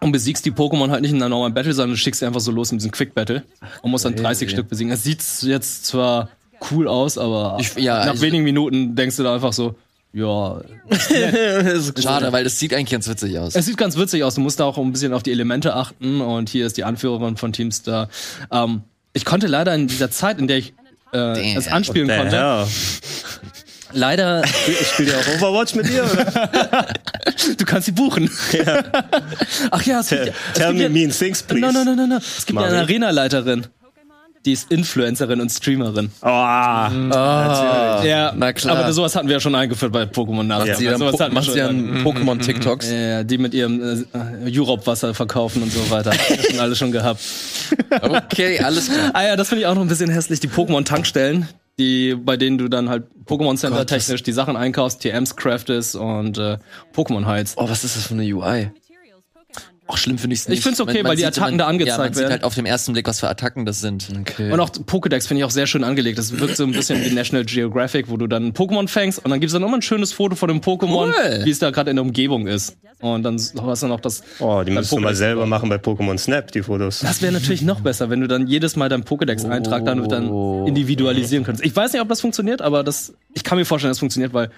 und 0.00 0.12
besiegst 0.12 0.44
die 0.46 0.52
Pokémon 0.52 0.90
halt 0.90 1.02
nicht 1.02 1.10
in 1.10 1.16
einer 1.16 1.28
normalen 1.28 1.54
Battle, 1.54 1.72
sondern 1.72 1.90
du 1.92 1.96
schickst 1.96 2.20
sie 2.20 2.26
einfach 2.26 2.40
so 2.40 2.50
los 2.52 2.70
in 2.70 2.78
diesen 2.78 2.90
Quick 2.92 3.14
Battle 3.14 3.42
und 3.82 3.90
musst 3.90 4.04
dann 4.04 4.14
30 4.14 4.50
Stück 4.50 4.68
besiegen. 4.68 4.92
Es 4.92 5.02
sieht 5.02 5.22
jetzt 5.42 5.86
zwar 5.86 6.28
cool 6.70 6.86
aus, 6.88 7.18
aber 7.18 7.56
Ich- 7.60 7.74
ja, 7.76 8.04
nach 8.06 8.14
ich- 8.14 8.20
wenigen 8.20 8.44
Minuten 8.44 8.94
denkst 8.94 9.16
du 9.16 9.22
da 9.22 9.34
einfach 9.34 9.52
so, 9.52 9.74
ja, 10.12 10.60
Schade, 12.02 12.32
weil 12.32 12.44
das 12.44 12.58
sieht 12.58 12.72
eigentlich 12.74 12.90
ganz 12.90 13.08
witzig 13.08 13.38
aus. 13.38 13.54
es 13.54 13.66
sieht 13.66 13.76
ganz 13.76 13.96
witzig 13.96 14.24
aus. 14.24 14.34
Du 14.34 14.40
musst 14.40 14.58
da 14.60 14.64
auch 14.64 14.78
ein 14.78 14.90
bisschen 14.92 15.12
auf 15.12 15.22
die 15.22 15.30
Elemente 15.32 15.74
achten 15.74 16.20
und 16.20 16.48
hier 16.48 16.66
ist 16.66 16.76
die 16.76 16.84
Anführerin 16.84 17.36
von 17.36 17.52
Teamstar. 17.52 18.08
Ähm, 18.50 18.82
ich 19.12 19.24
konnte 19.24 19.46
leider 19.46 19.74
in 19.74 19.86
dieser 19.86 20.10
Zeit, 20.10 20.38
in 20.38 20.46
der 20.48 20.58
ich 20.58 20.72
äh, 21.12 21.54
es 21.56 21.68
anspielen 21.68 22.08
konnte, 22.08 22.36
Herr. 22.36 22.68
leider, 23.92 24.42
Ich 24.44 24.86
spiele 24.88 25.12
ja 25.12 25.18
auch 25.18 25.40
Overwatch 25.42 25.74
mit 25.74 25.88
dir, 25.88 26.04
oder? 26.04 26.24
du 27.58 27.64
kannst 27.64 27.86
sie 27.86 27.92
buchen. 27.92 28.30
Ach 29.70 29.82
ja, 29.82 30.00
es 30.00 30.08
gibt, 30.08 30.26
ja- 30.26 30.32
es 30.52 30.58
Tell 30.58 30.66
gibt 30.68 30.78
me 30.78 30.82
ja, 30.84 30.88
mean 30.88 31.10
things, 31.10 31.42
please. 31.42 31.60
No, 31.60 31.72
no, 31.72 31.84
no, 31.84 31.94
no, 31.94 32.06
no. 32.06 32.16
Es 32.16 32.44
gibt 32.46 32.58
ja 32.58 32.64
eine 32.66 32.76
Mario. 32.76 32.84
Arena-Leiterin. 32.84 33.66
Die 34.44 34.52
ist 34.52 34.70
Influencerin 34.70 35.40
und 35.40 35.50
Streamerin. 35.50 36.10
Oh, 36.22 36.26
Ah, 36.26 38.02
Ja, 38.04 38.32
na 38.36 38.52
klar. 38.52 38.78
Aber 38.78 38.92
sowas 38.92 39.14
hatten 39.16 39.28
wir 39.28 39.34
ja 39.34 39.40
schon 39.40 39.54
eingeführt 39.54 39.92
bei 39.92 40.04
Pokémon 40.04 40.42
nach. 40.44 40.64
Ja. 40.66 40.74
sie 40.74 40.86
sowas 40.88 41.12
po 41.16 41.20
hatten 41.20 41.34
wir 41.34 41.42
schon 41.42 41.56
dann 41.56 42.02
Pokémon-TikToks. 42.04 42.90
Ja, 42.90 43.24
die 43.24 43.38
mit 43.38 43.54
ihrem 43.54 43.82
äh, 43.82 44.04
Europe-Wasser 44.58 45.14
verkaufen 45.14 45.62
und 45.62 45.72
so 45.72 45.90
weiter. 45.90 46.10
Haben 46.12 46.36
wir 46.36 46.50
schon 46.50 46.60
alles 46.60 46.78
schon 46.78 46.92
gehabt. 46.92 47.20
Okay, 48.00 48.58
alles 48.60 48.90
klar. 48.90 49.10
Ah 49.14 49.24
ja, 49.24 49.36
das 49.36 49.48
finde 49.48 49.62
ich 49.62 49.66
auch 49.66 49.74
noch 49.74 49.82
ein 49.82 49.88
bisschen 49.88 50.10
hässlich. 50.10 50.40
Die 50.40 50.48
Pokémon-Tankstellen, 50.48 51.48
die, 51.78 52.14
bei 52.14 52.36
denen 52.36 52.58
du 52.58 52.68
dann 52.68 52.88
halt 52.88 53.04
Pokémon 53.26 53.56
Center 53.56 53.84
das- 53.84 53.86
technisch 54.06 54.22
die 54.22 54.32
Sachen 54.32 54.56
einkaufst, 54.56 55.00
TMs 55.02 55.36
craftest 55.36 55.96
und 55.96 56.38
äh, 56.38 56.58
Pokémon 56.94 57.26
heilst. 57.26 57.56
Oh, 57.58 57.68
was 57.68 57.84
ist 57.84 57.96
das 57.96 58.06
für 58.06 58.14
eine 58.14 58.22
UI? 58.24 58.70
Auch 59.88 59.96
schlimm 59.96 60.18
finde 60.18 60.34
ich 60.34 60.40
es 60.40 60.48
Ich 60.48 60.60
find's 60.60 60.80
okay, 60.82 61.02
weil 61.02 61.16
die 61.16 61.24
Attacken 61.24 61.56
da 61.56 61.66
angezeigt 61.66 61.96
ja, 61.98 62.04
man 62.04 62.12
sieht 62.12 62.20
werden. 62.20 62.32
halt 62.32 62.44
auf 62.44 62.54
dem 62.54 62.66
ersten 62.66 62.92
Blick, 62.92 63.08
was 63.08 63.20
für 63.20 63.28
Attacken 63.28 63.64
das 63.64 63.80
sind. 63.80 64.06
Okay. 64.20 64.52
Und 64.52 64.60
auch 64.60 64.68
Pokédex 64.68 65.26
finde 65.26 65.40
ich 65.40 65.44
auch 65.44 65.50
sehr 65.50 65.66
schön 65.66 65.82
angelegt. 65.82 66.18
Das 66.18 66.38
wirkt 66.38 66.58
so 66.58 66.64
ein 66.64 66.72
bisschen 66.72 67.02
wie 67.02 67.10
National 67.10 67.44
Geographic, 67.46 68.10
wo 68.10 68.18
du 68.18 68.26
dann 68.26 68.48
ein 68.48 68.52
Pokémon 68.52 68.86
fängst 68.86 69.24
und 69.24 69.30
dann 69.30 69.40
gibt's 69.40 69.54
dann 69.54 69.62
immer 69.62 69.74
ein 69.74 69.82
schönes 69.82 70.12
Foto 70.12 70.36
von 70.36 70.48
dem 70.48 70.60
Pokémon, 70.60 71.08
Cool. 71.08 71.40
wie 71.44 71.50
es 71.50 71.58
da 71.58 71.70
gerade 71.70 71.88
in 71.88 71.96
der 71.96 72.04
Umgebung 72.04 72.46
ist. 72.46 72.76
Und 73.00 73.22
dann 73.22 73.36
hast 73.62 73.82
du 73.82 73.86
noch 73.86 74.00
das. 74.00 74.22
oh, 74.40 74.62
die 74.62 74.72
müsstest 74.72 74.92
du 74.92 75.00
mal 75.00 75.14
selber 75.14 75.46
machen 75.46 75.70
bei 75.70 75.76
Pokémon 75.76 76.18
Snap, 76.18 76.52
die 76.52 76.62
Fotos. 76.62 76.98
Das 76.98 77.22
wäre 77.22 77.32
natürlich 77.32 77.62
noch 77.62 77.80
besser, 77.80 78.10
wenn 78.10 78.20
du 78.20 78.26
dann 78.28 78.46
jedes 78.46 78.76
Mal 78.76 78.90
deinen 78.90 79.04
Pokédex-Eintrag 79.04 79.86
dann, 79.86 80.06
dann 80.08 80.66
individualisieren 80.66 81.44
könntest. 81.44 81.64
Ich 81.64 81.74
weiß 81.74 81.92
nicht, 81.92 82.02
ob 82.02 82.08
das 82.08 82.20
funktioniert, 82.20 82.60
aber 82.60 82.84
das, 82.84 83.14
ich 83.34 83.42
kann 83.44 83.56
mir 83.56 83.64
vorstellen, 83.64 83.90
das 83.92 84.00
funktioniert, 84.00 84.34
weil 84.34 84.50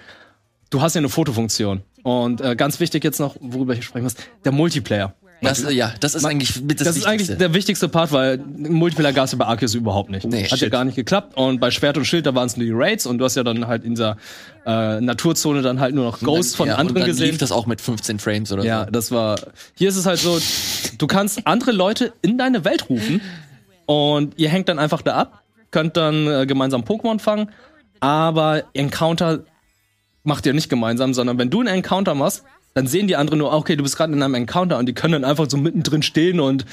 du 0.71 0.81
hast 0.81 0.95
ja 0.95 0.99
eine 0.99 1.09
Fotofunktion. 1.09 1.81
Und 2.03 2.41
äh, 2.41 2.55
ganz 2.55 2.79
wichtig 2.79 3.03
jetzt 3.03 3.19
noch, 3.19 3.35
worüber 3.39 3.73
ich 3.73 3.85
sprechen 3.85 4.05
muss, 4.05 4.15
der 4.43 4.51
Multiplayer. 4.51 5.13
Das, 5.43 5.63
ja, 5.73 5.91
das 5.99 6.13
ist 6.13 6.23
eigentlich 6.23 6.61
mit 6.61 6.79
das, 6.79 6.87
Das, 6.87 6.97
ist 6.97 7.05
eigentlich 7.05 7.35
der 7.35 7.53
wichtigste 7.55 7.89
Part, 7.89 8.11
weil 8.11 8.37
Multiplayer 8.37 9.11
gab 9.11 9.25
es 9.25 9.31
ja 9.31 9.39
bei 9.39 9.45
Arceus 9.45 9.73
überhaupt 9.73 10.11
nicht. 10.11 10.25
Nee, 10.27 10.43
Hat 10.43 10.51
ja 10.51 10.57
shit. 10.57 10.71
gar 10.71 10.83
nicht 10.85 10.95
geklappt. 10.95 11.35
Und 11.35 11.59
bei 11.59 11.71
Schwert 11.71 11.97
und 11.97 12.05
Schild, 12.05 12.27
da 12.27 12.35
waren 12.35 12.45
es 12.45 12.57
nur 12.57 12.65
die 12.65 12.71
Raids 12.73 13.07
und 13.07 13.17
du 13.17 13.25
hast 13.25 13.35
ja 13.35 13.43
dann 13.43 13.65
halt 13.65 13.83
in 13.83 13.95
dieser 13.95 14.17
äh, 14.67 15.01
Naturzone 15.01 15.63
dann 15.63 15.79
halt 15.79 15.95
nur 15.95 16.05
noch 16.05 16.19
Ghosts 16.19 16.53
von 16.53 16.67
ja, 16.67 16.75
anderen 16.75 16.89
und 16.97 16.99
dann 17.01 17.07
gesehen. 17.07 17.27
lief 17.31 17.37
das 17.39 17.51
auch 17.51 17.65
mit 17.65 17.81
15 17.81 18.19
Frames 18.19 18.51
oder 18.51 18.63
Ja, 18.63 18.85
so. 18.85 18.91
das 18.91 19.11
war. 19.11 19.39
Hier 19.75 19.89
ist 19.89 19.95
es 19.95 20.05
halt 20.05 20.19
so, 20.19 20.39
du 20.99 21.07
kannst 21.07 21.47
andere 21.47 21.71
Leute 21.71 22.13
in 22.21 22.37
deine 22.37 22.63
Welt 22.63 22.87
rufen 22.89 23.19
und 23.87 24.37
ihr 24.37 24.49
hängt 24.49 24.69
dann 24.69 24.77
einfach 24.77 25.01
da 25.01 25.15
ab, 25.15 25.41
könnt 25.71 25.97
dann 25.97 26.27
äh, 26.27 26.45
gemeinsam 26.45 26.83
Pokémon 26.83 27.19
fangen, 27.19 27.49
aber 27.99 28.63
Encounter 28.73 29.39
macht 30.23 30.45
ihr 30.45 30.53
nicht 30.53 30.69
gemeinsam, 30.69 31.15
sondern 31.15 31.39
wenn 31.39 31.49
du 31.49 31.61
einen 31.61 31.69
Encounter 31.69 32.13
machst, 32.13 32.43
dann 32.73 32.87
sehen 32.87 33.07
die 33.07 33.15
anderen 33.15 33.39
nur, 33.39 33.51
ah, 33.51 33.57
okay, 33.57 33.75
du 33.75 33.83
bist 33.83 33.97
gerade 33.97 34.13
in 34.13 34.21
einem 34.21 34.35
Encounter 34.35 34.77
und 34.77 34.85
die 34.87 34.93
können 34.93 35.13
dann 35.13 35.25
einfach 35.25 35.49
so 35.49 35.57
mittendrin 35.57 36.03
stehen 36.03 36.39
und 36.39 36.65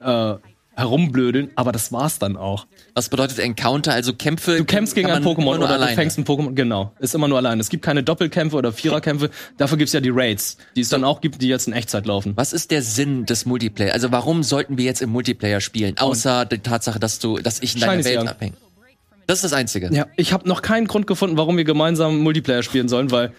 äh, 0.00 0.34
herumblödeln, 0.76 1.50
aber 1.54 1.72
das 1.72 1.90
war's 1.90 2.18
dann 2.18 2.36
auch. 2.36 2.66
Was 2.94 3.08
bedeutet 3.08 3.38
Encounter? 3.38 3.92
Also 3.92 4.12
Kämpfe. 4.12 4.58
Du 4.58 4.64
kämpfst 4.64 4.94
gegen 4.94 5.10
ein 5.10 5.24
Pokémon 5.24 5.56
oder 5.56 5.70
alleine. 5.70 5.92
du 5.92 5.96
fängst 5.96 6.18
ein 6.18 6.24
Pokémon, 6.24 6.52
genau. 6.52 6.92
Ist 6.98 7.14
immer 7.14 7.28
nur 7.28 7.38
allein. 7.38 7.58
Es 7.58 7.70
gibt 7.70 7.82
keine 7.82 8.02
Doppelkämpfe 8.02 8.56
oder 8.56 8.72
Viererkämpfe. 8.72 9.30
Dafür 9.56 9.78
gibt's 9.78 9.94
ja 9.94 10.00
die 10.00 10.10
Raids, 10.10 10.58
die 10.76 10.82
es 10.82 10.90
dann 10.90 11.02
auch 11.02 11.22
gibt, 11.22 11.40
die 11.40 11.48
jetzt 11.48 11.66
in 11.66 11.72
Echtzeit 11.72 12.04
laufen. 12.04 12.34
Was 12.36 12.52
ist 12.52 12.70
der 12.70 12.82
Sinn 12.82 13.24
des 13.24 13.46
Multiplayer? 13.46 13.94
Also 13.94 14.12
warum 14.12 14.42
sollten 14.42 14.76
wir 14.76 14.84
jetzt 14.84 15.00
im 15.00 15.10
Multiplayer 15.10 15.62
spielen? 15.62 15.96
Außer 15.96 16.44
die 16.44 16.58
Tatsache, 16.58 17.00
dass 17.00 17.18
du, 17.18 17.38
dass 17.38 17.62
ich 17.62 17.74
in 17.74 17.80
deiner 17.80 18.04
Welt 18.04 18.28
abhänge. 18.28 18.54
Das 19.26 19.38
ist 19.38 19.44
das 19.44 19.52
Einzige. 19.54 19.92
Ja, 19.92 20.06
ich 20.16 20.32
habe 20.32 20.48
noch 20.48 20.62
keinen 20.62 20.86
Grund 20.86 21.06
gefunden, 21.06 21.36
warum 21.36 21.56
wir 21.56 21.64
gemeinsam 21.64 22.18
Multiplayer 22.18 22.62
spielen 22.62 22.88
sollen, 22.88 23.10
weil 23.10 23.32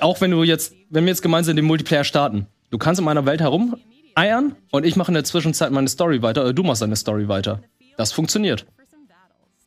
auch 0.00 0.20
wenn 0.20 0.30
du 0.30 0.42
jetzt, 0.42 0.74
wenn 0.90 1.04
wir 1.04 1.10
jetzt 1.10 1.22
gemeinsam 1.22 1.56
den 1.56 1.64
Multiplayer 1.64 2.04
starten, 2.04 2.46
du 2.70 2.78
kannst 2.78 2.98
in 2.98 3.04
meiner 3.04 3.26
Welt 3.26 3.40
herum 3.40 3.76
eiern 4.14 4.54
und 4.70 4.86
ich 4.86 4.96
mache 4.96 5.08
in 5.08 5.14
der 5.14 5.24
Zwischenzeit 5.24 5.70
meine 5.72 5.88
Story 5.88 6.22
weiter 6.22 6.42
oder 6.42 6.52
du 6.52 6.62
machst 6.62 6.82
deine 6.82 6.96
Story 6.96 7.28
weiter. 7.28 7.62
Das 7.96 8.12
funktioniert. 8.12 8.66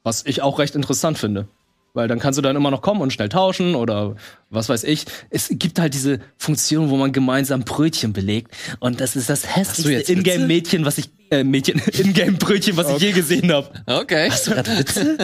Was 0.04 0.26
ich 0.26 0.42
auch 0.42 0.60
recht 0.60 0.76
interessant 0.76 1.18
finde. 1.18 1.48
Weil 1.94 2.08
dann 2.08 2.20
kannst 2.20 2.38
du 2.38 2.44
dann 2.44 2.56
immer 2.56 2.70
noch 2.70 2.84
kommen 2.84 3.02
und 3.02 3.12
schnell 3.12 3.30
tauschen 3.30 3.74
oder 3.74 4.16
was 4.52 4.70
weiß 4.70 4.84
ich. 4.84 5.06
Es 5.32 5.50
gibt 5.52 5.80
halt 5.80 5.96
diese 5.96 6.20
Funktion, 6.38 6.92
wo 6.92 6.96
man 6.96 7.12
gemeinsam 7.12 7.64
Brötchen 7.64 8.14
belegt. 8.14 8.52
Und 8.80 9.02
das 9.02 9.16
ist 9.16 9.32
das 9.32 9.56
hässlichste 9.56 9.98
Witze? 9.98 10.14
Ingame-Mädchen, 10.14 10.86
was 10.86 11.00
ich, 11.00 11.10
äh, 11.32 11.44
Mädchen, 11.44 11.82
Ingame-Brötchen, 11.92 12.78
was 12.78 12.92
ich 12.92 13.00
je 13.02 13.12
gesehen 13.14 13.52
habe. 13.52 13.70
Okay. 13.88 14.30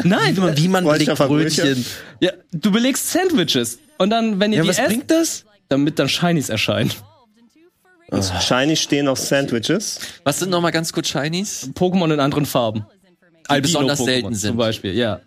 Nein, 0.04 0.36
Wie 0.36 0.40
man, 0.42 0.58
wie 0.58 0.68
man 0.68 0.84
belegt 0.84 1.16
Brötchen? 1.16 1.28
Brötchen. 1.28 1.86
ja, 2.22 2.32
du 2.52 2.72
belegst 2.72 3.12
Sandwiches. 3.12 3.78
Und 3.98 4.10
dann, 4.10 4.40
wenn 4.40 4.52
ihr 4.52 4.58
Ja, 4.58 4.64
die 4.64 4.70
was 4.70 4.80
esst, 4.80 4.88
bringt 4.88 5.12
das? 5.12 5.46
damit 5.70 6.00
dann 6.00 6.10
Shinies 6.10 6.50
erscheinen. 6.50 6.92
Shiny 8.42 8.76
stehen 8.76 9.08
auf 9.08 9.18
Sandwiches. 9.20 10.00
Was 10.24 10.40
sind 10.40 10.50
nochmal 10.52 10.72
ganz 10.72 10.94
kurz 10.94 11.08
Shinies? 11.10 11.70
Pokémon 11.74 12.14
in 12.14 12.20
anderen 12.20 12.46
Farben. 12.46 12.86
besonders 13.48 14.00
Albino-Pokémon 14.00 14.06
selten 14.06 14.36
sind. 14.36 14.50
Zum 14.52 14.58
Beispiel, 14.58 14.94
ja. 14.94 15.20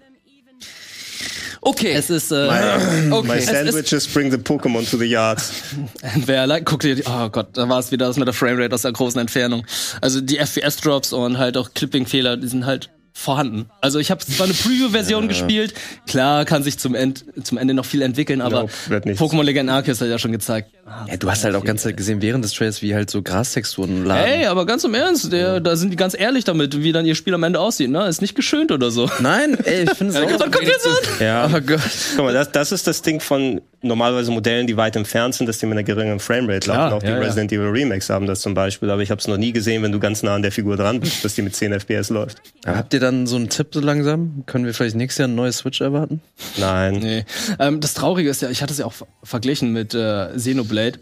Okay. 1.63 1.93
Es 1.95 2.11
ist, 2.11 2.31
äh, 2.31 2.47
My 2.47 3.13
okay. 3.13 3.41
sandwiches 3.41 4.07
bring 4.07 4.31
the 4.31 4.37
Pokémon 4.39 4.89
to 4.89 4.97
the 4.99 5.05
yard. 5.07 5.43
wer 6.25 6.47
like, 6.47 6.65
guck 6.65 6.81
dir, 6.81 6.95
die- 6.95 7.03
oh 7.07 7.29
Gott, 7.29 7.49
da 7.57 7.69
war 7.69 7.81
es 7.81 7.91
wieder 7.91 8.07
das 8.07 8.17
mit 8.19 8.29
der 8.29 8.35
Framerate 8.35 8.73
aus 8.73 8.83
der 8.83 8.93
großen 8.93 9.21
Entfernung. 9.21 9.67
Also 10.01 10.21
die 10.21 10.39
FPS-Drops 10.39 11.13
und 11.13 11.39
halt 11.39 11.57
auch 11.57 11.71
Clipping-Fehler, 11.75 12.37
die 12.37 12.47
sind 12.47 12.67
halt 12.67 12.91
vorhanden. 13.17 13.71
Also 13.81 13.99
ich 13.99 14.11
habe 14.11 14.25
zwar 14.25 14.45
eine 14.45 14.53
Preview-Version 14.53 15.27
gespielt, 15.27 15.73
klar 16.07 16.45
kann 16.45 16.63
sich 16.63 16.79
zum, 16.79 16.95
End, 16.95 17.25
zum 17.43 17.57
Ende 17.57 17.73
noch 17.73 17.87
viel 17.87 18.03
entwickeln, 18.03 18.43
aber. 18.43 18.65
Pokémon 18.65 19.43
Legend 19.43 19.71
Arceus 19.71 20.03
hat 20.03 20.09
ja 20.09 20.19
schon 20.19 20.33
gezeigt. 20.33 20.69
Ja, 21.09 21.17
du 21.17 21.29
hast 21.31 21.43
halt 21.43 21.55
auch 21.57 21.65
ganz 21.65 21.83
Zeit 21.83 21.97
gesehen 21.97 22.21
während 22.21 22.45
des 22.45 22.53
Trails, 22.53 22.83
wie 22.83 22.95
halt 22.95 23.11
so 23.11 23.23
Grastexturen 23.23 24.05
lagen. 24.05 24.23
Ey, 24.23 24.47
aber 24.47 24.67
ganz 24.67 24.85
im 24.85 24.95
Ernst, 24.95 25.33
der, 25.33 25.61
da 25.61 25.77
sind 25.77 25.91
die 25.91 25.97
ganz 25.97 26.15
ehrlich 26.17 26.45
damit, 26.45 26.81
wie 26.83 26.93
dann 26.93 27.07
ihr 27.07 27.15
Spiel 27.15 27.35
am 27.35 27.43
Ende 27.43 27.59
aussieht, 27.59 27.91
ne? 27.91 28.07
Ist 28.07 28.21
nicht 28.21 28.37
geschönt 28.37 28.71
oder 28.71 28.91
so. 28.91 29.11
Nein, 29.19 29.57
ey, 29.65 29.85
ich 29.85 29.91
finde 29.95 30.13
es 30.13 30.21
auch. 30.35 30.39
Dann 30.39 30.51
guck 30.51 30.61
dir's 30.61 30.87
an. 30.87 30.93
Ja. 31.19 31.51
Oh 31.53 31.61
Gott. 31.61 31.81
Guck 32.17 32.25
mal, 32.27 32.35
das, 32.35 32.53
das 32.53 32.71
ist 32.71 32.87
das 32.87 33.03
Ding 33.03 33.21
von 33.21 33.63
normalerweise 33.83 34.31
Modellen, 34.31 34.67
die 34.67 34.77
weit 34.77 34.97
entfernt 34.97 35.35
sind, 35.35 35.47
dass 35.47 35.59
die 35.59 35.67
mit 35.67 35.73
einer 35.73 35.85
geringeren 35.85 36.21
Framerate 36.21 36.69
laufen. 36.69 36.93
Auch 36.95 37.03
die 37.03 37.07
ja, 37.07 37.17
ja. 37.17 37.21
Resident 37.21 37.53
Evil 37.53 37.69
Remakes 37.69 38.11
haben 38.11 38.27
das 38.27 38.41
zum 38.41 38.55
Beispiel, 38.55 38.91
aber 38.91 39.03
ich 39.03 39.11
habe 39.11 39.21
es 39.21 39.27
noch 39.27 39.37
nie 39.37 39.53
gesehen, 39.53 39.83
wenn 39.83 39.93
du 39.93 39.99
ganz 39.99 40.23
nah 40.23 40.35
an 40.35 40.43
der 40.43 40.53
Figur 40.53 40.77
dran 40.77 41.01
bist, 41.01 41.25
dass 41.25 41.35
die 41.35 41.43
mit 41.43 41.55
10 41.55 41.73
FPS 41.73 42.11
läuft. 42.11 42.41
Aber 42.65 42.77
habt 42.77 42.95
ihr 42.95 43.01
dann 43.07 43.27
so 43.27 43.37
einen 43.37 43.49
Tipp 43.49 43.69
so 43.73 43.81
langsam? 43.81 44.45
Können 44.47 44.65
wir 44.67 44.75
vielleicht 44.75 44.97
nächstes 44.97 45.19
Jahr 45.19 45.29
ein 45.29 45.35
neues 45.35 45.59
Switch 45.59 45.81
erwarten? 45.81 46.21
Nein. 46.59 46.95
Nee. 46.97 47.25
Ähm, 47.59 47.81
das 47.81 47.95
Traurige 47.95 48.29
ist 48.29 48.43
ja, 48.43 48.51
ich 48.51 48.63
hatte 48.63 48.73
es 48.73 48.79
ja 48.79 48.87
auch 48.87 48.93
ver- 48.93 49.07
verglichen 49.23 49.73
mit 49.73 49.95
äh, 49.95 50.29
Xenoblade. 50.37 50.99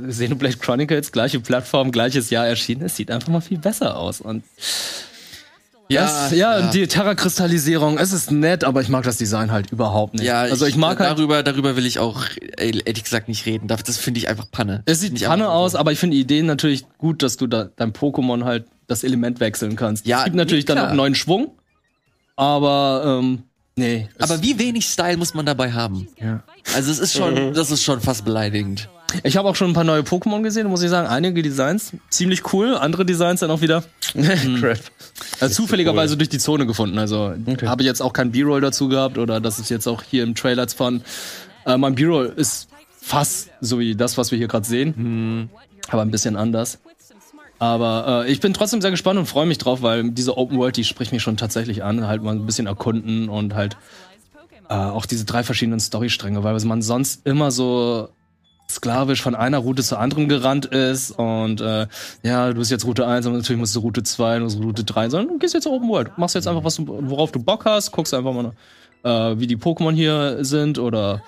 Xenoblade 0.00 0.56
Chronicles, 0.58 1.10
gleiche 1.10 1.40
Plattform, 1.40 1.90
gleiches 1.90 2.30
Jahr 2.30 2.46
erschienen. 2.46 2.82
Es 2.82 2.96
sieht 2.96 3.10
einfach 3.10 3.28
mal 3.28 3.40
viel 3.40 3.58
besser 3.58 3.96
aus. 3.96 4.20
Und 4.20 4.44
ja, 5.88 6.30
ja, 6.32 6.58
und 6.58 6.74
die 6.74 6.86
Terra-Kristallisierung, 6.86 7.98
es 7.98 8.12
ist 8.12 8.30
nett, 8.30 8.64
aber 8.64 8.80
ich 8.80 8.88
mag 8.88 9.04
das 9.04 9.16
Design 9.16 9.50
halt 9.50 9.72
überhaupt 9.72 10.14
nicht. 10.14 10.24
Ja, 10.24 10.42
also 10.42 10.66
ich 10.66 10.76
mag 10.76 10.98
halt, 10.98 11.10
darüber, 11.10 11.42
darüber 11.42 11.76
will 11.76 11.86
ich 11.86 11.98
auch 11.98 12.24
äh, 12.58 12.72
ehrlich 12.84 13.04
gesagt 13.04 13.28
nicht 13.28 13.46
reden. 13.46 13.68
Das 13.68 13.96
finde 13.96 14.18
ich 14.18 14.28
einfach 14.28 14.50
Panne. 14.50 14.82
es 14.86 15.00
sieht 15.00 15.24
Panne 15.24 15.48
aus, 15.48 15.74
aber 15.74 15.92
ich 15.92 15.98
finde 15.98 16.16
die 16.16 16.20
Ideen 16.20 16.46
natürlich 16.46 16.86
gut, 16.98 17.22
dass 17.22 17.36
du 17.36 17.46
da 17.46 17.70
dein 17.76 17.92
Pokémon 17.92 18.44
halt 18.44 18.66
das 18.86 19.04
Element 19.04 19.40
wechseln 19.40 19.76
kannst. 19.76 20.06
Ja, 20.06 20.18
es 20.18 20.24
gibt 20.24 20.36
natürlich 20.36 20.64
dann 20.64 20.78
noch 20.78 20.92
neuen 20.92 21.14
Schwung, 21.14 21.52
aber 22.36 23.20
ähm, 23.20 23.44
nee. 23.78 24.08
Aber 24.18 24.42
wie 24.42 24.58
wenig 24.58 24.84
Style 24.86 25.16
muss 25.16 25.32
man 25.34 25.46
dabei 25.46 25.72
haben? 25.72 26.08
Ja. 26.20 26.42
Also 26.74 26.90
es 26.90 26.98
ist 26.98 27.14
schon, 27.14 27.54
das 27.54 27.70
ist 27.70 27.82
schon 27.82 28.00
fast 28.00 28.24
beleidigend. 28.24 28.88
Ich 29.22 29.38
habe 29.38 29.48
auch 29.48 29.56
schon 29.56 29.70
ein 29.70 29.74
paar 29.74 29.84
neue 29.84 30.02
Pokémon 30.02 30.42
gesehen, 30.42 30.66
muss 30.68 30.82
ich 30.82 30.90
sagen. 30.90 31.08
Einige 31.08 31.40
Designs 31.42 31.92
ziemlich 32.10 32.52
cool, 32.52 32.74
andere 32.76 33.06
Designs 33.06 33.40
dann 33.40 33.50
auch 33.50 33.62
wieder 33.62 33.82
Crap. 34.60 34.78
Also 35.40 35.54
zufälligerweise 35.62 36.16
durch 36.18 36.28
die 36.28 36.38
Zone 36.38 36.66
gefunden. 36.66 36.98
Also 36.98 37.32
Okay. 37.46 37.66
habe 37.66 37.82
ich 37.82 37.86
jetzt 37.86 38.02
auch 38.02 38.12
kein 38.12 38.32
B-Roll 38.32 38.60
dazu 38.60 38.88
gehabt 38.88 39.16
oder 39.16 39.40
das 39.40 39.58
ist 39.58 39.70
jetzt 39.70 39.86
auch 39.86 40.02
hier 40.02 40.24
im 40.24 40.34
Trailer 40.34 40.64
jetzt 40.64 40.74
von. 40.76 41.02
Äh, 41.64 41.78
mein 41.78 41.94
B-Roll 41.94 42.34
ist 42.36 42.68
fast 43.00 43.48
so 43.62 43.78
wie 43.78 43.94
das, 43.94 44.18
was 44.18 44.30
wir 44.30 44.36
hier 44.38 44.48
gerade 44.48 44.66
sehen, 44.66 45.48
aber 45.88 46.02
ein 46.02 46.10
bisschen 46.10 46.36
anders. 46.36 46.78
Aber 47.58 48.24
äh, 48.24 48.30
ich 48.30 48.40
bin 48.40 48.54
trotzdem 48.54 48.80
sehr 48.80 48.90
gespannt 48.90 49.18
und 49.18 49.26
freue 49.26 49.46
mich 49.46 49.58
drauf, 49.58 49.82
weil 49.82 50.10
diese 50.10 50.36
Open 50.36 50.58
World, 50.58 50.76
die 50.76 50.84
spricht 50.84 51.12
mich 51.12 51.22
schon 51.22 51.36
tatsächlich 51.36 51.82
an. 51.82 52.06
Halt 52.06 52.22
mal 52.22 52.34
ein 52.34 52.46
bisschen 52.46 52.66
erkunden 52.66 53.28
und 53.28 53.54
halt 53.54 53.76
äh, 54.68 54.74
auch 54.74 55.06
diese 55.06 55.24
drei 55.24 55.42
verschiedenen 55.42 55.80
Storystränge, 55.80 56.44
weil 56.44 56.58
man 56.64 56.82
sonst 56.82 57.26
immer 57.26 57.50
so 57.50 58.10
sklavisch 58.70 59.22
von 59.22 59.34
einer 59.34 59.58
Route 59.58 59.82
zur 59.82 59.98
anderen 59.98 60.28
gerannt 60.28 60.66
ist 60.66 61.12
und 61.12 61.60
äh, 61.62 61.86
ja, 62.22 62.48
du 62.48 62.56
bist 62.56 62.70
jetzt 62.70 62.84
Route 62.84 63.06
1, 63.06 63.24
aber 63.26 63.36
natürlich 63.36 63.58
musst 63.58 63.74
du 63.74 63.80
Route 63.80 64.02
2 64.02 64.42
und 64.42 64.62
Route 64.62 64.84
3, 64.84 65.08
sondern 65.08 65.28
du 65.32 65.38
gehst 65.38 65.54
jetzt 65.54 65.66
Open 65.66 65.88
World. 65.88 66.18
Machst 66.18 66.34
jetzt 66.34 66.46
einfach, 66.46 66.64
was 66.64 66.76
du, 66.76 66.86
worauf 66.86 67.32
du 67.32 67.42
Bock 67.42 67.64
hast, 67.64 67.92
guckst 67.92 68.12
einfach 68.12 68.34
mal, 68.34 68.52
äh, 69.04 69.38
wie 69.40 69.46
die 69.46 69.56
Pokémon 69.56 69.94
hier 69.94 70.44
sind 70.44 70.78
oder 70.78 71.22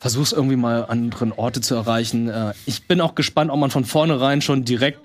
versuchst 0.00 0.34
irgendwie 0.34 0.56
mal 0.56 0.84
anderen 0.84 1.32
Orte 1.32 1.62
zu 1.62 1.74
erreichen. 1.74 2.28
Äh, 2.28 2.52
ich 2.66 2.86
bin 2.86 3.00
auch 3.00 3.14
gespannt, 3.14 3.50
ob 3.50 3.58
man 3.58 3.70
von 3.70 3.86
vornherein 3.86 4.42
schon 4.42 4.66
direkt 4.66 5.00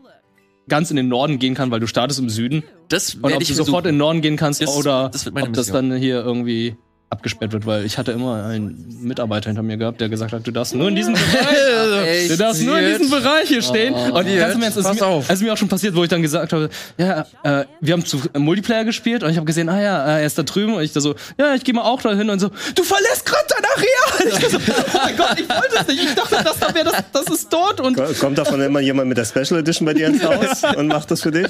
ganz 0.70 0.90
in 0.90 0.98
den 0.98 1.08
Norden 1.08 1.40
gehen 1.40 1.54
kann, 1.56 1.72
weil 1.72 1.80
du 1.80 1.88
startest 1.88 2.20
im 2.20 2.30
Süden. 2.30 2.64
Das 2.90 3.16
und 3.16 3.26
ob 3.34 3.42
ich 3.42 3.48
du 3.50 3.54
sofort 3.54 3.86
in 3.86 3.94
den 3.94 3.98
Norden 3.98 4.22
gehen 4.22 4.38
kannst 4.38 4.62
Das- 4.62 4.76
oder 4.76 5.10
das 5.10 5.28
ob 5.28 5.54
das 5.54 5.68
dann 5.68 5.96
hier 5.96 6.22
irgendwie 6.24 6.76
abgesperrt 7.10 7.54
wird, 7.54 7.66
weil 7.66 7.86
ich 7.86 7.98
hatte 7.98 8.12
immer 8.12 8.44
einen 8.44 9.00
Mitarbeiter 9.02 9.50
hinter 9.50 9.64
mir 9.64 9.78
gehabt, 9.78 10.02
der 10.02 10.10
gesagt 10.10 10.34
hat, 10.34 10.46
du 10.46 10.52
darfst 10.52 10.76
nur 10.76 10.90
in 10.90 10.96
diesem 10.96 11.14
Bereich, 11.14 12.28
du 12.28 12.36
darfst 12.38 12.62
nur 12.64 12.78
in 12.78 12.98
diesem 12.98 13.10
Bereich 13.10 13.48
hier 13.48 13.62
stehen. 13.62 13.94
und 13.94 14.14
ganz 14.14 14.56
im 14.56 14.62
Ernst, 14.62 14.78
es 14.78 14.86
ist, 14.86 15.00
Pass 15.00 15.28
mir, 15.28 15.34
ist 15.34 15.42
mir 15.42 15.54
auch 15.54 15.58
schon 15.58 15.70
passiert, 15.70 15.96
wo 15.96 16.04
ich 16.04 16.10
dann 16.10 16.22
gesagt 16.22 16.52
habe, 16.52 16.70
ja, 16.98 17.26
äh, 17.44 17.66
wir 17.80 17.94
haben 17.94 18.06
zu 18.06 18.22
äh, 18.34 18.40
Multiplayer 18.40 18.84
gespielt 18.84 19.24
und 19.24 19.30
ich 19.30 19.38
habe 19.38 19.46
gesehen, 19.46 19.70
ah 19.70 19.82
ja, 19.82 20.06
äh, 20.06 20.22
er 20.22 20.26
ist 20.26 20.38
da 20.38 20.44
drüben 20.44 20.76
und 20.76 20.82
ich 20.84 20.92
da 20.92 21.00
so, 21.00 21.16
ja, 21.38 21.56
ich 21.56 21.64
gehe 21.64 21.74
mal 21.74 21.84
auch 21.84 22.02
da 22.02 22.14
hin 22.14 22.30
und 22.30 22.40
so, 22.40 22.50
du 22.76 22.84
verlässt 22.84 23.26
gerade 23.26 23.44
dein 23.50 23.66
Areal. 23.66 23.88
Ich 24.38 24.50
so, 24.50 24.58
oh 24.58 24.98
mein 25.06 25.18
Gott, 25.18 25.40
ich 25.40 25.50
wollte 25.50 25.76
es 25.80 25.88
nicht, 25.88 26.04
ich 26.04 26.16
dachte, 26.16 26.44
das 26.44 26.60
da 26.60 26.74
wäre 26.74 26.86
das, 26.86 27.04
das 27.14 27.36
ist 27.36 27.52
dort 27.52 27.80
und 27.80 27.98
Kommt 28.20 28.38
davon 28.38 28.62
immer 28.62 28.80
jemand 28.80 29.10
mit 29.10 29.18
der 29.18 29.26
Special 29.26 29.60
Edition 29.60 29.86
bei 29.86 29.94
dir 29.94 30.08
ins 30.08 30.24
Haus 30.24 30.64
und 30.76 30.88
macht 30.88 31.10
das 31.12 31.22
für 31.22 31.32
dich? 31.32 31.48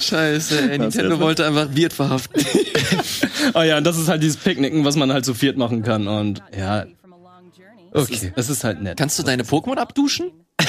Scheiße, 0.00 0.70
ey, 0.70 0.78
Nintendo 0.78 1.18
wollte 1.18 1.46
einfach 1.46 1.68
Wirt 1.72 1.92
verhaften. 1.92 2.44
oh 3.54 3.60
ja, 3.62 3.78
und 3.78 3.84
das 3.84 3.98
ist 3.98 4.08
halt 4.08 4.22
dieses 4.22 4.36
Picknicken, 4.54 4.84
was 4.84 4.96
man 4.96 5.12
halt 5.12 5.24
zu 5.24 5.34
viert 5.34 5.56
machen 5.56 5.82
kann 5.82 6.06
und 6.08 6.42
ja, 6.56 6.84
Okay. 7.94 8.32
es 8.36 8.48
ist 8.48 8.64
halt 8.64 8.80
nett. 8.82 8.96
Kannst 8.98 9.18
du 9.18 9.22
deine 9.22 9.42
Pokémon 9.42 9.76
abduschen? 9.76 10.30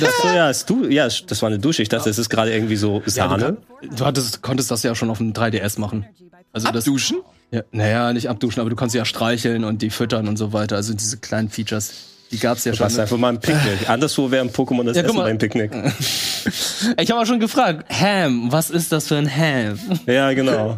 Das, 0.00 0.10
so, 0.22 0.28
ja, 0.28 0.50
ist 0.50 0.68
du, 0.70 0.86
ja, 0.86 1.08
das 1.08 1.42
war 1.42 1.48
eine 1.48 1.58
Dusche. 1.58 1.82
Ich 1.82 1.88
dachte, 1.88 2.10
das 2.10 2.18
ist 2.18 2.28
gerade 2.28 2.52
irgendwie 2.52 2.76
so 2.76 3.02
Sahne. 3.06 3.56
Du 3.96 4.04
hattest, 4.04 4.42
konntest 4.42 4.70
das 4.70 4.82
ja 4.82 4.94
schon 4.94 5.08
auf 5.10 5.18
dem 5.18 5.32
3DS 5.32 5.80
machen. 5.80 6.06
Also 6.52 6.70
das, 6.70 6.86
Abduschen? 6.86 7.22
ja, 7.50 7.62
naja, 7.72 8.12
nicht 8.12 8.28
abduschen, 8.28 8.60
aber 8.60 8.68
du 8.70 8.76
kannst 8.76 8.92
sie 8.92 8.98
ja 8.98 9.04
streicheln 9.06 9.64
und 9.64 9.80
die 9.80 9.90
füttern 9.90 10.28
und 10.28 10.36
so 10.36 10.52
weiter. 10.52 10.76
Also 10.76 10.92
diese 10.92 11.16
kleinen 11.16 11.48
Features, 11.48 11.92
die 12.30 12.38
gab's 12.38 12.64
ja 12.64 12.72
Du 12.72 12.76
schon. 12.78 12.84
warst 12.84 12.98
einfach 12.98 13.16
mal 13.16 13.30
ein 13.30 13.40
Picknick. 13.40 13.88
Anderswo 13.88 14.30
wäre 14.30 14.44
ein 14.44 14.50
Pokémon 14.50 14.84
das 14.84 14.96
Ja, 14.96 15.02
Essen 15.04 15.16
mal. 15.16 15.24
beim 15.24 15.38
Picknick. 15.38 15.70
Ich 16.96 17.10
habe 17.10 17.20
auch 17.20 17.26
schon 17.26 17.40
gefragt, 17.40 17.84
Ham, 18.00 18.50
was 18.52 18.70
ist 18.70 18.90
das 18.92 19.08
für 19.08 19.16
ein 19.16 19.28
Ham? 19.28 19.78
Ja, 20.06 20.32
genau. 20.32 20.76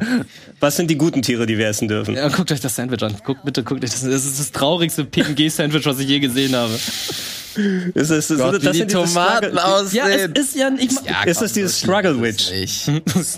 Was 0.59 0.77
sind 0.77 0.91
die 0.91 0.97
guten 0.97 1.23
Tiere, 1.23 1.47
die 1.47 1.59
wir 1.59 1.69
essen 1.69 1.87
dürfen? 1.87 2.17
Ja, 2.17 2.29
guckt 2.29 2.51
euch 2.51 2.59
das 2.61 2.75
Sandwich 2.75 3.03
an. 3.03 3.15
Guckt 3.25 3.45
bitte, 3.45 3.63
guckt 3.63 3.85
euch 3.85 3.91
das 3.91 4.03
an. 4.03 4.11
Das 4.11 4.25
ist 4.25 4.41
das 4.41 4.51
traurigste 4.51 5.05
PNG-Sandwich, 5.05 5.85
was 5.87 6.01
ich 6.01 6.09
je 6.09 6.19
gesehen 6.19 6.57
habe. 6.57 6.73
Ist 6.75 8.11
es, 8.11 8.31
ist, 8.31 8.39
Gott, 8.39 8.65
das 8.65 8.75
wie 8.75 8.81
die 8.81 8.87
Tomaten 8.87 9.45
Struggle- 9.53 9.65
aussehen. 9.65 9.97
Ja, 10.09 10.09
es 10.09 10.25
ist 10.41 10.57
ja 10.57 10.71
nicht 10.71 10.93
mal. 11.05 11.25
Ist 11.29 11.43
das 11.43 11.53
dieses 11.53 11.79
Struggle 11.79 12.21
Witch? 12.21 12.51
Ich. 12.51 12.91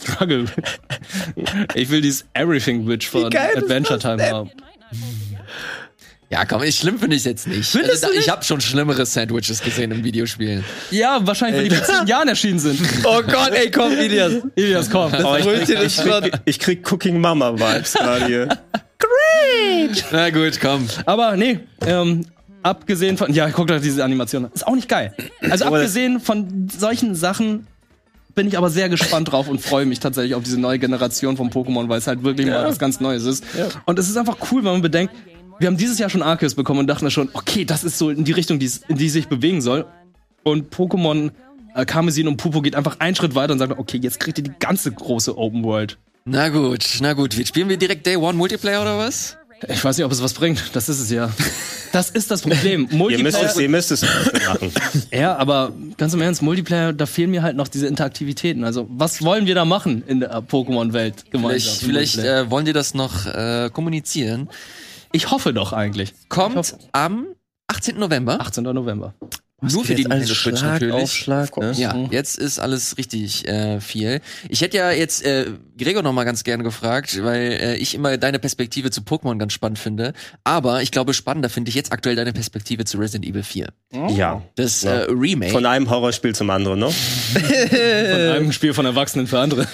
Struggle. 0.03 0.45
Ich 1.75 1.91
will 1.91 2.01
dieses 2.01 2.25
Everything 2.33 2.87
Witch 2.87 3.09
von 3.09 3.25
Adventure 3.35 3.99
Time 3.99 4.23
haben. 4.31 4.51
Ja, 6.33 6.47
komm, 6.47 6.63
ich 6.63 6.77
schlimm 6.77 6.99
finde 6.99 7.15
ich 7.17 7.25
jetzt 7.25 7.47
nicht. 7.47 7.69
Findest 7.71 8.05
Also, 8.05 8.07
du 8.07 8.13
da- 8.15 8.19
ich 8.21 8.29
habe 8.31 8.43
schon 8.43 8.59
schlimmere 8.63 9.05
Sandwiches 9.05 9.61
gesehen 9.63 9.91
in 9.93 10.03
Videospielen. 10.03 10.65
Ja, 10.91 11.19
wahrscheinlich, 11.23 11.61
weil 11.61 11.69
die 11.69 11.75
vor 11.77 11.85
zehn 11.99 12.07
Jahren 12.07 12.27
erschienen 12.29 12.59
sind. 12.59 12.81
Oh 13.05 13.21
Gott, 13.23 13.51
ey, 13.53 13.71
komm, 13.71 13.93
Ilias. 13.93 14.33
Ilias, 14.55 14.89
komm. 14.89 15.13
Oh, 15.23 15.37
ich, 15.37 15.45
krieg, 15.45 15.69
ich, 15.85 15.97
krieg, 15.99 16.33
ich 16.47 16.59
krieg 16.59 16.91
Cooking 16.91 17.21
Mama 17.21 17.53
Vibes 17.53 17.93
gerade 17.93 18.27
hier. 18.27 18.49
Na 20.11 20.31
gut, 20.31 20.59
komm. 20.61 20.89
Aber 21.05 21.37
nee, 21.37 21.61
ähm, 21.85 22.25
abgesehen 22.63 23.17
von, 23.19 23.33
ja, 23.35 23.49
guckt 23.51 23.71
euch 23.71 23.83
diese 23.83 24.03
Animation 24.03 24.47
an. 24.47 24.51
Ist 24.55 24.67
auch 24.67 24.75
nicht 24.75 24.89
geil. 24.89 25.15
Also 25.43 25.51
das- 25.51 25.63
abgesehen 25.65 26.19
von 26.21 26.69
solchen 26.77 27.15
Sachen 27.15 27.67
bin 28.35 28.47
ich 28.49 28.57
aber 28.57 28.71
sehr 28.71 28.89
gespannt 28.89 29.31
drauf 29.31 29.49
und 29.49 29.61
freue 29.61 29.85
mich 29.85 30.01
tatsächlich 30.01 30.35
auf 30.35 30.43
diese 30.43 30.59
neue 30.59 30.79
Generation 30.79 31.37
von 31.37 31.51
Pokémon, 31.51 31.91
weil 31.91 31.99
es 31.99 32.07
halt 32.07 32.23
wirklich 32.25 32.47
mal 32.47 32.65
was 32.65 32.79
ganz 32.79 33.01
Neues 33.01 33.25
ist. 33.25 33.45
Und 33.85 33.99
es 33.99 34.09
ist 34.09 34.17
einfach 34.17 34.39
cool, 34.51 34.65
wenn 34.65 34.73
man 34.73 34.81
bedenkt, 34.83 35.13
wir 35.63 35.69
haben 35.69 35.77
dieses 35.79 35.99
Jahr 35.99 36.11
schon 36.11 36.23
Arceus 36.23 36.55
bekommen 36.55 36.81
und 36.81 36.87
dachten 36.89 37.11
schon, 37.11 37.31
okay, 37.33 37.65
das 37.65 37.85
ist 37.85 37.97
so 37.97 38.11
in 38.11 38.25
die 38.25 38.33
Richtung, 38.33 38.59
die 38.59 38.67
es- 38.67 38.83
in 38.89 38.97
die 38.99 39.09
sich 39.09 39.29
bewegen 39.29 39.63
soll. 39.63 39.87
Und 40.43 40.75
Pokémon 40.75 41.31
äh, 41.75 41.87
Karmesin 41.87 42.29
und 42.29 42.37
Pupo 42.37 42.61
geht 42.61 42.75
einfach 42.75 43.01
einen 43.01 43.17
Schritt 43.17 43.35
weiter 43.35 43.53
und 43.55 43.59
sagt, 43.59 43.79
okay, 43.79 43.99
jetzt 44.03 44.21
kriegt 44.21 44.37
ihr 44.39 44.45
die 44.45 44.53
ganze 44.59 44.93
große 44.93 45.39
Open 45.39 45.65
World. 45.65 45.97
Na 46.27 46.49
gut, 46.51 46.85
na 47.01 47.15
gut. 47.15 47.33
Spielen 47.47 47.69
wir 47.71 47.77
direkt 47.79 48.05
Day 48.07 48.17
One 48.17 48.37
Multiplayer 48.37 48.83
oder 48.83 48.99
was? 48.99 49.39
Ich 49.69 49.83
weiß 49.85 49.97
nicht, 49.97 50.05
ob 50.05 50.11
es 50.13 50.21
was 50.23 50.35
bringt. 50.35 50.63
Das 50.75 50.89
ist 50.89 50.99
es 51.01 51.11
ja. 51.11 51.31
Das 51.93 52.09
ist 52.09 52.31
das 52.31 52.41
Problem. 52.41 52.89
Ihr 52.91 52.97
müsst 52.97 52.99
Multiplayer 52.99 53.45
es, 53.51 53.57
ihr 53.59 53.69
müsst 53.69 53.91
es 53.93 54.01
machen. 54.03 54.73
Ja, 55.13 55.37
aber 55.37 55.73
ganz 55.99 56.15
im 56.15 56.23
Ernst, 56.23 56.41
Multiplayer, 56.41 56.95
da 56.95 57.05
fehlen 57.05 57.31
mir 57.31 57.43
halt 57.43 57.55
noch 57.55 57.69
diese 57.69 57.87
Interaktivitäten. 57.87 58.65
Also, 58.65 58.87
was 58.91 59.21
wollen 59.23 59.45
wir 59.45 59.55
da 59.55 59.67
machen 59.67 60.03
in 60.07 60.21
der 60.21 60.43
Pokémon-Welt 60.43 61.31
gemeinsam? 61.31 61.51
Vielleicht, 61.51 61.81
vielleicht 61.85 62.17
Multiplayer? 62.17 62.47
äh, 62.47 62.51
wollen 62.51 62.65
die 62.65 62.73
das 62.73 62.95
noch 62.95 63.27
äh, 63.27 63.69
kommunizieren. 63.71 64.49
Ich 65.13 65.31
hoffe 65.31 65.53
doch 65.53 65.73
eigentlich. 65.73 66.15
Kommt 66.29 66.77
am 66.93 67.27
18. 67.69 67.99
November. 67.99 68.41
18. 68.41 68.65
November. 68.65 69.15
Nur 69.63 69.85
für 69.85 69.95
die 69.95 70.03
Nintendo 70.03 70.35
Switch 70.35 70.59
Schlag 70.59 70.73
natürlich. 70.73 70.95
auf 70.95 71.13
Schlag, 71.13 71.57
ne? 71.57 71.73
Ja, 71.77 71.97
jetzt 72.11 72.37
ist 72.37 72.59
alles 72.59 72.99
richtig 72.99 73.47
äh, 73.47 73.81
viel. 73.81 74.21
Ich 74.49 74.61
hätte 74.61 74.77
ja 74.77 74.91
jetzt 74.91 75.25
äh, 75.25 75.53
Gregor 75.83 76.03
noch 76.03 76.13
mal 76.13 76.25
ganz 76.25 76.45
gerne 76.45 76.63
gefragt, 76.65 77.23
weil 77.23 77.53
äh, 77.53 77.77
ich 77.77 77.95
immer 77.95 78.17
deine 78.17 78.39
Perspektive 78.39 78.91
zu 78.91 79.01
Pokémon 79.03 79.39
ganz 79.39 79.53
spannend 79.53 79.79
finde. 79.79 80.13
Aber 80.45 80.83
ich 80.83 80.91
glaube, 80.91 81.15
spannender 81.15 81.49
finde 81.49 81.69
ich 81.71 81.75
jetzt 81.75 81.93
aktuell 81.93 82.17
deine 82.17 82.33
Perspektive 82.33 82.85
zu 82.85 82.99
Resident 82.99 83.25
Evil 83.27 83.43
4. 83.43 83.69
Ja. 84.17 84.43
Das 84.57 84.83
Ja. 84.83 85.03
äh, 85.03 85.07
Remake. 85.11 85.53
Von 85.53 85.67
einem 85.67 85.89
Horrorspiel 85.91 86.35
zum 86.35 86.51
anderen, 86.51 86.81
ne? 86.81 86.91
Von 87.33 88.37
einem 88.37 88.53
Spiel 88.53 88.75
von 88.75 88.87
Erwachsenen 88.87 89.27
für 89.27 89.39
andere. 89.39 89.67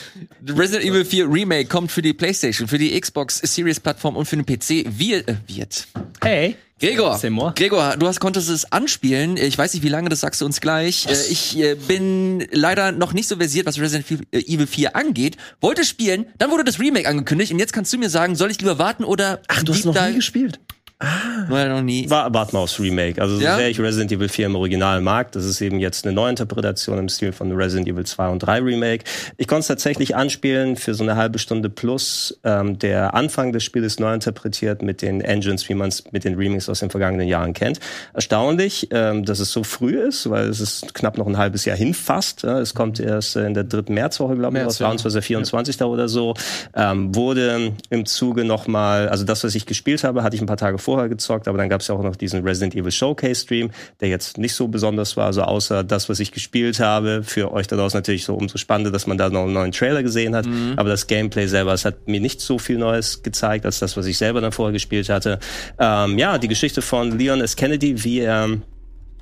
Resident 0.47 0.85
Evil 0.85 1.05
4 1.05 1.31
Remake 1.31 1.69
kommt 1.69 1.91
für 1.93 2.03
die 2.03 2.13
PlayStation, 2.13 2.69
für 2.69 2.79
die 2.79 2.99
Xbox 2.99 3.39
Series 3.39 3.81
Plattform 3.81 4.17
und 4.17 4.27
für 4.27 4.37
den 4.37 4.47
PC. 4.47 4.87
Wir, 4.89 5.29
äh, 5.29 5.35
wird. 5.47 5.87
Hey. 6.23 6.57
Gregor. 6.81 7.19
Gregor, 7.57 7.97
du 7.99 8.07
hast, 8.07 8.21
konntest 8.21 8.49
es 8.49 8.71
anspielen. 8.71 9.37
Ich 9.37 9.59
weiß 9.59 9.75
nicht, 9.75 9.83
wie 9.83 9.89
lange, 9.89 10.11
das 10.11 10.21
sagst 10.21 10.41
du 10.41 10.45
uns 10.47 10.61
gleich. 10.61 11.07
Äh, 11.07 11.17
Ich 11.29 11.59
äh, 11.59 11.75
bin 11.75 12.47
leider 12.53 12.93
noch 12.93 13.13
nicht 13.13 13.27
so 13.29 13.35
versiert, 13.35 13.67
was 13.67 13.81
Resident 13.81 14.07
Evil 14.33 14.69
4 14.69 14.95
angeht. 14.95 15.37
Wollte 15.61 15.85
spielen, 15.99 16.27
dann 16.39 16.51
wurde 16.53 16.63
das 16.63 16.79
Remake 16.79 17.09
angekündigt 17.09 17.53
und 17.53 17.59
jetzt 17.59 17.73
kannst 17.73 17.93
du 17.93 17.99
mir 17.99 18.09
sagen, 18.09 18.37
soll 18.37 18.53
ich 18.53 18.61
lieber 18.61 18.79
warten 18.79 19.05
oder 19.05 19.41
Ach, 19.49 19.65
du 19.65 19.73
hast 19.73 19.85
noch 19.85 20.07
nie 20.07 20.15
gespielt? 20.15 20.61
Nein, 21.01 21.69
noch 21.69 21.83
nie. 21.83 22.11
War, 22.11 22.35
aufs 22.55 22.81
Remake. 22.81 23.23
Also, 23.23 23.37
so 23.37 23.43
Ja? 23.43 23.57
sehr 23.57 23.69
ich 23.69 23.79
Resident 23.79 24.11
Evil 24.11 24.29
4 24.29 24.47
im 24.47 24.57
Original 24.57 25.01
mag, 25.01 25.31
das 25.31 25.45
ist 25.45 25.61
eben 25.61 25.79
jetzt 25.79 26.05
eine 26.05 26.13
Neuinterpretation 26.13 26.99
im 26.99 27.09
Stil 27.09 27.33
von 27.33 27.53
Resident 27.53 27.87
Evil 27.89 28.05
2 28.05 28.29
und 28.29 28.41
3 28.41 28.61
Remake. 28.61 29.05
Ich 29.37 29.47
konnte 29.47 29.61
es 29.61 29.67
tatsächlich 29.69 30.17
anspielen 30.17 30.75
für 30.77 30.95
so 30.95 31.05
eine 31.05 31.15
halbe 31.15 31.39
Stunde 31.39 31.71
plus. 31.71 32.39
Ähm, 32.43 32.81
der 32.81 33.15
Anfang 33.15 33.53
des 33.53 33.63
Spiels 33.63 34.01
neu 34.01 34.13
interpretiert 34.13 34.83
mit 34.83 35.01
den 35.01 35.21
Engines, 35.21 35.69
wie 35.69 35.75
man 35.75 35.89
es 35.89 36.11
mit 36.11 36.25
den 36.25 36.35
Remakes 36.35 36.69
aus 36.69 36.81
den 36.81 36.91
vergangenen 36.91 37.29
Jahren 37.29 37.53
kennt. 37.53 37.79
Erstaunlich, 38.13 38.89
ähm, 38.91 39.25
dass 39.25 39.39
es 39.39 39.53
so 39.53 39.63
früh 39.63 40.01
ist, 40.01 40.29
weil 40.29 40.49
es 40.49 40.59
ist 40.59 40.95
knapp 40.95 41.17
noch 41.17 41.29
ein 41.29 41.39
halbes 41.39 41.65
Jahr 41.65 41.77
hin 41.77 41.95
fast. 41.95 42.43
Ja, 42.43 42.59
es 42.59 42.75
kommt 42.75 42.99
erst 42.99 43.37
äh, 43.37 43.47
in 43.47 43.55
der 43.55 43.65
dritten 43.65 43.95
Märzwoche, 43.95 44.35
glaube 44.35 44.57
ich, 44.59 44.63
März, 44.65 44.75
raus, 44.75 44.79
ja. 44.81 44.87
23. 44.89 45.25
24. 45.25 45.83
oder 45.83 46.09
so. 46.09 46.35
Ähm, 46.75 47.15
wurde 47.15 47.73
im 47.91 48.05
Zuge 48.05 48.45
nochmal, 48.45 49.09
also 49.09 49.25
das, 49.25 49.45
was 49.45 49.55
ich 49.55 49.65
gespielt 49.65 50.03
habe, 50.03 50.25
hatte 50.25 50.35
ich 50.35 50.43
ein 50.43 50.47
paar 50.47 50.57
Tage 50.57 50.79
vorher 50.89 51.11
gezockt, 51.11 51.49
aber 51.49 51.59
dann 51.59 51.69
gab 51.69 51.83
es 51.83 51.89
ja 51.89 51.95
auch 51.95 52.03
noch 52.03 52.17
diesen 52.17 52.43
Resident 52.45 52.75
Evil 52.75 52.91
Showcase 52.91 53.43
Stream, 53.43 53.71
der 54.01 54.09
jetzt 54.09 54.39
nicht 54.39 54.55
so 54.55 54.69
besonders 54.69 55.19
war, 55.19 55.27
also 55.27 55.43
außer 55.43 55.85
das, 55.85 56.09
was 56.09 56.19
ich 56.19 56.33
gespielt 56.33 56.81
habe. 56.81 57.23
Für 57.23 57.53
euch 57.53 57.67
da 57.67 57.77
draußen 57.77 57.99
natürlich 57.99 58.25
so 58.25 58.35
umso 58.35 58.57
spannender, 58.57 58.91
dass 58.91 59.07
man 59.07 59.19
da 59.19 59.29
noch 59.29 59.43
einen 59.43 59.53
neuen 59.53 59.73
Trailer 59.73 60.03
gesehen 60.03 60.35
hat. 60.35 60.47
Aber 60.77 60.89
das 60.89 61.07
Gameplay 61.07 61.47
selber, 61.47 61.75
es 61.75 61.85
hat 61.85 62.09
mir 62.09 62.21
nicht 62.21 62.41
so 62.41 62.59
viel 62.59 62.79
Neues 62.79 63.23
gezeigt, 63.23 63.67
als 63.67 63.81
das, 63.81 63.99
was 63.99 64.07
ich 64.07 64.17
selber 64.17 64.41
dann 64.41 64.53
vorher 64.53 64.73
gespielt 64.73 65.11
hatte. 65.11 65.41
Ähm, 65.79 66.17
ja, 66.17 66.39
die 66.39 66.49
Geschichte 66.49 66.81
von 66.81 67.19
Leon 67.19 67.43
S. 67.43 67.55
Kennedy, 67.55 68.03
wie 68.03 68.21
er 68.21 68.49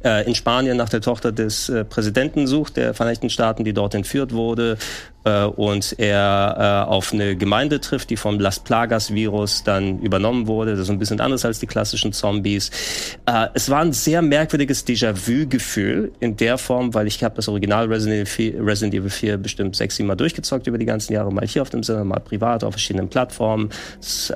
äh, 0.05 0.25
in 0.25 0.37
Spanien 0.37 0.77
nach 0.77 0.89
der 0.89 1.01
Tochter 1.01 1.33
des 1.33 1.69
äh, 1.69 1.85
Präsidenten 1.85 2.47
sucht, 2.47 2.77
der 2.77 2.95
Vereinigten 2.95 3.29
Staaten, 3.29 3.65
die 3.65 3.73
dort 3.73 3.95
entführt 3.95 4.33
wurde, 4.33 4.79
und 5.31 5.99
er 5.99 6.85
äh, 6.87 6.91
auf 6.91 7.13
eine 7.13 7.37
Gemeinde 7.37 7.81
trifft, 7.81 8.11
die 8.11 8.17
vom 8.17 8.39
Las 8.39 8.61
Plagas-Virus 8.61 9.65
dann 9.65 9.99
übernommen 10.01 10.47
wurde. 10.47 10.73
Das 10.73 10.81
ist 10.81 10.91
ein 10.91 10.99
bisschen 10.99 11.21
anders 11.21 11.45
als 11.45 11.59
die 11.59 11.67
klassischen 11.67 12.13
Zombies. 12.13 12.71
Äh, 13.27 13.49
es 13.55 13.69
war 13.71 13.81
ein 13.81 13.93
sehr 13.93 14.23
merkwürdiges 14.23 14.87
Déjà-vu-Gefühl 14.87 16.13
in 16.21 16.37
der 16.37 16.59
Form, 16.59 16.95
weil 16.95 17.07
ich 17.07 17.23
habe 17.25 17.35
das 17.35 17.49
Original 17.49 17.87
Resident 17.87 18.23
Evil, 18.23 18.27
4, 18.27 18.67
Resident 18.67 18.95
Evil 18.95 19.11
4 19.11 19.37
bestimmt 19.39 19.77
sechs, 19.77 19.97
sieben 19.97 20.07
Mal 20.07 20.17
durchgezockt 20.17 20.67
über 20.67 20.79
die 20.79 20.87
ganzen 20.87 21.13
Jahre, 21.13 21.33
mal 21.33 21.47
hier 21.47 21.63
auf 21.63 21.71
dem 21.71 21.83
Sender, 21.83 22.05
mal 22.05 22.21
privat 22.21 22.65
auf 22.65 22.75
verschiedenen 22.75 23.09
Plattformen. 23.09 23.71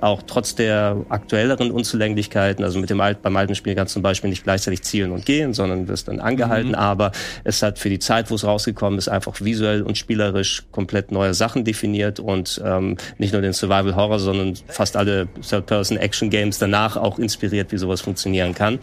Auch 0.01 0.23
trotz 0.27 0.55
der 0.55 0.97
aktuelleren 1.09 1.71
Unzulänglichkeiten, 1.71 2.65
also 2.65 2.79
mit 2.79 2.91
dem 2.91 3.01
Alt, 3.01 3.23
beim 3.23 3.37
alten 3.37 3.55
Spiel 3.55 3.75
kannst 3.75 3.95
du 3.95 3.99
zum 3.99 4.03
Beispiel 4.03 4.31
nicht 4.31 4.45
gleichzeitig 4.45 4.83
zielen 4.83 5.13
und 5.13 5.25
gehen, 5.25 5.55
sondern 5.55 5.89
wirst 5.89 6.09
dann 6.09 6.21
angehalten, 6.21 6.75
aber 6.75 7.13
es 7.45 7.63
hat 7.63 7.79
für 7.79 7.91
die 7.91 7.99
Zeit, 7.99 8.31
wo 8.31 8.35
es 8.35 8.45
rausgekommen 8.45 8.99
ist, 8.99 9.09
einfach 9.09 9.41
visuell 9.41 9.83
und 9.83 9.99
spielerisch 9.99 10.65
komplett 10.81 11.13
neue 11.13 11.35
Sachen 11.35 11.63
definiert 11.63 12.21
und 12.21 12.59
ähm, 12.65 12.97
nicht 13.19 13.35
nur 13.35 13.43
den 13.43 13.53
Survival 13.53 13.95
Horror, 13.97 14.19
sondern 14.19 14.55
fast 14.69 14.97
alle 14.97 15.29
Third-Person-Action-Games 15.47 16.59
danach 16.59 16.97
auch 16.97 17.19
inspiriert, 17.19 17.71
wie 17.71 17.77
sowas 17.77 18.01
funktionieren 18.01 18.55
kann. 18.55 18.79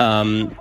Ähm, 0.00 0.52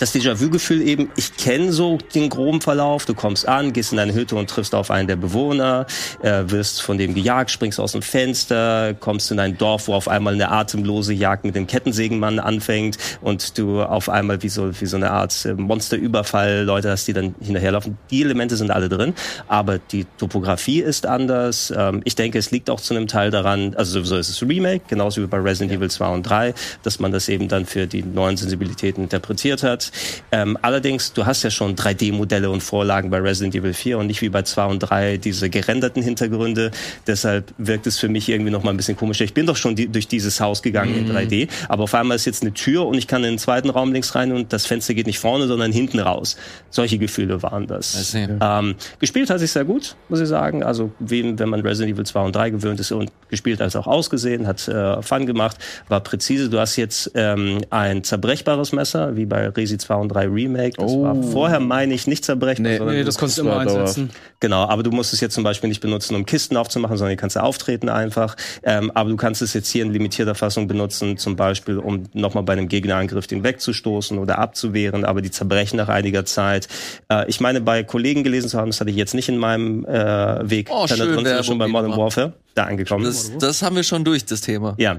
das 0.00 0.14
Déjà-vu-Gefühl 0.14 0.80
eben, 0.80 1.10
ich 1.16 1.36
kenne 1.36 1.72
so 1.72 1.98
den 2.14 2.30
groben 2.30 2.62
Verlauf, 2.62 3.04
du 3.04 3.14
kommst 3.14 3.46
an, 3.46 3.72
gehst 3.72 3.92
in 3.92 3.98
deine 3.98 4.14
Hütte 4.14 4.34
und 4.34 4.48
triffst 4.48 4.74
auf 4.74 4.90
einen 4.90 5.06
der 5.06 5.16
Bewohner, 5.16 5.86
äh, 6.22 6.44
wirst 6.46 6.80
von 6.80 6.96
dem 6.96 7.14
gejagt, 7.14 7.50
springst 7.50 7.78
aus 7.78 7.92
dem 7.92 8.00
Fenster, 8.00 8.94
kommst 8.94 9.30
in 9.30 9.38
ein 9.38 9.58
Dorf, 9.58 9.88
wo 9.88 9.94
auf 9.94 10.08
einmal 10.08 10.34
eine 10.34 10.50
atemlose 10.50 11.12
Jagd 11.12 11.44
mit 11.44 11.54
dem 11.54 11.66
Kettensägenmann 11.66 12.38
anfängt 12.38 12.96
und 13.20 13.58
du 13.58 13.82
auf 13.82 14.08
einmal 14.08 14.42
wie 14.42 14.48
so, 14.48 14.80
wie 14.80 14.86
so 14.86 14.96
eine 14.96 15.10
Art 15.10 15.44
äh, 15.44 15.52
Monsterüberfall 15.52 16.64
Leute 16.64 16.90
hast, 16.90 17.06
die 17.06 17.12
dann 17.12 17.34
hinterherlaufen. 17.38 17.98
Die 18.10 18.22
Elemente 18.22 18.56
sind 18.56 18.70
alle 18.70 18.88
drin, 18.88 19.12
aber 19.48 19.78
die 19.78 20.06
Topografie 20.16 20.80
ist 20.80 21.04
anders. 21.04 21.72
Ähm, 21.76 22.00
ich 22.04 22.14
denke, 22.14 22.38
es 22.38 22.50
liegt 22.50 22.70
auch 22.70 22.80
zu 22.80 22.94
einem 22.94 23.06
Teil 23.06 23.30
daran, 23.30 23.74
also 23.74 23.92
sowieso 23.92 24.16
ist 24.16 24.30
es 24.30 24.40
Remake, 24.40 24.84
genauso 24.88 25.20
wie 25.20 25.26
bei 25.26 25.36
Resident 25.36 25.72
Evil 25.72 25.90
2 25.90 26.08
und 26.08 26.22
3, 26.22 26.54
dass 26.82 27.00
man 27.00 27.12
das 27.12 27.28
eben 27.28 27.48
dann 27.48 27.66
für 27.66 27.86
die 27.86 28.02
neuen 28.02 28.38
Sensibilitäten 28.38 29.04
interpretiert 29.04 29.62
hat. 29.62 29.89
Ähm, 30.32 30.58
allerdings, 30.62 31.12
du 31.12 31.26
hast 31.26 31.42
ja 31.42 31.50
schon 31.50 31.76
3D-Modelle 31.76 32.50
und 32.50 32.62
Vorlagen 32.62 33.10
bei 33.10 33.18
Resident 33.18 33.54
Evil 33.54 33.74
4 33.74 33.98
und 33.98 34.06
nicht 34.06 34.22
wie 34.22 34.28
bei 34.28 34.42
2 34.42 34.64
und 34.66 34.78
3 34.80 35.16
diese 35.18 35.50
gerenderten 35.50 36.02
Hintergründe. 36.02 36.70
Deshalb 37.06 37.52
wirkt 37.58 37.86
es 37.86 37.98
für 37.98 38.08
mich 38.08 38.28
irgendwie 38.28 38.50
noch 38.50 38.62
mal 38.62 38.70
ein 38.70 38.76
bisschen 38.76 38.96
komischer. 38.96 39.24
Ich 39.24 39.34
bin 39.34 39.46
doch 39.46 39.56
schon 39.56 39.76
die, 39.76 39.88
durch 39.88 40.08
dieses 40.08 40.40
Haus 40.40 40.62
gegangen 40.62 40.94
in 40.96 41.10
3D, 41.10 41.48
aber 41.68 41.84
auf 41.84 41.94
einmal 41.94 42.16
ist 42.16 42.24
jetzt 42.24 42.42
eine 42.42 42.52
Tür 42.52 42.86
und 42.86 42.96
ich 42.96 43.06
kann 43.06 43.24
in 43.24 43.32
den 43.32 43.38
zweiten 43.38 43.70
Raum 43.70 43.92
links 43.92 44.14
rein 44.14 44.32
und 44.32 44.52
das 44.52 44.66
Fenster 44.66 44.94
geht 44.94 45.06
nicht 45.06 45.18
vorne, 45.18 45.46
sondern 45.46 45.72
hinten 45.72 45.98
raus. 45.98 46.36
Solche 46.70 46.98
Gefühle 46.98 47.42
waren 47.42 47.66
das. 47.66 48.14
Ähm, 48.40 48.74
gespielt 48.98 49.30
hat 49.30 49.40
sich 49.40 49.50
sehr 49.50 49.64
gut, 49.64 49.96
muss 50.08 50.20
ich 50.20 50.28
sagen. 50.28 50.62
Also 50.62 50.92
wem, 50.98 51.38
wenn 51.38 51.48
man 51.48 51.60
Resident 51.60 51.94
Evil 51.94 52.06
2 52.06 52.20
und 52.20 52.36
3 52.36 52.50
gewöhnt 52.50 52.80
ist 52.80 52.92
und 52.92 53.10
gespielt 53.28 53.60
als 53.60 53.76
auch 53.76 53.86
ausgesehen, 53.86 54.46
hat 54.46 54.66
äh, 54.68 55.02
Fun 55.02 55.26
gemacht, 55.26 55.56
war 55.88 56.00
präzise. 56.00 56.50
Du 56.50 56.58
hast 56.58 56.76
jetzt 56.76 57.10
ähm, 57.14 57.60
ein 57.70 58.04
zerbrechbares 58.04 58.72
Messer, 58.72 59.16
wie 59.16 59.26
bei 59.26 59.48
Resi 59.48 59.78
2 59.80 59.94
und 59.96 60.08
3 60.08 60.26
Remake. 60.28 60.76
Das 60.76 60.90
Oh. 60.92 61.02
war 61.02 61.14
vorher, 61.22 61.60
meine 61.60 61.94
ich, 61.94 62.06
nicht 62.06 62.24
zerbrechbar. 62.24 62.62
Nee, 62.70 62.76
sondern 62.78 62.94
Nee, 62.94 63.00
du- 63.02 63.06
das 63.06 63.18
konntest 63.18 63.38
du 63.38 63.42
immer 63.42 63.58
einsetzen. 63.58 64.10
Genau, 64.40 64.62
aber 64.64 64.82
du 64.82 64.90
musst 64.90 65.12
es 65.12 65.20
jetzt 65.20 65.34
zum 65.34 65.44
Beispiel 65.44 65.68
nicht 65.68 65.80
benutzen, 65.80 66.14
um 66.14 66.24
Kisten 66.24 66.56
aufzumachen, 66.56 66.96
sondern 66.96 67.16
du 67.16 67.20
kannst 67.20 67.36
ja 67.36 67.42
auftreten 67.42 67.88
einfach. 67.88 68.36
Ähm, 68.62 68.90
aber 68.94 69.10
du 69.10 69.16
kannst 69.16 69.42
es 69.42 69.52
jetzt 69.54 69.68
hier 69.70 69.82
in 69.84 69.92
limitierter 69.92 70.34
Fassung 70.34 70.68
benutzen, 70.68 71.16
zum 71.18 71.36
Beispiel, 71.36 71.78
um 71.78 72.04
nochmal 72.12 72.42
bei 72.44 72.52
einem 72.54 72.68
Gegnerangriff 72.68 73.26
den 73.26 73.42
wegzustoßen 73.44 74.18
oder 74.18 74.38
abzuwehren, 74.38 75.04
aber 75.04 75.20
die 75.22 75.30
zerbrechen 75.30 75.76
nach 75.76 75.88
einiger 75.88 76.24
Zeit. 76.24 76.68
Äh, 77.10 77.28
ich 77.28 77.40
meine, 77.40 77.60
bei 77.60 77.82
Kollegen 77.82 78.22
gelesen 78.24 78.48
zu 78.48 78.58
haben, 78.58 78.70
das 78.70 78.80
hatte 78.80 78.90
ich 78.90 78.96
jetzt 78.96 79.14
nicht 79.14 79.28
in 79.28 79.36
meinem 79.38 79.84
äh, 79.84 80.48
Weg. 80.50 80.68
Oh, 80.70 80.86
schön, 80.86 80.98
drin 81.24 81.44
schon 81.44 81.58
bei 81.58 81.68
Modern. 81.68 81.96
Warfare 81.96 82.32
da 82.54 82.64
angekommen. 82.64 83.04
Das, 83.04 83.30
das 83.38 83.62
haben 83.62 83.76
wir 83.76 83.82
schon 83.84 84.04
durch, 84.04 84.24
das 84.24 84.40
Thema. 84.40 84.74
Ja. 84.78 84.96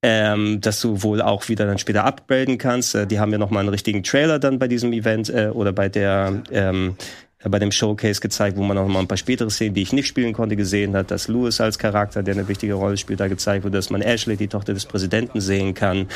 Ähm, 0.00 0.60
dass 0.60 0.80
du 0.80 1.02
wohl 1.02 1.20
auch 1.20 1.48
wieder 1.48 1.66
dann 1.66 1.78
später 1.78 2.04
upgraden 2.04 2.56
kannst. 2.56 2.94
Äh, 2.94 3.06
die 3.08 3.18
haben 3.18 3.32
ja 3.32 3.38
noch 3.38 3.50
mal 3.50 3.60
einen 3.60 3.68
richtigen 3.68 4.04
Trailer 4.04 4.38
dann 4.38 4.60
bei 4.60 4.68
diesem 4.68 4.92
Event 4.92 5.28
äh, 5.28 5.48
oder 5.52 5.72
bei 5.72 5.88
der 5.88 6.40
ähm, 6.52 6.94
äh, 6.98 7.27
bei 7.44 7.60
dem 7.60 7.70
Showcase 7.70 8.20
gezeigt, 8.20 8.56
wo 8.56 8.64
man 8.64 8.76
noch 8.76 8.88
mal 8.88 8.98
ein 8.98 9.06
paar 9.06 9.16
spätere 9.16 9.48
Szenen, 9.48 9.74
die 9.74 9.82
ich 9.82 9.92
nicht 9.92 10.08
spielen 10.08 10.32
konnte, 10.32 10.56
gesehen 10.56 10.96
hat, 10.96 11.12
dass 11.12 11.28
Lewis 11.28 11.60
als 11.60 11.78
Charakter, 11.78 12.24
der 12.24 12.34
eine 12.34 12.48
wichtige 12.48 12.74
Rolle 12.74 12.96
spielt, 12.96 13.20
da 13.20 13.28
gezeigt 13.28 13.64
wurde, 13.64 13.78
dass 13.78 13.90
man 13.90 14.02
Ashley, 14.02 14.36
die 14.36 14.48
Tochter 14.48 14.74
des 14.74 14.86
Präsidenten, 14.86 15.40
sehen 15.40 15.72
kann 15.72 16.08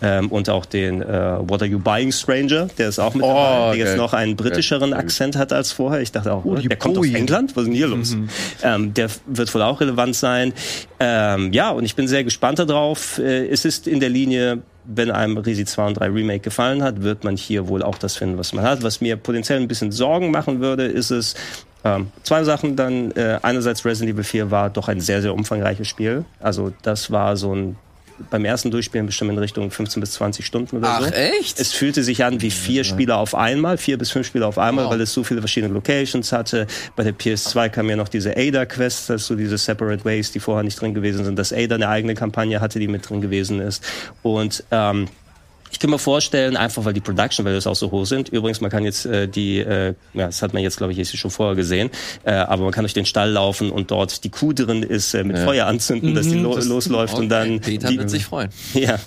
ähm, 0.00 0.28
und 0.28 0.48
auch 0.48 0.64
den 0.64 1.02
äh, 1.02 1.06
What 1.06 1.60
Are 1.60 1.66
You 1.70 1.78
Buying 1.78 2.12
Stranger, 2.12 2.68
der 2.78 2.88
ist 2.88 2.98
auch 2.98 3.12
mit 3.12 3.22
Oh, 3.24 3.28
dabei, 3.28 3.76
der 3.76 3.86
jetzt 3.86 3.96
noch 3.98 4.14
einen 4.14 4.36
britischeren 4.36 4.94
Akzent 4.94 5.36
hat 5.36 5.52
als 5.52 5.70
vorher. 5.70 6.00
Ich 6.00 6.12
dachte 6.12 6.32
auch, 6.32 6.46
Oh, 6.46 6.54
die 6.56 6.68
der 6.68 6.78
kommt 6.78 6.96
aus. 6.96 7.06
England, 7.06 7.54
was 7.56 7.64
ist 7.64 7.68
denn 7.68 7.74
hier 7.76 7.88
los? 7.88 8.16
Ähm, 8.62 8.94
der 8.94 9.10
wird 9.26 9.54
wohl 9.54 9.62
auch 9.62 9.82
relevant 9.82 10.16
sein. 10.16 10.54
Ähm, 10.98 11.52
ja, 11.52 11.70
und 11.70 11.84
ich 11.84 11.94
bin 11.94 12.08
sehr 12.08 12.24
gespannt 12.24 12.58
darauf. 12.58 13.18
Äh, 13.18 13.48
es 13.48 13.66
ist 13.66 13.86
in 13.86 14.00
der 14.00 14.08
Linie, 14.08 14.62
wenn 14.94 15.10
einem 15.10 15.36
Resi 15.36 15.64
2 15.64 15.86
und 15.86 15.94
3 15.94 16.06
Remake 16.06 16.40
gefallen 16.40 16.82
hat, 16.82 17.02
wird 17.02 17.24
man 17.24 17.36
hier 17.36 17.68
wohl 17.68 17.82
auch 17.82 17.98
das 17.98 18.16
finden, 18.16 18.38
was 18.38 18.52
man 18.52 18.64
hat. 18.64 18.82
Was 18.82 19.00
mir 19.00 19.16
potenziell 19.16 19.60
ein 19.60 19.68
bisschen 19.68 19.92
Sorgen 19.92 20.30
machen 20.30 20.60
würde, 20.60 20.84
ist 20.84 21.10
es, 21.10 21.34
ähm, 21.84 22.10
zwei 22.22 22.44
Sachen 22.44 22.76
dann. 22.76 23.10
Äh, 23.12 23.38
einerseits 23.42 23.84
Resident 23.84 24.14
Evil 24.14 24.24
4 24.24 24.50
war 24.50 24.70
doch 24.70 24.88
ein 24.88 25.00
sehr, 25.00 25.22
sehr 25.22 25.34
umfangreiches 25.34 25.88
Spiel. 25.88 26.24
Also 26.40 26.72
das 26.82 27.10
war 27.10 27.36
so 27.36 27.54
ein, 27.54 27.76
beim 28.30 28.44
ersten 28.44 28.70
Durchspielen 28.70 29.06
bestimmt 29.06 29.30
in 29.30 29.38
Richtung 29.38 29.70
15 29.70 30.00
bis 30.00 30.12
20 30.12 30.44
Stunden 30.44 30.76
oder 30.78 31.00
so. 31.00 31.06
Ach, 31.08 31.12
echt? 31.12 31.58
Es 31.58 31.72
fühlte 31.72 32.02
sich 32.02 32.24
an 32.24 32.42
wie 32.42 32.50
vier 32.50 32.84
Spieler 32.84 33.16
auf 33.18 33.34
einmal, 33.34 33.78
vier 33.78 33.96
bis 33.98 34.10
fünf 34.10 34.26
Spieler 34.26 34.46
auf 34.48 34.58
einmal, 34.58 34.84
Wow. 34.86 34.92
weil 34.92 35.00
es 35.00 35.12
so 35.12 35.24
viele 35.24 35.40
verschiedene 35.40 35.72
Locations 35.72 36.32
hatte. 36.32 36.66
Bei 36.96 37.02
der 37.04 37.14
PS2 37.14 37.68
kam 37.70 37.88
ja 37.88 37.96
noch 37.96 38.08
diese 38.08 38.36
Ada-Quest, 38.36 39.10
das 39.10 39.22
ist 39.22 39.26
so 39.28 39.34
diese 39.34 39.56
Separate 39.58 40.04
Ways, 40.04 40.32
die 40.32 40.40
vorher 40.40 40.62
nicht 40.64 40.80
drin 40.80 40.94
gewesen 40.94 41.24
sind, 41.24 41.38
dass 41.38 41.52
Ada 41.52 41.76
eine 41.76 41.88
eigene 41.88 42.14
Kampagne 42.14 42.60
hatte, 42.60 42.78
die 42.78 42.88
mit 42.88 43.08
drin 43.08 43.20
gewesen 43.20 43.60
ist. 43.60 43.82
Und 44.22 44.64
ähm, 44.70 45.08
ich 45.70 45.78
kann 45.78 45.90
mir 45.90 45.98
vorstellen, 45.98 46.56
einfach 46.56 46.84
weil 46.84 46.92
die 46.92 47.00
Production 47.00 47.44
Values 47.44 47.66
auch 47.66 47.76
so 47.76 47.90
hoch 47.90 48.04
sind. 48.06 48.28
Übrigens, 48.28 48.60
man 48.60 48.70
kann 48.70 48.84
jetzt 48.84 49.06
äh, 49.06 49.28
die, 49.28 49.58
äh, 49.58 49.94
ja, 50.14 50.26
das 50.26 50.42
hat 50.42 50.52
man 50.52 50.62
jetzt, 50.62 50.76
glaube 50.78 50.92
ich, 50.92 50.98
jetzt 50.98 51.16
schon 51.16 51.30
vorher 51.30 51.54
gesehen, 51.56 51.90
äh, 52.24 52.32
aber 52.32 52.64
man 52.64 52.72
kann 52.72 52.84
durch 52.84 52.94
den 52.94 53.06
Stall 53.06 53.30
laufen 53.30 53.70
und 53.70 53.90
dort 53.90 54.24
die 54.24 54.30
Kuh 54.30 54.52
drin 54.52 54.82
ist, 54.82 55.14
äh, 55.14 55.24
mit 55.24 55.38
Feuer 55.38 55.66
anzünden, 55.66 56.14
dass 56.14 56.26
die 56.28 56.34
lo 56.38 56.54
das- 56.54 56.66
losläuft 56.66 57.14
und 57.18 57.28
dann 57.28 57.60
Peter 57.60 57.88
die, 57.88 57.98
wird 57.98 58.10
sich 58.10 58.24
freuen. 58.24 58.50
ja. 58.74 58.98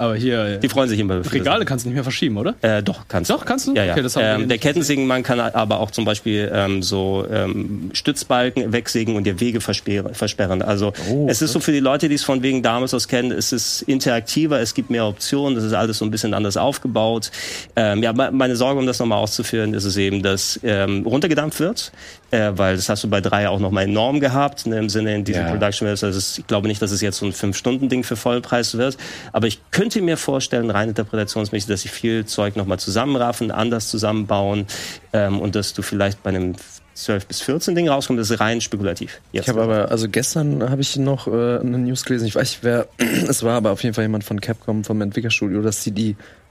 Aber 0.00 0.16
hier, 0.16 0.56
Die 0.56 0.68
freuen 0.70 0.88
sich 0.88 0.98
immer 0.98 1.20
Regale 1.30 1.66
kannst 1.66 1.84
du 1.84 1.90
nicht 1.90 1.94
mehr 1.94 2.02
verschieben, 2.04 2.38
oder? 2.38 2.54
Äh, 2.62 2.82
doch, 2.82 3.02
kannst 3.06 3.28
du. 3.28 3.34
Doch, 3.34 3.44
kannst 3.44 3.66
du? 3.66 3.74
Ja, 3.74 3.84
ja. 3.84 3.92
Okay, 3.92 4.08
ähm, 4.18 4.48
der 4.48 4.56
Kettensägenmann 4.56 5.22
kann 5.22 5.38
aber 5.38 5.78
auch 5.78 5.90
zum 5.90 6.06
Beispiel 6.06 6.50
ähm, 6.54 6.82
so 6.82 7.26
ähm, 7.30 7.90
Stützbalken 7.92 8.72
wegsägen 8.72 9.14
und 9.14 9.24
dir 9.24 9.40
Wege 9.40 9.60
versperren. 9.60 10.62
Also 10.62 10.94
Oh, 11.10 11.26
es 11.28 11.42
ist 11.42 11.52
so 11.52 11.60
für 11.60 11.72
die 11.72 11.80
Leute, 11.80 12.08
die 12.08 12.14
es 12.14 12.24
von 12.24 12.42
wegen 12.42 12.62
damals 12.62 12.94
aus 12.94 13.08
kennen, 13.08 13.30
es 13.30 13.52
ist 13.52 13.82
interaktiver, 13.82 14.58
es 14.60 14.72
gibt 14.72 14.88
mehr 14.88 15.04
Optionen, 15.06 15.54
das 15.54 15.64
ist 15.64 15.74
alles 15.74 15.98
so 15.98 16.06
ein 16.06 16.10
bisschen 16.10 16.32
anders 16.32 16.56
aufgebaut. 16.56 17.30
Ähm, 17.76 18.02
ja, 18.02 18.14
me- 18.14 18.30
meine 18.32 18.56
Sorge, 18.56 18.80
um 18.80 18.86
das 18.86 18.98
nochmal 19.00 19.18
auszuführen, 19.18 19.74
ist 19.74 19.84
es 19.84 19.96
eben, 19.98 20.22
dass 20.22 20.58
ähm, 20.62 21.06
runtergedampft 21.06 21.60
wird, 21.60 21.92
äh, 22.30 22.52
weil 22.54 22.76
das 22.76 22.88
hast 22.88 23.04
du 23.04 23.08
bei 23.08 23.20
drei 23.20 23.48
auch 23.48 23.58
nochmal 23.58 23.84
enorm 23.84 24.20
gehabt, 24.20 24.66
ne, 24.66 24.78
im 24.78 24.88
Sinne 24.88 25.14
in 25.16 25.24
diesem 25.24 25.42
Ja. 25.42 25.50
Production 25.50 25.86
Values. 25.86 26.04
Also 26.04 26.40
ich 26.40 26.46
glaube 26.46 26.68
nicht, 26.68 26.80
dass 26.80 26.90
es 26.90 27.00
jetzt 27.00 27.18
so 27.18 27.26
ein 27.26 27.32
Fünf-Stunden-Ding 27.32 28.04
für 28.04 28.16
Vollpreis 28.16 28.76
wird, 28.76 28.96
aber 29.32 29.46
ich 29.46 29.60
könnte 29.70 30.00
mir 30.02 30.16
vorstellen, 30.16 30.70
rein 30.70 30.88
interpretationsmäßig, 30.90 31.68
dass 31.68 31.82
sie 31.82 31.88
viel 31.88 32.26
Zeug 32.26 32.56
nochmal 32.56 32.78
zusammenraffen, 32.78 33.50
anders 33.50 33.88
zusammenbauen 33.88 34.66
ähm, 35.12 35.40
und 35.40 35.54
dass 35.54 35.74
du 35.74 35.82
vielleicht 35.82 36.22
bei 36.22 36.30
einem 36.30 36.54
12 36.94 37.26
bis 37.26 37.40
14 37.40 37.74
Ding 37.74 37.88
rauskommst, 37.88 38.20
das 38.20 38.30
ist 38.30 38.40
rein 38.40 38.60
spekulativ. 38.60 39.20
Jetzt. 39.32 39.44
Ich 39.44 39.48
habe 39.48 39.62
aber, 39.62 39.90
also 39.90 40.08
gestern 40.08 40.68
habe 40.68 40.82
ich 40.82 40.96
noch 40.96 41.26
äh, 41.26 41.58
eine 41.58 41.78
News 41.78 42.04
gelesen, 42.04 42.26
ich 42.26 42.34
weiß 42.34 42.50
nicht, 42.50 42.64
wer 42.64 42.88
es 43.28 43.42
war, 43.42 43.56
aber 43.56 43.70
auf 43.70 43.82
jeden 43.82 43.94
Fall 43.94 44.04
jemand 44.04 44.24
von 44.24 44.40
Capcom, 44.40 44.84
vom 44.84 45.00
Entwicklerstudio, 45.00 45.62
dass 45.62 45.82
sie 45.82 45.92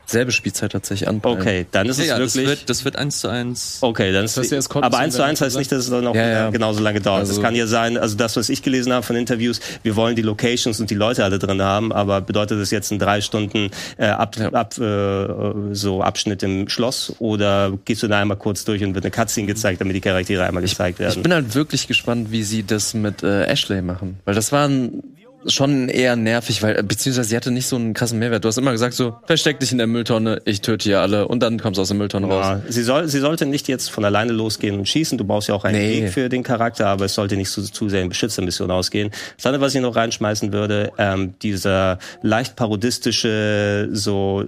dieselbe 0.09 0.31
Spielzeit 0.31 0.71
tatsächlich 0.71 1.07
anpeilen. 1.07 1.39
Okay, 1.39 1.65
dann 1.71 1.87
ist 1.87 1.97
Ja, 1.97 2.03
es 2.03 2.09
ja, 2.09 2.19
das 2.19 2.35
wirklich. 2.35 2.59
wird, 2.59 2.69
das 2.69 2.85
wird 2.85 2.95
eins 2.95 3.19
zu 3.19 3.27
eins. 3.27 3.77
Okay, 3.81 4.11
dann 4.11 4.25
ist 4.25 4.35
Das 4.37 4.51
heißt, 4.51 4.75
aber 4.75 4.89
Sie 4.91 4.97
eins 4.97 5.13
zu 5.13 5.19
werden 5.19 5.29
eins 5.29 5.41
heißt 5.41 5.57
nicht, 5.57 5.71
dass 5.71 5.79
es 5.85 5.89
dann 5.89 6.05
auch 6.07 6.15
Ja, 6.15 6.27
ja. 6.27 6.49
genauso 6.49 6.81
lange 6.81 6.99
dauert. 7.01 7.23
Es 7.23 7.29
Also- 7.29 7.41
kann 7.41 7.55
ja 7.55 7.67
sein, 7.67 7.97
also 7.97 8.15
das, 8.17 8.35
was 8.35 8.49
ich 8.49 8.61
gelesen 8.61 8.91
habe 8.91 9.03
von 9.05 9.15
Interviews, 9.15 9.59
wir 9.83 9.95
wollen 9.95 10.15
die 10.15 10.21
Locations 10.21 10.79
und 10.79 10.89
die 10.89 10.95
Leute 10.95 11.23
alle 11.23 11.39
drin 11.39 11.61
haben, 11.61 11.91
aber 11.93 12.21
bedeutet 12.21 12.59
das 12.59 12.71
jetzt 12.71 12.91
ein 12.91 12.99
drei 12.99 13.21
Stunden 13.21 13.69
äh, 13.97 14.05
ab, 14.07 14.35
Ja. 14.37 14.49
ab, 14.51 14.77
äh, 14.77 15.73
so 15.73 16.01
Abschnitt 16.01 16.43
im 16.43 16.67
Schloss 16.69 17.13
oder 17.19 17.77
gehst 17.85 18.03
du 18.03 18.07
da 18.07 18.19
einmal 18.19 18.37
kurz 18.37 18.65
durch 18.65 18.83
und 18.83 18.95
wird 18.95 19.05
eine 19.05 19.11
Cutscene 19.11 19.47
gezeigt, 19.47 19.79
damit 19.81 19.95
die 19.95 20.01
Charaktere 20.01 20.45
einmal 20.45 20.63
gezeigt 20.63 20.99
werden? 20.99 21.13
Ich 21.17 21.23
bin 21.23 21.33
halt 21.33 21.53
wirklich 21.55 21.87
gespannt, 21.87 22.31
wie 22.31 22.43
sie 22.43 22.63
das 22.63 22.93
mit 22.93 23.23
äh, 23.23 23.43
Ashley 23.45 23.81
machen. 23.81 24.19
Weil 24.25 24.35
das 24.35 24.51
war 24.51 24.67
ein, 24.67 25.03
schon 25.45 25.89
eher 25.89 26.15
nervig, 26.15 26.61
weil, 26.61 26.77
äh, 26.77 26.83
beziehungsweise 26.83 27.29
sie 27.29 27.35
hatte 27.35 27.51
nicht 27.51 27.67
so 27.67 27.75
einen 27.75 27.93
krassen 27.93 28.19
Mehrwert. 28.19 28.43
Du 28.43 28.47
hast 28.47 28.57
immer 28.57 28.71
gesagt 28.71 28.93
so, 28.93 29.17
versteck 29.25 29.59
dich 29.59 29.71
in 29.71 29.77
der 29.77 29.87
Mülltonne, 29.87 30.41
ich 30.45 30.61
töte 30.61 30.83
hier 30.83 31.01
alle 31.01 31.27
und 31.27 31.41
dann 31.41 31.59
kommst 31.59 31.77
du 31.77 31.81
aus 31.81 31.87
der 31.87 31.97
Mülltonne 31.97 32.27
raus. 32.27 32.45
Ja, 32.45 32.61
sie, 32.67 32.83
soll, 32.83 33.07
sie 33.07 33.19
sollte 33.19 33.45
nicht 33.45 33.67
jetzt 33.67 33.89
von 33.89 34.03
alleine 34.05 34.33
losgehen 34.33 34.77
und 34.77 34.87
schießen. 34.87 35.17
Du 35.17 35.23
brauchst 35.23 35.47
ja 35.47 35.55
auch 35.55 35.63
einen 35.63 35.79
Nee. 35.79 36.03
Weg 36.03 36.13
für 36.13 36.29
den 36.29 36.43
Charakter, 36.43 36.87
aber 36.87 37.05
es 37.05 37.13
sollte 37.13 37.37
nicht 37.37 37.49
zu, 37.49 37.63
zu 37.63 37.89
sehr 37.89 38.01
in 38.01 38.09
Beschützermission 38.09 38.69
ausgehen. 38.71 39.11
Das 39.37 39.45
andere, 39.45 39.61
was 39.61 39.75
ich 39.75 39.81
noch 39.81 39.95
reinschmeißen 39.95 40.51
würde, 40.51 40.91
ähm, 40.97 41.35
dieser 41.41 41.99
leicht 42.21 42.55
parodistische, 42.55 43.89
so 43.91 44.43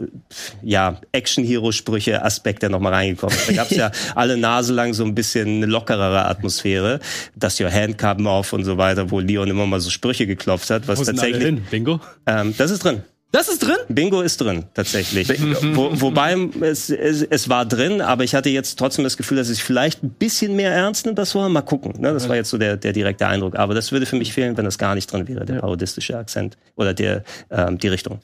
ja 0.61 0.99
Action-Hero-Sprüche 1.11 2.23
Aspekt, 2.23 2.63
der 2.63 2.69
nochmal 2.69 2.93
reingekommen 2.93 3.35
ist. 3.35 3.49
Da 3.49 3.53
gab's 3.53 3.72
ja 3.72 3.91
alle 4.15 4.38
Nase 4.38 4.73
lang 4.73 4.93
so 4.93 5.03
ein 5.03 5.15
bisschen 5.15 5.47
eine 5.57 5.65
lockerere 5.65 6.26
Atmosphäre, 6.26 6.99
dass 7.35 7.59
your 7.59 7.72
hand 7.72 7.97
come 7.97 8.30
off 8.30 8.53
und 8.53 8.63
so 8.63 8.77
weiter, 8.77 9.09
wo 9.11 9.19
Leon 9.19 9.49
immer 9.49 9.65
mal 9.65 9.80
so 9.80 9.89
Sprüche 9.89 10.27
geklopft 10.27 10.69
hat, 10.69 10.81
was 10.88 10.99
sind 10.99 11.20
alle 11.20 11.32
tatsächlich 11.32 11.44
hin? 11.44 11.68
Bingo? 11.70 11.99
ähm, 12.26 12.53
das 12.58 12.72
ist 12.72 12.84
drin. 12.84 13.03
Das 13.34 13.48
ist 13.48 13.60
drin? 13.64 13.78
Bingo 13.88 14.20
ist 14.22 14.41
drin, 14.41 14.66
tatsächlich. 14.74 15.30
Wo, 15.74 15.90
wobei 16.02 16.36
es, 16.60 16.90
es, 16.90 17.22
es 17.22 17.48
war 17.48 17.66
drin, 17.66 18.02
aber 18.02 18.26
ich 18.26 18.36
hatte 18.36 18.49
jetzt 18.49 18.78
trotzdem 18.78 19.06
das 19.06 19.16
Gefühl, 19.16 19.38
dass 19.38 19.48
es 19.48 19.62
vielleicht 19.62 20.03
ein 20.03 20.10
bisschen 20.10 20.58
mehr 20.58 20.74
ernst 20.74 21.06
nimmt, 21.06 21.18
das 21.18 21.34
war. 21.34 21.48
Mal 21.48 21.62
gucken. 21.62 21.94
Ne? 22.02 22.12
Das 22.14 22.28
war 22.28 22.36
jetzt 22.36 22.49
so 22.49 22.58
der, 22.58 22.76
der 22.76 22.91
direkte 22.91 23.28
Eindruck. 23.28 23.56
Aber 23.56 23.74
das 23.74 23.94
würde 23.94 24.06
für 24.06 24.18
mich 24.18 24.34
fehlen, 24.34 24.58
wenn 24.58 24.66
das 24.66 24.78
gar 24.78 24.95
nicht 24.95 25.10
drin 25.12 25.30
wäre, 25.30 25.45
der 25.45 25.60
parodistische 25.62 26.18
Akzent 26.18 26.58
oder 26.76 26.94
der, 26.94 27.24
ähm, 27.49 27.78
die 27.78 27.88
Richtung. 27.88 28.20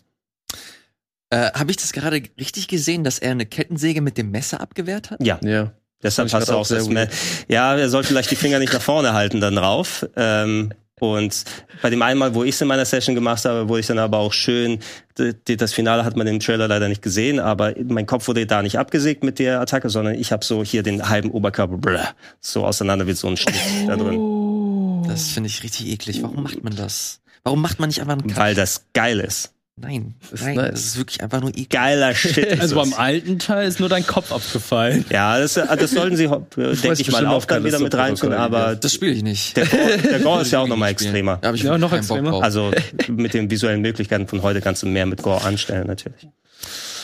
Äh, 1.29 1.51
Habe 1.53 1.71
ich 1.71 1.77
das 1.77 1.93
gerade 1.93 2.21
richtig 2.39 2.67
gesehen, 2.67 3.03
dass 3.05 3.19
er 3.19 3.31
eine 3.31 3.45
Kettensäge 3.45 4.01
mit 4.01 4.17
dem 4.17 4.31
Messer 4.31 4.59
abgewehrt 4.61 5.11
hat? 5.11 5.23
Ja, 5.25 5.39
Ja. 5.41 5.71
deshalb 6.03 6.29
grad 6.29 6.49
auch 6.49 6.55
auch 6.59 6.65
sehr 6.65 6.79
das 6.79 6.89
mehr. 6.89 7.07
Ja, 7.47 7.75
er 7.77 7.89
soll 7.89 8.03
vielleicht 8.03 8.31
die 8.31 8.35
Finger 8.35 8.59
nicht 8.59 8.73
nach 8.73 8.81
vorne 8.81 9.13
halten 9.13 9.39
dann 9.41 9.55
drauf. 9.55 10.05
Ähm, 10.17 10.73
und 10.99 11.43
bei 11.81 11.89
dem 11.91 12.01
einmal, 12.01 12.33
wo 12.33 12.43
ich 12.43 12.55
es 12.55 12.61
in 12.61 12.67
meiner 12.67 12.85
Session 12.85 13.13
gemacht 13.13 13.45
habe, 13.45 13.69
wurde 13.69 13.81
ich 13.81 13.87
dann 13.87 13.99
aber 13.99 14.17
auch 14.17 14.33
schön, 14.33 14.79
das 15.15 15.73
Finale 15.73 16.03
hat 16.03 16.15
man 16.15 16.25
im 16.25 16.39
Trailer 16.39 16.67
leider 16.67 16.87
nicht 16.89 17.01
gesehen, 17.01 17.39
aber 17.39 17.75
mein 17.87 18.05
Kopf 18.05 18.27
wurde 18.27 18.47
da 18.47 18.63
nicht 18.63 18.79
abgesägt 18.79 19.23
mit 19.23 19.37
der 19.37 19.61
Attacke, 19.61 19.89
sondern 19.89 20.15
ich 20.15 20.31
habe 20.31 20.43
so 20.43 20.63
hier 20.63 20.81
den 20.81 21.07
halben 21.07 21.29
Oberkörper 21.29 21.77
blah, 21.77 22.09
so 22.39 22.65
auseinander 22.65 23.05
wie 23.05 23.13
so 23.13 23.27
ein 23.27 23.37
Schnitt 23.37 23.55
da 23.87 23.95
drin. 23.95 25.03
Das 25.07 25.29
finde 25.29 25.49
ich 25.49 25.63
richtig 25.63 25.87
eklig. 25.87 26.23
Warum 26.23 26.43
macht 26.43 26.63
man 26.63 26.75
das? 26.75 27.21
Warum 27.43 27.61
macht 27.61 27.79
man 27.79 27.89
nicht 27.89 28.01
einfach 28.01 28.13
einen 28.13 28.27
Cut? 28.27 28.37
Weil 28.37 28.55
das 28.55 28.85
geil 28.93 29.19
ist. 29.19 29.53
Nein, 29.79 30.15
Ist 30.31 30.41
nein, 30.43 30.55
nice. 30.55 30.71
das 30.71 30.85
ist 30.85 30.97
wirklich 30.97 31.21
einfach 31.21 31.39
nur 31.39 31.51
eklig. 31.51 31.69
Geiler 31.69 32.15
Shit. 32.15 32.37
ist 32.37 32.61
Also 32.61 32.75
das. 32.75 32.89
beim 32.89 32.99
alten 32.99 33.37
Teil 33.37 33.67
ist 33.67 33.79
nur 33.79 33.89
dein 33.89 34.05
Kopf 34.07 34.31
abgefallen. 34.31 35.05
ja, 35.11 35.37
das, 35.39 35.53
das 35.53 35.91
sollten 35.91 36.17
sie, 36.17 36.27
ho- 36.29 36.47
denke 36.55 36.93
ich 36.99 37.11
mal, 37.11 37.25
auch 37.27 37.33
auf 37.33 37.45
dann 37.45 37.63
wieder 37.63 37.77
mit 37.79 37.93
reintun, 37.93 38.31
Callisto-Protokoll, 38.31 38.59
aber 38.69 38.75
Das 38.75 38.91
spiele 38.93 39.11
ich 39.11 39.21
nicht. 39.21 39.55
der 39.55 39.67
Gore, 39.67 39.97
der 40.03 40.19
Gore 40.21 40.41
ist 40.41 40.51
ja 40.51 40.59
auch 40.61 40.67
nochmal 40.67 40.89
extremer. 40.89 41.37
Da 41.41 41.49
hab 41.49 41.55
ich 41.55 41.61
Ja, 41.61 41.77
noch 41.77 41.93
extremer. 41.93 42.41
Also 42.43 42.71
mit 43.07 43.35
den 43.35 43.51
visuellen 43.51 43.81
Möglichkeiten 43.81 44.27
von 44.27 44.41
heute 44.41 44.61
kannst 44.61 44.81
du 44.81 44.87
mehr 44.87 45.05
mit 45.05 45.21
Gore 45.21 45.43
anstellen, 45.43 45.85
natürlich. 45.85 46.27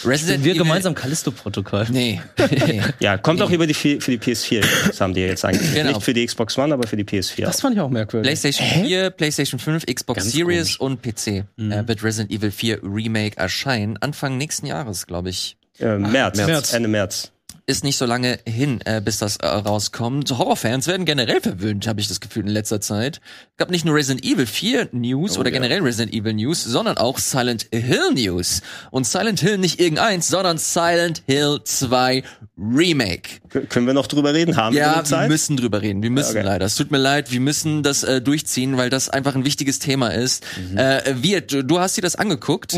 Resident 0.06 0.44
Wir 0.44 0.52
Evil- 0.52 0.64
gemeinsam 0.64 0.96
Callisto-Protokoll. 0.96 1.88
Nee. 1.90 2.22
nee. 2.68 2.82
Ja, 3.00 3.18
kommt 3.18 3.42
auch 3.42 3.50
über 3.52 3.66
die 3.68 3.74
für 3.74 3.98
die 4.00 4.18
PS4. 4.18 4.64
Das 4.88 5.00
haben 5.00 5.14
die 5.14 5.22
jetzt 5.22 5.46
eigentlich 5.46 5.74
Genau. 5.74 5.90
nicht 5.92 6.04
für 6.04 6.14
die 6.14 6.26
Xbox 6.26 6.58
One, 6.58 6.74
aber 6.74 6.88
für 6.88 6.98
die 6.98 7.06
PS4. 7.06 7.46
Das 7.46 7.62
fand 7.62 7.76
ich 7.76 7.82
auch 7.82 7.90
merkwürdig. 7.90 8.28
PlayStation 8.28 8.68
4, 8.86 9.10
PlayStation 9.12 9.60
5, 9.60 9.86
Xbox 9.86 10.20
Ganz 10.24 10.32
Series 10.34 10.76
und 10.78 11.02
PC 11.02 11.46
Mhm. 11.56 11.72
äh, 11.72 11.88
wird 11.88 12.04
Resident 12.04 12.32
Evil 12.32 12.52
4 12.52 12.80
Remake 12.84 13.38
erscheinen. 13.38 13.98
Anfang 14.02 14.38
nächsten 14.38 14.66
Jahres, 14.66 15.08
glaube 15.08 15.30
ich. 15.30 15.56
äh, 15.80 15.98
März, 15.98 16.38
März. 16.38 16.74
Ende 16.74 16.88
März. 16.90 17.32
Ist 17.66 17.86
nicht 17.86 17.98
so 17.98 18.06
lange 18.06 18.40
hin, 18.46 18.82
äh, 18.84 19.00
bis 19.00 19.20
das 19.20 19.38
äh, 19.38 19.48
rauskommt. 19.48 20.30
Horrorfans 20.38 20.86
werden 20.88 21.06
generell 21.06 21.40
verwöhnt, 21.40 21.88
habe 21.88 22.02
ich 22.02 22.10
das 22.10 22.20
Gefühl, 22.20 22.44
in 22.44 22.50
letzter 22.50 22.82
Zeit. 22.82 23.22
Gab 23.56 23.72
nicht 23.72 23.86
nur 23.86 23.96
Resident 23.96 24.26
Evil 24.26 24.46
4 24.46 24.90
News 24.92 25.38
Oh, 25.38 25.40
oder 25.40 25.50
ja. 25.50 25.54
generell 25.60 25.82
Resident 25.82 26.14
Evil 26.14 26.34
News, 26.34 26.62
sondern 26.62 26.98
auch 26.98 27.20
Silent 27.20 27.68
Hill 27.72 28.12
News. 28.16 28.64
Und 28.92 29.08
Silent 29.08 29.40
Hill 29.40 29.58
nicht 29.60 29.80
irgendeins, 29.80 30.28
sondern 30.28 30.58
Silent 30.58 31.24
Hill 31.26 31.62
2 31.64 32.24
Remake. 32.58 33.40
K 33.48 33.62
können 33.62 33.88
wir 33.88 33.94
noch 33.94 34.08
drüber 34.08 34.34
reden? 34.34 34.58
Haben 34.58 34.76
wir 34.76 34.82
Ja, 34.82 34.96
wir 34.98 35.04
Zeit? 35.06 35.30
müssen 35.30 35.56
drüber 35.56 35.82
reden. 35.82 36.04
Wir 36.04 36.10
müssen 36.10 36.32
Okay. 36.38 36.46
leider. 36.46 36.66
Es 36.66 36.76
tut 36.76 36.92
mir 36.92 36.98
leid, 36.98 37.32
wir 37.32 37.40
müssen 37.40 37.82
das 37.82 38.04
äh, 38.04 38.22
durchziehen, 38.22 38.76
weil 38.76 38.90
das 38.90 39.08
einfach 39.10 39.36
ein 39.36 39.46
wichtiges 39.46 39.80
Thema 39.80 40.10
ist. 40.10 40.44
Mhm. 40.72 40.78
Äh, 40.78 41.02
wir, 41.24 41.40
du, 41.40 41.64
du 41.64 41.80
hast 41.80 41.96
dir 41.96 42.02
das 42.02 42.18
angeguckt. 42.18 42.74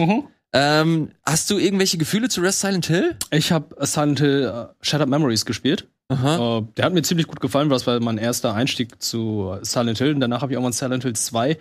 Ähm, 0.57 1.11
hast 1.25 1.51
du 1.51 1.57
irgendwelche 1.57 1.97
Gefühle 1.97 2.29
zu 2.29 2.39
Rest 2.39 2.61
Silent 2.61 2.85
Hill? 2.85 3.17
Ich 3.29 3.51
habe 3.51 3.75
Silent 3.85 4.19
Hill 4.19 4.51
uh, 4.55 4.73
Shattered 4.81 5.09
Memories 5.09 5.45
gespielt. 5.45 5.89
Aha. 6.07 6.59
Äh, 6.59 6.63
der 6.77 6.85
hat 6.85 6.93
mir 6.93 7.01
ziemlich 7.01 7.27
gut 7.27 7.41
gefallen, 7.41 7.69
weil 7.69 7.75
das 7.75 7.85
war 7.85 7.99
mein 7.99 8.17
erster 8.17 8.53
Einstieg 8.53 9.01
zu 9.03 9.57
Silent 9.63 9.97
Hill. 9.97 10.13
Und 10.13 10.21
danach 10.21 10.41
habe 10.41 10.53
ich 10.53 10.55
irgendwann 10.55 10.71
Silent 10.71 11.03
Hill 11.03 11.13
2 11.13 11.57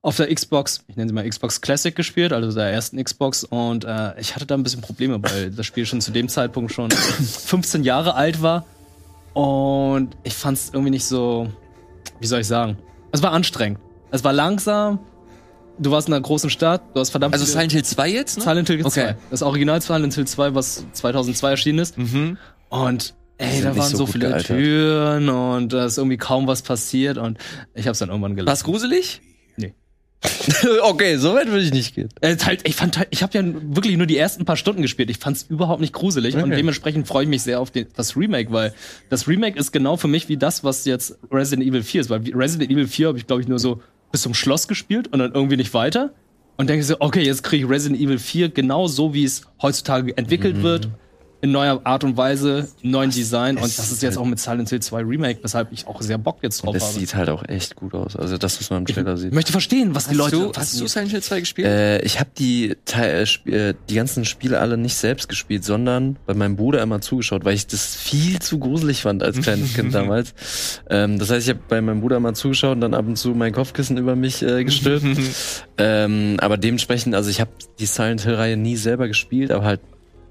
auf 0.00 0.16
der 0.16 0.32
Xbox, 0.32 0.84
ich 0.86 0.94
nenne 0.94 1.08
sie 1.08 1.14
mal 1.14 1.28
Xbox 1.28 1.60
Classic 1.60 1.92
gespielt, 1.96 2.32
also 2.32 2.56
der 2.56 2.70
ersten 2.70 3.02
Xbox. 3.02 3.42
Und 3.42 3.84
äh, 3.84 4.20
ich 4.20 4.36
hatte 4.36 4.46
da 4.46 4.54
ein 4.54 4.62
bisschen 4.62 4.80
Probleme, 4.80 5.20
weil 5.20 5.50
das 5.56 5.66
Spiel 5.66 5.84
schon 5.84 6.00
zu 6.00 6.12
dem 6.12 6.28
Zeitpunkt 6.28 6.72
schon 6.72 6.92
15 6.92 7.82
Jahre 7.82 8.14
alt 8.14 8.42
war. 8.42 8.64
Und 9.34 10.16
ich 10.22 10.34
fand 10.34 10.56
es 10.56 10.70
irgendwie 10.72 10.90
nicht 10.90 11.04
so, 11.04 11.48
wie 12.20 12.26
soll 12.28 12.42
ich 12.42 12.46
sagen? 12.46 12.78
Es 13.10 13.24
war 13.24 13.32
anstrengend. 13.32 13.80
Es 14.12 14.22
war 14.22 14.32
langsam. 14.32 15.00
Du 15.78 15.90
warst 15.90 16.08
in 16.08 16.14
einer 16.14 16.22
großen 16.22 16.48
Stadt, 16.50 16.82
du 16.94 17.00
hast 17.00 17.10
verdammt 17.10 17.34
Also 17.34 17.44
Silent 17.44 17.72
Hill 17.72 17.84
2 17.84 18.08
jetzt? 18.08 18.38
Ne? 18.38 18.44
Silent 18.44 18.68
Hill 18.68 18.80
2. 18.80 18.86
Okay. 18.86 19.14
Das 19.30 19.42
Original 19.42 19.80
Silent 19.82 20.14
Hill 20.14 20.26
2, 20.26 20.54
was 20.54 20.84
2002 20.92 21.50
erschienen 21.50 21.78
ist. 21.80 21.98
Mhm. 21.98 22.38
Und 22.70 23.14
ey, 23.38 23.62
da 23.62 23.76
waren 23.76 23.90
so 23.90 23.98
so 23.98 24.06
viele 24.06 24.28
gealtert. 24.28 24.46
Türen 24.56 25.28
und 25.28 25.72
da 25.72 25.84
ist 25.86 25.98
irgendwie 25.98 26.16
kaum 26.16 26.46
was 26.46 26.62
passiert 26.62 27.18
und 27.18 27.38
ich 27.74 27.86
hab's 27.86 27.98
dann 27.98 28.08
irgendwann 28.08 28.32
War's 28.32 28.44
gelassen. 28.44 28.64
gruselig? 28.64 29.20
okay, 30.82 31.18
so 31.18 31.34
weit 31.34 31.48
würde 31.48 31.62
ich 31.62 31.72
nicht 31.72 31.94
gehen. 31.94 32.08
Äh, 32.20 32.36
halt, 32.38 32.66
ich 32.66 32.74
fand 32.74 32.96
halt, 32.98 33.08
ich 33.10 33.22
habe 33.22 33.36
ja 33.38 33.44
wirklich 33.44 33.96
nur 33.96 34.06
die 34.06 34.16
ersten 34.16 34.44
paar 34.44 34.56
Stunden 34.56 34.82
gespielt. 34.82 35.10
Ich 35.10 35.18
fand's 35.18 35.44
überhaupt 35.48 35.80
nicht 35.80 35.92
gruselig 35.92 36.34
und 36.34 36.44
Okay. 36.44 36.56
dementsprechend 36.56 37.06
freue 37.06 37.24
ich 37.24 37.28
mich 37.28 37.42
sehr 37.42 37.60
auf 37.60 37.70
den, 37.70 37.86
das 37.94 38.16
Remake, 38.16 38.50
weil 38.50 38.72
das 39.10 39.28
Remake 39.28 39.58
ist 39.58 39.72
genau 39.72 39.96
für 39.96 40.08
mich 40.08 40.28
wie 40.28 40.36
das, 40.36 40.64
was 40.64 40.84
jetzt 40.84 41.18
Resident 41.30 41.68
Evil 41.68 41.82
4 41.82 42.00
ist. 42.00 42.10
Weil 42.10 42.22
Resident 42.34 42.70
Evil 42.72 42.88
4 42.88 43.08
habe 43.08 43.18
ich, 43.18 43.26
glaube 43.26 43.42
ich, 43.42 43.46
nur 43.48 43.58
so 43.58 43.82
bis 44.12 44.22
zum 44.22 44.34
Schloss 44.34 44.68
gespielt 44.68 45.08
und 45.12 45.18
dann 45.18 45.32
irgendwie 45.32 45.56
nicht 45.56 45.74
weiter. 45.74 46.12
Und 46.56 46.70
denke 46.70 46.84
so, 46.84 46.96
okay, 47.00 47.22
jetzt 47.22 47.42
kriege 47.42 47.64
ich 47.64 47.70
Resident 47.70 48.00
Evil 48.00 48.18
4 48.18 48.48
genau 48.48 48.86
so, 48.86 49.12
wie 49.12 49.24
es 49.24 49.42
heutzutage 49.60 50.16
entwickelt 50.16 50.62
wird. 50.62 50.88
In 51.42 51.52
neuer 51.52 51.80
Art 51.84 52.02
und 52.02 52.16
Weise, 52.16 52.68
im 52.82 52.90
neuen 52.92 53.10
Design. 53.10 53.56
Und 53.56 53.64
das 53.78 53.92
ist 53.92 54.02
jetzt 54.02 54.16
auch 54.16 54.24
mit 54.24 54.40
Silent 54.40 54.70
Hill 54.70 54.80
2 54.80 55.02
Remake, 55.02 55.38
weshalb 55.42 55.70
ich 55.72 55.86
auch 55.86 56.00
sehr 56.00 56.16
Bock 56.18 56.38
jetzt 56.42 56.62
drauf 56.64 56.72
Das 56.74 56.82
habe. 56.84 56.98
sieht 56.98 57.14
halt 57.14 57.28
auch 57.28 57.44
echt 57.46 57.76
gut 57.76 57.94
aus. 57.94 58.16
Also 58.16 58.38
das, 58.38 58.58
was 58.58 58.70
man 58.70 58.80
im 58.80 58.86
Trailer 58.86 59.14
Ich 59.14 59.20
sieht. 59.20 59.34
möchte 59.34 59.52
verstehen, 59.52 59.94
was 59.94 60.04
die 60.04 60.10
Hast 60.10 60.16
Leute. 60.16 60.36
du, 60.36 60.48
was 60.50 60.56
hast 60.58 60.74
du 60.80 60.84
die- 60.84 60.88
Silent 60.88 61.10
Hill 61.10 61.22
2 61.22 61.40
gespielt? 61.40 61.66
Äh, 61.68 62.00
ich 62.02 62.18
habe 62.18 62.30
die, 62.38 62.76
Teil- 62.86 63.26
äh, 63.46 63.50
äh, 63.70 63.74
die 63.88 63.94
ganzen 63.94 64.24
Spiele 64.24 64.60
alle 64.60 64.76
nicht 64.78 64.94
selbst 64.96 65.28
gespielt, 65.28 65.64
sondern 65.64 66.16
bei 66.26 66.34
meinem 66.34 66.56
Bruder 66.56 66.82
immer 66.82 67.00
zugeschaut, 67.00 67.44
weil 67.44 67.54
ich 67.54 67.66
das 67.66 67.94
viel 67.94 68.38
zu 68.40 68.58
gruselig 68.58 69.02
fand 69.02 69.22
als 69.22 69.38
kleines 69.40 69.74
Kind 69.74 69.94
damals. 69.94 70.32
Ähm, 70.88 71.18
das 71.18 71.30
heißt, 71.30 71.46
ich 71.46 71.50
habe 71.54 71.60
bei 71.68 71.80
meinem 71.80 72.00
Bruder 72.00 72.16
immer 72.16 72.32
zugeschaut 72.34 72.72
und 72.76 72.80
dann 72.80 72.94
ab 72.94 73.06
und 73.06 73.16
zu 73.16 73.30
mein 73.30 73.52
Kopfkissen 73.52 73.98
über 73.98 74.16
mich 74.16 74.42
äh, 74.42 74.64
gestülpt. 74.64 75.04
ähm, 75.78 76.36
aber 76.40 76.56
dementsprechend, 76.56 77.14
also 77.14 77.28
ich 77.30 77.40
habe 77.40 77.50
die 77.78 77.86
Silent 77.86 78.22
Hill-Reihe 78.22 78.56
nie 78.56 78.76
selber 78.76 79.08
gespielt, 79.08 79.50
aber 79.50 79.64
halt 79.64 79.80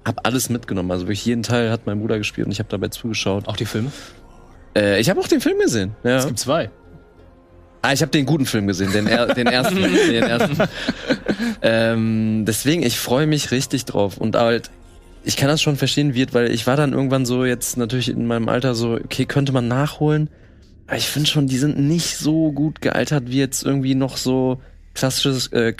hab 0.06 0.24
alles 0.24 0.48
mitgenommen. 0.48 0.90
Also 0.92 1.04
wirklich 1.04 1.26
jeden 1.26 1.42
Teil 1.42 1.70
hat 1.70 1.84
mein 1.84 2.00
Bruder 2.00 2.16
gespielt 2.16 2.46
und 2.46 2.52
ich 2.52 2.60
habe 2.60 2.68
dabei 2.68 2.88
zugeschaut. 2.88 3.48
auch 3.48 3.56
die 3.56 3.66
Filme? 3.66 3.90
Äh, 4.76 5.00
ich 5.00 5.10
habe 5.10 5.20
auch 5.20 5.26
den 5.26 5.40
Film 5.40 5.58
gesehen. 5.58 5.96
Ja. 6.04 6.18
Es 6.18 6.26
gibt 6.26 6.38
zwei. 6.38 6.70
Ah, 7.82 7.92
ich 7.92 8.02
habe 8.02 8.12
den 8.12 8.24
guten 8.24 8.46
Film 8.46 8.68
gesehen, 8.68 8.92
den, 8.92 9.08
er, 9.08 9.26
den 9.34 9.48
ersten. 9.48 9.76
den 9.82 10.22
ersten. 10.22 10.56
Ähm, 11.60 12.44
deswegen, 12.46 12.84
ich 12.84 12.98
freue 12.98 13.26
mich 13.26 13.50
richtig 13.50 13.84
drauf. 13.84 14.16
Und 14.16 14.36
halt, 14.36 14.70
ich 15.24 15.36
kann 15.36 15.48
das 15.48 15.60
schon 15.60 15.76
verstehen, 15.76 16.14
wird, 16.14 16.34
weil 16.34 16.52
ich 16.52 16.68
war 16.68 16.76
dann 16.76 16.92
irgendwann 16.92 17.26
so 17.26 17.44
jetzt 17.44 17.76
natürlich 17.76 18.08
in 18.08 18.26
meinem 18.26 18.48
Alter 18.48 18.76
so, 18.76 18.92
okay, 18.92 19.26
könnte 19.26 19.52
man 19.52 19.66
nachholen. 19.66 20.30
Aber 20.86 20.96
ich 20.96 21.08
finde 21.08 21.28
schon, 21.28 21.48
die 21.48 21.58
sind 21.58 21.78
nicht 21.80 22.16
so 22.16 22.52
gut 22.52 22.80
gealtert 22.80 23.24
wie 23.26 23.38
jetzt 23.38 23.64
irgendwie 23.64 23.96
noch 23.96 24.16
so 24.16 24.60
klassisches, 24.96 25.48
äh, 25.48 25.72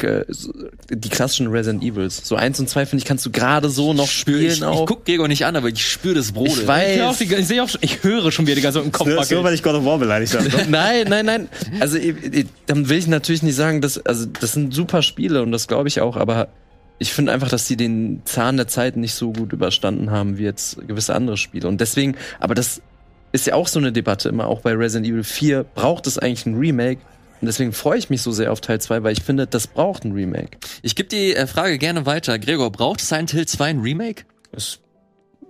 die 0.90 1.08
klassischen 1.08 1.48
Resident 1.48 1.82
Evils. 1.82 2.20
So 2.22 2.36
eins 2.36 2.60
und 2.60 2.68
zwei 2.68 2.86
finde 2.86 3.02
ich 3.02 3.04
kannst 3.06 3.26
du 3.26 3.30
gerade 3.30 3.68
so 3.68 3.92
noch 3.92 4.06
Spür, 4.06 4.36
spielen 4.36 4.52
ich, 4.52 4.64
auch. 4.64 4.80
ich 4.80 4.86
guck 4.86 5.04
Gregor 5.04 5.26
nicht 5.26 5.44
an, 5.44 5.56
aber 5.56 5.68
ich 5.68 5.84
spüre 5.84 6.14
das 6.14 6.32
Brodeln. 6.32 6.60
Ich 6.60 6.66
weiß. 6.68 7.20
Ich, 7.20 7.32
ich 7.32 7.46
sehe 7.46 7.62
auch 7.62 7.68
schon, 7.68 7.80
ich 7.82 8.04
höre 8.04 8.30
schon 8.30 8.46
wieder 8.46 8.54
die 8.54 8.62
ganze 8.62 8.78
Zeit 8.78 8.86
im 8.86 8.92
Kopf 8.92 9.08
Nur, 9.08 9.24
nur 9.28 9.44
weil 9.44 9.54
ich 9.54 9.62
God 9.62 9.74
of 9.74 9.84
War 9.84 9.98
beleidigt 9.98 10.34
habe. 10.34 10.48
nein, 10.68 11.06
nein, 11.08 11.26
nein. 11.26 11.48
Also 11.80 11.96
ich, 11.96 12.14
ich, 12.32 12.46
dann 12.66 12.88
will 12.88 12.98
ich 12.98 13.06
natürlich 13.06 13.42
nicht 13.42 13.56
sagen, 13.56 13.80
dass 13.80 13.98
also 14.06 14.26
das 14.26 14.52
sind 14.52 14.72
super 14.72 15.02
Spiele 15.02 15.42
und 15.42 15.50
das 15.50 15.66
glaube 15.66 15.88
ich 15.88 16.00
auch, 16.00 16.16
aber 16.16 16.48
ich 16.98 17.12
finde 17.12 17.32
einfach, 17.32 17.48
dass 17.48 17.66
die 17.66 17.76
den 17.76 18.22
Zahn 18.24 18.56
der 18.56 18.68
Zeit 18.68 18.96
nicht 18.96 19.14
so 19.14 19.32
gut 19.32 19.52
überstanden 19.52 20.10
haben 20.10 20.38
wie 20.38 20.44
jetzt 20.44 20.86
gewisse 20.86 21.14
andere 21.14 21.36
Spiele 21.36 21.68
und 21.68 21.80
deswegen, 21.80 22.16
aber 22.38 22.54
das 22.54 22.80
ist 23.32 23.46
ja 23.46 23.54
auch 23.54 23.68
so 23.68 23.78
eine 23.78 23.92
Debatte 23.92 24.28
immer 24.28 24.46
auch 24.46 24.60
bei 24.60 24.72
Resident 24.72 25.06
Evil 25.06 25.24
4, 25.24 25.64
braucht 25.74 26.06
es 26.06 26.18
eigentlich 26.18 26.46
ein 26.46 26.54
Remake? 26.56 27.00
Und 27.40 27.46
deswegen 27.46 27.72
freue 27.72 27.98
ich 27.98 28.10
mich 28.10 28.22
so 28.22 28.32
sehr 28.32 28.52
auf 28.52 28.60
Teil 28.60 28.80
2, 28.80 29.02
weil 29.02 29.12
ich 29.12 29.22
finde, 29.22 29.46
das 29.46 29.66
braucht 29.66 30.04
ein 30.04 30.12
Remake. 30.12 30.58
Ich 30.82 30.94
gebe 30.94 31.08
die 31.08 31.34
äh, 31.34 31.46
Frage 31.46 31.78
gerne 31.78 32.06
weiter. 32.06 32.38
Gregor, 32.38 32.70
braucht 32.70 33.00
Silent 33.00 33.30
Hill 33.30 33.46
2 33.46 33.64
ein 33.66 33.80
Remake? 33.80 34.24
Es, 34.52 34.78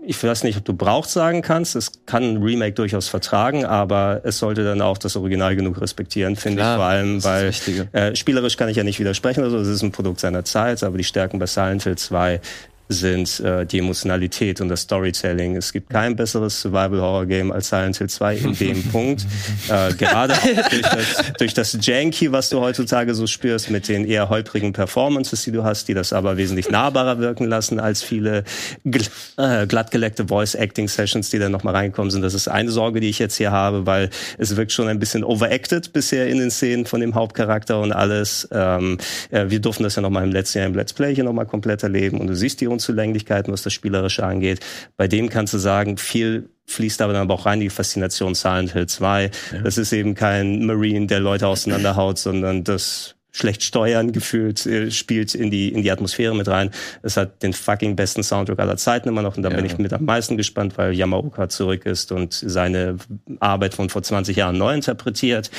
ich 0.04 0.22
weiß 0.22 0.44
nicht, 0.44 0.56
ob 0.56 0.64
du 0.64 0.72
brauchst 0.72 1.12
sagen 1.12 1.42
kannst. 1.42 1.76
Es 1.76 1.92
kann 2.06 2.22
ein 2.22 2.42
Remake 2.42 2.74
durchaus 2.74 3.08
vertragen, 3.08 3.64
aber 3.64 4.20
es 4.24 4.38
sollte 4.38 4.64
dann 4.64 4.80
auch 4.80 4.98
das 4.98 5.16
Original 5.16 5.56
genug 5.56 5.80
respektieren, 5.80 6.36
finde 6.36 6.62
ich 6.62 6.68
vor 6.68 6.84
allem, 6.84 7.22
weil 7.24 7.52
äh, 7.92 8.14
spielerisch 8.14 8.56
kann 8.56 8.68
ich 8.68 8.76
ja 8.76 8.84
nicht 8.84 8.98
widersprechen. 8.98 9.42
Also 9.42 9.58
es 9.58 9.68
ist 9.68 9.82
ein 9.82 9.92
Produkt 9.92 10.20
seiner 10.20 10.44
Zeit, 10.44 10.82
aber 10.82 10.98
die 10.98 11.04
Stärken 11.04 11.38
bei 11.38 11.46
Silent 11.46 11.84
Hill 11.84 11.96
2 11.96 12.40
sind 12.88 13.40
äh, 13.40 13.66
die 13.66 13.78
Emotionalität 13.78 14.60
und 14.60 14.68
das 14.68 14.82
Storytelling. 14.82 15.56
Es 15.56 15.72
gibt 15.72 15.90
kein 15.90 16.16
besseres 16.16 16.60
Survival-Horror-Game 16.60 17.50
als 17.52 17.68
Silent 17.68 17.96
Hill 17.98 18.08
2 18.08 18.36
in 18.36 18.54
dem 18.54 18.82
Punkt. 18.92 19.26
Äh, 19.68 19.92
gerade 19.94 20.34
auch 20.34 20.68
durch 20.68 20.82
das, 20.82 21.32
durch 21.38 21.54
das 21.54 21.78
Janky, 21.80 22.32
was 22.32 22.48
du 22.48 22.60
heutzutage 22.60 23.14
so 23.14 23.26
spürst, 23.26 23.70
mit 23.70 23.88
den 23.88 24.06
eher 24.06 24.28
holprigen 24.28 24.72
Performances, 24.72 25.42
die 25.44 25.52
du 25.52 25.64
hast, 25.64 25.88
die 25.88 25.94
das 25.94 26.12
aber 26.12 26.36
wesentlich 26.36 26.70
nahbarer 26.70 27.18
wirken 27.18 27.46
lassen 27.46 27.80
als 27.80 28.02
viele 28.02 28.44
gl 28.84 29.02
äh, 29.36 29.66
glattgeleckte 29.66 30.28
Voice-Acting-Sessions, 30.28 31.30
die 31.30 31.38
dann 31.38 31.52
nochmal 31.52 31.74
reinkommen 31.74 32.10
sind. 32.10 32.22
Das 32.22 32.34
ist 32.34 32.48
eine 32.48 32.70
Sorge, 32.70 33.00
die 33.00 33.08
ich 33.08 33.18
jetzt 33.18 33.36
hier 33.36 33.52
habe, 33.52 33.86
weil 33.86 34.10
es 34.38 34.56
wirkt 34.56 34.72
schon 34.72 34.88
ein 34.88 34.98
bisschen 34.98 35.24
overacted 35.24 35.92
bisher 35.92 36.28
in 36.28 36.38
den 36.38 36.50
Szenen 36.50 36.86
von 36.86 37.00
dem 37.00 37.14
Hauptcharakter 37.14 37.80
und 37.80 37.92
alles. 37.92 38.48
Ähm, 38.52 38.98
äh, 39.30 39.46
wir 39.48 39.60
durften 39.60 39.82
das 39.82 39.96
ja 39.96 40.02
nochmal 40.02 40.24
im 40.24 40.32
letzten 40.32 40.58
Jahr 40.58 40.66
im 40.66 40.74
Let's 40.74 40.92
Play 40.92 41.14
hier 41.14 41.24
nochmal 41.24 41.46
komplett 41.46 41.82
erleben 41.82 42.20
und 42.20 42.28
du 42.28 42.36
siehst 42.36 42.60
die 42.60 42.68
Unzulänglichkeiten, 42.77 43.53
was 43.53 43.62
das 43.62 43.73
Spielerische 43.73 44.24
angeht. 44.24 44.61
Bei 44.97 45.09
dem 45.09 45.28
kannst 45.28 45.55
du 45.55 45.59
sagen, 45.59 45.97
viel 45.97 46.51
fließt 46.66 47.01
aber 47.01 47.12
dann 47.12 47.23
aber 47.23 47.35
auch 47.35 47.47
rein 47.47 47.61
die 47.61 47.70
Faszination 47.70 48.35
Silent 48.35 48.73
Hill 48.73 48.86
2. 48.86 49.31
Das 49.62 49.78
ist 49.78 49.93
eben 49.93 50.15
kein 50.15 50.66
Marine, 50.66 51.07
der 51.07 51.20
Leute 51.20 51.47
auseinanderhaut, 51.47 52.19
sondern 52.19 52.65
das 52.65 53.15
schlecht 53.36 53.62
steuern 53.62 54.12
gefühlt 54.12 54.64
äh, 54.66 54.90
spielt 54.90 55.34
in 55.34 55.50
die 55.50 55.68
in 55.68 55.82
die 55.82 55.90
Atmosphäre 55.90 56.34
mit 56.34 56.48
rein. 56.48 56.70
Es 57.02 57.16
hat 57.16 57.42
den 57.42 57.52
fucking 57.52 57.94
besten 57.94 58.22
Soundtrack 58.22 58.58
aller 58.58 58.76
Zeiten 58.76 59.08
immer 59.08 59.22
noch 59.22 59.36
und 59.36 59.42
da 59.42 59.50
bin 59.50 59.58
Ja. 59.60 59.66
ich 59.66 59.78
mit 59.78 59.92
am 59.92 60.04
meisten 60.04 60.36
gespannt, 60.36 60.78
weil 60.78 60.94
Yamaoka 60.94 61.48
zurück 61.48 61.84
ist 61.86 62.12
und 62.12 62.32
seine 62.32 62.96
Arbeit 63.40 63.74
von 63.74 63.90
vor 63.90 64.02
20 64.02 64.36
Jahren 64.36 64.56
neu 64.56 64.72
interpretiert. 64.74 65.50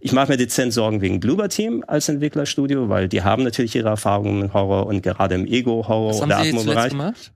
Ich 0.00 0.12
mache 0.12 0.32
mir 0.32 0.36
dezent 0.38 0.72
Sorgen 0.72 1.00
wegen 1.02 1.20
Bloober 1.20 1.48
Team 1.48 1.84
als 1.86 2.08
Entwicklerstudio, 2.08 2.88
weil 2.88 3.08
die 3.08 3.22
haben 3.22 3.42
natürlich 3.44 3.74
ihre 3.76 3.88
Erfahrungen 3.90 4.42
im 4.44 4.52
Horror 4.54 4.86
und 4.86 5.02
gerade 5.02 5.34
im 5.34 5.46
Ego-Horror 5.46 6.16
oder 6.22 6.38
haben 6.38 6.44
sie 6.44 6.50
zuletzt 6.56 6.78
Atmo-Bereich. 6.92 7.30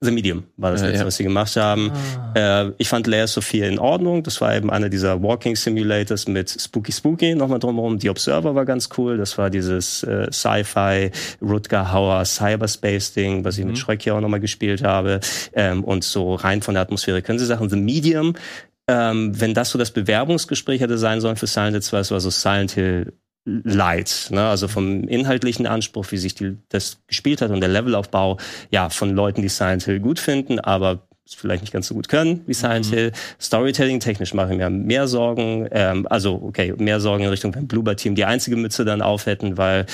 The 0.00 0.12
Medium 0.12 0.44
war 0.56 0.70
das 0.70 0.80
Ja, 0.80 0.86
letzte, 0.86 1.00
ja. 1.02 1.06
was 1.06 1.16
sie 1.16 1.24
gemacht 1.24 1.56
haben. 1.56 1.90
Äh, 2.34 2.70
ich 2.78 2.88
fand 2.88 3.06
Layer 3.08 3.26
Sophia 3.26 3.66
in 3.66 3.80
Ordnung. 3.80 4.22
Das 4.22 4.40
war 4.40 4.54
eben 4.54 4.70
einer 4.70 4.88
dieser 4.88 5.20
Walking 5.22 5.56
Simulators 5.56 6.28
mit 6.28 6.50
Spooky 6.50 6.92
Spooky 6.92 7.34
nochmal 7.34 7.58
drumherum. 7.58 7.98
Die 7.98 8.08
Observer 8.08 8.54
war 8.54 8.64
ganz 8.64 8.88
cool. 8.96 9.16
Das 9.16 9.36
war 9.38 9.50
dieses 9.50 10.04
äh, 10.04 10.28
Sci-Fi 10.30 11.10
Rutger 11.42 11.92
Hauer 11.92 12.24
Cyberspace 12.24 13.12
Ding, 13.14 13.44
was 13.44 13.58
ich 13.58 13.64
mit 13.64 13.76
Schreck 13.76 14.02
hier 14.02 14.14
auch 14.14 14.20
nochmal 14.20 14.40
gespielt 14.40 14.84
habe. 14.84 15.18
Ähm, 15.52 15.82
und 15.82 16.04
so 16.04 16.34
rein 16.34 16.62
von 16.62 16.74
der 16.74 16.82
Atmosphäre 16.82 17.20
können 17.22 17.40
sie 17.40 17.46
Sachen. 17.46 17.68
The 17.68 17.76
Medium, 17.76 18.34
ähm, 18.86 19.38
wenn 19.40 19.52
das 19.52 19.70
so 19.70 19.78
das 19.78 19.90
Bewerbungsgespräch 19.90 20.80
hätte 20.80 20.96
sein 20.96 21.20
sollen 21.20 21.36
für 21.36 21.46
Silent 21.48 21.72
Hill 21.72 21.82
2, 21.82 21.98
es 21.98 22.10
war 22.12 22.20
so 22.20 22.30
Silent 22.30 22.70
Hill 22.72 23.12
Light, 23.64 24.28
ne? 24.30 24.46
also 24.46 24.68
vom 24.68 25.04
inhaltlichen 25.04 25.66
Anspruch, 25.66 26.06
wie 26.10 26.18
sich 26.18 26.34
die, 26.34 26.56
das 26.68 26.98
gespielt 27.06 27.40
hat 27.40 27.50
und 27.50 27.60
der 27.60 27.68
Levelaufbau, 27.68 28.38
ja, 28.70 28.90
von 28.90 29.10
Leuten, 29.10 29.42
die 29.42 29.48
Silent 29.48 29.84
Hill 29.84 30.00
gut 30.00 30.18
finden, 30.18 30.60
aber 30.60 31.02
es 31.28 31.34
vielleicht 31.34 31.62
nicht 31.62 31.72
ganz 31.72 31.86
so 31.88 31.94
gut 31.94 32.08
können 32.08 32.42
wie 32.46 32.54
Silent 32.54 32.86
Hill. 32.86 33.12
Storytelling 33.40 34.00
technisch 34.00 34.32
mache 34.32 34.52
ich 34.52 34.58
mir 34.58 34.70
mehr 34.70 35.06
Sorgen, 35.06 35.68
ähm, 35.72 36.06
also 36.08 36.40
okay, 36.42 36.74
mehr 36.78 37.00
Sorgen 37.00 37.24
in 37.24 37.30
Richtung, 37.30 37.54
wenn 37.54 37.66
Bloober 37.68 37.96
Team 37.96 38.14
die 38.14 38.24
einzige 38.24 38.56
Mütze 38.56 38.84
dann 38.84 39.02
auf 39.02 39.26
hätten, 39.26 39.58
weil 39.58 39.84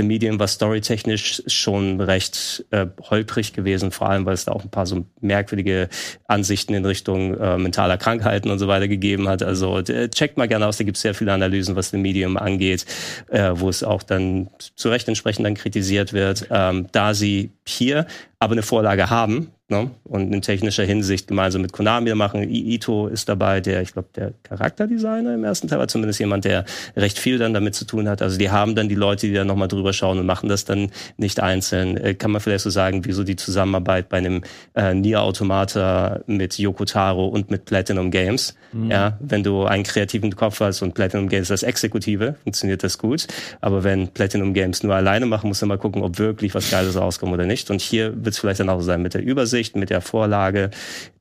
The 0.00 0.06
Medium 0.06 0.38
war 0.38 0.48
storytechnisch 0.48 1.42
schon 1.46 2.00
recht 2.00 2.64
äh, 2.70 2.86
holprig 3.10 3.52
gewesen, 3.52 3.90
vor 3.90 4.08
allem 4.08 4.24
weil 4.24 4.32
es 4.32 4.46
da 4.46 4.52
auch 4.52 4.64
ein 4.64 4.70
paar 4.70 4.86
so 4.86 5.04
merkwürdige 5.20 5.90
Ansichten 6.26 6.72
in 6.72 6.86
Richtung 6.86 7.36
äh, 7.38 7.58
mentaler 7.58 7.98
Krankheiten 7.98 8.50
und 8.50 8.58
so 8.58 8.66
weiter 8.66 8.88
gegeben 8.88 9.28
hat. 9.28 9.42
Also 9.42 9.82
checkt 9.82 10.38
mal 10.38 10.48
gerne 10.48 10.66
aus, 10.66 10.78
da 10.78 10.84
gibt 10.84 10.96
es 10.96 11.02
sehr 11.02 11.12
viele 11.12 11.34
Analysen, 11.34 11.76
was 11.76 11.90
The 11.90 11.98
Medium 11.98 12.38
angeht, 12.38 12.86
äh, 13.28 13.50
wo 13.54 13.68
es 13.68 13.84
auch 13.84 14.02
dann 14.02 14.48
zu 14.74 14.88
Recht 14.88 15.06
entsprechend 15.06 15.44
dann 15.44 15.54
kritisiert 15.54 16.14
wird. 16.14 16.46
Ähm, 16.50 16.86
da 16.92 17.12
sie 17.12 17.50
hier 17.66 18.06
aber 18.38 18.52
eine 18.52 18.62
Vorlage 18.62 19.10
haben, 19.10 19.52
ne? 19.70 19.90
und 20.04 20.32
in 20.32 20.42
technischer 20.42 20.84
Hinsicht 20.84 21.28
gemeinsam 21.28 21.62
mit 21.62 21.72
Konami 21.72 22.14
machen. 22.14 22.42
I 22.42 22.74
Ito 22.74 23.06
ist 23.06 23.28
dabei, 23.28 23.60
der, 23.60 23.82
ich 23.82 23.92
glaube, 23.92 24.08
der 24.14 24.32
Charakterdesigner 24.42 25.34
im 25.34 25.44
ersten 25.44 25.68
Teil 25.68 25.78
war 25.78 25.88
zumindest 25.88 26.20
jemand, 26.20 26.44
der 26.44 26.64
recht 26.96 27.18
viel 27.18 27.38
dann 27.38 27.54
damit 27.54 27.74
zu 27.74 27.84
tun 27.84 28.08
hat. 28.08 28.22
Also 28.22 28.38
die 28.38 28.50
haben 28.50 28.74
dann 28.74 28.88
die 28.88 28.94
Leute, 28.94 29.26
die 29.26 29.34
dann 29.34 29.46
nochmal 29.46 29.68
drüber 29.68 29.92
schauen 29.92 30.18
und 30.18 30.26
machen 30.26 30.48
das 30.48 30.64
dann 30.64 30.90
nicht 31.16 31.40
einzeln. 31.40 31.96
Äh, 31.96 32.14
kann 32.14 32.30
man 32.30 32.40
vielleicht 32.40 32.64
so 32.64 32.70
sagen, 32.70 33.04
wie 33.04 33.12
so 33.12 33.24
die 33.24 33.36
Zusammenarbeit 33.36 34.08
bei 34.08 34.18
einem 34.18 34.42
äh, 34.74 34.94
Nier 34.94 35.22
Automata 35.22 36.20
mit 36.26 36.58
Yoko 36.58 36.84
Taro 36.84 37.26
und 37.26 37.50
mit 37.50 37.64
Platinum 37.64 38.10
Games. 38.10 38.54
Ja, 38.88 39.18
wenn 39.18 39.42
du 39.42 39.64
einen 39.64 39.82
kreativen 39.82 40.34
Kopf 40.36 40.60
hast 40.60 40.82
und 40.82 40.94
Platinum 40.94 41.28
Games 41.28 41.50
als 41.50 41.64
Exekutive, 41.64 42.36
funktioniert 42.44 42.84
das 42.84 42.98
gut. 42.98 43.26
Aber 43.60 43.82
wenn 43.82 44.08
Platinum 44.08 44.54
Games 44.54 44.84
nur 44.84 44.94
alleine 44.94 45.26
machen, 45.26 45.48
musst 45.48 45.62
du 45.62 45.66
mal 45.66 45.78
gucken, 45.78 46.02
ob 46.02 46.18
wirklich 46.18 46.54
was 46.54 46.70
Geiles 46.70 46.96
rauskommt 46.96 47.32
oder 47.32 47.46
nicht. 47.46 47.70
Und 47.70 47.80
hier 47.80 48.12
wird 48.24 48.34
es 48.34 48.38
vielleicht 48.38 48.60
dann 48.60 48.68
auch 48.68 48.80
sein 48.80 49.02
mit 49.02 49.14
der 49.14 49.22
Übersicht, 49.22 49.59
mit 49.74 49.90
der 49.90 50.00
Vorlage. 50.00 50.70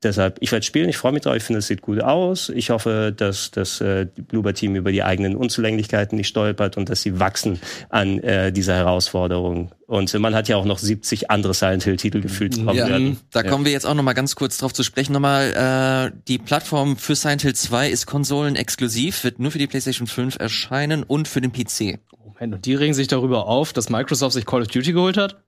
Deshalb, 0.02 0.38
ich 0.40 0.52
werde 0.52 0.66
spielen, 0.66 0.88
ich 0.90 0.98
freue 0.98 1.12
mich 1.12 1.24
drauf, 1.24 1.36
ich 1.36 1.44
finde, 1.44 1.60
es 1.60 1.68
sieht 1.68 1.82
gut 1.82 2.02
aus. 2.02 2.50
Ich 2.50 2.70
hoffe, 2.70 3.14
dass 3.16 3.52
das 3.52 3.82
äh, 3.82 4.08
Bloober 4.16 4.54
Team 4.54 4.76
über 4.76 4.92
die 4.92 5.04
eigenen 5.04 5.36
Unzulänglichkeiten 5.36 6.16
nicht 6.18 6.30
stolpert 6.30 6.78
und 6.78 6.90
dass 6.90 7.02
sie 7.02 7.20
wachsen 7.20 7.60
an 7.90 8.20
äh, 8.20 8.52
dieser 8.52 8.76
Herausforderung. 8.76 9.72
Und 9.88 10.14
man 10.20 10.36
hat 10.36 10.48
ja 10.48 10.56
auch 10.56 10.66
noch 10.66 10.78
70 10.80 11.30
andere 11.32 11.54
Silent 11.54 11.84
Hill 11.84 11.98
Titel 11.98 12.22
gefühlt 12.22 12.56
kommen 12.56 12.78
Ja, 12.78 12.88
werden. 12.88 13.20
da 13.32 13.44
kommen 13.44 13.66
wir 13.66 13.72
jetzt 13.72 13.86
auch 13.86 13.96
noch 13.96 14.04
mal 14.04 14.14
ganz 14.14 14.36
kurz 14.36 14.58
drauf 14.58 14.72
zu 14.74 14.84
sprechen. 14.84 15.14
Nochmal, 15.14 16.12
äh, 16.14 16.18
die 16.28 16.38
Plattform 16.38 16.96
für 16.96 17.16
Silent 17.16 17.42
Hill 17.42 17.56
2 17.56 17.90
ist 17.90 18.06
konsolenexklusiv, 18.06 19.24
wird 19.24 19.40
nur 19.40 19.52
für 19.52 19.58
die 19.60 19.68
PlayStation 19.68 20.08
5 20.08 20.38
erscheinen 20.40 21.04
und 21.04 21.28
für 21.28 21.42
den 21.42 21.52
PC. 21.52 22.00
Moment, 22.24 22.54
und 22.56 22.66
die 22.66 22.76
regen 22.76 22.94
sich 22.94 23.08
darüber 23.08 23.48
auf, 23.48 23.74
dass 23.74 23.90
Microsoft 23.90 24.34
sich 24.34 24.46
Call 24.46 24.62
of 24.62 24.68
Duty 24.68 24.94
geholt 24.94 25.18
hat? 25.18 25.42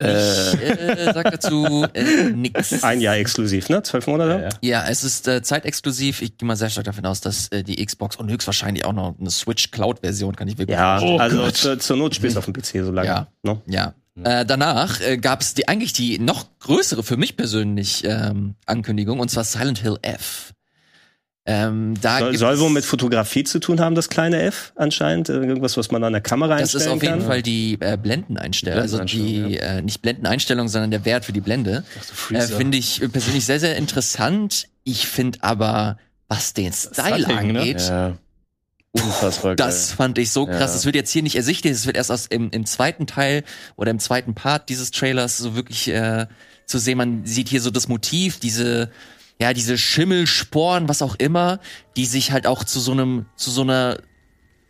Ich 0.00 0.06
äh, 0.06 1.12
sag 1.12 1.30
dazu 1.30 1.84
äh, 1.92 2.30
nix. 2.30 2.84
Ein 2.84 3.00
Jahr 3.00 3.16
exklusiv, 3.16 3.68
ne? 3.68 3.82
Zwölf 3.82 4.06
Monate? 4.06 4.48
Ja, 4.62 4.86
es 4.88 5.02
ist 5.02 5.26
äh, 5.26 5.42
zeitexklusiv. 5.42 6.22
Ich 6.22 6.36
gehe 6.36 6.46
mal 6.46 6.54
sehr 6.54 6.70
stark 6.70 6.84
davon 6.84 7.04
aus, 7.04 7.20
dass 7.20 7.48
äh, 7.48 7.64
die 7.64 7.84
Xbox 7.84 8.14
und 8.16 8.30
höchstwahrscheinlich 8.30 8.84
auch 8.84 8.92
noch 8.92 9.16
eine 9.18 9.30
Switch 9.30 9.72
Cloud-Version 9.72 10.36
kann 10.36 10.46
ich 10.46 10.56
wirklich 10.56 10.76
Ja, 10.76 11.00
Oh 11.00 11.18
also 11.18 11.50
zur, 11.50 11.78
zur 11.80 11.96
Not 11.96 12.14
spielst 12.14 12.36
du 12.36 12.38
auf 12.38 12.44
dem 12.44 12.54
PC 12.54 12.84
so 12.84 12.92
lange. 12.92 13.08
Ja. 13.08 13.26
Ne? 13.42 13.60
Ja. 13.66 13.94
Äh, 14.24 14.44
danach 14.44 15.00
äh, 15.00 15.16
gab 15.16 15.40
es 15.40 15.54
die 15.54 15.68
eigentlich 15.68 15.92
die 15.92 16.18
noch 16.18 16.46
größere 16.60 17.02
für 17.02 17.16
mich 17.16 17.36
persönlich 17.36 18.04
ähm, 18.04 18.54
Ankündigung 18.66 19.20
und 19.20 19.30
zwar 19.30 19.44
Silent 19.44 19.78
Hill 19.78 19.98
F. 20.02 20.52
Ähm, 21.50 21.94
da 22.02 22.18
Soll, 22.18 22.36
soll 22.36 22.60
wohl 22.60 22.68
mit 22.68 22.84
Fotografie 22.84 23.42
zu 23.42 23.58
tun 23.58 23.80
haben, 23.80 23.94
das 23.94 24.10
kleine 24.10 24.42
F 24.42 24.72
anscheinend. 24.76 25.30
Äh, 25.30 25.32
Irgendwas, 25.34 25.78
was 25.78 25.90
man 25.90 26.04
an 26.04 26.12
der 26.12 26.20
Kamera 26.20 26.58
das 26.58 26.74
ist 26.74 26.82
einstellen 26.82 26.96
auf 26.96 27.02
jeden 27.02 27.18
kann. 27.20 27.26
Fall 27.26 27.42
die 27.42 27.78
äh, 27.80 27.96
Blendeneinstellung, 27.96 28.78
also 28.78 28.98
die 29.02 29.14
Blendeneinstellung, 29.16 29.78
äh, 29.78 29.82
nicht 29.82 30.02
Blendeneinstellung, 30.02 30.68
sondern 30.68 30.90
der 30.90 31.06
Wert 31.06 31.24
für 31.24 31.32
die 31.32 31.40
Blende. 31.40 31.84
Äh, 32.30 32.42
finde 32.42 32.76
ich 32.76 33.00
persönlich 33.10 33.46
sehr 33.46 33.60
sehr 33.60 33.76
interessant. 33.76 34.68
Ich 34.84 35.06
finde 35.06 35.38
aber, 35.40 35.96
was 36.28 36.52
den 36.52 36.70
Style 36.74 37.24
Setting, 37.24 37.52
ne? 37.52 37.60
angeht, 37.60 37.80
Ja. 37.88 38.18
Unfassbar 38.92 39.56
geil. 39.56 39.66
Das 39.66 39.92
fand 39.92 40.18
ich 40.18 40.30
so 40.30 40.44
krass. 40.44 40.58
Ja. 40.58 40.66
Das 40.66 40.84
wird 40.84 40.96
jetzt 40.96 41.10
hier 41.10 41.22
nicht 41.22 41.36
ersichtlich. 41.36 41.72
Das 41.72 41.86
wird 41.86 41.96
erst 41.96 42.10
aus 42.10 42.26
im, 42.26 42.50
im 42.50 42.66
zweiten 42.66 43.06
Teil 43.06 43.44
oder 43.76 43.90
im 43.90 44.00
zweiten 44.00 44.34
Part 44.34 44.68
dieses 44.68 44.90
Trailers 44.90 45.38
so 45.38 45.54
wirklich 45.54 45.88
äh, 45.88 46.26
zu 46.66 46.78
sehen. 46.78 46.98
Man 46.98 47.24
sieht 47.24 47.48
hier 47.48 47.60
so 47.62 47.70
das 47.70 47.88
Motiv, 47.88 48.38
diese 48.38 48.90
ja 49.40 49.52
diese 49.52 49.78
Schimmelsporen, 49.78 50.88
was 50.88 51.02
auch 51.02 51.14
immer, 51.16 51.60
die 51.96 52.06
sich 52.06 52.32
halt 52.32 52.46
auch 52.46 52.64
zu 52.64 52.80
so 52.80 52.92
einem 52.92 53.26
zu 53.36 53.50
so 53.50 53.62
einer 53.62 53.98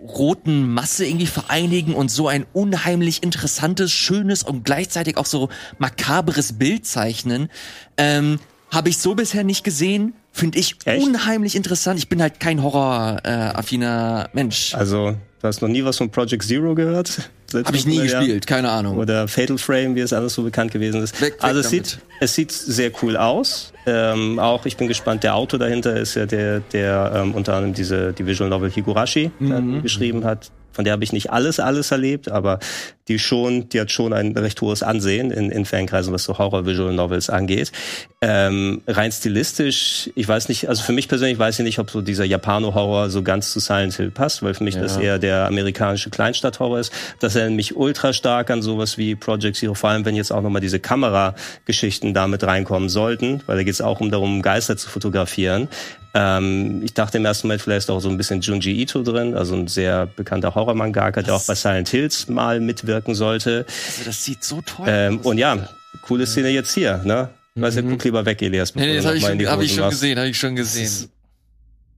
roten 0.01 0.73
Masse 0.73 1.07
irgendwie 1.07 1.27
vereinigen 1.27 1.95
und 1.95 2.11
so 2.11 2.28
ein 2.28 2.47
unheimlich 2.53 3.23
interessantes, 3.23 3.90
schönes 3.90 4.43
und 4.43 4.65
gleichzeitig 4.65 5.16
auch 5.16 5.27
so 5.27 5.49
makabres 5.78 6.59
Bild 6.59 6.86
zeichnen. 6.86 7.49
Ähm, 7.97 8.39
Habe 8.70 8.90
ich 8.90 8.99
so 8.99 9.15
bisher 9.15 9.43
nicht 9.45 9.65
gesehen. 9.65 10.15
Finde 10.31 10.59
ich 10.59 10.77
Echt? 10.85 11.05
unheimlich 11.05 11.57
interessant. 11.57 11.99
Ich 11.99 12.09
bin 12.09 12.23
halt 12.23 12.39
kein 12.39 12.62
horror-affiner 12.62 14.31
Mensch. 14.35 14.74
Also, 14.74 15.16
du 15.40 15.47
hast 15.48 15.62
noch 15.62 15.69
nie 15.69 15.85
was 15.85 15.97
von 15.98 16.10
Project 16.10 16.43
Zero 16.44 16.74
gehört? 16.74 17.31
Habe 17.55 17.77
ich 17.77 17.86
nie 17.86 17.93
500 17.97 18.10
Jahren? 18.12 18.20
gespielt, 18.24 18.47
keine 18.47 18.69
Ahnung. 18.70 18.98
Oder 18.98 19.27
Fatal 19.28 19.56
Frame, 19.59 19.94
wie 19.94 20.01
es 20.01 20.12
alles 20.12 20.35
so 20.35 20.43
bekannt 20.43 20.70
gewesen 20.70 21.02
ist. 21.02 21.20
Weg- 21.20 21.35
weg 21.35 21.44
also 21.44 21.60
es 21.60 21.70
damit. 21.70 21.86
sieht, 21.86 21.98
es 22.20 22.35
sieht 22.35 22.52
sehr 22.52 22.90
cool 23.02 23.16
aus. 23.16 23.73
Ähm, 23.86 24.39
auch 24.39 24.66
ich 24.66 24.77
bin 24.77 24.86
gespannt, 24.89 25.24
der 25.24 25.35
Autor 25.35 25.59
dahinter 25.59 25.97
ist 25.97 26.15
ja 26.15 26.27
der, 26.27 26.60
der 26.60 27.12
ähm, 27.15 27.35
unter 27.35 27.55
anderem 27.55 27.73
diese 27.74 28.12
die 28.12 28.27
Visual 28.27 28.51
Novel 28.51 28.70
Higurashi 28.70 29.31
dann 29.40 29.82
geschrieben 29.82 30.24
hat. 30.24 30.51
Von 30.79 30.85
der 30.85 30.93
habe 30.93 31.03
ich 31.03 31.13
nicht 31.13 31.33
alles, 31.33 31.59
alles 31.59 31.91
erlebt, 31.91 32.31
aber 32.31 32.61
die 33.09 33.19
schon, 33.19 33.69
die 33.69 33.81
hat 33.81 33.91
schon 33.91 34.13
ein 34.13 34.37
recht 34.37 34.61
hohes 34.61 34.85
Ansehen 34.85 35.33
in, 35.33 35.51
in 35.51 35.65
Fankreisen, 35.65 36.13
was 36.13 36.23
so 36.23 36.39
Horror-Visual 36.39 36.93
Novels 36.93 37.31
angeht. 37.31 37.73
Ähm, 38.21 38.83
rein 38.87 39.11
stilistisch, 39.11 40.09
ich 40.15 40.29
weiß 40.29 40.49
nicht, 40.49 40.69
also 40.69 40.85
für 40.85 40.93
mich 40.93 41.09
persönlich 41.09 41.37
weiß 41.37 41.59
ich 41.59 41.65
nicht, 41.65 41.81
ob 41.81 41.91
so 41.91 42.01
dieser 42.01 42.25
Japano-Horror 42.25 43.11
so 43.11 43.25
ganz 43.25 43.51
zu 43.51 43.59
Silent 43.59 43.95
Hill 43.95 44.13
passt, 44.13 44.45
weil 44.45 44.55
für 44.55 44.63
mich 44.63 44.77
das 44.77 44.97
eher 44.97 45.19
der 45.19 45.49
amerikanische 45.49 46.11
Kleinstadt-Horror 46.11 46.79
ist. 46.79 46.93
Das 47.19 47.35
erinnert 47.35 47.57
mich 47.57 47.75
ultra 47.75 48.13
stark 48.13 48.49
an 48.49 48.63
sowas 48.63 48.99
wie 48.99 49.17
Project 49.17 49.57
Zero, 49.57 49.75
vor 49.75 49.91
allem 49.91 50.05
wenn 50.05 50.15
jetzt 50.15 50.31
auch 50.31 50.43
nochmal 50.43 50.61
diese 50.61 50.79
Kamerageschichten 50.79 52.15
damit 52.15 52.45
reinkommen 52.45 52.89
sollten, 52.89 53.43
weil 53.47 53.57
da 53.57 53.65
geht 53.65 53.75
es 53.75 53.81
auch 53.81 53.99
um 53.99 54.13
darum, 54.13 54.43
Geister 54.43 54.77
zu 54.77 54.89
fotografieren. 54.89 55.67
Ähm, 56.14 56.82
ich 56.82 56.94
dachte 56.94 57.18
im 57.18 57.24
ersten 57.24 57.47
Moment 57.47 57.62
vielleicht 57.62 57.85
ist 57.85 57.90
auch 57.90 58.01
so 58.01 58.09
ein 58.09 58.16
bisschen 58.16 58.40
Junji 58.40 58.72
Ito 58.82 59.02
drin, 59.02 59.35
also 59.35 59.55
ein 59.55 59.68
sehr 59.68 60.06
bekannter 60.06 60.55
Horror-Mangaka, 60.55 61.22
der 61.22 61.35
auch 61.35 61.44
bei 61.47 61.55
Silent 61.55 61.89
Hills 61.89 62.28
mal 62.28 62.60
mitwirken 62.60 63.14
sollte. 63.14 63.66
Also 63.86 64.05
das 64.05 64.24
sieht 64.24 64.43
so 64.43 64.60
toll 64.62 64.86
Ähm, 64.89 65.20
aus. 65.20 65.26
und 65.26 65.39
ja, 65.39 65.68
coole 66.02 66.26
Szene 66.26 66.48
jetzt 66.48 66.72
hier, 66.72 66.98
ne? 67.05 67.28
Weiß 67.56 67.74
nicht, 67.74 67.89
guck 67.89 68.05
lieber 68.05 68.24
weg, 68.24 68.40
Elias. 68.40 68.74
Nee, 68.74 68.82
nee, 68.86 68.94
das 68.97 69.05
bevor 69.05 69.09
habe 69.09 69.18
ich, 69.18 69.24
schon, 69.43 69.47
hab 69.51 69.60
ich 69.62 69.74
schon 69.74 69.90
gesehen, 69.90 70.18
habe 70.18 70.28
ich 70.28 70.39
schon 70.39 70.56
gesehen. 70.56 71.10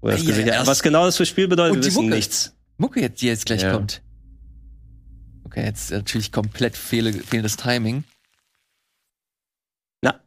Oder 0.00 0.12
das 0.14 0.22
Ja, 0.22 0.28
gesehen. 0.28 0.46
Ja, 0.48 0.66
was 0.66 0.82
genau 0.82 1.04
das 1.04 1.16
für 1.18 1.26
Spiel 1.26 1.46
bedeutet, 1.48 1.72
Und 1.76 1.76
wir 1.78 1.82
die 1.82 1.86
wissen 1.88 2.04
Mucke. 2.04 2.16
nichts. 2.16 2.54
Mucke 2.78 3.00
jetzt, 3.02 3.20
die 3.20 3.26
jetzt 3.26 3.44
gleich 3.46 3.62
Ja. 3.62 3.72
kommt. 3.72 4.00
Okay, 5.44 5.64
jetzt 5.64 5.90
natürlich 5.90 6.32
komplett 6.32 6.76
fehle, 6.76 7.12
fehlendes 7.12 7.56
Timing. 7.58 8.04
Na, 10.02 10.18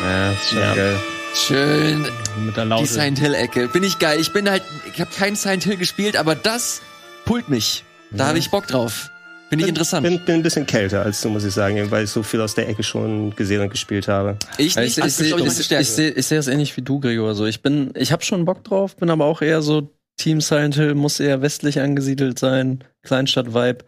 Ja, 0.00 0.32
ist 0.32 0.48
schon 0.48 0.58
Ja. 0.58 0.74
geil. 0.74 0.96
Schön, 1.38 2.04
Mit 2.44 2.56
der 2.56 2.64
die 2.64 2.70
Laute. 2.70 2.86
Silent 2.86 3.18
Hill 3.20 3.34
Ecke. 3.34 3.68
Bin 3.68 3.84
ich 3.84 3.98
geil. 3.98 4.18
Ich 4.20 4.32
bin 4.32 4.50
halt, 4.50 4.62
ich 4.92 5.00
habe 5.00 5.10
kein 5.16 5.36
Silent 5.36 5.64
Hill 5.64 5.76
gespielt, 5.76 6.16
aber 6.16 6.34
das 6.34 6.82
pullt 7.24 7.48
mich. 7.48 7.84
Da 8.10 8.26
habe 8.26 8.38
ich 8.38 8.50
Bock 8.50 8.66
drauf. 8.66 9.08
Finde 9.48 9.64
ich 9.64 9.68
interessant. 9.68 10.04
bin, 10.04 10.18
bin 10.24 10.34
ein 10.34 10.42
bisschen 10.42 10.66
kälter 10.66 11.02
als 11.02 11.22
du, 11.22 11.30
muss 11.30 11.44
ich 11.44 11.54
sagen, 11.54 11.90
weil 11.90 12.04
ich 12.04 12.10
so 12.10 12.22
viel 12.22 12.40
aus 12.40 12.54
der 12.54 12.68
Ecke 12.68 12.82
schon 12.82 13.34
gesehen 13.34 13.62
und 13.62 13.70
gespielt 13.70 14.08
habe. 14.08 14.36
ich 14.58 14.74
Ja, 14.74 14.82
nicht, 14.82 14.98
ich, 14.98 15.04
das 15.04 15.20
ich, 15.20 15.32
ich, 15.32 15.36
ich, 15.36 15.70
ich, 15.70 15.88
sehe 15.88 16.10
ich 16.10 16.26
sehe 16.26 16.38
das 16.38 16.48
ähnlich 16.48 16.76
wie 16.76 16.82
du, 16.82 17.00
Gregor. 17.00 17.34
So, 17.34 17.46
ich 17.46 17.62
bin, 17.62 17.92
ich 17.94 18.12
habe 18.12 18.22
schon 18.24 18.44
Bock 18.44 18.64
drauf, 18.64 18.96
bin 18.96 19.08
aber 19.08 19.24
auch 19.24 19.40
eher 19.40 19.62
so 19.62 19.90
Team 20.18 20.40
Silent 20.40 20.74
Hill 20.74 20.94
muss 20.94 21.20
eher 21.20 21.40
westlich 21.40 21.80
angesiedelt 21.80 22.38
sein, 22.38 22.84
Kleinstadt-Vibe. 23.04 23.84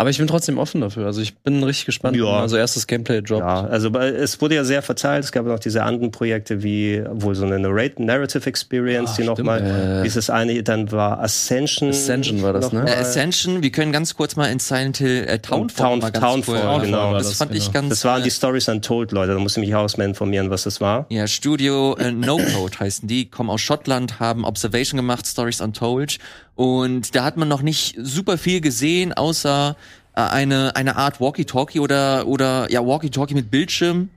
Aber 0.00 0.10
ich 0.10 0.18
bin 0.18 0.28
trotzdem 0.28 0.58
offen 0.58 0.80
dafür. 0.80 1.06
Also 1.06 1.20
ich 1.20 1.36
bin 1.38 1.60
richtig 1.64 1.86
gespannt. 1.86 2.16
Ja. 2.16 2.24
Also 2.40 2.56
erstes 2.56 2.86
Gameplay 2.86 3.20
droppt. 3.20 3.40
Ja, 3.40 3.64
also 3.66 3.88
es 3.98 4.40
wurde 4.40 4.54
ja 4.54 4.62
sehr 4.62 4.80
verteilt. 4.80 5.24
Es 5.24 5.32
gab 5.32 5.44
noch 5.44 5.58
diese 5.58 5.82
anderen 5.82 6.12
Projekte 6.12 6.62
wie 6.62 7.02
wohl 7.10 7.34
so 7.34 7.44
eine 7.44 7.58
Narrative 7.58 8.46
Experience, 8.48 9.16
die 9.16 9.24
nochmal, 9.24 10.00
Äh. 10.00 10.04
dieses 10.04 10.30
eine 10.30 10.62
dann 10.62 10.92
war 10.92 11.18
Ascension. 11.20 11.88
Ascension 11.90 12.42
war 12.42 12.52
das, 12.52 12.70
ne? 12.70 12.82
noch 12.84 12.86
Äh, 12.88 12.94
mal. 12.94 13.00
Ascension, 13.00 13.60
wir 13.64 13.72
können 13.72 13.90
ganz 13.90 14.14
kurz 14.14 14.36
mal 14.36 14.46
in 14.52 14.60
Silent 14.60 14.98
Hill 14.98 15.24
äh, 15.26 15.40
Townfall 15.40 15.86
Town- 15.88 15.98
mal 15.98 16.12
ganz 16.12 16.24
Townfall, 16.24 16.62
kurz- 16.62 16.82
genau. 16.84 17.12
Das, 17.14 17.26
Das, 17.30 17.34
fand 17.38 17.54
ich 17.56 17.64
genau. 17.64 17.72
ganz. 17.72 17.88
Das 17.88 18.04
waren 18.04 18.20
äh, 18.20 18.24
die 18.24 18.30
Stories 18.30 18.68
Untold, 18.68 19.10
Leute. 19.10 19.32
Da 19.34 19.40
muss 19.40 19.56
ich 19.56 19.60
mich 19.64 19.74
auch 19.74 19.82
erstmal 19.82 20.06
informieren, 20.06 20.48
was 20.50 20.62
das 20.62 20.80
war. 20.80 21.06
Ja, 21.08 21.26
Studio 21.26 21.96
äh, 21.96 22.12
No 22.12 22.36
Code 22.36 22.78
heißen 22.78 23.08
die, 23.08 23.28
kommen 23.28 23.50
aus 23.50 23.62
Schottland, 23.62 24.20
haben 24.20 24.44
Observation 24.44 24.96
gemacht, 24.96 25.26
Stories 25.26 25.60
Untold. 25.60 26.18
Und 26.58 27.14
da 27.14 27.22
hat 27.22 27.36
man 27.36 27.46
noch 27.46 27.62
nicht 27.62 27.94
super 28.02 28.36
viel 28.36 28.60
gesehen, 28.60 29.12
außer 29.12 29.76
äh, 30.16 30.20
eine, 30.20 30.74
eine 30.74 30.96
Art 30.96 31.20
Walkie-Talkie 31.20 31.78
oder, 31.78 32.26
oder 32.26 32.68
ja, 32.68 32.84
Walkie-Talkie 32.84 33.34
mit 33.34 33.48
Bildschirm. 33.48 34.08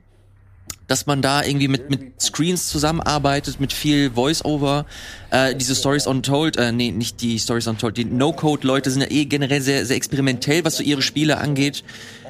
Dass 0.88 1.06
man 1.06 1.22
da 1.22 1.44
irgendwie 1.44 1.68
mit, 1.68 1.88
mit 1.88 2.20
Screens 2.20 2.66
zusammenarbeitet, 2.66 3.60
mit 3.60 3.72
viel 3.72 4.10
Voice-Over. 4.10 4.86
Äh, 5.30 5.54
diese 5.54 5.76
Stories 5.76 6.08
Untold, 6.08 6.56
äh, 6.56 6.72
nee, 6.72 6.90
nicht 6.90 7.20
die 7.20 7.38
Stories 7.38 7.68
Untold, 7.68 7.96
die 7.96 8.06
No-Code-Leute 8.06 8.90
sind 8.90 9.02
ja 9.02 9.10
eh 9.12 9.24
generell 9.26 9.60
sehr, 9.60 9.86
sehr 9.86 9.94
experimentell, 9.94 10.64
was 10.64 10.78
so 10.78 10.82
ihre 10.82 11.00
Spiele 11.00 11.38
angeht. 11.38 11.84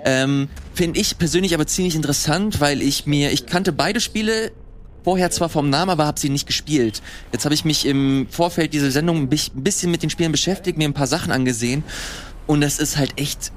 Ähm, 0.05 0.51
Finde 0.75 1.01
ich 1.01 1.17
persönlich 1.17 1.55
aber 1.55 1.67
ziemlich 1.67 1.95
interessant, 1.95 2.61
weil 2.61 2.83
ich 2.83 3.07
mir, 3.07 3.33
ich 3.33 3.47
kannte 3.47 3.73
beide 3.73 3.99
Spiele 3.99 4.53
vorher 5.05 5.31
zwar 5.31 5.49
vom 5.49 5.71
Namen, 5.71 5.91
aber 5.91 6.07
habe 6.07 6.19
sie 6.21 6.29
nicht 6.29 6.47
gespielt. 6.47 7.03
Jetzt 7.33 7.45
habe 7.45 7.55
ich 7.55 7.65
mich 7.65 7.87
im 7.87 8.27
Vorfeld 8.31 8.73
dieser 8.73 8.91
Sendung 8.91 9.17
ein 9.23 9.29
bi- 9.29 9.41
ein 9.55 9.63
bisschen 9.63 9.91
mit 9.91 10.03
den 10.03 10.11
Spielen 10.11 10.33
beschäftigt, 10.33 10.79
mir 10.79 10.85
ein 10.89 10.95
paar 10.95 11.07
Sachen 11.07 11.33
angesehen 11.33 11.83
und 12.47 12.61
das 12.61 12.79
ist 12.79 12.97
halt 12.97 13.13
echt 13.21 13.53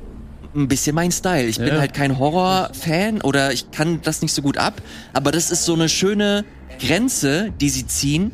ein 0.56 0.68
bisschen 0.68 0.96
mein 0.96 1.12
Style. 1.12 1.46
Ich 1.48 1.58
bin 1.58 1.68
Ja. 1.68 1.80
halt 1.80 1.94
kein 1.94 2.18
Horror-Fan 2.18 3.22
oder 3.22 3.52
ich 3.52 3.72
kann 3.72 4.00
das 4.04 4.22
nicht 4.22 4.34
so 4.34 4.42
gut 4.42 4.58
ab, 4.58 4.82
aber 5.14 5.32
das 5.32 5.52
ist 5.52 5.66
so 5.66 5.74
eine 5.74 5.90
schöne 5.90 6.46
Grenze, 6.80 7.52
die 7.60 7.70
sie 7.70 7.86
ziehen. 7.88 8.32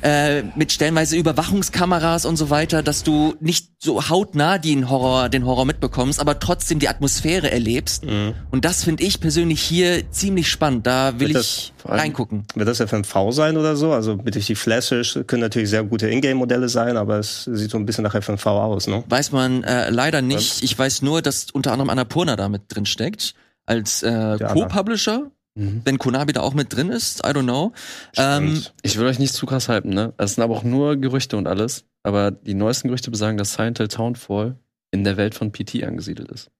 Äh, 0.00 0.42
mit 0.54 0.70
stellenweise 0.72 1.16
Überwachungskameras 1.16 2.24
und 2.24 2.36
so 2.36 2.50
weiter, 2.50 2.82
dass 2.82 3.02
du 3.02 3.34
nicht 3.40 3.70
so 3.80 4.08
hautnah 4.08 4.58
den 4.58 4.88
Horror, 4.90 5.28
den 5.28 5.44
Horror 5.44 5.64
mitbekommst, 5.64 6.20
aber 6.20 6.38
trotzdem 6.38 6.78
die 6.78 6.88
Atmosphäre 6.88 7.50
erlebst. 7.50 8.04
Und 8.50 8.64
das 8.64 8.84
finde 8.84 9.02
ich 9.02 9.20
persönlich 9.20 9.60
hier 9.60 10.10
ziemlich 10.10 10.48
spannend. 10.50 10.86
Da 10.86 11.18
will 11.18 11.34
Wird 11.34 11.40
ich 11.44 11.72
allem- 11.84 12.00
reingucken. 12.00 12.44
Wird 12.54 12.68
das 12.68 12.80
FMV 12.80 13.30
sein 13.32 13.56
oder 13.56 13.74
so? 13.76 13.92
Also 13.92 14.14
durch 14.14 14.46
die 14.46 14.54
Flashes 14.54 15.18
können 15.26 15.42
natürlich 15.42 15.70
sehr 15.70 15.82
gute 15.82 16.08
Ingame-Modelle 16.08 16.68
sein, 16.68 16.96
aber 16.96 17.18
es 17.18 17.44
sieht 17.44 17.70
so 17.70 17.78
ein 17.78 17.86
bisschen 17.86 18.04
nach 18.04 18.14
FMV 18.14 18.46
aus, 18.46 18.86
ne? 18.86 19.02
Weiß 19.08 19.32
man 19.32 19.64
äh, 19.64 19.90
leider 19.90 20.22
nicht. 20.22 20.62
Ich 20.62 20.78
weiß 20.78 21.02
nur, 21.02 21.22
dass 21.22 21.50
unter 21.52 21.72
anderem 21.72 21.90
Annapurna 21.90 22.36
da 22.36 22.48
mit 22.48 22.62
drin 22.68 22.86
steckt. 22.86 23.34
Als 23.66 24.02
äh. 24.02 24.38
Co-Publisher. 24.38 25.30
Mhm. 25.58 25.82
Wenn 25.84 25.98
Konami 25.98 26.32
da 26.32 26.40
auch 26.40 26.54
mit 26.54 26.72
drin 26.72 26.88
ist, 26.90 27.26
I 27.26 27.30
don't 27.30 27.42
know. 27.42 27.72
Ähm. 28.16 28.64
Ich 28.82 28.96
will 28.96 29.06
euch 29.06 29.18
nicht 29.18 29.34
zu 29.34 29.44
krass 29.44 29.68
hypen, 29.68 29.92
ne? 29.92 30.14
Es 30.16 30.36
sind 30.36 30.44
aber 30.44 30.56
auch 30.56 30.62
nur 30.62 30.96
Gerüchte 30.96 31.36
und 31.36 31.48
alles. 31.48 31.84
Aber 32.04 32.30
die 32.30 32.54
neuesten 32.54 32.88
Gerüchte 32.88 33.10
besagen, 33.10 33.36
dass 33.36 33.54
Silent 33.54 33.78
Hill 33.78 33.88
Townfall 33.88 34.56
in 34.92 35.02
der 35.02 35.16
Welt 35.16 35.34
von 35.34 35.50
PT 35.50 35.82
angesiedelt 35.82 36.30
ist. 36.30 36.50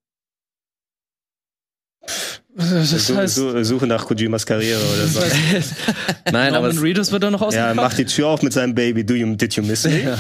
Das 2.59 3.09
heißt, 3.15 3.37
su- 3.37 3.63
Suche 3.63 3.87
nach 3.87 4.05
Kojimas 4.05 4.45
Karriere 4.45 4.81
oder 4.81 5.07
so. 5.07 5.21
Nein, 6.33 6.49
aber 6.55 6.67
Norman 6.67 6.71
es, 6.77 6.83
Reedus 6.83 7.13
wird 7.13 7.23
da 7.23 7.31
noch 7.31 7.41
Ja, 7.41 7.47
ausgepackt. 7.47 7.77
macht 7.77 7.99
die 7.99 8.05
Tür 8.05 8.27
auf 8.29 8.43
mit 8.43 8.53
seinem 8.53 8.75
Baby. 8.75 9.05
Do 9.05 9.15
you, 9.15 9.35
did 9.37 9.55
you 9.55 9.63
miss 9.63 9.85
me? 9.85 10.19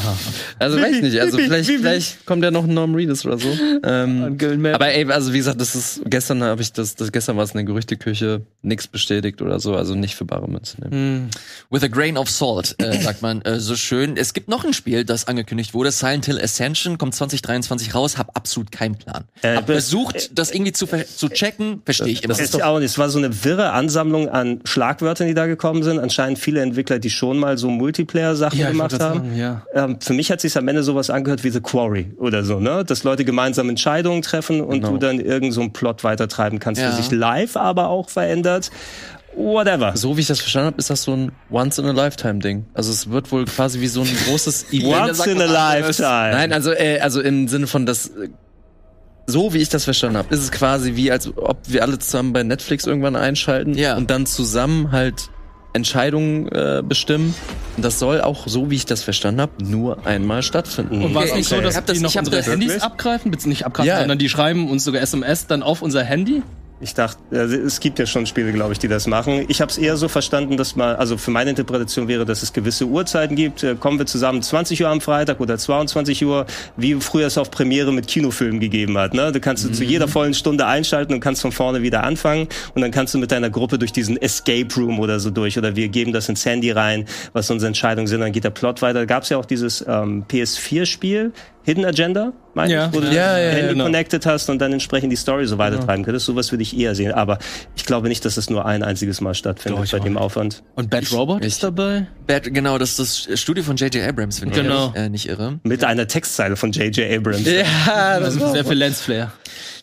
also 0.59 0.81
weiß 0.81 1.01
nicht. 1.02 1.19
Also 1.20 1.36
Bibi, 1.36 1.48
vielleicht, 1.48 1.69
Bibi. 1.69 1.82
vielleicht 1.82 2.27
kommt 2.27 2.44
ja 2.44 2.51
noch 2.52 2.65
ein 2.65 2.74
Norm 2.74 2.94
Reedus 2.94 3.27
oder 3.27 3.39
so. 3.39 3.48
Ähm, 3.82 4.39
aber 4.73 4.89
ey, 4.89 5.10
also 5.10 5.32
wie 5.32 5.39
gesagt, 5.39 5.60
das 5.60 5.74
ist 5.74 6.01
gestern 6.06 6.43
habe 6.44 6.62
ich 6.62 6.73
das, 6.73 6.94
das 6.94 7.10
gestern 7.10 7.36
war 7.36 7.44
es 7.44 7.52
eine 7.55 7.65
Gerüchteküche, 7.65 8.43
nichts 8.62 8.86
bestätigt 8.86 9.43
oder 9.43 9.59
so, 9.59 9.74
also 9.74 9.94
nicht 9.97 10.15
für 10.15 10.24
bare 10.24 10.48
Münze 10.48 10.81
nehmen. 10.81 10.93
Hm, 10.93 11.31
With 11.70 11.82
a 11.82 11.89
grain 11.89 12.16
of 12.16 12.31
salt, 12.31 12.77
äh, 12.78 13.01
sagt 13.02 13.20
man 13.20 13.43
äh, 13.43 13.59
so 13.59 13.74
schön. 13.77 14.16
Es 14.16 14.32
gibt 14.32 14.48
noch 14.48 14.65
ein 14.65 14.73
Spiel, 14.74 15.05
das 15.05 15.27
angekündigt 15.27 15.74
wurde. 15.74 15.90
Silent 15.90 16.27
Hill 16.27 16.40
Ascension 16.40 16.98
kommt 16.98 17.15
2023 17.16 17.94
raus. 17.94 18.16
Hab 18.16 18.36
absolut 18.36 18.70
keinen 18.70 18.94
Plan. 18.97 19.24
Äh, 19.43 19.56
Hab 19.56 19.66
bis- 19.66 19.74
versucht, 19.89 20.39
das 20.39 20.51
irgendwie 20.52 20.73
zu, 20.73 20.86
zu 20.86 21.28
checken. 21.28 21.82
Verstehe 21.85 22.09
ich 22.09 22.23
Das 22.29 22.41
ist 22.41 22.63
auch 22.63 22.79
nicht. 22.79 22.91
Es 22.91 22.99
war 22.99 23.09
so 23.09 23.19
eine 23.19 23.45
wirre 23.45 23.73
Ansammlung 23.73 24.29
an 24.29 24.61
Schlagwörtern, 24.65 25.27
die 25.27 25.35
da 25.35 25.47
gekommen 25.47 25.83
sind. 25.83 25.99
Anscheinend 25.99 26.39
viele 26.39 26.61
Entwickler, 26.61 26.99
die 26.99 27.11
schon 27.11 27.39
mal 27.39 27.59
so 27.59 27.69
Multiplayer-Sachen 27.69 28.59
Ja, 28.59 28.69
gemacht 28.71 28.93
haben. 28.93 29.01
sagen, 29.01 29.37
ja. 29.37 29.63
Ähm, 29.75 29.99
für 30.01 30.13
mich 30.13 30.31
hat 30.31 30.41
sich 30.41 30.57
am 30.57 30.69
Ende 30.69 30.83
sowas 30.83 31.11
angehört 31.11 31.45
wie 31.45 31.51
The 31.51 31.61
Quarry 31.61 32.13
oder 32.19 32.45
so, 32.45 32.61
ne? 32.61 32.85
Dass 32.85 33.05
Leute 33.05 33.25
gemeinsam 33.25 33.69
Entscheidungen 33.69 34.23
treffen 34.23 34.61
und 34.61 34.81
Genau. 34.81 34.91
du 34.93 34.99
dann 34.99 35.19
irgend 35.21 35.53
so 35.53 35.61
einen 35.63 35.73
Plot 35.73 36.05
weitertreiben 36.05 36.59
kannst, 36.59 36.81
Ja. 36.81 36.89
der 36.89 36.97
sich 36.97 37.11
live 37.11 37.57
aber 37.57 37.89
auch 37.89 38.09
verändert. 38.11 38.71
Whatever. 39.37 39.97
So 39.97 40.17
wie 40.17 40.23
ich 40.23 40.27
das 40.27 40.41
verstanden 40.41 40.67
habe, 40.69 40.79
ist 40.79 40.91
das 40.91 41.03
so 41.05 41.13
ein 41.15 41.33
Once-in-a-Lifetime-Ding. 41.51 42.65
Also 42.75 42.91
es 42.91 43.11
wird 43.11 43.31
wohl 43.31 43.45
quasi 43.45 43.81
wie 43.81 43.87
so 43.87 44.01
ein 44.01 44.09
großes 44.27 44.67
Event. 44.73 45.11
Once 45.11 45.27
in 45.27 45.41
a 45.41 45.45
lifetime. 45.45 46.31
Nein, 46.33 46.53
also, 46.53 46.73
äh, 46.73 46.99
also 47.01 47.21
im 47.21 47.47
Sinne 47.47 47.67
von 47.69 47.87
das, 47.87 48.09
äh, 48.09 48.29
so 49.31 49.53
wie 49.53 49.59
ich 49.59 49.69
das 49.69 49.85
verstanden 49.85 50.17
habe, 50.17 50.35
ist 50.35 50.41
es 50.41 50.51
quasi 50.51 50.97
wie, 50.97 51.11
als 51.13 51.31
ob 51.37 51.59
wir 51.67 51.83
alle 51.83 51.99
zusammen 51.99 52.33
bei 52.33 52.43
Netflix 52.43 52.87
irgendwann 52.87 53.15
einschalten 53.15 53.75
Ja. 53.75 53.97
und 53.97 54.11
dann 54.11 54.25
zusammen 54.27 54.91
halt 54.91 55.29
Entscheidungen 55.75 56.49
äh, 56.49 56.83
bestimmen. 56.83 57.35
Und 57.77 57.85
das 57.85 57.99
soll 57.99 58.23
auch, 58.23 58.49
so 58.49 58.71
wie 58.71 58.75
ich 58.77 58.87
das 58.87 59.03
verstanden 59.03 59.43
habe, 59.43 59.53
nur 59.63 60.07
einmal 60.07 60.43
stattfinden. 60.43 61.03
Und 61.05 61.15
war 61.15 61.25
es 61.25 61.31
Okay, 61.31 61.39
nicht 61.41 61.49
so, 61.49 61.57
okay. 61.57 61.65
dass 61.65 61.75
Ich 61.75 61.77
hab 61.77 61.87
das- 61.87 61.97
die 61.99 62.03
noch 62.03 62.15
unsere 62.17 62.43
Handys 62.43 62.69
Wirklich? 62.69 62.83
abgreifen? 62.83 63.31
Nicht 63.45 63.67
abgreifen, 63.67 63.89
Ja. 63.89 63.99
sondern 64.01 64.19
die 64.19 64.29
schreiben 64.31 64.69
uns 64.71 64.83
sogar 64.85 65.03
SMS 65.03 65.47
dann 65.47 65.63
auf 65.63 65.83
unser 65.83 66.03
Handy? 66.03 66.43
Ich 66.81 66.95
dachte, 66.95 67.19
es 67.35 67.81
gibt 67.81 67.99
ja 67.99 68.07
schon 68.07 68.25
Spiele, 68.27 68.53
glaube 68.53 68.73
ich, 68.73 68.79
die 68.79 68.87
das 68.87 69.09
machen. 69.09 69.45
Ich 69.49 69.61
habe 69.61 69.69
es 69.71 69.79
eher 69.79 69.97
so 69.97 70.07
verstanden, 70.07 70.57
dass 70.57 70.77
man, 70.77 70.95
also 70.95 71.17
für 71.17 71.33
meine 71.33 71.51
Interpretation 71.51 72.07
wäre, 72.07 72.25
dass 72.25 72.45
es 72.45 72.53
gewisse 72.53 72.87
Uhrzeiten 72.87 73.35
gibt. 73.35 73.65
Äh, 73.65 73.75
Kommen 73.75 73.99
wir 73.99 74.07
zusammen 74.07 74.43
20 74.43 74.81
Uhr 74.83 74.89
am 74.89 75.01
Freitag 75.01 75.41
oder 75.41 75.59
22 75.59 76.25
Uhr, 76.25 76.47
wie 76.77 76.95
früher 76.95 77.27
es 77.27 77.37
auf 77.37 77.51
Premiere 77.51 77.93
mit 77.93 78.07
Kinofilmen 78.07 78.61
gegeben 78.61 78.97
hat. 78.97 79.13
Ne? 79.13 79.33
Du 79.33 79.41
kannst 79.41 79.65
du 79.65 79.73
zu 79.73 79.83
jeder 79.83 80.07
vollen 80.07 80.35
Stunde 80.35 80.67
einschalten 80.67 81.13
und 81.15 81.21
kannst 81.21 81.43
von 81.43 81.51
vorne 81.51 81.83
wieder 81.83 82.05
anfangen. 82.05 82.47
Und 82.75 82.83
dann 82.83 82.93
kannst 82.93 83.13
du 83.13 83.19
mit 83.19 83.33
deiner 83.33 83.51
Gruppe 83.51 83.79
durch 83.79 83.93
diesen 83.93 84.17
Escape 84.17 84.69
Room 84.77 85.01
oder 85.01 85.19
so 85.19 85.31
durch. 85.31 85.59
Oder 85.59 85.75
wir 85.75 85.89
geben 85.89 86.13
das 86.13 86.29
ins 86.29 86.47
Handy 86.47 86.71
rein, 86.71 87.07
was 87.33 87.51
unsere 87.51 87.67
Entscheidungen 87.67 88.07
sind. 88.07 88.21
Dann 88.21 88.33
geht 88.33 88.45
der 88.45 88.51
Plot 88.51 88.83
weiter. 88.83 89.01
Da 89.01 89.05
gab 89.05 89.25
es 89.25 89.31
ja 89.31 89.37
auch 89.37 89.47
dieses 89.47 89.85
ähm, 89.89 90.25
PS4-Spiel, 90.29 91.33
Hidden 91.69 91.85
Agenda, 91.85 92.32
meine 92.55 92.73
Ja. 92.73 92.86
ich, 92.86 92.95
wo 92.95 93.01
du 93.01 93.07
Ja, 93.09 93.35
das 93.35 93.43
ja, 93.43 93.51
Handy 93.51 93.73
genau. 93.74 93.85
connected 93.85 94.24
hast 94.24 94.49
und 94.49 94.59
dann 94.59 94.73
entsprechend 94.73 95.12
die 95.12 95.16
Story 95.16 95.47
so 95.47 95.59
weitertreiben 95.59 96.03
könntest. 96.03 96.24
Sowas 96.24 96.51
würde 96.51 96.62
ich 96.62 96.74
eher 96.74 96.95
sehen. 96.95 97.12
Aber 97.12 97.36
ich 97.77 97.85
glaube 97.85 98.09
nicht, 98.09 98.24
dass 98.24 98.39
es 98.39 98.49
nur 98.49 98.65
ein 98.65 98.82
einziges 98.82 99.20
Mal 99.20 99.35
stattfindet 99.35 99.85
Doch, 99.85 99.90
bei 99.93 99.99
dem. 99.99 100.16
Aufwand. 100.16 100.62
Und 100.77 100.89
Bad 100.89 101.12
Robot 101.12 101.43
ich- 101.43 101.49
ist 101.49 101.62
dabei? 101.62 102.07
Bad, 102.27 102.45
genau, 102.55 102.78
das 102.78 102.99
ist 102.99 103.28
das 103.28 103.39
Studio 103.39 103.62
von 103.62 103.77
J.J. 103.77 104.03
Abrams, 104.09 104.40
wenn 104.40 104.51
Genau. 104.51 104.93
ich 104.95 105.01
äh, 105.03 105.09
nicht 105.11 105.28
irre. 105.28 105.61
Mit 105.62 105.85
einer 105.85 106.07
Textzeile 106.07 106.57
von 106.57 106.73
J.J. 106.73 107.19
Abrams. 107.19 107.45
Ja, 107.45 108.19
Das 108.19 108.35
ist 108.35 108.51
sehr 108.53 108.65
viel 108.65 108.78
Lensflare. 108.78 109.31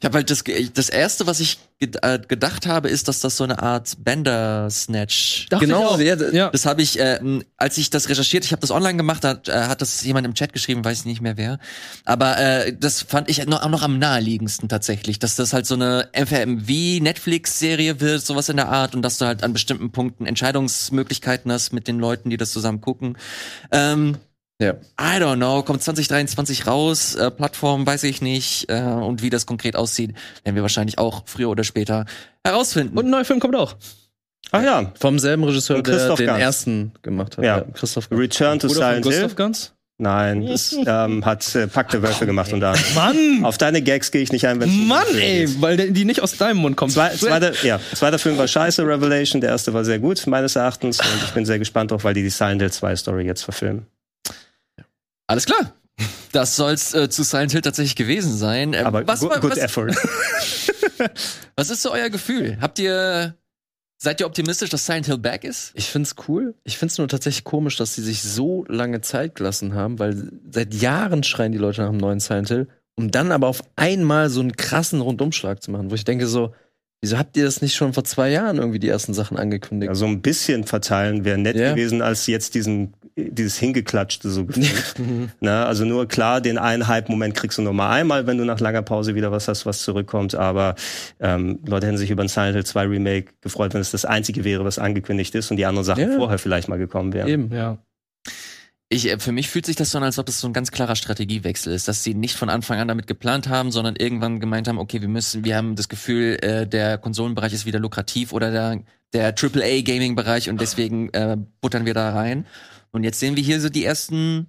Ich 0.06 0.08
habe 0.08 0.18
halt 0.20 0.30
das, 0.30 0.44
das 0.76 0.90
erste, 0.90 1.26
was 1.26 1.40
ich 1.40 1.58
äh, 1.80 2.20
gedacht 2.20 2.68
habe, 2.68 2.90
ist, 2.90 3.08
dass 3.08 3.22
das 3.22 3.38
so 3.38 3.44
eine 3.44 3.64
Art 3.64 3.96
Bender-Snatch. 3.98 5.48
Dachte 5.50 5.66
Genau, 5.66 5.98
ich 5.98 6.06
ja, 6.06 6.14
auch. 6.16 6.32
ja. 6.32 6.50
Das 6.52 6.68
habe 6.68 6.84
ich, 6.84 7.00
äh, 7.00 7.20
als 7.58 7.80
ich 7.80 7.90
das 7.90 8.08
recherchiert, 8.08 8.46
ich 8.46 8.52
habe 8.52 8.60
das 8.60 8.70
online 8.70 8.98
gemacht, 8.98 9.24
da 9.24 9.30
hat, 9.30 9.50
äh, 9.50 9.64
hat 9.64 9.82
das 9.82 10.04
jemand 10.04 10.28
im 10.28 10.36
Chat 10.36 10.54
geschrieben, 10.54 10.86
weiß 10.86 11.00
ich 11.00 11.06
nicht 11.06 11.22
mehr 11.22 11.38
wer. 11.38 11.58
Aber 12.06 12.38
äh, 12.38 12.72
das 12.80 13.02
fand 13.02 13.32
ich 13.32 13.44
noch, 13.48 13.64
auch 13.64 13.70
noch 13.70 13.82
am 13.82 13.98
naheliegendsten 13.98 14.70
tatsächlich, 14.70 15.18
dass 15.18 15.36
das 15.38 15.54
halt 15.54 15.66
so 15.66 15.74
eine 15.74 16.08
FMV-Netflix-Serie 16.14 18.00
wird, 18.00 18.24
sowas 18.24 18.48
in 18.50 18.58
der 18.58 18.70
Art, 18.70 18.94
und 18.94 19.02
dass 19.02 19.18
du 19.18 19.26
halt 19.26 19.44
an 19.44 19.54
bestimmten 19.54 19.92
Punkten 19.92 20.28
Entscheidungsmöglichkeiten 20.28 21.52
hast 21.52 21.74
mit 21.74 21.88
den 21.88 21.98
Leuten, 21.98 22.30
die 22.30 22.38
das 22.38 22.52
zusammen 22.52 22.80
gucken. 22.80 23.18
Ähm, 23.72 24.18
ja. 24.62 24.74
I 25.00 25.20
don't 25.20 25.36
know, 25.36 25.64
kommt 25.64 25.84
2023 25.84 26.68
raus, 26.68 27.16
äh, 27.16 27.30
Plattform 27.32 27.86
weiß 27.86 28.04
ich 28.04 28.22
nicht, 28.22 28.70
äh, 28.70 28.82
und 28.82 29.22
wie 29.22 29.30
das 29.30 29.46
konkret 29.46 29.76
aussieht, 29.76 30.14
werden 30.44 30.56
wir 30.56 30.62
wahrscheinlich 30.62 30.98
auch 30.98 31.24
früher 31.26 31.50
oder 31.50 31.64
später 31.64 32.06
herausfinden. 32.44 32.98
Und 32.98 33.06
ein 33.06 33.12
neuer 33.12 33.26
Film 33.26 33.40
kommt 33.40 33.56
auch. 33.56 33.76
Ach 34.52 34.64
ja, 34.64 34.94
Vom 35.00 35.20
selben 35.20 35.44
Regisseur, 35.44 35.82
der 35.82 35.96
Christoph 35.96 36.18
den 36.18 36.28
Gans. 36.28 36.40
ersten 36.40 36.92
gemacht 37.02 37.38
hat. 37.38 37.44
Ja. 37.44 37.62
Christoph 37.74 38.10
Gans. 38.10 38.22
Return 38.22 38.60
to 38.60 38.70
Silent 38.70 39.06
Hill. 39.06 39.14
Gustav 39.14 39.36
Ganz? 39.36 39.72
Nein, 39.98 40.46
das 40.46 40.76
ähm, 40.86 41.24
hat 41.24 41.56
äh, 41.56 41.68
Pack 41.68 41.90
der 41.90 42.02
Wölfe 42.02 42.26
gemacht 42.26 42.52
und 42.52 42.60
da. 42.60 42.74
Mann! 42.96 43.46
Auf 43.46 43.58
deine 43.58 43.82
Gags 43.82 44.12
gehe 44.12 44.22
ich 44.22 44.32
nicht 44.34 44.46
ein, 44.46 44.60
wenn 44.60 44.88
Mann, 44.88 45.08
ey, 45.18 45.50
weil 45.62 45.78
die 45.78 46.04
nicht 46.04 46.22
aus 46.22 46.36
deinem 46.36 46.58
Mund 46.58 46.76
kommen. 46.76 46.92
Zwei, 46.92 47.12
zweiter, 47.12 47.54
ja, 47.64 47.80
zweiter 47.94 48.20
Film 48.20 48.38
war 48.38 48.46
scheiße, 48.46 48.86
Revelation. 48.86 49.40
Der 49.40 49.52
erste 49.52 49.74
war 49.74 49.86
sehr 49.86 50.00
gut, 50.00 50.28
meines 50.28 50.58
Erachtens. 50.58 51.00
Und 51.00 51.24
ich 51.24 51.32
bin 51.32 51.46
sehr 51.46 51.60
gespannt 51.60 51.92
drauf, 51.92 52.04
weil 52.04 52.14
die 52.14 52.24
die 52.24 52.30
Silent 52.30 52.62
Hill 52.62 52.72
2 52.72 52.96
Story 52.98 53.26
jetzt 53.26 53.44
verfilmen. 53.44 53.88
Alles 55.28 55.46
klar. 55.46 55.74
Das 56.32 56.56
soll's 56.56 56.94
äh, 56.94 57.10
zu 57.10 57.24
Silent 57.24 57.54
Hill 57.54 57.62
tatsächlich 57.62 57.96
gewesen 57.96 58.36
sein. 58.36 58.74
Äh, 58.74 58.80
Aber 58.80 59.08
was, 59.08 59.22
good, 59.22 59.30
war- 59.30 59.40
good 59.40 59.52
was, 59.52 59.58
effort. 59.58 59.92
was 61.56 61.70
ist 61.70 61.82
so 61.82 61.92
euer 61.92 62.10
Gefühl? 62.10 62.58
Habt 62.60 62.80
ihr, 62.80 63.36
seid 63.98 64.20
ihr 64.20 64.26
optimistisch, 64.28 64.70
dass 64.70 64.86
Silent 64.86 65.06
Hill 65.06 65.18
back 65.18 65.44
ist? 65.44 65.72
Ich 65.76 65.90
find's 65.90 66.16
cool. 66.28 66.56
Ich 66.64 66.78
find's 66.78 66.98
nur 66.98 67.08
tatsächlich 67.08 67.44
komisch, 67.44 67.78
dass 67.78 67.96
sie 67.96 68.02
sich 68.04 68.22
so 68.24 68.66
lange 68.68 69.02
Zeit 69.02 69.36
gelassen 69.36 69.74
haben, 69.74 70.00
weil 70.00 70.30
seit 70.52 70.74
Jahren 70.74 71.24
schreien 71.24 71.52
die 71.52 71.58
Leute 71.58 71.82
nach 71.82 71.90
einem 71.90 71.98
neuen 71.98 72.20
Silent 72.20 72.50
Hill, 72.50 72.68
um 72.98 73.12
dann 73.12 73.32
aber 73.32 73.48
auf 73.48 73.62
einmal 73.76 74.30
so 74.30 74.42
einen 74.42 74.56
krassen 74.56 75.02
Rundumschlag 75.02 75.62
zu 75.64 75.72
machen, 75.72 75.90
wo 75.92 75.96
ich 75.96 76.04
denke 76.04 76.28
so, 76.28 76.54
wieso 77.02 77.18
habt 77.18 77.38
ihr 77.38 77.46
das 77.46 77.62
nicht 77.62 77.76
schon 77.76 77.94
vor 77.94 78.04
zwei 78.04 78.30
Jahren 78.32 78.58
irgendwie 78.58 78.80
die 78.80 78.90
ersten 78.90 79.14
Sachen 79.14 79.38
angekündigt? 79.38 79.90
Ja, 79.90 79.96
so 79.96 80.06
ein 80.06 80.22
bisschen 80.22 80.66
verteilen 80.66 81.24
wäre 81.24 81.38
nett 81.38 81.56
Ja. 81.56 81.72
gewesen, 81.72 82.02
als 82.02 82.28
jetzt 82.28 82.56
diesen, 82.56 82.94
dieses 83.18 83.58
Hingeklatschte 83.58 84.30
so 84.30 84.46
gefühlt. 84.48 84.96
Na, 85.40 85.66
also 85.66 85.86
nur 85.86 86.08
klar, 86.08 86.42
den 86.42 86.58
einen 86.58 86.88
Hype-Moment 86.88 87.34
kriegst 87.36 87.58
du 87.58 87.62
nur 87.62 87.74
mal 87.74 87.90
einmal, 87.92 88.28
wenn 88.28 88.38
du 88.38 88.46
nach 88.46 88.60
langer 88.60 88.82
Pause 88.82 89.16
wieder 89.16 89.32
was 89.32 89.48
hast, 89.48 89.66
was 89.66 89.82
zurückkommt. 89.84 90.36
Aber 90.36 90.76
ähm, 91.20 91.60
Leute 91.66 91.88
hätten 91.88 91.98
sich 91.98 92.12
über 92.12 92.24
ein 92.24 92.28
Silent 92.28 92.56
Hill 92.56 92.66
2 92.66 92.84
Remake 92.88 93.34
gefreut, 93.42 93.74
wenn 93.74 93.82
es 93.82 93.92
das 93.92 94.06
einzige 94.06 94.44
wäre, 94.44 94.66
was 94.66 94.80
angekündigt 94.80 95.34
ist 95.36 95.50
und 95.52 95.58
die 95.58 95.66
anderen 95.66 95.86
Sachen 95.86 96.12
Ja. 96.12 96.18
vorher 96.18 96.38
vielleicht 96.40 96.68
mal 96.68 96.78
gekommen 96.78 97.14
wären. 97.14 97.28
Eben. 97.28 97.54
Ja. 97.54 97.78
Ich, 98.90 99.10
äh, 99.10 99.18
für 99.18 99.32
mich 99.32 99.50
fühlt 99.50 99.66
sich 99.66 99.76
das 99.76 99.92
so 99.92 99.98
an, 99.98 100.04
als 100.04 100.20
ob 100.20 100.26
das 100.28 100.40
so 100.40 100.48
ein 100.48 100.54
ganz 100.54 100.72
klarer 100.72 100.96
Strategiewechsel 100.96 101.74
ist, 101.74 101.88
dass 101.88 102.04
sie 102.04 102.14
nicht 102.14 102.36
von 102.36 102.50
Anfang 102.50 102.80
an 102.80 102.88
damit 102.88 103.08
geplant 103.08 103.48
haben, 103.50 103.72
sondern 103.72 103.96
irgendwann 103.96 104.40
gemeint 104.40 104.68
haben, 104.68 104.78
okay, 104.78 105.02
wir 105.02 105.08
müssen, 105.08 105.44
wir 105.44 105.56
haben 105.56 105.76
das 105.76 105.90
Gefühl, 105.90 106.38
äh, 106.42 106.68
der 106.68 106.98
Konsolenbereich 106.98 107.54
ist 107.54 107.66
wieder 107.66 107.80
lukrativ 107.80 108.32
oder 108.32 108.52
der, 108.52 108.82
der 109.14 109.34
AAA 109.34 109.82
Gaming 109.82 110.16
Bereich 110.16 110.50
und 110.50 110.62
deswegen 110.62 111.10
äh, 111.14 111.38
buttern 111.62 111.86
wir 111.86 111.94
da 111.94 112.12
rein. 112.12 112.46
Und 112.96 113.04
jetzt 113.04 113.20
sehen 113.20 113.36
wir 113.36 113.44
hier 113.44 113.60
so 113.60 113.68
die 113.68 113.84
ersten, 113.84 114.48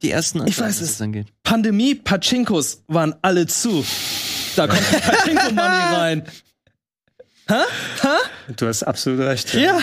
die 0.00 0.12
ersten, 0.12 0.46
Ich 0.46 0.60
weiß 0.60 0.80
was 0.80 0.90
es. 0.90 1.00
angeht. 1.02 1.26
Pandemie, 1.42 1.96
Pachinkos 1.96 2.84
waren 2.86 3.16
alle 3.20 3.48
zu. 3.48 3.84
Da 4.54 4.68
kommt 4.68 4.80
Pachinko-Money 4.90 5.96
rein. 5.96 6.22
Du 8.56 8.66
hast 8.68 8.84
absolut 8.84 9.20
recht. 9.20 9.52
Ja. 9.54 9.80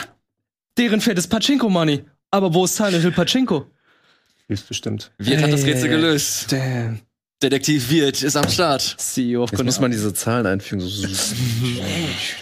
Deren 0.77 1.01
fehlt 1.01 1.17
das 1.17 1.27
Pachinko-Money. 1.27 2.05
Aber 2.31 2.53
wo 2.53 2.63
ist 2.63 2.77
Silent 2.77 3.01
Hill 3.01 3.11
Pachinko? 3.11 3.65
Ist 4.47 4.69
bestimmt. 4.69 5.11
Wirt 5.17 5.41
hat 5.43 5.51
das. 5.51 5.65
Rätsel 5.65 5.89
gelöst. 5.89 6.49
Damn. 6.49 7.01
Detektiv 7.47 7.91
Wirt 7.91 8.23
ist 8.23 8.35
am 8.35 8.49
Start. 8.49 8.95
CEO 8.97 9.43
of 9.43 9.51
Jetzt 9.51 9.63
muss 9.63 9.79
man 9.79 9.91
diese 9.91 10.11
Zahlen 10.11 10.47
einfügen. 10.47 10.81
So, 10.87 11.07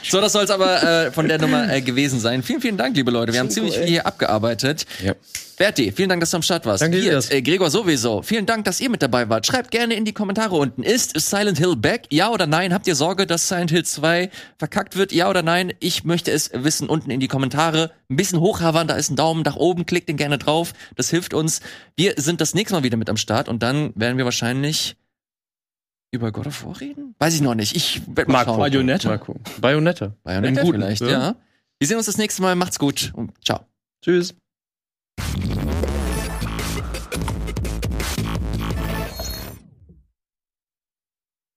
So, 0.04 0.22
das 0.22 0.32
soll 0.32 0.46
es 0.46 0.50
aber 0.50 0.82
äh, 1.08 1.12
von 1.12 1.28
der 1.28 1.38
Nummer 1.38 1.70
äh, 1.70 1.82
gewesen 1.82 2.22
sein. 2.22 2.44
Vielen, 2.44 2.62
vielen 2.62 2.78
Dank, 2.78 2.96
liebe 2.96 3.12
Leute. 3.12 3.34
Wir 3.34 3.42
haben 3.42 3.50
ziemlich 3.50 3.76
viel 3.76 3.88
hier 3.88 4.08
abgearbeitet. 4.08 4.86
ja. 5.04 5.14
Berti, 5.58 5.94
vielen 5.94 6.10
Dank, 6.10 6.20
dass 6.20 6.32
du 6.32 6.36
am 6.36 6.44
Start 6.44 6.66
warst. 6.66 6.82
Danke, 6.82 6.98
Elias. 6.98 7.32
äh, 7.32 7.42
Gregor 7.42 7.70
sowieso. 7.70 8.22
Vielen 8.22 8.46
Dank, 8.46 8.66
dass 8.66 8.82
ihr 8.82 8.90
mit 8.90 9.02
dabei 9.02 9.30
wart. 9.30 9.46
Schreibt 9.48 9.72
gerne 9.72 9.94
in 9.94 10.04
die 10.04 10.12
Kommentare 10.12 10.54
unten. 10.54 10.84
Ist 10.84 11.18
Silent 11.18 11.58
Hill 11.58 11.78
back? 11.78 12.08
Ja 12.12 12.30
oder 12.30 12.46
nein? 12.46 12.74
Habt 12.74 12.88
ihr 12.88 12.96
Sorge, 12.96 13.26
dass 13.26 13.48
Silent 13.48 13.72
Hill 13.72 13.86
2 13.86 14.30
verkackt 14.60 14.98
wird? 14.98 15.14
Ja 15.14 15.30
oder 15.30 15.44
nein? 15.44 15.72
Ich 15.80 16.04
möchte 16.04 16.32
es 16.32 16.52
wissen 16.54 16.90
unten 16.90 17.10
in 17.10 17.22
die 17.22 17.30
Kommentare. 17.30 17.92
Ein 18.10 18.18
bisschen 18.18 18.42
hochhavern, 18.42 18.90
da 18.90 18.96
ist 18.96 19.10
ein 19.10 19.16
Daumen 19.16 19.44
nach 19.44 19.56
oben. 19.56 19.86
Klickt 19.86 20.10
den 20.10 20.18
gerne 20.18 20.38
drauf. 20.38 20.74
Das 20.98 21.10
hilft 21.10 21.34
uns. 21.34 21.62
Wir 21.96 22.16
sind 22.18 22.42
das 22.42 22.54
nächste 22.54 22.76
Mal 22.76 22.84
wieder 22.84 22.98
mit 22.98 23.10
am 23.10 23.16
Start 23.16 23.48
und 23.48 23.64
dann 23.64 23.94
werden 23.96 24.18
wir 24.18 24.26
wahrscheinlich 24.26 24.85
über 26.16 26.32
God 26.32 26.48
of 26.48 26.66
War 26.66 26.80
reden? 26.80 27.16
Weiß 27.20 27.34
ich 27.36 27.42
noch 27.42 27.56
nicht. 27.56 27.76
Ich 27.76 28.02
werde 28.16 28.32
mal 28.32 28.46
schauen. 28.46 28.60
Bayonetta. 28.60 29.10
Mal 29.10 29.20
gucken. 29.20 29.44
Bayonetta. 29.60 30.14
Bayonetta 30.24 30.66
vielleicht, 30.66 31.02
ja. 31.02 31.10
ja. 31.10 31.36
Wir 31.80 31.88
sehen 31.88 31.98
uns 31.98 32.06
das 32.06 32.18
nächste 32.18 32.42
Mal. 32.42 32.56
Macht's 32.56 32.80
gut 32.80 33.12
und 33.16 33.32
ciao. 33.44 33.62
Tschüss. 34.02 34.36